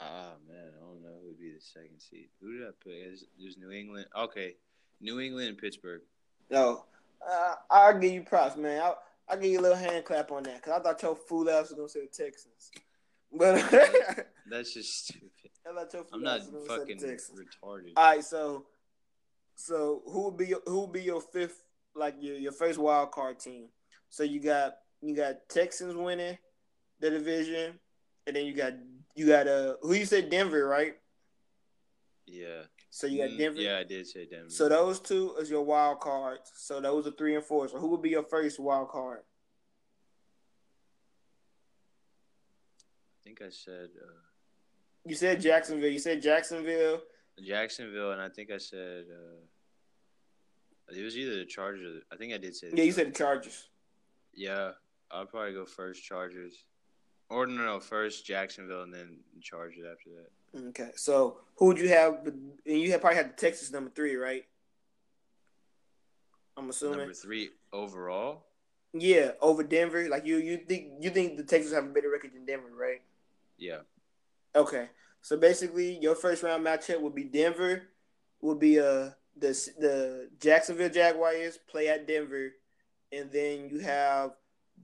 Ah 0.00 0.32
man, 0.48 0.72
I 0.76 0.80
don't 0.80 1.02
know 1.02 1.18
who 1.20 1.28
would 1.28 1.40
be 1.40 1.52
the 1.52 1.60
second 1.60 1.98
seed. 1.98 2.28
Who 2.40 2.58
did 2.58 2.66
I 2.66 2.70
put? 2.82 2.92
There's 3.38 3.56
New 3.58 3.70
England. 3.70 4.06
Okay, 4.16 4.54
New 5.00 5.20
England 5.20 5.48
and 5.48 5.58
Pittsburgh. 5.58 6.02
No, 6.50 6.84
uh, 7.28 7.54
I'll 7.70 7.98
give 7.98 8.12
you 8.12 8.22
props, 8.22 8.56
man. 8.56 8.80
I'll, 8.80 8.98
I'll 9.28 9.38
give 9.38 9.50
you 9.50 9.60
a 9.60 9.62
little 9.62 9.76
hand 9.76 10.04
clap 10.04 10.30
on 10.30 10.44
that 10.44 10.56
because 10.56 10.78
I 10.78 10.82
thought 10.82 11.02
your 11.02 11.16
fool 11.16 11.50
ass 11.50 11.70
was 11.70 11.72
gonna 11.72 11.88
say 11.88 12.00
the 12.00 12.24
Texans. 12.24 12.70
But 13.30 14.26
that's 14.50 14.72
just 14.72 15.04
stupid. 15.06 15.50
I 15.68 15.74
thought 15.74 15.92
your 15.92 16.04
fool 16.04 16.14
I'm 16.14 16.22
not 16.22 16.40
fucking 16.66 16.96
retarded. 16.96 17.92
All 17.94 18.04
right, 18.04 18.24
so 18.24 18.64
so 19.58 20.02
who 20.06 20.26
would 20.26 20.36
be 20.36 20.46
your, 20.46 20.60
who 20.66 20.82
would 20.82 20.92
be 20.92 21.02
your 21.02 21.20
fifth 21.20 21.64
like 21.96 22.14
your 22.20 22.36
your 22.36 22.52
first 22.52 22.78
wild 22.78 23.10
card 23.10 23.40
team? 23.40 23.66
So 24.08 24.22
you 24.22 24.40
got 24.40 24.74
you 25.02 25.16
got 25.16 25.48
Texans 25.48 25.96
winning 25.96 26.38
the 27.00 27.10
division, 27.10 27.80
and 28.28 28.36
then 28.36 28.46
you 28.46 28.54
got 28.54 28.74
you 29.16 29.26
got 29.26 29.48
uh 29.48 29.74
who 29.82 29.94
you 29.94 30.04
said 30.04 30.30
Denver, 30.30 30.64
right? 30.64 30.94
Yeah. 32.24 32.62
So 32.90 33.08
you 33.08 33.18
got 33.18 33.30
mm, 33.30 33.38
Denver. 33.38 33.60
Yeah, 33.60 33.78
I 33.78 33.82
did 33.82 34.06
say 34.06 34.26
Denver. 34.26 34.48
So 34.48 34.68
those 34.68 35.00
two 35.00 35.34
is 35.40 35.50
your 35.50 35.64
wild 35.64 35.98
cards. 35.98 36.52
So 36.54 36.80
those 36.80 37.08
are 37.08 37.10
three 37.10 37.34
and 37.34 37.44
four. 37.44 37.66
So 37.66 37.78
who 37.78 37.88
would 37.88 38.02
be 38.02 38.10
your 38.10 38.22
first 38.22 38.60
wild 38.60 38.90
card? 38.90 39.22
I 43.16 43.18
think 43.24 43.42
I 43.42 43.50
said. 43.50 43.88
Uh, 44.00 44.20
you 45.04 45.16
said 45.16 45.40
Jacksonville. 45.40 45.90
You 45.90 45.98
said 45.98 46.22
Jacksonville. 46.22 47.00
Jacksonville, 47.44 48.12
and 48.12 48.20
I 48.20 48.28
think 48.28 48.50
I 48.50 48.58
said. 48.58 49.04
Uh, 49.10 50.94
it 50.96 51.02
was 51.02 51.18
either 51.18 51.36
the 51.36 51.44
Chargers. 51.44 52.02
I 52.10 52.16
think 52.16 52.32
I 52.32 52.38
did 52.38 52.56
say. 52.56 52.70
yeah, 52.72 52.84
you 52.84 52.92
said 52.92 53.08
the 53.08 53.18
Chargers. 53.18 53.68
Yeah, 54.34 54.70
I'll 55.10 55.26
probably 55.26 55.52
go 55.52 55.66
first 55.66 56.02
Chargers. 56.02 56.64
Or 57.30 57.46
no, 57.46 57.62
no, 57.62 57.80
first 57.80 58.24
Jacksonville 58.24 58.82
and 58.82 58.94
then 58.94 59.18
Chargers 59.42 59.84
after 59.90 60.10
that. 60.10 60.68
Okay, 60.68 60.90
so 60.96 61.38
who 61.56 61.66
would 61.66 61.78
you 61.78 61.88
have? 61.90 62.26
And 62.26 62.52
you 62.64 62.90
have 62.92 63.02
probably 63.02 63.18
had 63.18 63.30
the 63.30 63.36
Texas 63.36 63.70
number 63.70 63.90
three, 63.90 64.16
right? 64.16 64.44
I'm 66.56 66.70
assuming 66.70 66.98
number 66.98 67.12
three 67.14 67.50
overall. 67.72 68.46
Yeah, 68.94 69.32
over 69.42 69.62
Denver. 69.62 70.08
Like 70.08 70.24
you, 70.24 70.38
you 70.38 70.56
think 70.56 70.86
you 71.00 71.10
think 71.10 71.36
the 71.36 71.42
Texans 71.42 71.74
have 71.74 71.84
a 71.84 71.88
better 71.88 72.10
record 72.10 72.32
than 72.32 72.46
Denver, 72.46 72.70
right? 72.74 73.02
Yeah. 73.58 73.80
Okay, 74.56 74.88
so 75.22 75.36
basically, 75.36 75.98
your 75.98 76.14
first 76.14 76.42
round 76.42 76.64
matchup 76.64 77.00
would 77.00 77.14
be 77.14 77.24
Denver, 77.24 77.82
would 78.40 78.58
be 78.58 78.78
uh 78.78 79.10
the 79.36 79.70
the 79.78 80.30
Jacksonville 80.40 80.90
Jaguars 80.90 81.58
play 81.68 81.88
at 81.88 82.06
Denver, 82.06 82.50
and 83.12 83.30
then 83.30 83.68
you 83.70 83.80
have 83.80 84.32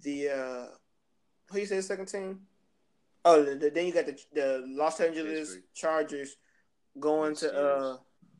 the 0.02 0.28
uh 0.28 0.66
who 1.50 1.60
you 1.60 1.66
say 1.66 1.76
the 1.76 1.82
second 1.82 2.06
team? 2.06 2.40
Oh, 3.24 3.42
the, 3.42 3.54
the, 3.54 3.70
then 3.70 3.86
you 3.86 3.92
got 3.92 4.06
the 4.06 4.18
the 4.32 4.64
Los 4.66 5.00
Angeles. 5.00 5.56
Chargers 5.74 6.36
going 6.98 7.34
to 7.36 7.54
uh. 7.54 7.96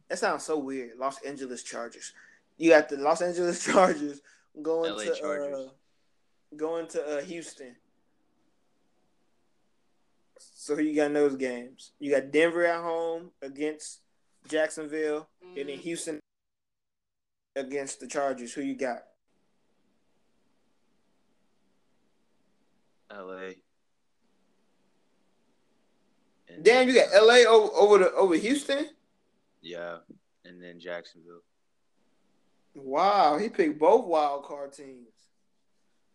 That 0.08 0.18
sounds 0.18 0.44
so 0.44 0.58
weird. 0.58 0.98
Los 0.98 1.22
Angeles 1.22 1.62
Chargers. 1.62 2.12
You 2.58 2.70
got 2.70 2.88
the 2.88 2.96
Los 2.96 3.22
Angeles 3.22 3.64
Chargers 3.72 4.20
going 4.60 4.92
LA 4.92 5.04
to 5.04 5.14
Chargers. 5.14 5.56
uh 5.56 5.68
going 6.56 6.86
to 6.88 7.18
uh 7.18 7.22
Houston. 7.22 7.76
So 10.64 10.74
who 10.74 10.82
you 10.82 10.96
got 10.96 11.08
in 11.08 11.12
those 11.12 11.36
games? 11.36 11.92
You 11.98 12.10
got 12.10 12.30
Denver 12.30 12.64
at 12.64 12.80
home 12.80 13.32
against 13.42 14.00
Jacksonville, 14.48 15.28
mm-hmm. 15.44 15.60
and 15.60 15.68
then 15.68 15.76
Houston 15.76 16.20
against 17.54 18.00
the 18.00 18.06
Chargers. 18.06 18.54
Who 18.54 18.62
you 18.62 18.74
got? 18.74 19.00
L.A. 23.10 23.56
And 26.48 26.64
Damn, 26.64 26.88
you 26.88 26.94
got 26.94 27.12
L.A. 27.12 27.44
over, 27.44 27.70
over 27.74 27.98
the 27.98 28.12
over 28.12 28.34
Houston. 28.34 28.86
Yeah, 29.60 29.98
and 30.46 30.62
then 30.62 30.80
Jacksonville. 30.80 31.42
Wow, 32.74 33.36
he 33.36 33.50
picked 33.50 33.78
both 33.78 34.06
wild 34.06 34.44
card 34.44 34.72
teams. 34.72 35.12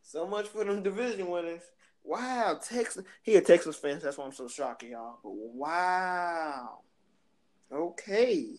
So 0.02 0.26
much 0.26 0.48
for 0.48 0.64
them 0.64 0.82
division 0.82 1.30
winners. 1.30 1.62
Wow, 2.10 2.60
Texas. 2.60 3.04
He 3.22 3.36
a 3.36 3.42
Texas 3.42 3.76
fan. 3.76 4.00
That's 4.02 4.18
why 4.18 4.26
I'm 4.26 4.32
so 4.32 4.48
shocked, 4.48 4.82
y'all. 4.82 5.20
But 5.24 5.32
wow. 5.32 6.80
Okay. 7.72 8.56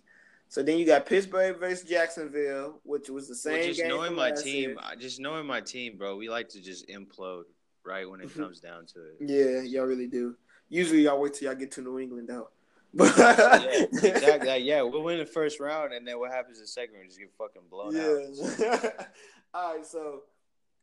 So 0.49 0.63
then 0.63 0.79
you 0.79 0.87
got 0.87 1.05
Pittsburgh 1.05 1.59
versus 1.59 1.89
Jacksonville, 1.89 2.79
which 2.85 3.09
was 3.09 3.27
the 3.27 3.35
same. 3.35 3.59
Well, 3.59 3.67
just 3.67 3.85
knowing 3.85 4.15
my 4.15 4.31
team, 4.31 4.71
year. 4.71 4.79
just 5.01 5.19
knowing 5.19 5.47
my 5.47 5.61
team, 5.61 5.99
bro. 5.99 6.17
We 6.17 6.29
like 6.29 6.49
to 6.51 6.61
just 6.61 6.87
implode 6.89 7.43
right 7.85 8.09
when 8.09 8.21
it 8.21 8.33
comes 8.33 8.61
down 8.61 8.87
to 8.87 9.01
it. 9.01 9.17
Yeah, 9.19 9.63
y'all 9.63 9.87
really 9.87 10.07
do. 10.07 10.37
Usually, 10.69 11.03
y'all 11.03 11.21
wait 11.21 11.35
till 11.35 11.49
y'all 11.49 11.59
get 11.59 11.73
to 11.73 11.83
New 11.83 11.99
England, 11.99 12.29
though. 12.29 12.51
But 12.95 13.15
yeah, 13.19 14.11
exactly. 14.11 14.59
Yeah, 14.59 14.83
we'll 14.83 15.03
win 15.03 15.19
the 15.19 15.27
first 15.27 15.59
round, 15.59 15.93
and 15.93 16.07
then 16.07 16.21
what 16.21 16.31
happens 16.31 16.59
in 16.59 16.63
the 16.63 16.69
second 16.69 16.95
round? 16.95 17.03
We 17.03 17.09
just 17.09 17.19
get 17.19 17.33
fucking 17.37 17.63
blown 17.69 17.97
yeah. 17.97 18.77
out. 18.77 19.07
All 19.55 19.75
right, 19.75 19.85
so 19.85 20.21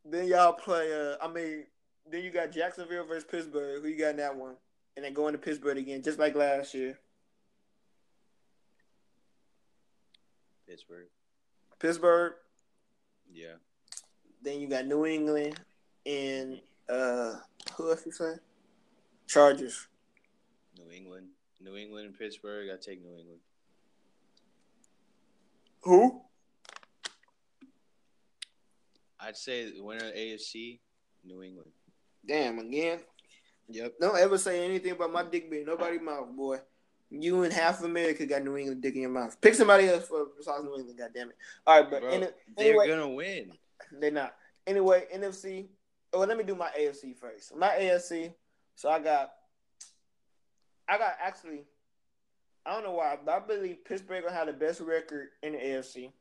then 0.04 0.28
y'all 0.28 0.52
play. 0.52 0.94
Uh, 0.94 1.16
I 1.26 1.32
mean, 1.32 1.64
then 2.12 2.24
you 2.24 2.32
got 2.32 2.52
Jacksonville 2.52 3.06
versus 3.06 3.26
Pittsburgh. 3.30 3.82
Who 3.82 3.90
you 3.90 3.98
got 3.98 4.12
in 4.12 4.18
that 4.18 4.36
one? 4.36 4.56
And 4.96 5.06
then 5.06 5.14
going 5.14 5.34
to 5.34 5.38
Pittsburgh 5.38 5.78
again, 5.78 6.02
just 6.02 6.20
like 6.20 6.36
last 6.36 6.74
year. 6.74 6.98
Pittsburgh. 10.68 11.08
Pittsburgh. 11.80 12.34
Yeah. 13.32 13.56
Then 14.42 14.60
you 14.60 14.68
got 14.68 14.86
New 14.86 15.06
England 15.06 15.60
and 16.06 16.60
uh 16.90 17.36
who 17.76 17.90
else 17.90 18.06
you 18.06 18.12
say? 18.12 18.34
Chargers. 19.28 19.88
New 20.78 20.92
England. 20.92 21.28
New 21.62 21.76
England 21.76 22.08
and 22.08 22.18
Pittsburgh. 22.18 22.70
I 22.72 22.78
take 22.78 23.02
New 23.02 23.18
England. 23.18 23.40
Who? 25.82 26.22
I'd 29.20 29.38
say 29.38 29.72
the 29.72 29.82
winner 29.82 30.06
of 30.06 30.14
AFC, 30.14 30.80
New 31.26 31.42
England. 31.42 31.72
Damn, 32.28 32.60
again. 32.60 33.00
Yep. 33.70 33.94
Don't 34.00 34.18
ever 34.18 34.38
say 34.38 34.64
anything 34.64 34.92
about 34.92 35.12
my 35.12 35.24
dick 35.24 35.50
being 35.50 35.66
nobody 35.66 36.00
mouth, 36.00 36.30
boy. 36.36 36.60
You 37.10 37.44
and 37.44 37.54
half 37.54 37.84
America 37.84 38.26
got 38.26 38.44
New 38.44 38.58
England 38.58 38.82
dick 38.82 38.96
in 38.96 39.02
your 39.02 39.10
mouth. 39.10 39.40
Pick 39.40 39.56
somebody 39.56 39.88
else 39.88 40.08
for 40.08 40.28
besides 40.38 40.64
New 40.64 40.76
England, 40.76 41.00
God 41.00 41.12
damn 41.14 41.30
it. 41.30 41.38
All 41.66 41.82
right, 41.82 41.90
but 41.90 42.02
Bro, 42.02 42.12
in, 42.12 42.28
they're 42.58 42.88
gonna 42.88 43.10
win. 43.10 43.54
They're 44.00 44.12
not. 44.12 44.36
Anyway, 44.66 45.06
NFC. 45.14 45.68
Oh, 46.12 46.20
let 46.20 46.38
me 46.38 46.44
do 46.44 46.56
my 46.56 46.70
AFC 46.78 47.16
first. 47.18 47.56
My 47.56 47.70
AFC. 47.70 48.34
So 48.76 48.90
I 48.90 49.00
got. 49.00 49.32
I 50.88 50.98
got 50.98 51.14
actually. 51.22 51.64
I 52.66 52.74
don't 52.74 52.84
know 52.84 52.92
why, 52.92 53.18
but 53.24 53.34
I 53.34 53.40
believe 53.40 53.86
Pittsburgh 53.86 54.24
gonna 54.24 54.36
have 54.36 54.48
the 54.48 54.54
best 54.54 54.82
record 54.82 55.30
in 55.42 55.54
the 55.54 55.60
AFC. 55.60 56.12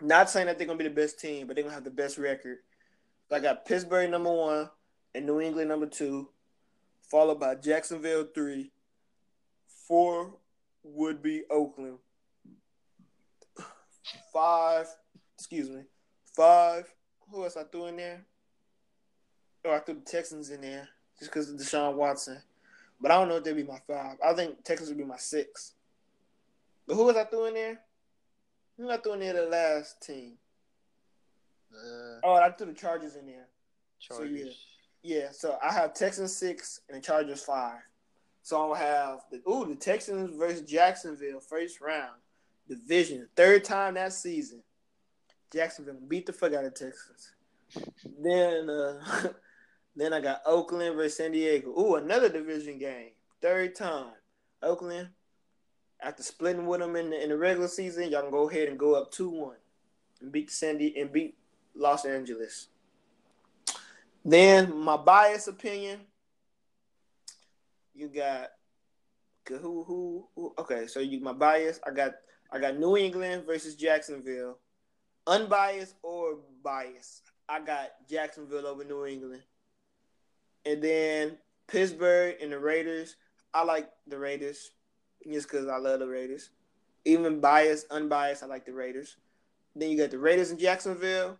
Not 0.00 0.30
saying 0.30 0.46
that 0.46 0.56
they're 0.56 0.66
gonna 0.66 0.78
be 0.78 0.84
the 0.84 0.90
best 0.90 1.20
team, 1.20 1.46
but 1.46 1.56
they're 1.56 1.64
gonna 1.64 1.74
have 1.74 1.84
the 1.84 1.90
best 1.90 2.16
record. 2.16 2.58
So 3.28 3.36
I 3.36 3.40
got 3.40 3.66
Pittsburgh 3.66 4.10
number 4.10 4.32
one 4.32 4.70
and 5.16 5.24
New 5.24 5.40
England 5.40 5.70
number 5.70 5.86
two, 5.86 6.28
followed 7.10 7.40
by 7.40 7.54
Jacksonville 7.54 8.28
three, 8.34 8.70
four 9.88 10.36
would 10.82 11.22
be 11.22 11.44
Oakland. 11.50 11.98
Five, 14.32 14.86
excuse 15.34 15.70
me, 15.70 15.82
five. 16.36 16.84
Who 17.30 17.42
else 17.42 17.56
I 17.56 17.64
threw 17.64 17.86
in 17.86 17.96
there? 17.96 18.24
Oh, 19.64 19.72
I 19.72 19.80
threw 19.80 19.94
the 19.94 20.00
Texans 20.00 20.50
in 20.50 20.60
there 20.60 20.88
just 21.18 21.32
because 21.32 21.50
of 21.50 21.56
Deshaun 21.56 21.94
Watson. 21.94 22.40
But 23.00 23.10
I 23.10 23.14
don't 23.14 23.28
know 23.28 23.36
if 23.36 23.44
they'd 23.44 23.56
be 23.56 23.64
my 23.64 23.80
five. 23.86 24.18
I 24.24 24.34
think 24.34 24.62
Texans 24.64 24.90
would 24.90 24.98
be 24.98 25.04
my 25.04 25.16
six. 25.16 25.72
But 26.86 26.94
who 26.94 27.04
was 27.04 27.16
I 27.16 27.24
threw 27.24 27.46
in 27.46 27.54
there? 27.54 27.80
Who 28.76 28.90
I 28.90 28.98
threw 28.98 29.14
in 29.14 29.20
there 29.20 29.32
the 29.32 29.46
last 29.46 30.02
team? 30.02 30.34
Uh, 31.74 32.20
oh, 32.22 32.34
I 32.34 32.50
threw 32.50 32.66
the 32.66 32.74
Chargers 32.74 33.16
in 33.16 33.26
there. 33.26 33.46
Chargers. 33.98 34.28
So 34.28 34.34
yeah, 34.34 34.52
yeah. 35.06 35.28
So 35.30 35.56
I 35.62 35.72
have 35.72 35.94
Texans 35.94 36.36
six 36.36 36.80
and 36.88 36.98
the 36.98 37.02
Chargers 37.02 37.42
five. 37.42 37.78
So 38.42 38.60
I'll 38.60 38.74
have 38.74 39.20
the 39.30 39.40
ooh 39.48 39.66
the 39.66 39.76
Texans 39.76 40.36
versus 40.36 40.68
Jacksonville 40.68 41.40
first 41.40 41.80
round 41.80 42.14
division 42.68 43.28
third 43.36 43.64
time 43.64 43.94
that 43.94 44.12
season. 44.12 44.62
Jacksonville 45.52 45.96
beat 46.08 46.26
the 46.26 46.32
fuck 46.32 46.52
out 46.54 46.64
of 46.64 46.74
Texas. 46.74 47.32
then 48.20 48.68
uh, 48.68 49.28
then 49.96 50.12
I 50.12 50.20
got 50.20 50.42
Oakland 50.44 50.96
versus 50.96 51.16
San 51.16 51.32
Diego. 51.32 51.68
Ooh, 51.68 51.94
another 51.96 52.28
division 52.28 52.78
game. 52.78 53.10
Third 53.40 53.74
time. 53.74 54.12
Oakland. 54.62 55.10
After 56.02 56.22
splitting 56.22 56.66
with 56.66 56.80
them 56.80 56.94
in 56.94 57.08
the, 57.08 57.22
in 57.22 57.30
the 57.30 57.38
regular 57.38 57.68
season, 57.68 58.10
y'all 58.10 58.20
can 58.20 58.30
go 58.30 58.50
ahead 58.50 58.68
and 58.68 58.78
go 58.78 58.94
up 58.94 59.10
two 59.12 59.30
one 59.30 59.56
and 60.20 60.30
beat 60.30 60.50
Sandy 60.50 60.94
and 61.00 61.12
beat 61.12 61.36
Los 61.74 62.04
Angeles. 62.04 62.68
Then 64.28 64.76
my 64.76 64.96
bias 64.96 65.46
opinion, 65.46 66.00
you 67.94 68.08
got 68.08 68.48
who 69.48 69.84
who, 69.84 70.26
who 70.34 70.52
okay, 70.58 70.88
so 70.88 70.98
you 70.98 71.20
my 71.20 71.32
bias, 71.32 71.78
I 71.86 71.92
got 71.92 72.14
I 72.50 72.58
got 72.58 72.76
New 72.76 72.96
England 72.96 73.44
versus 73.46 73.76
Jacksonville. 73.76 74.58
Unbiased 75.28 75.94
or 76.02 76.38
biased. 76.64 77.30
I 77.48 77.60
got 77.60 77.90
Jacksonville 78.10 78.66
over 78.66 78.82
New 78.82 79.06
England. 79.06 79.42
And 80.64 80.82
then 80.82 81.38
Pittsburgh 81.68 82.34
and 82.42 82.50
the 82.50 82.58
Raiders. 82.58 83.14
I 83.54 83.62
like 83.62 83.88
the 84.08 84.18
Raiders 84.18 84.72
just 85.30 85.48
because 85.48 85.68
I 85.68 85.76
love 85.76 86.00
the 86.00 86.08
Raiders. 86.08 86.50
Even 87.04 87.38
biased, 87.40 87.86
unbiased, 87.92 88.42
I 88.42 88.46
like 88.46 88.66
the 88.66 88.72
Raiders. 88.72 89.18
Then 89.76 89.90
you 89.90 89.96
got 89.96 90.10
the 90.10 90.18
Raiders 90.18 90.50
in 90.50 90.58
Jacksonville. 90.58 91.38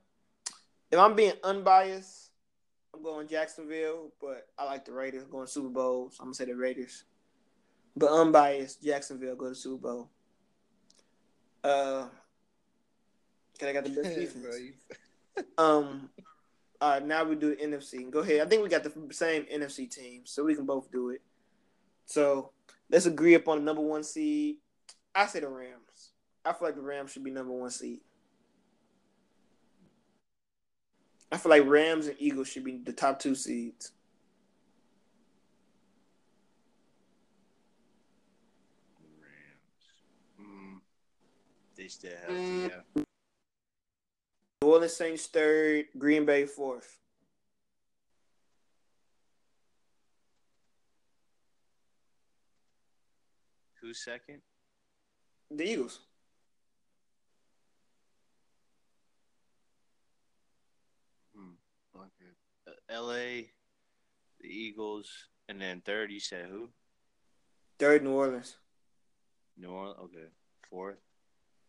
If 0.92 1.00
I'm 1.00 1.16
being 1.16 1.34
unbiased, 1.42 2.25
I'm 2.96 3.02
going 3.02 3.28
Jacksonville, 3.28 4.10
but 4.20 4.48
I 4.58 4.64
like 4.64 4.84
the 4.84 4.92
Raiders 4.92 5.24
going 5.24 5.46
Super 5.46 5.68
Bowl. 5.68 6.10
So 6.10 6.20
I'm 6.20 6.26
gonna 6.26 6.34
say 6.34 6.46
the 6.46 6.54
Raiders. 6.54 7.04
But 7.94 8.10
unbiased, 8.10 8.82
Jacksonville 8.82 9.36
go 9.36 9.50
to 9.50 9.54
Super 9.54 9.82
Bowl. 9.82 10.10
Uh, 11.62 12.06
cause 13.58 13.68
I 13.68 13.72
got 13.72 13.84
the 13.84 13.90
best 13.90 14.16
defense. 14.18 14.74
um, 15.58 16.08
all 16.80 16.90
right, 16.90 17.04
now 17.04 17.24
we 17.24 17.34
do 17.34 17.54
the 17.54 17.56
NFC. 17.56 18.08
Go 18.10 18.20
ahead. 18.20 18.40
I 18.40 18.48
think 18.48 18.62
we 18.62 18.68
got 18.68 18.82
the 18.82 18.92
same 19.14 19.44
NFC 19.44 19.90
team, 19.90 20.22
so 20.24 20.44
we 20.44 20.54
can 20.54 20.64
both 20.64 20.90
do 20.90 21.10
it. 21.10 21.20
So 22.06 22.52
let's 22.90 23.06
agree 23.06 23.34
upon 23.34 23.58
the 23.58 23.64
number 23.64 23.82
one 23.82 24.04
seed. 24.04 24.56
I 25.14 25.26
say 25.26 25.40
the 25.40 25.48
Rams. 25.48 26.12
I 26.44 26.52
feel 26.52 26.68
like 26.68 26.76
the 26.76 26.82
Rams 26.82 27.12
should 27.12 27.24
be 27.24 27.30
number 27.30 27.52
one 27.52 27.70
seed. 27.70 28.00
I 31.32 31.36
feel 31.38 31.50
like 31.50 31.66
Rams 31.66 32.06
and 32.06 32.16
Eagles 32.18 32.48
should 32.48 32.64
be 32.64 32.78
the 32.78 32.92
top 32.92 33.18
two 33.18 33.34
seeds. 33.34 33.92
Rams. 39.20 40.40
Mm. 40.40 40.80
They 41.76 41.88
still 41.88 42.12
have 42.16 42.28
to, 42.28 42.70
yeah. 42.96 43.02
New 44.62 44.68
Orleans 44.68 44.94
Saints 44.94 45.26
third, 45.26 45.86
Green 45.98 46.24
Bay 46.24 46.46
fourth. 46.46 46.98
Who's 53.82 54.02
second? 54.02 54.40
The 55.50 55.64
Eagles. 55.64 56.00
Hmm. 61.36 61.52
Okay. 61.94 62.32
Uh, 62.66 62.72
L.A., 62.88 63.50
the 64.40 64.48
Eagles, 64.48 65.10
and 65.48 65.60
then 65.60 65.82
third. 65.84 66.10
You 66.10 66.20
said 66.20 66.46
who? 66.50 66.68
Third, 67.78 68.04
New 68.04 68.12
Orleans. 68.12 68.56
New 69.58 69.70
Orleans. 69.70 69.98
Okay. 70.04 70.28
Fourth. 70.70 70.98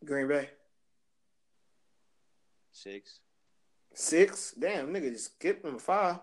Green 0.05 0.27
Bay. 0.27 0.49
Six. 2.71 3.19
Six. 3.93 4.53
Damn, 4.57 4.93
nigga, 4.93 5.11
just 5.11 5.35
skip 5.35 5.63
number 5.63 5.79
five. 5.79 6.19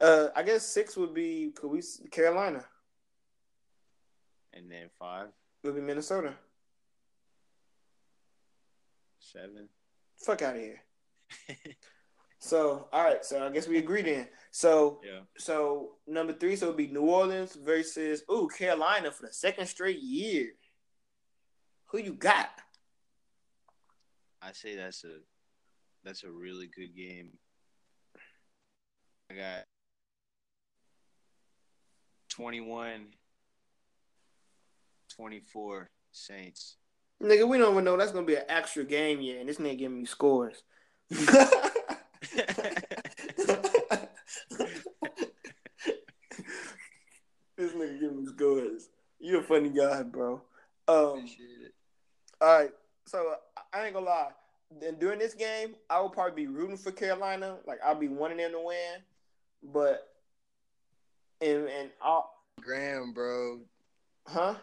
Uh, 0.00 0.28
I 0.34 0.42
guess 0.42 0.66
six 0.66 0.96
would 0.96 1.14
be 1.14 1.52
could 1.54 1.70
we 1.70 1.82
Carolina. 2.10 2.64
And 4.52 4.70
then 4.70 4.90
five 4.98 5.28
would 5.62 5.76
be 5.76 5.80
Minnesota. 5.80 6.34
Seven. 9.20 9.68
Fuck 10.16 10.42
out 10.42 10.56
of 10.56 10.60
here. 10.60 10.82
so 12.42 12.88
all 12.92 13.04
right, 13.04 13.24
so 13.24 13.46
I 13.46 13.50
guess 13.50 13.68
we 13.68 13.78
agree 13.78 14.02
then. 14.02 14.26
So 14.50 15.00
yeah. 15.04 15.20
So 15.38 15.92
number 16.08 16.32
three, 16.32 16.56
so 16.56 16.66
it 16.66 16.68
would 16.70 16.76
be 16.76 16.88
New 16.88 17.02
Orleans 17.02 17.54
versus 17.54 18.24
ooh 18.28 18.48
Carolina 18.58 19.12
for 19.12 19.26
the 19.26 19.32
second 19.32 19.68
straight 19.68 20.00
year. 20.00 20.48
Who 21.86 21.98
you 21.98 22.14
got? 22.14 22.50
I 24.42 24.50
say 24.50 24.74
that's 24.74 25.04
a 25.04 25.18
that's 26.02 26.24
a 26.24 26.30
really 26.32 26.66
good 26.66 26.96
game. 26.96 27.30
I 29.30 29.34
got 29.34 29.64
21 32.30 33.06
24 35.14 35.90
Saints. 36.10 36.76
Nigga, 37.22 37.46
we 37.46 37.56
don't 37.56 37.74
even 37.74 37.84
know 37.84 37.96
that's 37.96 38.10
gonna 38.10 38.26
be 38.26 38.34
an 38.34 38.46
extra 38.48 38.82
game 38.82 39.20
yet, 39.20 39.38
and 39.38 39.48
this 39.48 39.58
nigga 39.58 39.78
giving 39.78 40.00
me 40.00 40.06
scores. 40.06 40.64
this 47.56 47.72
nigga 47.72 48.00
giving 48.00 48.24
me 48.24 48.26
scores. 48.26 48.88
You 49.20 49.38
a 49.38 49.42
funny 49.42 49.68
guy, 49.68 50.02
bro. 50.02 50.42
Um, 50.88 51.28
all 52.40 52.58
right, 52.58 52.70
so 53.06 53.34
I 53.72 53.84
ain't 53.84 53.94
gonna 53.94 54.06
lie. 54.06 54.30
Then 54.80 54.96
during 54.98 55.18
this 55.18 55.34
game, 55.34 55.76
I 55.90 56.00
will 56.00 56.08
probably 56.08 56.44
be 56.44 56.50
rooting 56.50 56.76
for 56.78 56.90
Carolina. 56.90 57.58
Like 57.66 57.78
I'll 57.84 57.94
be 57.94 58.08
wanting 58.08 58.38
them 58.38 58.52
to 58.52 58.60
win, 58.60 59.02
but 59.72 60.08
and 61.40 61.68
and 61.68 61.90
Graham, 62.60 63.12
bro. 63.12 63.60
Huh? 64.26 64.54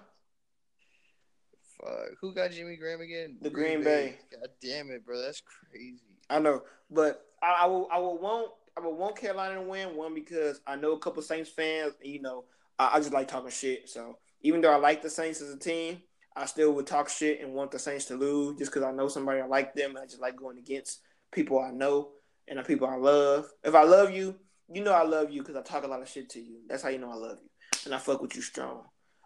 Fuck. 1.79 2.09
Who 2.21 2.33
got 2.33 2.51
Jimmy 2.51 2.75
Graham 2.75 3.01
again? 3.01 3.37
The 3.41 3.49
Green, 3.49 3.81
Green 3.81 3.83
Bay. 3.83 4.17
Bay. 4.31 4.37
God 4.39 4.49
damn 4.61 4.89
it, 4.91 5.05
bro. 5.05 5.21
That's 5.21 5.41
crazy. 5.41 5.99
I 6.29 6.39
know, 6.39 6.63
but 6.89 7.28
I, 7.41 7.63
I 7.63 7.65
will. 7.67 7.87
I 7.91 7.99
will 7.99 8.17
want. 8.17 8.49
I 8.77 8.81
will 8.81 8.95
want 8.95 9.17
Carolina 9.17 9.55
to 9.55 9.61
win. 9.61 9.95
One 9.95 10.13
because 10.13 10.61
I 10.65 10.75
know 10.75 10.93
a 10.93 10.99
couple 10.99 11.21
Saints 11.21 11.49
fans. 11.49 11.93
you 12.01 12.21
know, 12.21 12.45
I, 12.77 12.91
I 12.93 12.99
just 12.99 13.13
like 13.13 13.27
talking 13.27 13.49
shit. 13.49 13.89
So 13.89 14.17
even 14.41 14.61
though 14.61 14.71
I 14.71 14.77
like 14.77 15.01
the 15.01 15.09
Saints 15.09 15.41
as 15.41 15.53
a 15.53 15.59
team, 15.59 16.01
I 16.35 16.45
still 16.45 16.73
would 16.73 16.87
talk 16.87 17.09
shit 17.09 17.41
and 17.41 17.53
want 17.53 17.71
the 17.71 17.79
Saints 17.79 18.05
to 18.05 18.15
lose 18.15 18.57
just 18.57 18.71
because 18.71 18.83
I 18.83 18.91
know 18.91 19.07
somebody 19.07 19.41
I 19.41 19.45
like 19.45 19.73
them. 19.73 19.97
I 20.01 20.05
just 20.05 20.21
like 20.21 20.35
going 20.35 20.57
against 20.57 21.01
people 21.31 21.59
I 21.59 21.71
know 21.71 22.09
and 22.47 22.59
the 22.59 22.63
people 22.63 22.87
I 22.87 22.95
love. 22.95 23.49
If 23.63 23.75
I 23.75 23.83
love 23.83 24.11
you, 24.11 24.35
you 24.71 24.83
know 24.83 24.93
I 24.93 25.03
love 25.03 25.31
you 25.31 25.41
because 25.41 25.55
I 25.55 25.61
talk 25.61 25.83
a 25.83 25.87
lot 25.87 26.01
of 26.01 26.09
shit 26.09 26.29
to 26.31 26.39
you. 26.39 26.59
That's 26.67 26.83
how 26.83 26.89
you 26.89 26.99
know 26.99 27.11
I 27.11 27.15
love 27.15 27.37
you, 27.41 27.49
and 27.85 27.93
I 27.93 27.97
fuck 27.97 28.21
with 28.21 28.35
you 28.35 28.41
strong. 28.41 28.83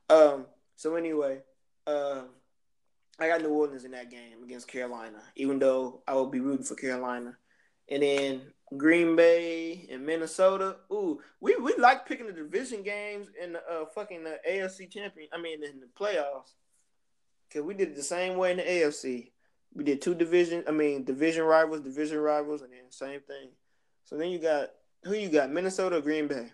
Um. 0.10 0.46
So 0.76 0.96
anyway, 0.96 1.40
um. 1.88 2.30
I 3.20 3.28
got 3.28 3.42
New 3.42 3.50
Orleans 3.50 3.86
in 3.86 3.92
that 3.92 4.10
game 4.10 4.44
against 4.44 4.68
Carolina, 4.68 5.22
even 5.36 5.60
though 5.60 6.02
I 6.08 6.16
will 6.16 6.32
be 6.32 6.40
rooting 6.40 6.66
for 6.66 6.74
Carolina. 6.74 7.38
And 7.90 8.02
then 8.02 8.42
Green 8.78 9.16
Bay 9.16 9.88
and 9.92 10.06
Minnesota. 10.06 10.78
Ooh, 10.92 11.20
we, 11.40 11.56
we 11.58 11.76
like 11.78 12.08
picking 12.08 12.28
the 12.28 12.34
division 12.34 12.84
games 12.84 13.28
in 13.42 13.54
the 13.54 13.60
uh, 13.60 13.86
fucking 13.94 14.24
the 14.24 14.40
AFC 14.50 14.90
champion. 14.90 15.28
I 15.34 15.40
mean, 15.40 15.64
in 15.64 15.80
the 15.80 15.88
playoffs, 16.00 16.54
because 17.48 17.64
we 17.64 17.74
did 17.74 17.90
it 17.90 17.96
the 17.96 18.04
same 18.04 18.38
way 18.38 18.52
in 18.52 18.58
the 18.58 18.64
AFC. 18.64 19.32
We 19.74 19.84
did 19.84 20.02
two 20.02 20.16
division. 20.16 20.64
I 20.68 20.72
mean, 20.72 21.04
division 21.04 21.44
rivals, 21.44 21.82
division 21.82 22.20
rivals, 22.20 22.62
and 22.62 22.72
then 22.72 22.90
same 22.90 23.22
thing. 23.22 23.50
So 24.06 24.18
then 24.18 24.30
you 24.30 24.40
got 24.40 24.70
who 25.04 25.14
you 25.14 25.30
got? 25.30 25.52
Minnesota, 25.52 26.02
Green 26.02 26.28
Bay, 26.28 26.52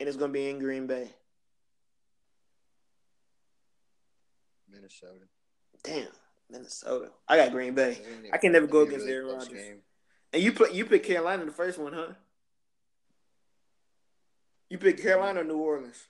and 0.00 0.08
it's 0.08 0.16
gonna 0.16 0.32
be 0.32 0.48
in 0.48 0.58
Green 0.58 0.86
Bay. 0.86 1.10
Minnesota. 4.70 5.26
Damn, 5.82 6.08
Minnesota. 6.50 7.10
I 7.28 7.36
got 7.36 7.52
Green 7.52 7.74
Bay. 7.74 7.98
I 8.32 8.38
can 8.38 8.52
never 8.52 8.66
go 8.66 8.80
against 8.80 9.06
Aaron 9.06 9.34
Rodgers. 9.34 9.80
And 10.32 10.42
you 10.42 10.52
put 10.52 10.72
you 10.72 10.84
pick 10.86 11.04
Carolina 11.04 11.44
the 11.44 11.52
first 11.52 11.78
one, 11.78 11.92
huh? 11.92 12.12
You 14.70 14.78
pick 14.78 15.02
Carolina 15.02 15.40
or 15.40 15.44
New 15.44 15.58
Orleans? 15.58 16.06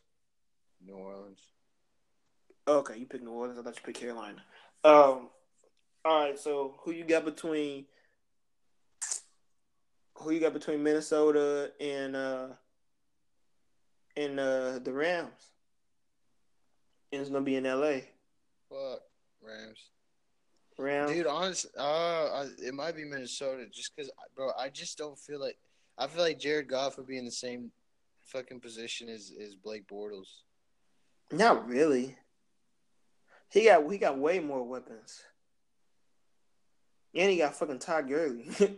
New 0.86 0.94
Orleans. 0.94 1.40
Okay, 2.68 2.98
you 2.98 3.06
pick 3.06 3.22
New 3.22 3.32
Orleans. 3.32 3.58
I 3.58 3.62
thought 3.62 3.74
you 3.74 3.82
picked 3.84 3.98
Carolina. 3.98 4.38
Um, 4.84 5.30
all 6.04 6.20
right. 6.20 6.38
So 6.38 6.74
who 6.78 6.92
you 6.92 7.04
got 7.04 7.24
between? 7.24 7.86
Who 10.18 10.30
you 10.30 10.40
got 10.40 10.52
between 10.52 10.82
Minnesota 10.84 11.72
and 11.80 12.14
uh 12.14 12.46
and 14.16 14.38
uh 14.38 14.78
the 14.78 14.92
Rams? 14.92 15.50
And 17.12 17.20
it's 17.20 17.30
gonna 17.30 17.44
be 17.44 17.56
in 17.56 17.66
L.A. 17.66 18.08
Fuck 18.68 19.00
Rams 19.42 19.78
round? 20.82 21.12
Dude, 21.12 21.26
honestly, 21.26 21.70
uh, 21.78 22.46
it 22.58 22.74
might 22.74 22.96
be 22.96 23.04
Minnesota 23.04 23.66
just 23.72 23.94
because, 23.94 24.10
bro, 24.34 24.50
I 24.58 24.68
just 24.68 24.98
don't 24.98 25.18
feel 25.18 25.40
like. 25.40 25.56
I 25.98 26.06
feel 26.06 26.22
like 26.22 26.38
Jared 26.38 26.68
Goff 26.68 26.96
would 26.96 27.06
be 27.06 27.18
in 27.18 27.26
the 27.26 27.30
same 27.30 27.70
fucking 28.26 28.60
position 28.60 29.08
as, 29.08 29.30
as 29.40 29.54
Blake 29.54 29.86
Bortles. 29.86 30.28
Not 31.30 31.68
really. 31.68 32.16
He 33.50 33.64
got 33.64 33.90
he 33.90 33.98
got 33.98 34.18
way 34.18 34.40
more 34.40 34.66
weapons. 34.66 35.20
And 37.14 37.30
he 37.30 37.36
got 37.36 37.54
fucking 37.54 37.78
Todd 37.78 38.08
Gurley. 38.08 38.46
yeah. 38.60 38.68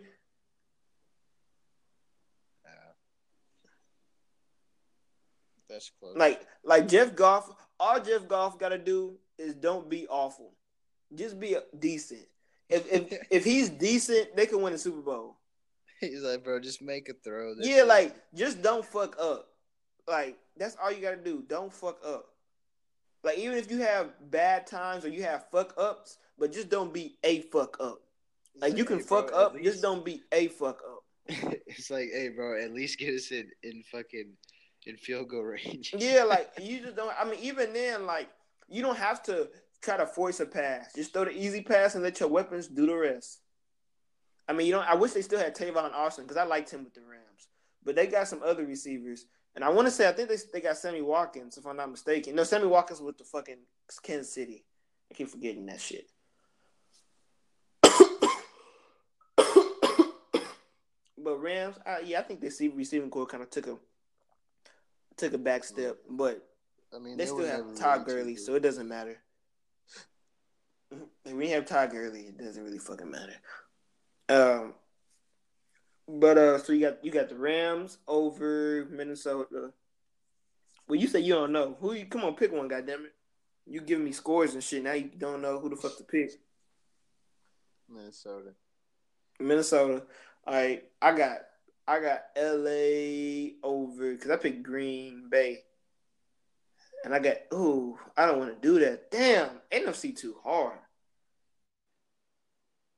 That's 5.68 5.92
close. 6.00 6.16
Like 6.16 6.44
like 6.64 6.88
Jeff 6.88 7.14
Goff, 7.14 7.48
all 7.78 8.00
Jeff 8.00 8.26
Goff 8.26 8.58
gotta 8.58 8.78
do 8.78 9.16
is 9.38 9.54
don't 9.54 9.88
be 9.88 10.08
awful 10.08 10.52
just 11.14 11.38
be 11.38 11.56
decent. 11.78 12.26
If 12.68 12.90
if 12.92 13.26
if 13.30 13.44
he's 13.44 13.68
decent, 13.70 14.36
they 14.36 14.46
can 14.46 14.62
win 14.62 14.72
the 14.72 14.78
Super 14.78 15.00
Bowl. 15.00 15.36
He's 16.00 16.22
like, 16.22 16.44
bro, 16.44 16.60
just 16.60 16.82
make 16.82 17.08
a 17.08 17.14
throw. 17.14 17.54
Yeah, 17.58 17.82
like 17.82 18.14
just 18.34 18.62
don't 18.62 18.84
fuck 18.84 19.16
up. 19.20 19.48
Like 20.06 20.36
that's 20.56 20.76
all 20.82 20.92
you 20.92 21.00
gotta 21.00 21.16
do. 21.16 21.42
Don't 21.48 21.72
fuck 21.72 21.98
up. 22.06 22.26
Like 23.22 23.38
even 23.38 23.56
if 23.56 23.70
you 23.70 23.78
have 23.78 24.12
bad 24.30 24.66
times 24.66 25.04
or 25.04 25.08
you 25.08 25.22
have 25.22 25.48
fuck 25.50 25.74
ups, 25.78 26.18
but 26.38 26.52
just 26.52 26.68
don't 26.68 26.92
be 26.92 27.16
a 27.24 27.40
fuck 27.42 27.76
up. 27.80 28.00
Like 28.56 28.76
you 28.76 28.84
can 28.84 28.98
hey, 28.98 29.04
fuck 29.04 29.28
bro, 29.28 29.38
up, 29.38 29.54
least... 29.54 29.64
just 29.64 29.82
don't 29.82 30.04
be 30.04 30.22
a 30.32 30.48
fuck 30.48 30.80
up. 30.86 31.04
it's 31.66 31.90
like, 31.90 32.10
hey, 32.12 32.28
bro, 32.28 32.62
at 32.62 32.72
least 32.72 32.98
get 32.98 33.14
us 33.14 33.30
in 33.30 33.48
in 33.62 33.82
fucking 33.90 34.32
in 34.86 34.96
field 34.96 35.28
goal 35.28 35.42
range. 35.42 35.94
yeah, 35.96 36.24
like 36.24 36.50
you 36.60 36.80
just 36.80 36.96
don't. 36.96 37.12
I 37.18 37.24
mean, 37.24 37.40
even 37.40 37.72
then, 37.72 38.06
like 38.06 38.28
you 38.68 38.82
don't 38.82 38.98
have 38.98 39.22
to 39.24 39.48
try 39.82 39.96
to 39.96 40.06
force 40.06 40.40
a 40.40 40.46
pass. 40.46 40.92
Just 40.94 41.12
throw 41.12 41.24
the 41.24 41.32
easy 41.32 41.62
pass 41.62 41.94
and 41.94 42.02
let 42.02 42.20
your 42.20 42.28
weapons 42.28 42.68
do 42.68 42.86
the 42.86 42.96
rest. 42.96 43.40
I 44.48 44.52
mean, 44.52 44.66
you 44.66 44.72
know, 44.72 44.80
I 44.80 44.94
wish 44.94 45.12
they 45.12 45.22
still 45.22 45.38
had 45.38 45.56
Tavon 45.56 45.92
Austin 45.92 46.24
because 46.24 46.36
I 46.36 46.44
liked 46.44 46.70
him 46.70 46.84
with 46.84 46.94
the 46.94 47.00
Rams, 47.00 47.48
but 47.82 47.94
they 47.94 48.06
got 48.06 48.28
some 48.28 48.42
other 48.44 48.64
receivers, 48.64 49.26
and 49.54 49.64
I 49.64 49.70
want 49.70 49.86
to 49.86 49.90
say 49.90 50.08
I 50.08 50.12
think 50.12 50.28
they 50.28 50.36
they 50.52 50.60
got 50.60 50.76
Sammy 50.76 51.00
Watkins 51.00 51.56
if 51.56 51.66
I'm 51.66 51.76
not 51.76 51.90
mistaken. 51.90 52.34
No, 52.34 52.44
Sammy 52.44 52.66
Watkins 52.66 53.00
with 53.00 53.16
the 53.16 53.24
fucking 53.24 53.58
Kansas 54.02 54.32
City. 54.32 54.64
I 55.10 55.14
keep 55.14 55.28
forgetting 55.28 55.66
that 55.66 55.80
shit. 55.80 56.06
but 61.24 61.36
Rams, 61.40 61.76
I, 61.86 62.00
yeah, 62.00 62.20
I 62.20 62.22
think 62.22 62.40
the 62.40 62.68
receiving 62.76 63.10
corps 63.10 63.26
kind 63.26 63.42
of 63.42 63.50
took 63.50 63.66
a 63.66 63.76
took 65.16 65.32
a 65.32 65.38
back 65.38 65.64
step, 65.64 65.96
but 66.08 66.46
I 66.94 66.98
mean 66.98 67.16
they, 67.16 67.24
they 67.24 67.30
still 67.30 67.46
have 67.46 67.74
Todd 67.76 68.04
Gurley, 68.04 68.36
so 68.36 68.54
it 68.54 68.60
doesn't 68.60 68.88
matter. 68.88 69.16
When 71.24 71.36
we 71.36 71.50
have 71.50 71.66
Todd 71.66 71.90
Gurley, 71.90 72.20
it 72.20 72.38
doesn't 72.38 72.62
really 72.62 72.78
fucking 72.78 73.10
matter. 73.10 73.34
Um, 74.28 74.74
but 76.06 76.38
uh, 76.38 76.58
so 76.58 76.72
you 76.72 76.80
got 76.80 77.04
you 77.04 77.10
got 77.10 77.28
the 77.28 77.36
Rams 77.36 77.98
over 78.06 78.86
Minnesota. 78.90 79.72
Well, 80.86 81.00
you 81.00 81.08
say 81.08 81.20
you 81.20 81.34
don't 81.34 81.52
know 81.52 81.76
who. 81.80 81.94
You 81.94 82.06
come 82.06 82.24
on, 82.24 82.34
pick 82.34 82.52
one. 82.52 82.68
Goddamn 82.68 83.06
it! 83.06 83.14
You 83.66 83.80
giving 83.80 84.04
me 84.04 84.12
scores 84.12 84.54
and 84.54 84.62
shit. 84.62 84.82
Now 84.82 84.92
you 84.92 85.10
don't 85.16 85.40
know 85.42 85.58
who 85.58 85.70
the 85.70 85.76
fuck 85.76 85.96
to 85.96 86.04
pick. 86.04 86.32
Minnesota. 87.88 88.50
Minnesota. 89.40 90.02
All 90.46 90.54
right, 90.54 90.84
I 91.00 91.16
got 91.16 91.38
I 91.86 92.00
got 92.00 92.24
L.A. 92.36 93.54
over 93.62 94.12
because 94.12 94.30
I 94.30 94.36
picked 94.36 94.62
Green 94.62 95.28
Bay, 95.30 95.60
and 97.04 97.14
I 97.14 97.18
got 97.18 97.36
ooh 97.52 97.98
I 98.16 98.26
don't 98.26 98.38
want 98.38 98.54
to 98.54 98.68
do 98.68 98.78
that. 98.80 99.10
Damn, 99.10 99.48
NFC 99.72 100.14
too 100.14 100.36
hard. 100.44 100.78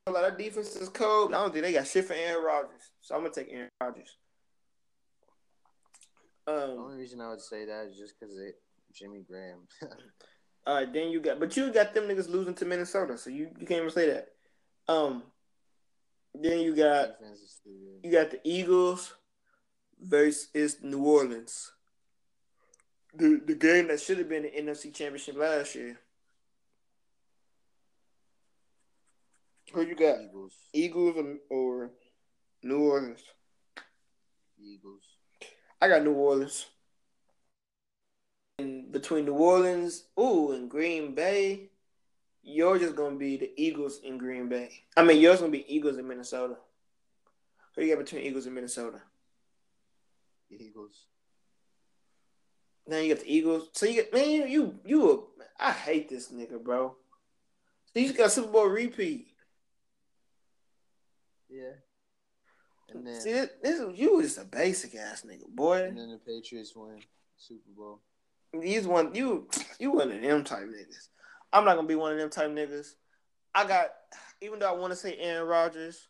A 0.07 0.11
lot 0.11 0.23
of 0.23 0.37
defense 0.37 0.73
is 0.77 0.87
cold. 0.87 1.33
I 1.33 1.41
don't 1.41 1.51
think 1.51 1.65
they 1.65 1.73
got 1.73 1.85
shit 1.85 2.05
for 2.05 2.13
Aaron 2.13 2.43
Rodgers, 2.43 2.91
so 3.01 3.13
I'm 3.13 3.21
gonna 3.21 3.33
take 3.33 3.51
Aaron 3.51 3.69
Rodgers. 3.81 4.15
Um, 6.47 6.55
the 6.55 6.81
only 6.81 6.97
reason 6.97 7.19
I 7.19 7.29
would 7.29 7.41
say 7.41 7.65
that 7.65 7.87
is 7.87 7.97
just 7.97 8.13
because 8.17 8.37
it 8.37 8.55
Jimmy 8.93 9.19
Graham. 9.29 9.67
all 10.65 10.75
right, 10.75 10.93
then 10.93 11.09
you 11.09 11.19
got, 11.19 11.41
but 11.41 11.57
you 11.57 11.73
got 11.73 11.93
them 11.93 12.05
niggas 12.05 12.29
losing 12.29 12.53
to 12.53 12.63
Minnesota, 12.63 13.17
so 13.17 13.29
you, 13.29 13.49
you 13.59 13.67
can't 13.67 13.81
even 13.81 13.89
say 13.89 14.09
that. 14.09 14.29
Um, 14.87 15.23
then 16.33 16.59
you 16.59 16.73
got 16.73 17.17
you 18.01 18.09
got 18.09 18.31
the 18.31 18.39
Eagles 18.45 19.13
versus 19.99 20.77
New 20.81 21.03
Orleans. 21.03 21.73
The 23.13 23.41
the 23.45 23.55
game 23.55 23.89
that 23.89 23.99
should 23.99 24.19
have 24.19 24.29
been 24.29 24.43
the 24.43 24.51
NFC 24.51 24.93
Championship 24.93 25.35
last 25.35 25.75
year. 25.75 25.99
Who 29.73 29.81
you 29.81 29.95
got? 29.95 30.21
Eagles. 30.21 30.53
Eagles 30.73 31.37
or, 31.49 31.91
New 32.63 32.79
Orleans? 32.79 33.23
Eagles. 34.59 35.03
I 35.81 35.87
got 35.87 36.03
New 36.03 36.13
Orleans. 36.13 36.65
And 38.59 38.91
between 38.91 39.25
New 39.25 39.33
Orleans, 39.33 40.05
ooh, 40.19 40.51
and 40.51 40.69
Green 40.69 41.13
Bay, 41.13 41.69
yours 42.41 42.81
is 42.81 42.93
gonna 42.93 43.15
be 43.15 43.37
the 43.37 43.51
Eagles 43.55 43.99
in 44.03 44.17
Green 44.17 44.49
Bay. 44.49 44.71
I 44.95 45.03
mean, 45.03 45.21
yours 45.21 45.39
gonna 45.39 45.51
be 45.51 45.73
Eagles 45.73 45.97
in 45.97 46.07
Minnesota. 46.07 46.55
Who 47.75 47.83
you 47.83 47.93
got 47.95 48.03
between 48.03 48.23
Eagles 48.23 48.47
and 48.47 48.55
Minnesota? 48.55 49.01
Eagles. 50.49 51.05
Now 52.87 52.97
you 52.97 53.13
got 53.13 53.23
the 53.23 53.31
Eagles. 53.31 53.69
So 53.73 53.85
you 53.85 53.93
get 53.93 54.13
man, 54.13 54.25
you 54.29 54.45
you, 54.45 54.79
you 54.85 55.27
I 55.59 55.71
hate 55.71 56.09
this 56.09 56.31
nigga, 56.31 56.63
bro. 56.63 56.95
So 57.93 57.99
you 57.99 58.13
got 58.13 58.31
Super 58.31 58.51
Bowl 58.51 58.67
repeat. 58.67 59.27
Yeah. 61.49 61.73
And 62.89 63.05
then 63.05 63.19
see 63.19 63.33
this, 63.33 63.49
this 63.61 63.81
you 63.95 64.15
was 64.15 64.37
a 64.37 64.45
basic 64.45 64.95
ass 64.95 65.23
nigga, 65.27 65.47
boy. 65.47 65.83
And 65.83 65.97
then 65.97 66.11
the 66.11 66.17
Patriots 66.17 66.73
win 66.75 66.99
Super 67.37 67.69
Bowl. 67.75 68.01
He's 68.61 68.87
one 68.87 69.13
you 69.13 69.49
you 69.79 69.91
one 69.91 70.11
of 70.11 70.21
them 70.21 70.43
type 70.43 70.63
niggas. 70.63 71.09
I'm 71.51 71.65
not 71.65 71.75
gonna 71.75 71.87
be 71.87 71.95
one 71.95 72.13
of 72.13 72.17
them 72.17 72.29
type 72.29 72.49
niggas. 72.49 72.93
I 73.53 73.67
got 73.67 73.87
even 74.41 74.59
though 74.59 74.69
I 74.69 74.77
want 74.77 74.91
to 74.91 74.97
say 74.97 75.17
Aaron 75.17 75.47
Rodgers. 75.47 76.07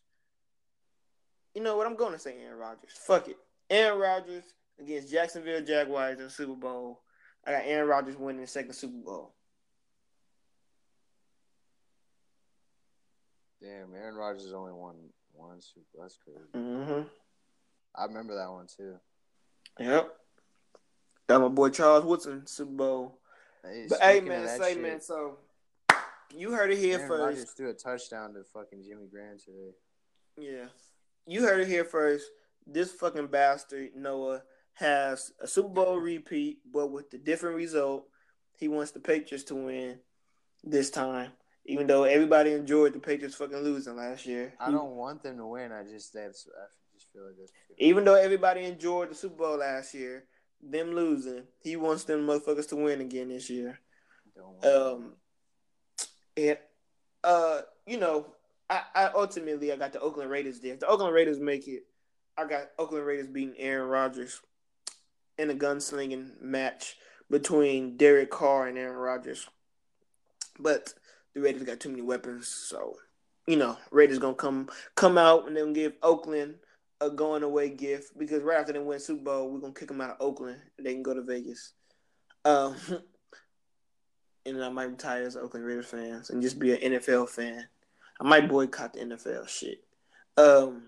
You 1.56 1.64
know 1.64 1.76
what? 1.78 1.88
I'm 1.88 1.96
gonna 1.96 2.20
say 2.20 2.38
Aaron 2.44 2.60
Rodgers. 2.60 2.92
Fuck 2.94 3.30
it. 3.30 3.38
Aaron 3.70 4.00
Rodgers 4.00 4.44
against 4.80 5.12
Jacksonville 5.12 5.64
Jaguars 5.64 6.20
in 6.20 6.26
the 6.26 6.30
Super 6.30 6.56
Bowl. 6.56 7.02
I 7.46 7.52
got 7.52 7.64
Aaron 7.66 7.88
Rodgers 7.88 8.18
winning 8.18 8.42
the 8.42 8.48
second 8.48 8.74
Super 8.74 8.98
Bowl. 9.04 9.34
Damn, 13.62 13.96
Aaron 13.96 14.16
Rodgers 14.16 14.54
only 14.54 14.74
won 14.74 14.96
one 15.38 15.62
Super. 15.62 15.86
That's 16.00 16.18
crazy. 16.18 16.40
Mm-hmm. 16.56 17.08
I 17.96 18.06
remember 18.06 18.36
that 18.36 18.52
one 18.52 18.68
too. 18.68 18.96
Yep. 19.80 20.10
That 21.28 21.40
my 21.40 21.48
boy 21.48 21.70
Charles 21.70 22.06
Woodson 22.06 22.48
Super 22.48 22.72
Bowl. 22.72 23.20
Hey, 23.64 23.86
but 23.90 24.02
hey, 24.02 24.20
man, 24.22 24.48
say 24.48 24.74
shit, 24.74 24.82
man, 24.82 25.02
so 25.02 25.38
you 26.36 26.52
heard 26.52 26.72
it 26.72 26.78
here 26.78 26.98
Aaron 26.98 27.08
first. 27.08 27.22
Rodgers 27.22 27.52
threw 27.52 27.70
a 27.70 27.74
touchdown 27.74 28.34
to 28.34 28.44
fucking 28.54 28.84
Jimmy 28.84 29.08
Graham 29.12 29.38
today. 29.38 29.76
Yeah, 30.38 30.66
you 31.26 31.42
heard 31.42 31.62
it 31.62 31.68
here 31.68 31.86
first. 31.86 32.26
This 32.66 32.92
fucking 32.92 33.28
bastard 33.28 33.96
Noah 33.96 34.44
has 34.74 35.32
a 35.42 35.48
Super 35.48 35.70
Bowl 35.70 35.98
repeat, 35.98 36.60
but 36.72 36.92
with 36.92 37.10
the 37.10 37.18
different 37.18 37.56
result. 37.56 38.08
He 38.60 38.68
wants 38.68 38.90
the 38.90 39.00
Patriots 39.00 39.44
to 39.46 39.56
win 39.56 40.00
this 40.64 40.90
time. 40.90 41.32
Even 41.68 41.86
though 41.86 42.04
everybody 42.04 42.54
enjoyed 42.54 42.94
the 42.94 43.00
Patriots 43.00 43.36
fucking 43.36 43.58
losing 43.58 43.98
last 43.98 44.26
year. 44.26 44.54
I 44.60 44.72
don't 44.72 44.96
want 44.96 45.22
them 45.22 45.38
to 45.38 45.46
win. 45.46 45.72
I 45.72 45.84
just 45.84 46.14
that's 46.14 46.48
I 46.48 46.66
just 46.96 47.12
feel 47.12 47.26
like 47.26 47.36
that's 47.38 47.52
even 47.78 48.06
though 48.06 48.16
everybody 48.16 48.64
enjoyed 48.64 49.10
the 49.12 49.16
Super 49.16 49.36
Bowl 49.36 49.58
last 49.58 49.94
year, 49.94 50.24
them 50.62 50.94
losing, 50.94 51.44
he 51.62 51.76
wants 51.76 52.06
them 52.06 52.26
motherfuckers 52.26 52.70
to 52.70 52.76
win 52.76 53.02
again 53.02 53.30
this 53.30 53.50
year. 53.50 53.80
Um, 54.64 55.14
and 56.36 56.58
uh, 57.24 57.62
you 57.86 58.00
know, 58.00 58.28
I, 58.70 58.82
I 58.96 59.06
ultimately 59.14 59.72
I 59.72 59.76
got 59.76 59.94
the 59.94 60.00
Oakland 60.00 60.30
Raiders 60.30 60.60
there. 60.60 60.74
If 60.74 60.80
the 60.80 60.88
Oakland 60.88 61.14
Raiders 61.14 61.40
make 61.40 61.68
it, 61.68 61.84
I 62.38 62.46
got 62.46 62.70
Oakland 62.80 63.06
Raiders 63.06 63.28
beating 63.28 63.56
Aaron 63.58 63.90
Rodgers 63.90 64.42
in 65.38 65.50
a 65.50 65.56
gunslinging 65.56 66.42
match 66.42 66.96
between 67.30 67.98
Derek 67.98 68.32
Carr 68.32 68.68
and 68.68 68.78
Aaron 68.78 68.98
Rodgers. 68.98 69.48
But 70.60 70.94
the 71.38 71.44
Raiders 71.44 71.64
got 71.64 71.80
too 71.80 71.90
many 71.90 72.02
weapons, 72.02 72.48
so 72.48 72.96
you 73.46 73.56
know 73.56 73.78
Raiders 73.92 74.20
gonna 74.20 74.36
come 74.36 74.70
come 74.96 75.18
out 75.18 75.48
and 75.48 75.56
then 75.56 75.74
give 75.74 75.94
Oakland 76.02 76.56
a 77.00 77.10
going 77.10 77.44
away 77.44 77.70
gift 77.70 78.18
because 78.18 78.42
right 78.42 78.60
after 78.60 78.74
they 78.74 78.80
win 78.80 79.00
Super 79.00 79.24
Bowl, 79.24 79.50
we're 79.50 79.60
gonna 79.60 79.74
kick 79.74 79.88
them 79.88 80.02
out 80.02 80.12
of 80.12 80.18
Oakland 80.20 80.60
and 80.78 80.86
they 80.86 80.94
can 80.94 81.04
go 81.04 81.14
to 81.14 81.22
Vegas. 81.22 81.74
Um, 82.44 82.76
and 84.46 84.64
I 84.64 84.70
might 84.70 84.86
retire 84.86 85.24
as 85.24 85.36
an 85.36 85.44
Oakland 85.44 85.66
Raiders 85.66 85.86
fans 85.86 86.30
and 86.30 86.42
just 86.42 86.58
be 86.58 86.74
an 86.74 86.94
NFL 86.94 87.30
fan. 87.30 87.68
I 88.20 88.24
might 88.24 88.50
boycott 88.50 88.94
the 88.94 89.00
NFL 89.02 89.48
shit. 89.48 89.84
Um, 90.38 90.84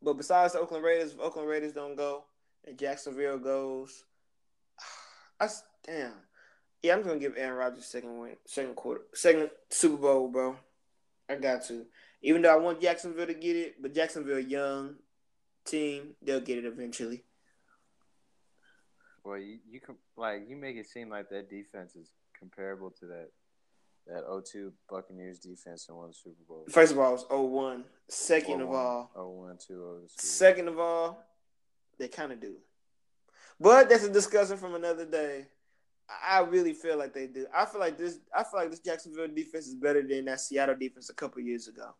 but 0.00 0.14
besides 0.14 0.52
the 0.52 0.60
Oakland 0.60 0.84
Raiders, 0.84 1.16
Oakland 1.20 1.48
Raiders 1.48 1.72
don't 1.72 1.96
go 1.96 2.24
and 2.64 2.78
Jacksonville 2.78 3.38
goes, 3.38 4.04
I 5.40 5.48
damn. 5.84 6.12
Yeah, 6.82 6.94
I'm 6.94 7.02
gonna 7.02 7.18
give 7.18 7.34
Aaron 7.36 7.58
Rodgers 7.58 7.86
second 7.86 8.18
win, 8.18 8.36
second 8.46 8.74
quarter, 8.74 9.02
second 9.14 9.50
Super 9.68 9.96
Bowl, 9.96 10.28
bro. 10.28 10.56
I 11.28 11.36
got 11.36 11.64
to. 11.66 11.86
Even 12.22 12.42
though 12.42 12.52
I 12.52 12.56
want 12.56 12.80
Jacksonville 12.80 13.26
to 13.26 13.34
get 13.34 13.56
it, 13.56 13.82
but 13.82 13.94
Jacksonville 13.94 14.40
young 14.40 14.96
team, 15.64 16.14
they'll 16.22 16.40
get 16.40 16.58
it 16.58 16.64
eventually. 16.64 17.24
Well, 19.24 19.38
you, 19.38 19.58
you 19.68 19.80
can 19.80 19.96
like 20.16 20.48
you 20.48 20.56
make 20.56 20.76
it 20.76 20.86
seem 20.86 21.10
like 21.10 21.28
that 21.30 21.50
defense 21.50 21.94
is 21.96 22.10
comparable 22.38 22.90
to 23.00 23.06
that 23.06 23.28
that 24.06 24.26
0-2 24.26 24.72
Buccaneers 24.88 25.38
defense 25.38 25.86
in 25.88 25.94
one 25.94 26.12
Super 26.12 26.42
Bowl. 26.48 26.64
First 26.68 26.92
of 26.92 26.98
all, 26.98 27.14
it's 27.14 27.24
0-1. 27.24 27.84
Second 28.08 28.60
0-1. 28.60 28.62
of 28.62 28.70
all, 28.70 29.10
0-1, 29.14 29.66
2 29.66 30.00
Second 30.08 30.68
of 30.68 30.78
all, 30.78 31.22
they 31.98 32.08
kind 32.08 32.32
of 32.32 32.40
do. 32.40 32.56
But 33.60 33.88
that's 33.88 34.04
a 34.04 34.10
discussion 34.10 34.56
from 34.56 34.74
another 34.74 35.04
day. 35.04 35.46
I 36.28 36.40
really 36.40 36.72
feel 36.72 36.98
like 36.98 37.14
they 37.14 37.26
do. 37.26 37.46
I 37.54 37.66
feel 37.66 37.80
like 37.80 37.96
this. 37.96 38.18
I 38.34 38.42
feel 38.42 38.60
like 38.60 38.70
this 38.70 38.80
Jacksonville 38.80 39.28
defense 39.28 39.66
is 39.66 39.74
better 39.74 40.02
than 40.02 40.24
that 40.26 40.40
Seattle 40.40 40.76
defense 40.76 41.10
a 41.10 41.14
couple 41.14 41.40
years 41.40 41.68
ago. 41.68 41.94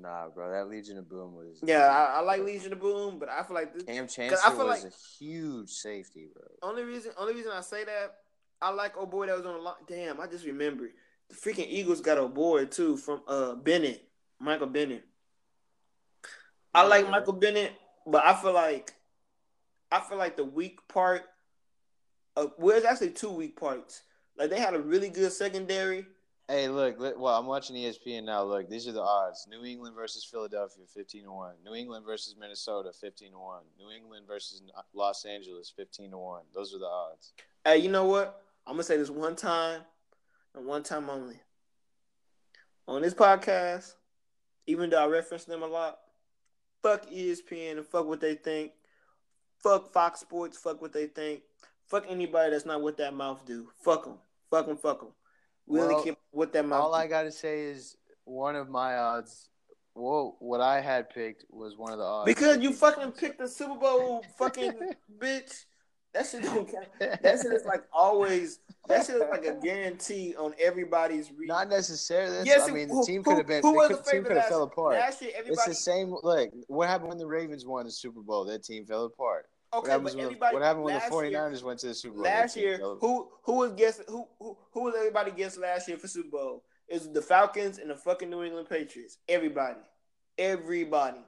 Nah, 0.00 0.28
bro, 0.28 0.50
that 0.50 0.68
Legion 0.68 0.98
of 0.98 1.08
Boom 1.08 1.34
was. 1.34 1.58
Yeah, 1.62 1.86
I, 1.86 2.18
I 2.18 2.20
like 2.20 2.42
Legion 2.42 2.72
of 2.72 2.80
Boom, 2.80 3.18
but 3.18 3.28
I 3.28 3.42
feel 3.42 3.54
like 3.54 3.74
this. 3.74 3.84
Kam 3.84 4.06
Chancellor 4.06 4.64
was 4.64 4.84
like, 4.84 4.92
a 4.92 4.96
huge 5.18 5.70
safety, 5.70 6.28
bro. 6.32 6.44
Only 6.62 6.84
reason, 6.84 7.12
only 7.16 7.34
reason 7.34 7.52
I 7.52 7.62
say 7.62 7.84
that, 7.84 8.16
I 8.60 8.70
like 8.70 8.94
oh 8.96 9.06
boy 9.06 9.26
that 9.26 9.36
was 9.36 9.46
on 9.46 9.54
the 9.54 9.60
line. 9.60 9.74
Damn, 9.86 10.20
I 10.20 10.26
just 10.26 10.44
remembered 10.44 10.90
the 11.28 11.34
freaking 11.34 11.66
Eagles 11.68 12.00
got 12.00 12.18
a 12.18 12.28
boy 12.28 12.66
too 12.66 12.96
from 12.96 13.22
uh 13.26 13.54
Bennett, 13.54 14.06
Michael 14.38 14.66
Bennett. 14.66 15.04
I 16.74 16.86
like 16.86 17.08
Michael 17.08 17.32
Bennett, 17.32 17.72
but 18.06 18.24
I 18.24 18.34
feel 18.34 18.52
like, 18.52 18.94
I 19.90 20.00
feel 20.00 20.18
like 20.18 20.36
the 20.36 20.44
weak 20.44 20.86
part. 20.86 21.22
Of, 22.38 22.52
well, 22.58 22.76
it's 22.76 22.86
actually 22.86 23.10
two 23.10 23.30
weak 23.30 23.58
parts. 23.58 24.02
Like 24.36 24.50
they 24.50 24.60
had 24.60 24.74
a 24.74 24.80
really 24.80 25.08
good 25.08 25.32
secondary 25.32 26.06
Hey, 26.50 26.66
look, 26.68 26.98
look, 26.98 27.20
well, 27.20 27.38
I'm 27.38 27.44
watching 27.44 27.76
ESPN 27.76 28.24
now. 28.24 28.42
Look, 28.42 28.70
these 28.70 28.88
are 28.88 28.92
the 28.92 29.02
odds. 29.02 29.46
New 29.50 29.66
England 29.66 29.94
versus 29.94 30.24
Philadelphia, 30.24 30.84
15 30.94 31.24
to 31.24 31.30
1. 31.30 31.54
New 31.62 31.74
England 31.74 32.06
versus 32.06 32.36
Minnesota, 32.40 32.90
15 32.98 33.32
to 33.32 33.38
1. 33.38 33.62
New 33.78 33.90
England 33.90 34.26
versus 34.26 34.62
Los 34.94 35.26
Angeles, 35.26 35.70
15 35.76 36.12
to 36.12 36.16
1. 36.16 36.42
Those 36.54 36.74
are 36.74 36.78
the 36.78 36.86
odds. 36.86 37.34
Hey, 37.66 37.76
you 37.76 37.90
know 37.90 38.06
what? 38.06 38.42
I'm 38.66 38.76
going 38.76 38.80
to 38.80 38.84
say 38.84 38.96
this 38.96 39.10
one 39.10 39.36
time 39.36 39.82
and 40.54 40.64
one 40.64 40.82
time 40.82 41.10
only. 41.10 41.38
On 42.86 43.02
this 43.02 43.12
podcast, 43.12 43.92
even 44.66 44.88
though 44.88 45.04
I 45.04 45.06
reference 45.06 45.44
them 45.44 45.62
a 45.62 45.66
lot, 45.66 45.98
fuck 46.82 47.10
ESPN 47.10 47.72
and 47.72 47.86
fuck 47.86 48.06
what 48.06 48.22
they 48.22 48.36
think. 48.36 48.72
Fuck 49.62 49.92
Fox 49.92 50.20
Sports, 50.20 50.56
fuck 50.56 50.80
what 50.80 50.94
they 50.94 51.08
think. 51.08 51.42
Fuck 51.88 52.04
anybody 52.08 52.50
that's 52.50 52.66
not 52.66 52.82
what 52.82 52.96
that 52.98 53.14
mouth 53.14 53.44
do. 53.46 53.68
Fuck 53.82 54.04
them. 54.04 54.18
Fuck 54.50 54.66
them, 54.66 54.76
fuck 54.76 55.00
them. 55.00 55.10
Really 55.66 55.94
well, 55.94 56.02
keep 56.02 56.16
with 56.32 56.52
them. 56.52 56.72
All 56.72 56.94
I 56.94 57.06
got 57.06 57.22
to 57.22 57.32
say 57.32 57.62
is 57.62 57.96
one 58.24 58.56
of 58.56 58.68
my 58.68 58.96
odds. 58.96 59.48
Whoa, 59.94 60.36
what 60.38 60.60
I 60.60 60.80
had 60.80 61.10
picked 61.10 61.44
was 61.50 61.76
one 61.76 61.92
of 61.92 61.98
the 61.98 62.04
odds. 62.04 62.26
Because 62.26 62.58
you 62.58 62.72
fucking 62.72 63.12
picked 63.12 63.38
the 63.38 63.48
Super 63.48 63.74
Bowl, 63.74 64.24
fucking 64.38 64.72
bitch. 65.18 65.64
That 66.14 66.26
shit 66.26 66.42
don't 66.42 66.70
count. 66.70 66.86
That 67.22 67.38
shit 67.42 67.52
is 67.52 67.64
like 67.66 67.84
always. 67.92 68.60
That 68.86 69.04
shit 69.04 69.16
is 69.16 69.22
like 69.30 69.44
a 69.44 69.54
guarantee 69.62 70.34
on 70.38 70.54
everybody's. 70.58 71.30
Not 71.38 71.68
necessarily. 71.68 72.46
Yes, 72.46 72.68
I 72.68 72.72
mean 72.72 72.88
the 72.88 73.04
team 73.06 73.22
could 73.22 73.36
have 73.36 73.46
been. 73.46 73.62
Who, 73.62 73.80
who 73.80 73.88
the 73.88 74.02
team 74.02 74.24
could 74.24 74.36
have 74.36 74.46
fell 74.46 74.62
apart. 74.62 74.96
Everybody, 74.96 75.32
it's 75.48 75.66
the 75.66 75.74
same. 75.74 76.14
Look, 76.22 76.50
what 76.68 76.88
happened 76.88 77.10
when 77.10 77.18
the 77.18 77.26
Ravens 77.26 77.66
won 77.66 77.84
the 77.84 77.90
Super 77.90 78.20
Bowl? 78.20 78.46
That 78.46 78.64
team 78.64 78.86
fell 78.86 79.04
apart. 79.04 79.46
Okay, 79.74 79.90
what, 79.98 80.02
but 80.02 80.16
everybody, 80.16 80.54
what 80.54 80.62
happened 80.62 80.84
when 80.84 80.94
the 80.94 81.00
49ers 81.00 81.30
year, 81.30 81.66
went 81.66 81.80
to 81.80 81.88
the 81.88 81.94
Super 81.94 82.14
Bowl? 82.14 82.24
Last 82.24 82.56
year, 82.56 82.78
who 82.78 83.28
who 83.42 83.52
was 83.52 83.72
guessing 83.72 84.06
who, 84.08 84.26
who 84.38 84.56
who 84.72 84.84
was 84.84 84.94
everybody 84.96 85.30
guessing 85.30 85.62
last 85.62 85.88
year 85.88 85.98
for 85.98 86.08
Super 86.08 86.30
Bowl? 86.30 86.64
It 86.88 86.94
was 86.94 87.12
the 87.12 87.20
Falcons 87.20 87.78
and 87.78 87.90
the 87.90 87.94
fucking 87.94 88.30
New 88.30 88.42
England 88.42 88.68
Patriots. 88.68 89.18
Everybody. 89.28 89.80
Everybody. 90.38 91.20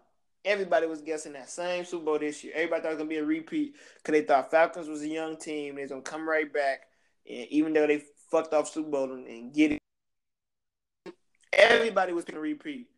Everybody 0.43 0.87
was 0.87 1.03
guessing 1.03 1.35
that 1.35 1.51
same 1.51 1.85
Super 1.85 2.07
Bowl 2.07 2.19
this 2.19 2.43
year. 2.43 2.55
Everybody 2.57 2.81
thought 2.81 2.89
it 2.89 2.95
was 2.95 2.99
gonna 2.99 3.11
be 3.11 3.19
a 3.19 3.25
repeat 3.25 3.75
because 3.97 4.13
they 4.13 4.23
thought 4.23 4.51
Falcons 4.51 4.89
was 4.89 5.03
a 5.03 5.09
young 5.09 5.37
team. 5.37 5.75
They're 5.75 5.89
gonna 5.89 6.01
come 6.01 6.27
right 6.27 6.51
back, 6.51 6.85
and 7.29 7.47
even 7.49 7.75
though 7.75 7.87
they 7.87 8.03
fucked 8.31 8.55
off 8.55 8.71
Super 8.71 8.89
Bowl 8.89 9.13
and, 9.13 9.27
and 9.27 9.53
get 9.53 9.73
it, 9.73 11.15
everybody 11.53 12.15
was 12.15 12.25
gonna 12.25 12.41
repeat, 12.41 12.89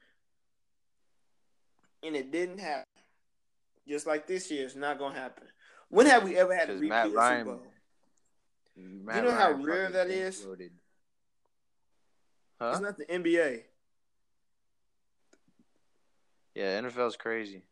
and 2.04 2.14
it 2.14 2.30
didn't 2.30 2.60
happen. 2.60 2.84
Just 3.86 4.06
like 4.06 4.26
this 4.26 4.50
year, 4.50 4.64
it's 4.64 4.76
not 4.76 4.98
gonna 4.98 5.18
happen. 5.18 5.46
When 5.88 6.06
have 6.06 6.24
we 6.24 6.36
ever 6.36 6.54
had 6.54 6.70
a 6.70 6.74
repeat 6.74 6.88
Matt 6.88 7.12
Ryan, 7.12 7.44
Super 7.46 7.56
Bowl? 7.56 7.66
Matt 8.76 9.16
you 9.16 9.22
know 9.22 9.28
Ryan 9.28 9.58
how 9.58 9.64
rare 9.64 9.90
that 9.90 10.08
is. 10.08 10.46
Huh? 12.60 12.70
It's 12.70 12.80
not 12.80 12.96
the 12.96 13.04
NBA. 13.06 13.62
Yeah, 16.54 16.80
NFL's 16.80 17.16
crazy. 17.16 17.62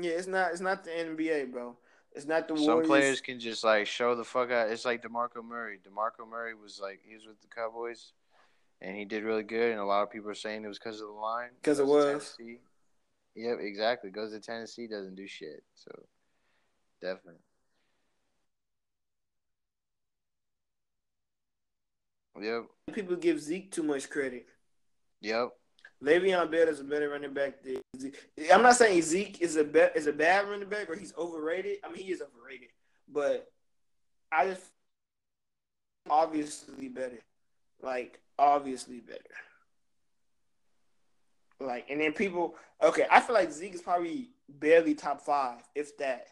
Yeah, 0.00 0.12
it's 0.12 0.26
not. 0.26 0.52
It's 0.52 0.60
not 0.60 0.84
the 0.84 0.90
NBA, 0.90 1.50
bro. 1.50 1.76
It's 2.12 2.26
not 2.26 2.48
the 2.48 2.54
Warriors. 2.54 2.66
Some 2.66 2.82
players 2.84 3.20
can 3.20 3.40
just 3.40 3.64
like 3.64 3.86
show 3.86 4.14
the 4.14 4.24
fuck 4.24 4.50
out. 4.50 4.70
It's 4.70 4.84
like 4.84 5.02
DeMarco 5.02 5.44
Murray. 5.44 5.78
DeMarco 5.78 6.28
Murray 6.28 6.54
was 6.54 6.78
like 6.80 7.00
he 7.06 7.14
was 7.14 7.26
with 7.26 7.40
the 7.40 7.48
Cowboys, 7.48 8.12
and 8.80 8.96
he 8.96 9.04
did 9.04 9.24
really 9.24 9.42
good. 9.42 9.72
And 9.72 9.80
a 9.80 9.84
lot 9.84 10.02
of 10.02 10.10
people 10.10 10.30
are 10.30 10.34
saying 10.34 10.64
it 10.64 10.68
was 10.68 10.78
because 10.78 11.00
of 11.00 11.08
the 11.08 11.12
line. 11.12 11.50
Because 11.60 11.78
it 11.78 11.86
was. 11.86 12.34
Tennessee. 12.36 12.60
Yep, 13.36 13.58
exactly. 13.60 14.10
Goes 14.10 14.32
to 14.32 14.40
Tennessee, 14.40 14.86
doesn't 14.86 15.14
do 15.14 15.26
shit. 15.26 15.62
So 15.74 15.90
definitely. 17.02 17.42
Yep. 22.40 22.64
People 22.92 23.16
give 23.16 23.40
Zeke 23.40 23.70
too 23.70 23.82
much 23.82 24.10
credit. 24.10 24.46
Yep. 25.20 25.50
Le'Veon 26.02 26.50
Bell 26.50 26.68
is 26.68 26.80
a 26.80 26.84
better 26.84 27.08
running 27.08 27.32
back 27.32 27.62
than 27.62 27.80
Zeke. 27.98 28.16
I'm 28.52 28.62
not 28.62 28.76
saying 28.76 29.00
Zeke 29.02 29.40
is 29.40 29.56
a 29.56 29.64
be- 29.64 29.88
is 29.94 30.06
a 30.06 30.12
bad 30.12 30.46
running 30.48 30.68
back 30.68 30.90
or 30.90 30.94
he's 30.94 31.14
overrated. 31.16 31.78
I 31.84 31.88
mean, 31.88 32.04
he 32.04 32.12
is 32.12 32.22
overrated, 32.22 32.68
but 33.08 33.50
I 34.30 34.48
just 34.48 34.64
obviously 36.08 36.88
better. 36.88 37.20
Like 37.82 38.20
obviously 38.38 39.00
better. 39.00 39.20
Like, 41.60 41.86
and 41.90 42.00
then 42.00 42.12
people, 42.12 42.54
okay, 42.82 43.06
I 43.10 43.20
feel 43.20 43.34
like 43.34 43.50
Zeke 43.50 43.74
is 43.74 43.82
probably 43.82 44.30
barely 44.48 44.94
top 44.94 45.20
five, 45.22 45.60
if 45.74 45.96
that. 45.98 46.28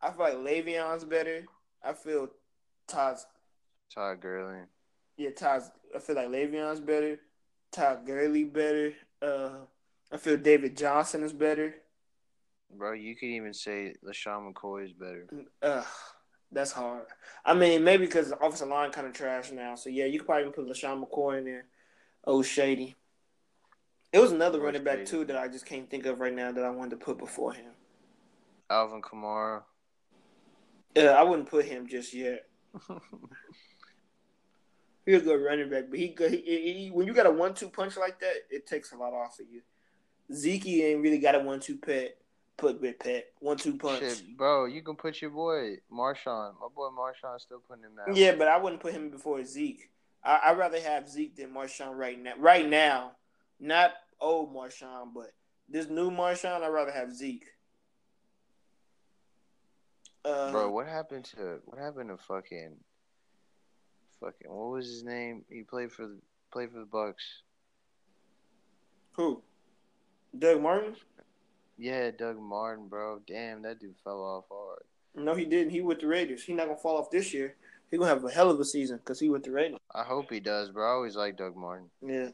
I 0.00 0.10
feel 0.10 0.20
like 0.20 0.34
Le'Veon's 0.34 1.04
better. 1.04 1.44
I 1.82 1.92
feel 1.92 2.28
Todd's. 2.86 3.26
Todd 3.92 4.20
Gurley. 4.20 4.60
Yeah, 5.16 5.30
Todd's. 5.30 5.70
I 5.94 5.98
feel 5.98 6.16
like 6.16 6.28
Le'Veon's 6.28 6.80
better. 6.80 7.18
Todd 7.72 8.06
Gurley 8.06 8.44
better. 8.44 8.92
Uh, 9.20 9.50
I 10.12 10.16
feel 10.16 10.36
David 10.36 10.76
Johnson 10.76 11.22
is 11.22 11.32
better. 11.32 11.74
Bro, 12.70 12.92
you 12.92 13.16
could 13.16 13.26
even 13.26 13.54
say 13.54 13.94
LeSean 14.06 14.52
McCoy 14.52 14.84
is 14.84 14.92
better. 14.92 15.26
Uh, 15.62 15.82
that's 16.52 16.72
hard. 16.72 17.06
I 17.44 17.54
mean, 17.54 17.82
maybe 17.82 18.06
because 18.06 18.28
the 18.28 18.36
offensive 18.36 18.68
line 18.68 18.90
kind 18.90 19.06
of 19.06 19.12
trash 19.12 19.50
now. 19.50 19.74
So 19.74 19.90
yeah, 19.90 20.04
you 20.04 20.18
could 20.18 20.26
probably 20.26 20.50
put 20.50 20.68
LeSean 20.68 21.02
McCoy 21.02 21.38
in 21.38 21.44
there. 21.44 21.64
Oh, 22.24 22.42
shady. 22.42 22.94
It 24.12 24.18
was 24.20 24.32
another 24.32 24.60
running 24.60 24.84
back 24.84 25.04
too 25.04 25.24
that 25.26 25.36
I 25.36 25.48
just 25.48 25.66
can't 25.66 25.90
think 25.90 26.06
of 26.06 26.20
right 26.20 26.34
now 26.34 26.50
that 26.52 26.64
I 26.64 26.70
wanted 26.70 26.90
to 26.90 27.04
put 27.04 27.18
before 27.18 27.52
him. 27.52 27.72
Alvin 28.70 29.02
Kamara. 29.02 29.62
Yeah, 30.94 31.10
I 31.10 31.22
wouldn't 31.22 31.48
put 31.48 31.66
him 31.66 31.86
just 31.86 32.14
yet. 32.14 32.46
He's 35.06 35.22
a 35.22 35.24
good 35.24 35.42
running 35.42 35.70
back, 35.70 35.84
but 35.88 35.98
he, 35.98 36.14
he, 36.18 36.36
he, 36.36 36.90
when 36.92 37.06
you 37.06 37.14
got 37.14 37.26
a 37.26 37.30
one-two 37.30 37.70
punch 37.70 37.96
like 37.96 38.20
that, 38.20 38.34
it 38.50 38.66
takes 38.66 38.92
a 38.92 38.96
lot 38.96 39.14
off 39.14 39.38
of 39.40 39.46
you. 39.50 39.62
Zeke 40.32 40.66
ain't 40.66 41.00
really 41.00 41.18
got 41.18 41.34
a 41.34 41.38
one-two 41.38 41.78
pet. 41.78 42.16
Put 42.58 42.80
with 42.80 42.98
pet 42.98 43.26
one-two 43.38 43.78
punch. 43.78 44.00
Shit, 44.00 44.36
bro, 44.36 44.64
you 44.64 44.82
can 44.82 44.96
put 44.96 45.22
your 45.22 45.30
boy 45.30 45.76
Marshawn. 45.92 46.54
My 46.60 46.66
boy 46.74 46.88
Marshawn 46.88 47.38
still 47.38 47.60
putting 47.60 47.84
him 47.84 47.92
out. 48.00 48.16
Yeah, 48.16 48.34
but 48.34 48.48
I 48.48 48.56
wouldn't 48.58 48.82
put 48.82 48.92
him 48.92 49.10
before 49.10 49.44
Zeke. 49.44 49.88
I, 50.24 50.50
would 50.50 50.58
rather 50.58 50.80
have 50.80 51.08
Zeke 51.08 51.36
than 51.36 51.54
Marshawn 51.54 51.94
right 51.94 52.20
now. 52.20 52.32
Right 52.36 52.68
now, 52.68 53.12
not 53.60 53.92
old 54.20 54.54
Marshawn, 54.54 55.12
but 55.14 55.32
this 55.68 55.88
new 55.88 56.10
Marshawn, 56.10 56.62
I'd 56.62 56.68
rather 56.68 56.92
have 56.92 57.12
Zeke. 57.12 57.46
Uh, 60.24 60.50
Bro, 60.50 60.70
what 60.72 60.86
happened 60.86 61.24
to 61.36 61.60
what 61.64 61.78
happened 61.78 62.10
to 62.10 62.16
fucking 62.16 62.76
fucking 64.20 64.50
what 64.50 64.70
was 64.70 64.86
his 64.86 65.04
name? 65.04 65.44
He 65.48 65.62
played 65.62 65.92
for 65.92 66.06
the 66.06 66.18
played 66.52 66.70
for 66.70 66.80
the 66.80 66.86
Bucs. 66.86 67.42
Who? 69.12 69.42
Doug 70.36 70.60
Martin? 70.60 70.96
Yeah, 71.78 72.10
Doug 72.10 72.38
Martin, 72.40 72.88
bro. 72.88 73.20
Damn, 73.26 73.62
that 73.62 73.80
dude 73.80 73.94
fell 74.02 74.20
off 74.20 74.44
hard. 74.50 74.82
No, 75.14 75.34
he 75.34 75.44
didn't. 75.44 75.70
He 75.70 75.80
with 75.80 76.00
the 76.00 76.06
Raiders. 76.06 76.42
He 76.42 76.52
not 76.52 76.66
gonna 76.66 76.78
fall 76.78 76.98
off 76.98 77.10
this 77.10 77.32
year. 77.32 77.54
He 77.90 77.96
gonna 77.96 78.10
have 78.10 78.24
a 78.24 78.30
hell 78.30 78.50
of 78.50 78.60
a 78.60 78.64
season 78.64 78.98
because 78.98 79.20
he 79.20 79.28
with 79.28 79.44
the 79.44 79.52
Raiders. 79.52 79.78
I 79.94 80.02
hope 80.02 80.30
he 80.30 80.40
does, 80.40 80.70
bro. 80.70 80.86
I 80.86 80.92
always 80.94 81.16
like 81.16 81.36
Doug 81.36 81.56
Martin. 81.56 81.88
Yeah. 82.04 82.28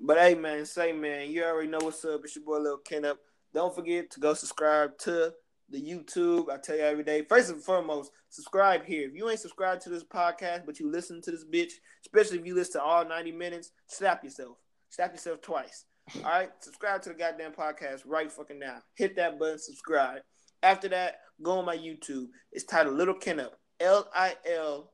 But 0.00 0.18
hey, 0.18 0.34
man, 0.34 0.64
say, 0.64 0.92
man, 0.92 1.30
you 1.30 1.44
already 1.44 1.68
know 1.68 1.78
what's 1.80 2.04
up. 2.04 2.20
It's 2.22 2.36
your 2.36 2.44
boy, 2.44 2.58
Lil 2.58 2.78
Kenup. 2.88 3.16
Don't 3.52 3.74
forget 3.74 4.10
to 4.12 4.20
go 4.20 4.32
subscribe 4.34 4.96
to 4.98 5.32
the 5.70 5.80
YouTube. 5.80 6.50
I 6.50 6.58
tell 6.58 6.76
you 6.76 6.82
every 6.82 7.02
day. 7.02 7.22
First 7.22 7.50
and 7.50 7.62
foremost, 7.62 8.12
subscribe 8.28 8.84
here. 8.84 9.08
If 9.08 9.14
you 9.14 9.28
ain't 9.28 9.40
subscribed 9.40 9.82
to 9.82 9.90
this 9.90 10.04
podcast, 10.04 10.66
but 10.66 10.78
you 10.78 10.90
listen 10.90 11.20
to 11.22 11.30
this 11.32 11.44
bitch, 11.44 11.72
especially 12.06 12.38
if 12.38 12.46
you 12.46 12.54
listen 12.54 12.80
to 12.80 12.82
all 12.82 13.04
90 13.04 13.32
minutes, 13.32 13.72
slap 13.86 14.22
yourself. 14.22 14.58
Slap 14.90 15.12
yourself 15.12 15.40
twice. 15.42 15.86
All 16.16 16.30
right? 16.30 16.50
Subscribe 16.60 17.02
to 17.02 17.08
the 17.08 17.14
goddamn 17.16 17.52
podcast 17.52 18.02
right 18.06 18.30
fucking 18.30 18.58
now. 18.58 18.78
Hit 18.94 19.16
that 19.16 19.38
button, 19.38 19.58
subscribe. 19.58 20.22
After 20.62 20.88
that, 20.90 21.20
go 21.42 21.58
on 21.58 21.64
my 21.64 21.76
YouTube. 21.76 22.26
It's 22.52 22.64
titled 22.64 22.96
Little 22.96 23.14
Ken 23.14 23.40
Up. 23.40 23.58
L 23.80 24.08
I 24.14 24.36
L 24.46 24.92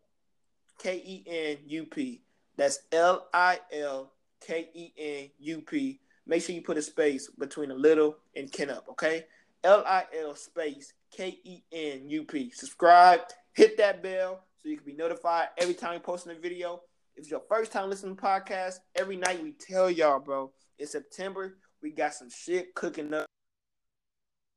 K 0.79 0.97
E 0.97 1.25
N 1.27 1.59
U 1.67 1.87
P. 1.87 2.23
That's 2.57 2.79
L 2.93 3.29
I 3.33 3.61
L 3.73 4.14
K 4.45 4.69
E 4.75 4.93
N 4.99 5.31
U 5.39 5.61
P. 5.62 6.01
Make 6.27 6.43
sure 6.43 6.55
you 6.55 6.62
put 6.62 6.79
a 6.79 6.83
space 6.83 7.29
between 7.39 7.71
a 7.71 7.75
little 7.75 8.16
and 8.37 8.51
Ken 8.51 8.71
up, 8.71 8.87
okay? 8.91 9.27
L 9.62 9.83
I 9.87 10.05
L 10.19 10.35
space 10.35 10.93
K 11.11 11.39
E 11.45 11.62
N 11.73 12.09
U 12.09 12.25
P. 12.25 12.51
Subscribe, 12.51 13.21
hit 13.55 13.77
that 13.79 14.03
bell 14.03 14.45
so 14.62 14.69
you 14.69 14.77
can 14.77 14.87
be 14.87 14.95
notified 14.95 15.49
every 15.59 15.75
time 15.75 15.95
we 15.95 15.99
post 15.99 16.27
a 16.27 16.35
video. 16.35 16.81
If 17.16 17.21
it's 17.21 17.31
your 17.31 17.43
first 17.49 17.73
time 17.73 17.89
listening 17.89 18.16
to 18.16 18.23
podcasts, 18.23 18.81
every 18.97 19.16
night 19.16 19.43
we 19.43 19.53
tell 19.53 19.91
y'all, 19.91 20.19
bro, 20.19 20.53
in 20.79 20.87
September, 20.87 21.57
we 21.83 21.91
got 21.91 22.15
some 22.15 22.29
shit 22.29 22.75
cooking 22.75 23.15
up. 23.15 23.27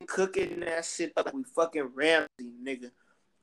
Cooking 0.08 0.62
that 0.62 0.86
shit 0.86 1.12
up 1.18 1.34
we 1.34 1.44
fucking 1.44 1.92
Ramsay, 1.94 2.28
nigga. 2.64 2.92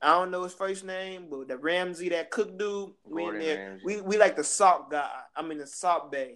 I 0.05 0.09
don't 0.09 0.29
know 0.29 0.43
his 0.43 0.53
first 0.53 0.85
name, 0.85 1.25
but 1.31 1.47
the 1.47 1.57
Ramsay, 1.57 2.09
that 2.09 2.29
cook 2.29 2.59
dude, 2.59 2.91
we 3.09 3.25
in 3.25 3.39
there. 3.39 3.79
We 3.83 4.01
we 4.01 4.17
like 4.19 4.35
the 4.35 4.43
salt 4.43 4.91
guy. 4.91 5.09
I 5.35 5.41
mean 5.41 5.57
the 5.57 5.65
Salt 5.65 6.11
Bae. 6.11 6.35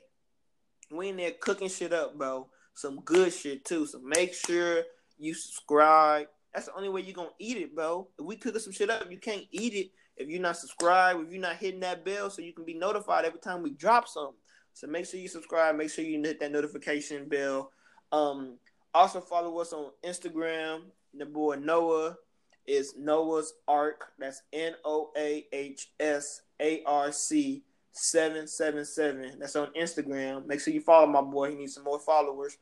We 0.89 1.09
in 1.09 1.17
there 1.17 1.33
cooking 1.39 1.69
shit 1.69 1.93
up, 1.93 2.17
bro. 2.17 2.47
Some 2.73 3.01
good 3.01 3.31
shit 3.31 3.63
too. 3.65 3.85
So 3.85 3.99
make 3.99 4.33
sure 4.33 4.81
you 5.19 5.35
subscribe. 5.35 6.25
That's 6.51 6.65
the 6.65 6.73
only 6.73 6.89
way 6.89 7.01
you're 7.01 7.13
gonna 7.13 7.29
eat 7.37 7.57
it, 7.57 7.75
bro. 7.75 8.07
If 8.17 8.25
we 8.25 8.37
cooking 8.37 8.59
some 8.59 8.73
shit 8.73 8.89
up, 8.89 9.11
you 9.11 9.19
can't 9.19 9.45
eat 9.51 9.75
it 9.75 9.91
if 10.17 10.27
you're 10.27 10.41
not 10.41 10.57
subscribed, 10.57 11.21
if 11.27 11.31
you're 11.31 11.39
not 11.39 11.57
hitting 11.57 11.81
that 11.81 12.03
bell 12.03 12.31
so 12.31 12.41
you 12.41 12.53
can 12.53 12.65
be 12.65 12.73
notified 12.73 13.23
every 13.23 13.39
time 13.39 13.61
we 13.61 13.69
drop 13.69 14.07
something. 14.07 14.33
So 14.73 14.87
make 14.87 15.05
sure 15.05 15.19
you 15.19 15.27
subscribe, 15.27 15.75
make 15.75 15.91
sure 15.91 16.03
you 16.03 16.19
hit 16.23 16.39
that 16.39 16.51
notification 16.51 17.29
bell. 17.29 17.71
Um, 18.11 18.57
also 18.95 19.21
follow 19.21 19.59
us 19.59 19.73
on 19.73 19.91
Instagram. 20.03 20.85
The 21.13 21.27
boy 21.27 21.55
Noah 21.55 22.15
is 22.69 22.93
Noah's 22.97 23.53
Ark. 23.67 24.13
That's 24.19 24.43
N 24.53 24.73
O 24.85 25.11
A 25.17 25.45
H 25.51 25.91
S 25.99 26.41
A 26.61 26.83
R 26.85 27.11
C 27.11 27.63
777. 27.91 29.39
That's 29.39 29.55
on 29.55 29.73
Instagram. 29.73 30.45
Make 30.45 30.61
sure 30.61 30.73
you 30.73 30.81
follow 30.81 31.07
my 31.07 31.21
boy. 31.21 31.51
He 31.51 31.57
needs 31.57 31.73
some 31.73 31.83
more 31.83 31.99
followers. 31.99 32.57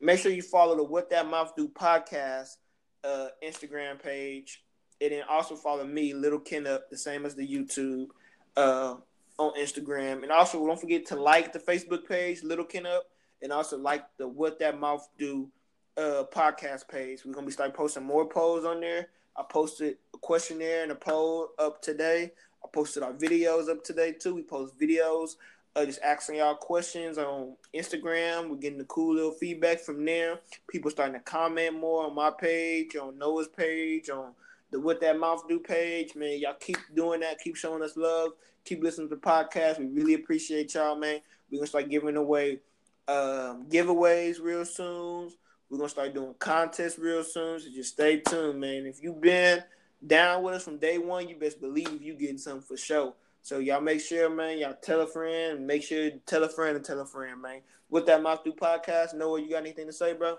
Make 0.00 0.18
sure 0.18 0.32
you 0.32 0.42
follow 0.42 0.76
the 0.76 0.84
What 0.84 1.10
That 1.10 1.30
Mouth 1.30 1.54
Do 1.56 1.68
podcast 1.68 2.56
uh, 3.04 3.28
Instagram 3.42 4.02
page. 4.02 4.62
And 5.00 5.12
then 5.12 5.22
also 5.28 5.56
follow 5.56 5.84
me, 5.84 6.12
Little 6.12 6.40
Ken 6.40 6.66
Up, 6.66 6.90
the 6.90 6.98
same 6.98 7.24
as 7.24 7.34
the 7.34 7.46
YouTube 7.46 8.08
uh, 8.56 8.96
on 9.38 9.54
Instagram. 9.58 10.22
And 10.22 10.32
also 10.32 10.64
don't 10.66 10.80
forget 10.80 11.06
to 11.06 11.16
like 11.16 11.52
the 11.52 11.58
Facebook 11.58 12.06
page, 12.08 12.42
Little 12.42 12.64
Ken 12.64 12.86
Up, 12.86 13.04
and 13.42 13.52
also 13.52 13.78
like 13.78 14.04
the 14.18 14.26
What 14.26 14.58
That 14.58 14.78
Mouth 14.78 15.08
Do 15.18 15.48
uh, 15.96 16.24
podcast 16.32 16.88
page. 16.88 17.24
We're 17.24 17.32
gonna 17.32 17.46
be 17.46 17.52
starting 17.52 17.74
posting 17.74 18.04
more 18.04 18.28
polls 18.28 18.64
on 18.64 18.80
there. 18.80 19.08
I 19.36 19.42
posted 19.48 19.96
a 20.14 20.18
questionnaire 20.18 20.82
and 20.82 20.92
a 20.92 20.94
poll 20.94 21.50
up 21.58 21.80
today. 21.82 22.32
I 22.62 22.68
posted 22.72 23.02
our 23.02 23.12
videos 23.12 23.68
up 23.68 23.82
today 23.82 24.12
too. 24.12 24.34
We 24.34 24.42
post 24.42 24.78
videos, 24.78 25.36
uh, 25.74 25.84
just 25.86 26.00
asking 26.02 26.36
y'all 26.36 26.54
questions 26.54 27.18
on 27.18 27.56
Instagram. 27.74 28.50
We're 28.50 28.56
getting 28.56 28.78
the 28.78 28.84
cool 28.84 29.14
little 29.14 29.32
feedback 29.32 29.80
from 29.80 30.04
there. 30.04 30.40
People 30.68 30.90
starting 30.90 31.14
to 31.14 31.20
comment 31.20 31.78
more 31.78 32.04
on 32.06 32.14
my 32.14 32.30
page, 32.30 32.94
on 32.96 33.18
Noah's 33.18 33.48
page, 33.48 34.10
on 34.10 34.32
the 34.70 34.80
What 34.80 35.00
That 35.00 35.18
Mouth 35.18 35.48
Do 35.48 35.60
page, 35.60 36.14
man. 36.14 36.38
Y'all 36.38 36.54
keep 36.54 36.78
doing 36.94 37.20
that. 37.20 37.40
Keep 37.40 37.56
showing 37.56 37.82
us 37.82 37.96
love. 37.96 38.32
Keep 38.64 38.82
listening 38.82 39.08
to 39.08 39.14
the 39.14 39.20
podcast. 39.20 39.78
We 39.78 39.86
really 39.86 40.14
appreciate 40.14 40.74
y'all, 40.74 40.96
man. 40.96 41.20
We're 41.50 41.58
gonna 41.58 41.66
start 41.66 41.90
giving 41.90 42.16
away 42.16 42.60
um, 43.08 43.66
giveaways 43.68 44.40
real 44.40 44.64
soon. 44.64 45.30
We're 45.72 45.78
gonna 45.78 45.88
start 45.88 46.12
doing 46.12 46.34
contests 46.38 46.98
real 46.98 47.24
soon. 47.24 47.58
So 47.58 47.70
just 47.70 47.94
stay 47.94 48.20
tuned, 48.20 48.60
man. 48.60 48.84
If 48.84 49.02
you've 49.02 49.22
been 49.22 49.64
down 50.06 50.42
with 50.42 50.52
us 50.52 50.64
from 50.64 50.76
day 50.76 50.98
one, 50.98 51.30
you 51.30 51.36
best 51.36 51.62
believe 51.62 52.02
you 52.02 52.12
getting 52.12 52.36
something 52.36 52.60
for 52.60 52.76
sure. 52.76 53.14
So 53.40 53.58
y'all 53.58 53.80
make 53.80 54.02
sure, 54.02 54.28
man, 54.28 54.58
y'all 54.58 54.76
tell 54.82 55.00
a 55.00 55.06
friend. 55.06 55.66
Make 55.66 55.82
sure 55.82 56.10
tell 56.26 56.44
a 56.44 56.48
friend 56.50 56.76
and 56.76 56.84
tell 56.84 57.00
a 57.00 57.06
friend, 57.06 57.40
man. 57.40 57.62
With 57.88 58.04
that 58.04 58.22
mouth 58.22 58.44
do 58.44 58.52
podcast, 58.52 59.14
Noah, 59.14 59.40
you 59.40 59.48
got 59.48 59.62
anything 59.62 59.86
to 59.86 59.94
say, 59.94 60.12
bro? 60.12 60.36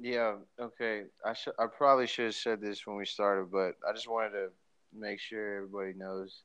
Yeah, 0.00 0.36
okay. 0.60 1.06
I 1.26 1.32
sh- 1.32 1.58
I 1.58 1.66
probably 1.66 2.06
should 2.06 2.26
have 2.26 2.34
said 2.36 2.60
this 2.60 2.86
when 2.86 2.94
we 2.94 3.06
started, 3.06 3.50
but 3.50 3.74
I 3.84 3.92
just 3.92 4.08
wanted 4.08 4.30
to 4.30 4.50
make 4.96 5.18
sure 5.18 5.56
everybody 5.56 5.92
knows. 5.94 6.44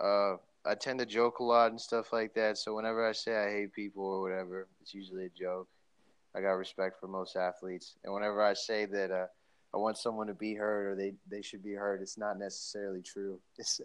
Uh, 0.00 0.38
I 0.66 0.74
tend 0.74 0.98
to 0.98 1.06
joke 1.06 1.38
a 1.38 1.44
lot 1.44 1.70
and 1.70 1.80
stuff 1.80 2.12
like 2.12 2.34
that, 2.34 2.58
so 2.58 2.74
whenever 2.74 3.08
I 3.08 3.12
say 3.12 3.36
I 3.36 3.52
hate 3.52 3.72
people 3.72 4.02
or 4.02 4.20
whatever, 4.20 4.66
it's 4.82 4.92
usually 4.92 5.26
a 5.26 5.28
joke. 5.28 5.68
I 6.38 6.40
got 6.40 6.52
respect 6.52 7.00
for 7.00 7.08
most 7.08 7.34
athletes, 7.34 7.96
and 8.04 8.14
whenever 8.14 8.40
I 8.40 8.54
say 8.54 8.86
that 8.86 9.10
uh, 9.10 9.26
I 9.74 9.76
want 9.76 9.98
someone 9.98 10.28
to 10.28 10.34
be 10.34 10.54
hurt 10.54 10.92
or 10.92 10.94
they, 10.94 11.14
they 11.28 11.42
should 11.42 11.64
be 11.64 11.72
hurt, 11.72 12.00
it's 12.00 12.16
not 12.16 12.38
necessarily 12.38 13.02
true. 13.02 13.40
It's 13.58 13.80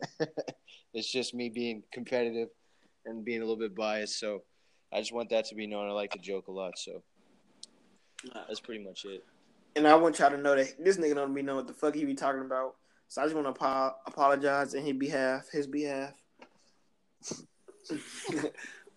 it's 0.93 1.11
just 1.11 1.33
me 1.33 1.49
being 1.49 1.81
competitive 1.91 2.49
and 3.07 3.25
being 3.25 3.39
a 3.39 3.43
little 3.43 3.57
bit 3.57 3.75
biased. 3.75 4.19
So 4.19 4.43
I 4.93 4.99
just 4.99 5.11
want 5.11 5.31
that 5.31 5.45
to 5.45 5.55
be 5.55 5.65
known. 5.65 5.89
I 5.89 5.93
like 5.93 6.11
to 6.11 6.19
joke 6.19 6.47
a 6.47 6.51
lot, 6.51 6.77
so 6.77 7.01
that's 8.47 8.59
pretty 8.59 8.83
much 8.83 9.05
it. 9.05 9.23
And 9.75 9.87
I 9.87 9.95
want 9.95 10.19
y'all 10.19 10.29
to 10.29 10.37
know 10.37 10.55
that 10.55 10.75
this 10.77 10.97
nigga 10.97 11.15
don't 11.15 11.33
be 11.33 11.41
know 11.41 11.55
what 11.55 11.65
the 11.65 11.73
fuck 11.73 11.95
he 11.95 12.05
be 12.05 12.13
talking 12.13 12.41
about. 12.41 12.75
So 13.07 13.23
I 13.23 13.25
just 13.25 13.35
want 13.35 13.47
to 13.47 13.59
apo- 13.59 13.95
apologize 14.05 14.75
in 14.75 14.85
his 14.85 14.93
behalf. 14.93 15.49
His 15.51 15.65
behalf. 15.65 16.13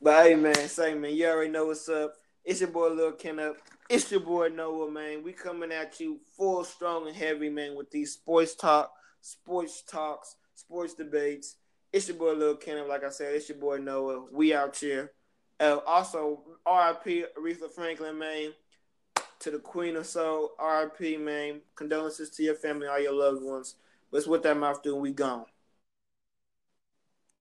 but 0.02 0.26
hey, 0.26 0.34
man, 0.34 0.54
say 0.68 0.92
man, 0.92 1.14
you 1.14 1.26
already 1.26 1.50
know 1.50 1.64
what's 1.64 1.88
up. 1.88 2.16
It's 2.46 2.60
your 2.60 2.70
boy 2.70 2.90
Lil 2.90 3.12
Kenup. 3.12 3.56
It's 3.90 4.10
your 4.10 4.20
boy 4.20 4.48
Noah, 4.48 4.90
man. 4.90 5.24
We 5.24 5.32
coming 5.32 5.72
at 5.72 6.00
you 6.00 6.20
full, 6.36 6.64
strong, 6.64 7.08
and 7.08 7.16
heavy, 7.16 7.50
man, 7.50 7.74
with 7.76 7.90
these 7.90 8.12
sports 8.12 8.54
talk, 8.54 8.92
sports 9.20 9.82
talks, 9.82 10.36
sports 10.54 10.94
debates. 10.94 11.56
It's 11.92 12.08
your 12.08 12.16
boy 12.16 12.34
Lil 12.34 12.56
Kenup. 12.56 12.88
Like 12.88 13.04
I 13.04 13.10
said, 13.10 13.34
it's 13.34 13.48
your 13.48 13.58
boy 13.58 13.78
Noah. 13.78 14.26
We 14.32 14.54
out 14.54 14.76
here. 14.76 15.12
Uh, 15.58 15.78
also, 15.86 16.42
RIP 16.64 17.34
Aretha 17.36 17.70
Franklin, 17.74 18.16
man 18.16 18.52
to 19.40 19.50
the 19.50 19.58
Queen 19.58 19.96
of 19.96 20.06
Soul, 20.06 20.52
RIP, 20.60 21.20
man. 21.20 21.60
Condolences 21.74 22.30
to 22.30 22.42
your 22.42 22.54
family, 22.54 22.86
all 22.86 23.00
your 23.00 23.12
loved 23.12 23.42
ones. 23.42 23.74
What's 24.10 24.26
what 24.26 24.42
that 24.44 24.56
mouth 24.56 24.82
do? 24.82 24.96
We 24.96 25.12
gone. 25.12 25.46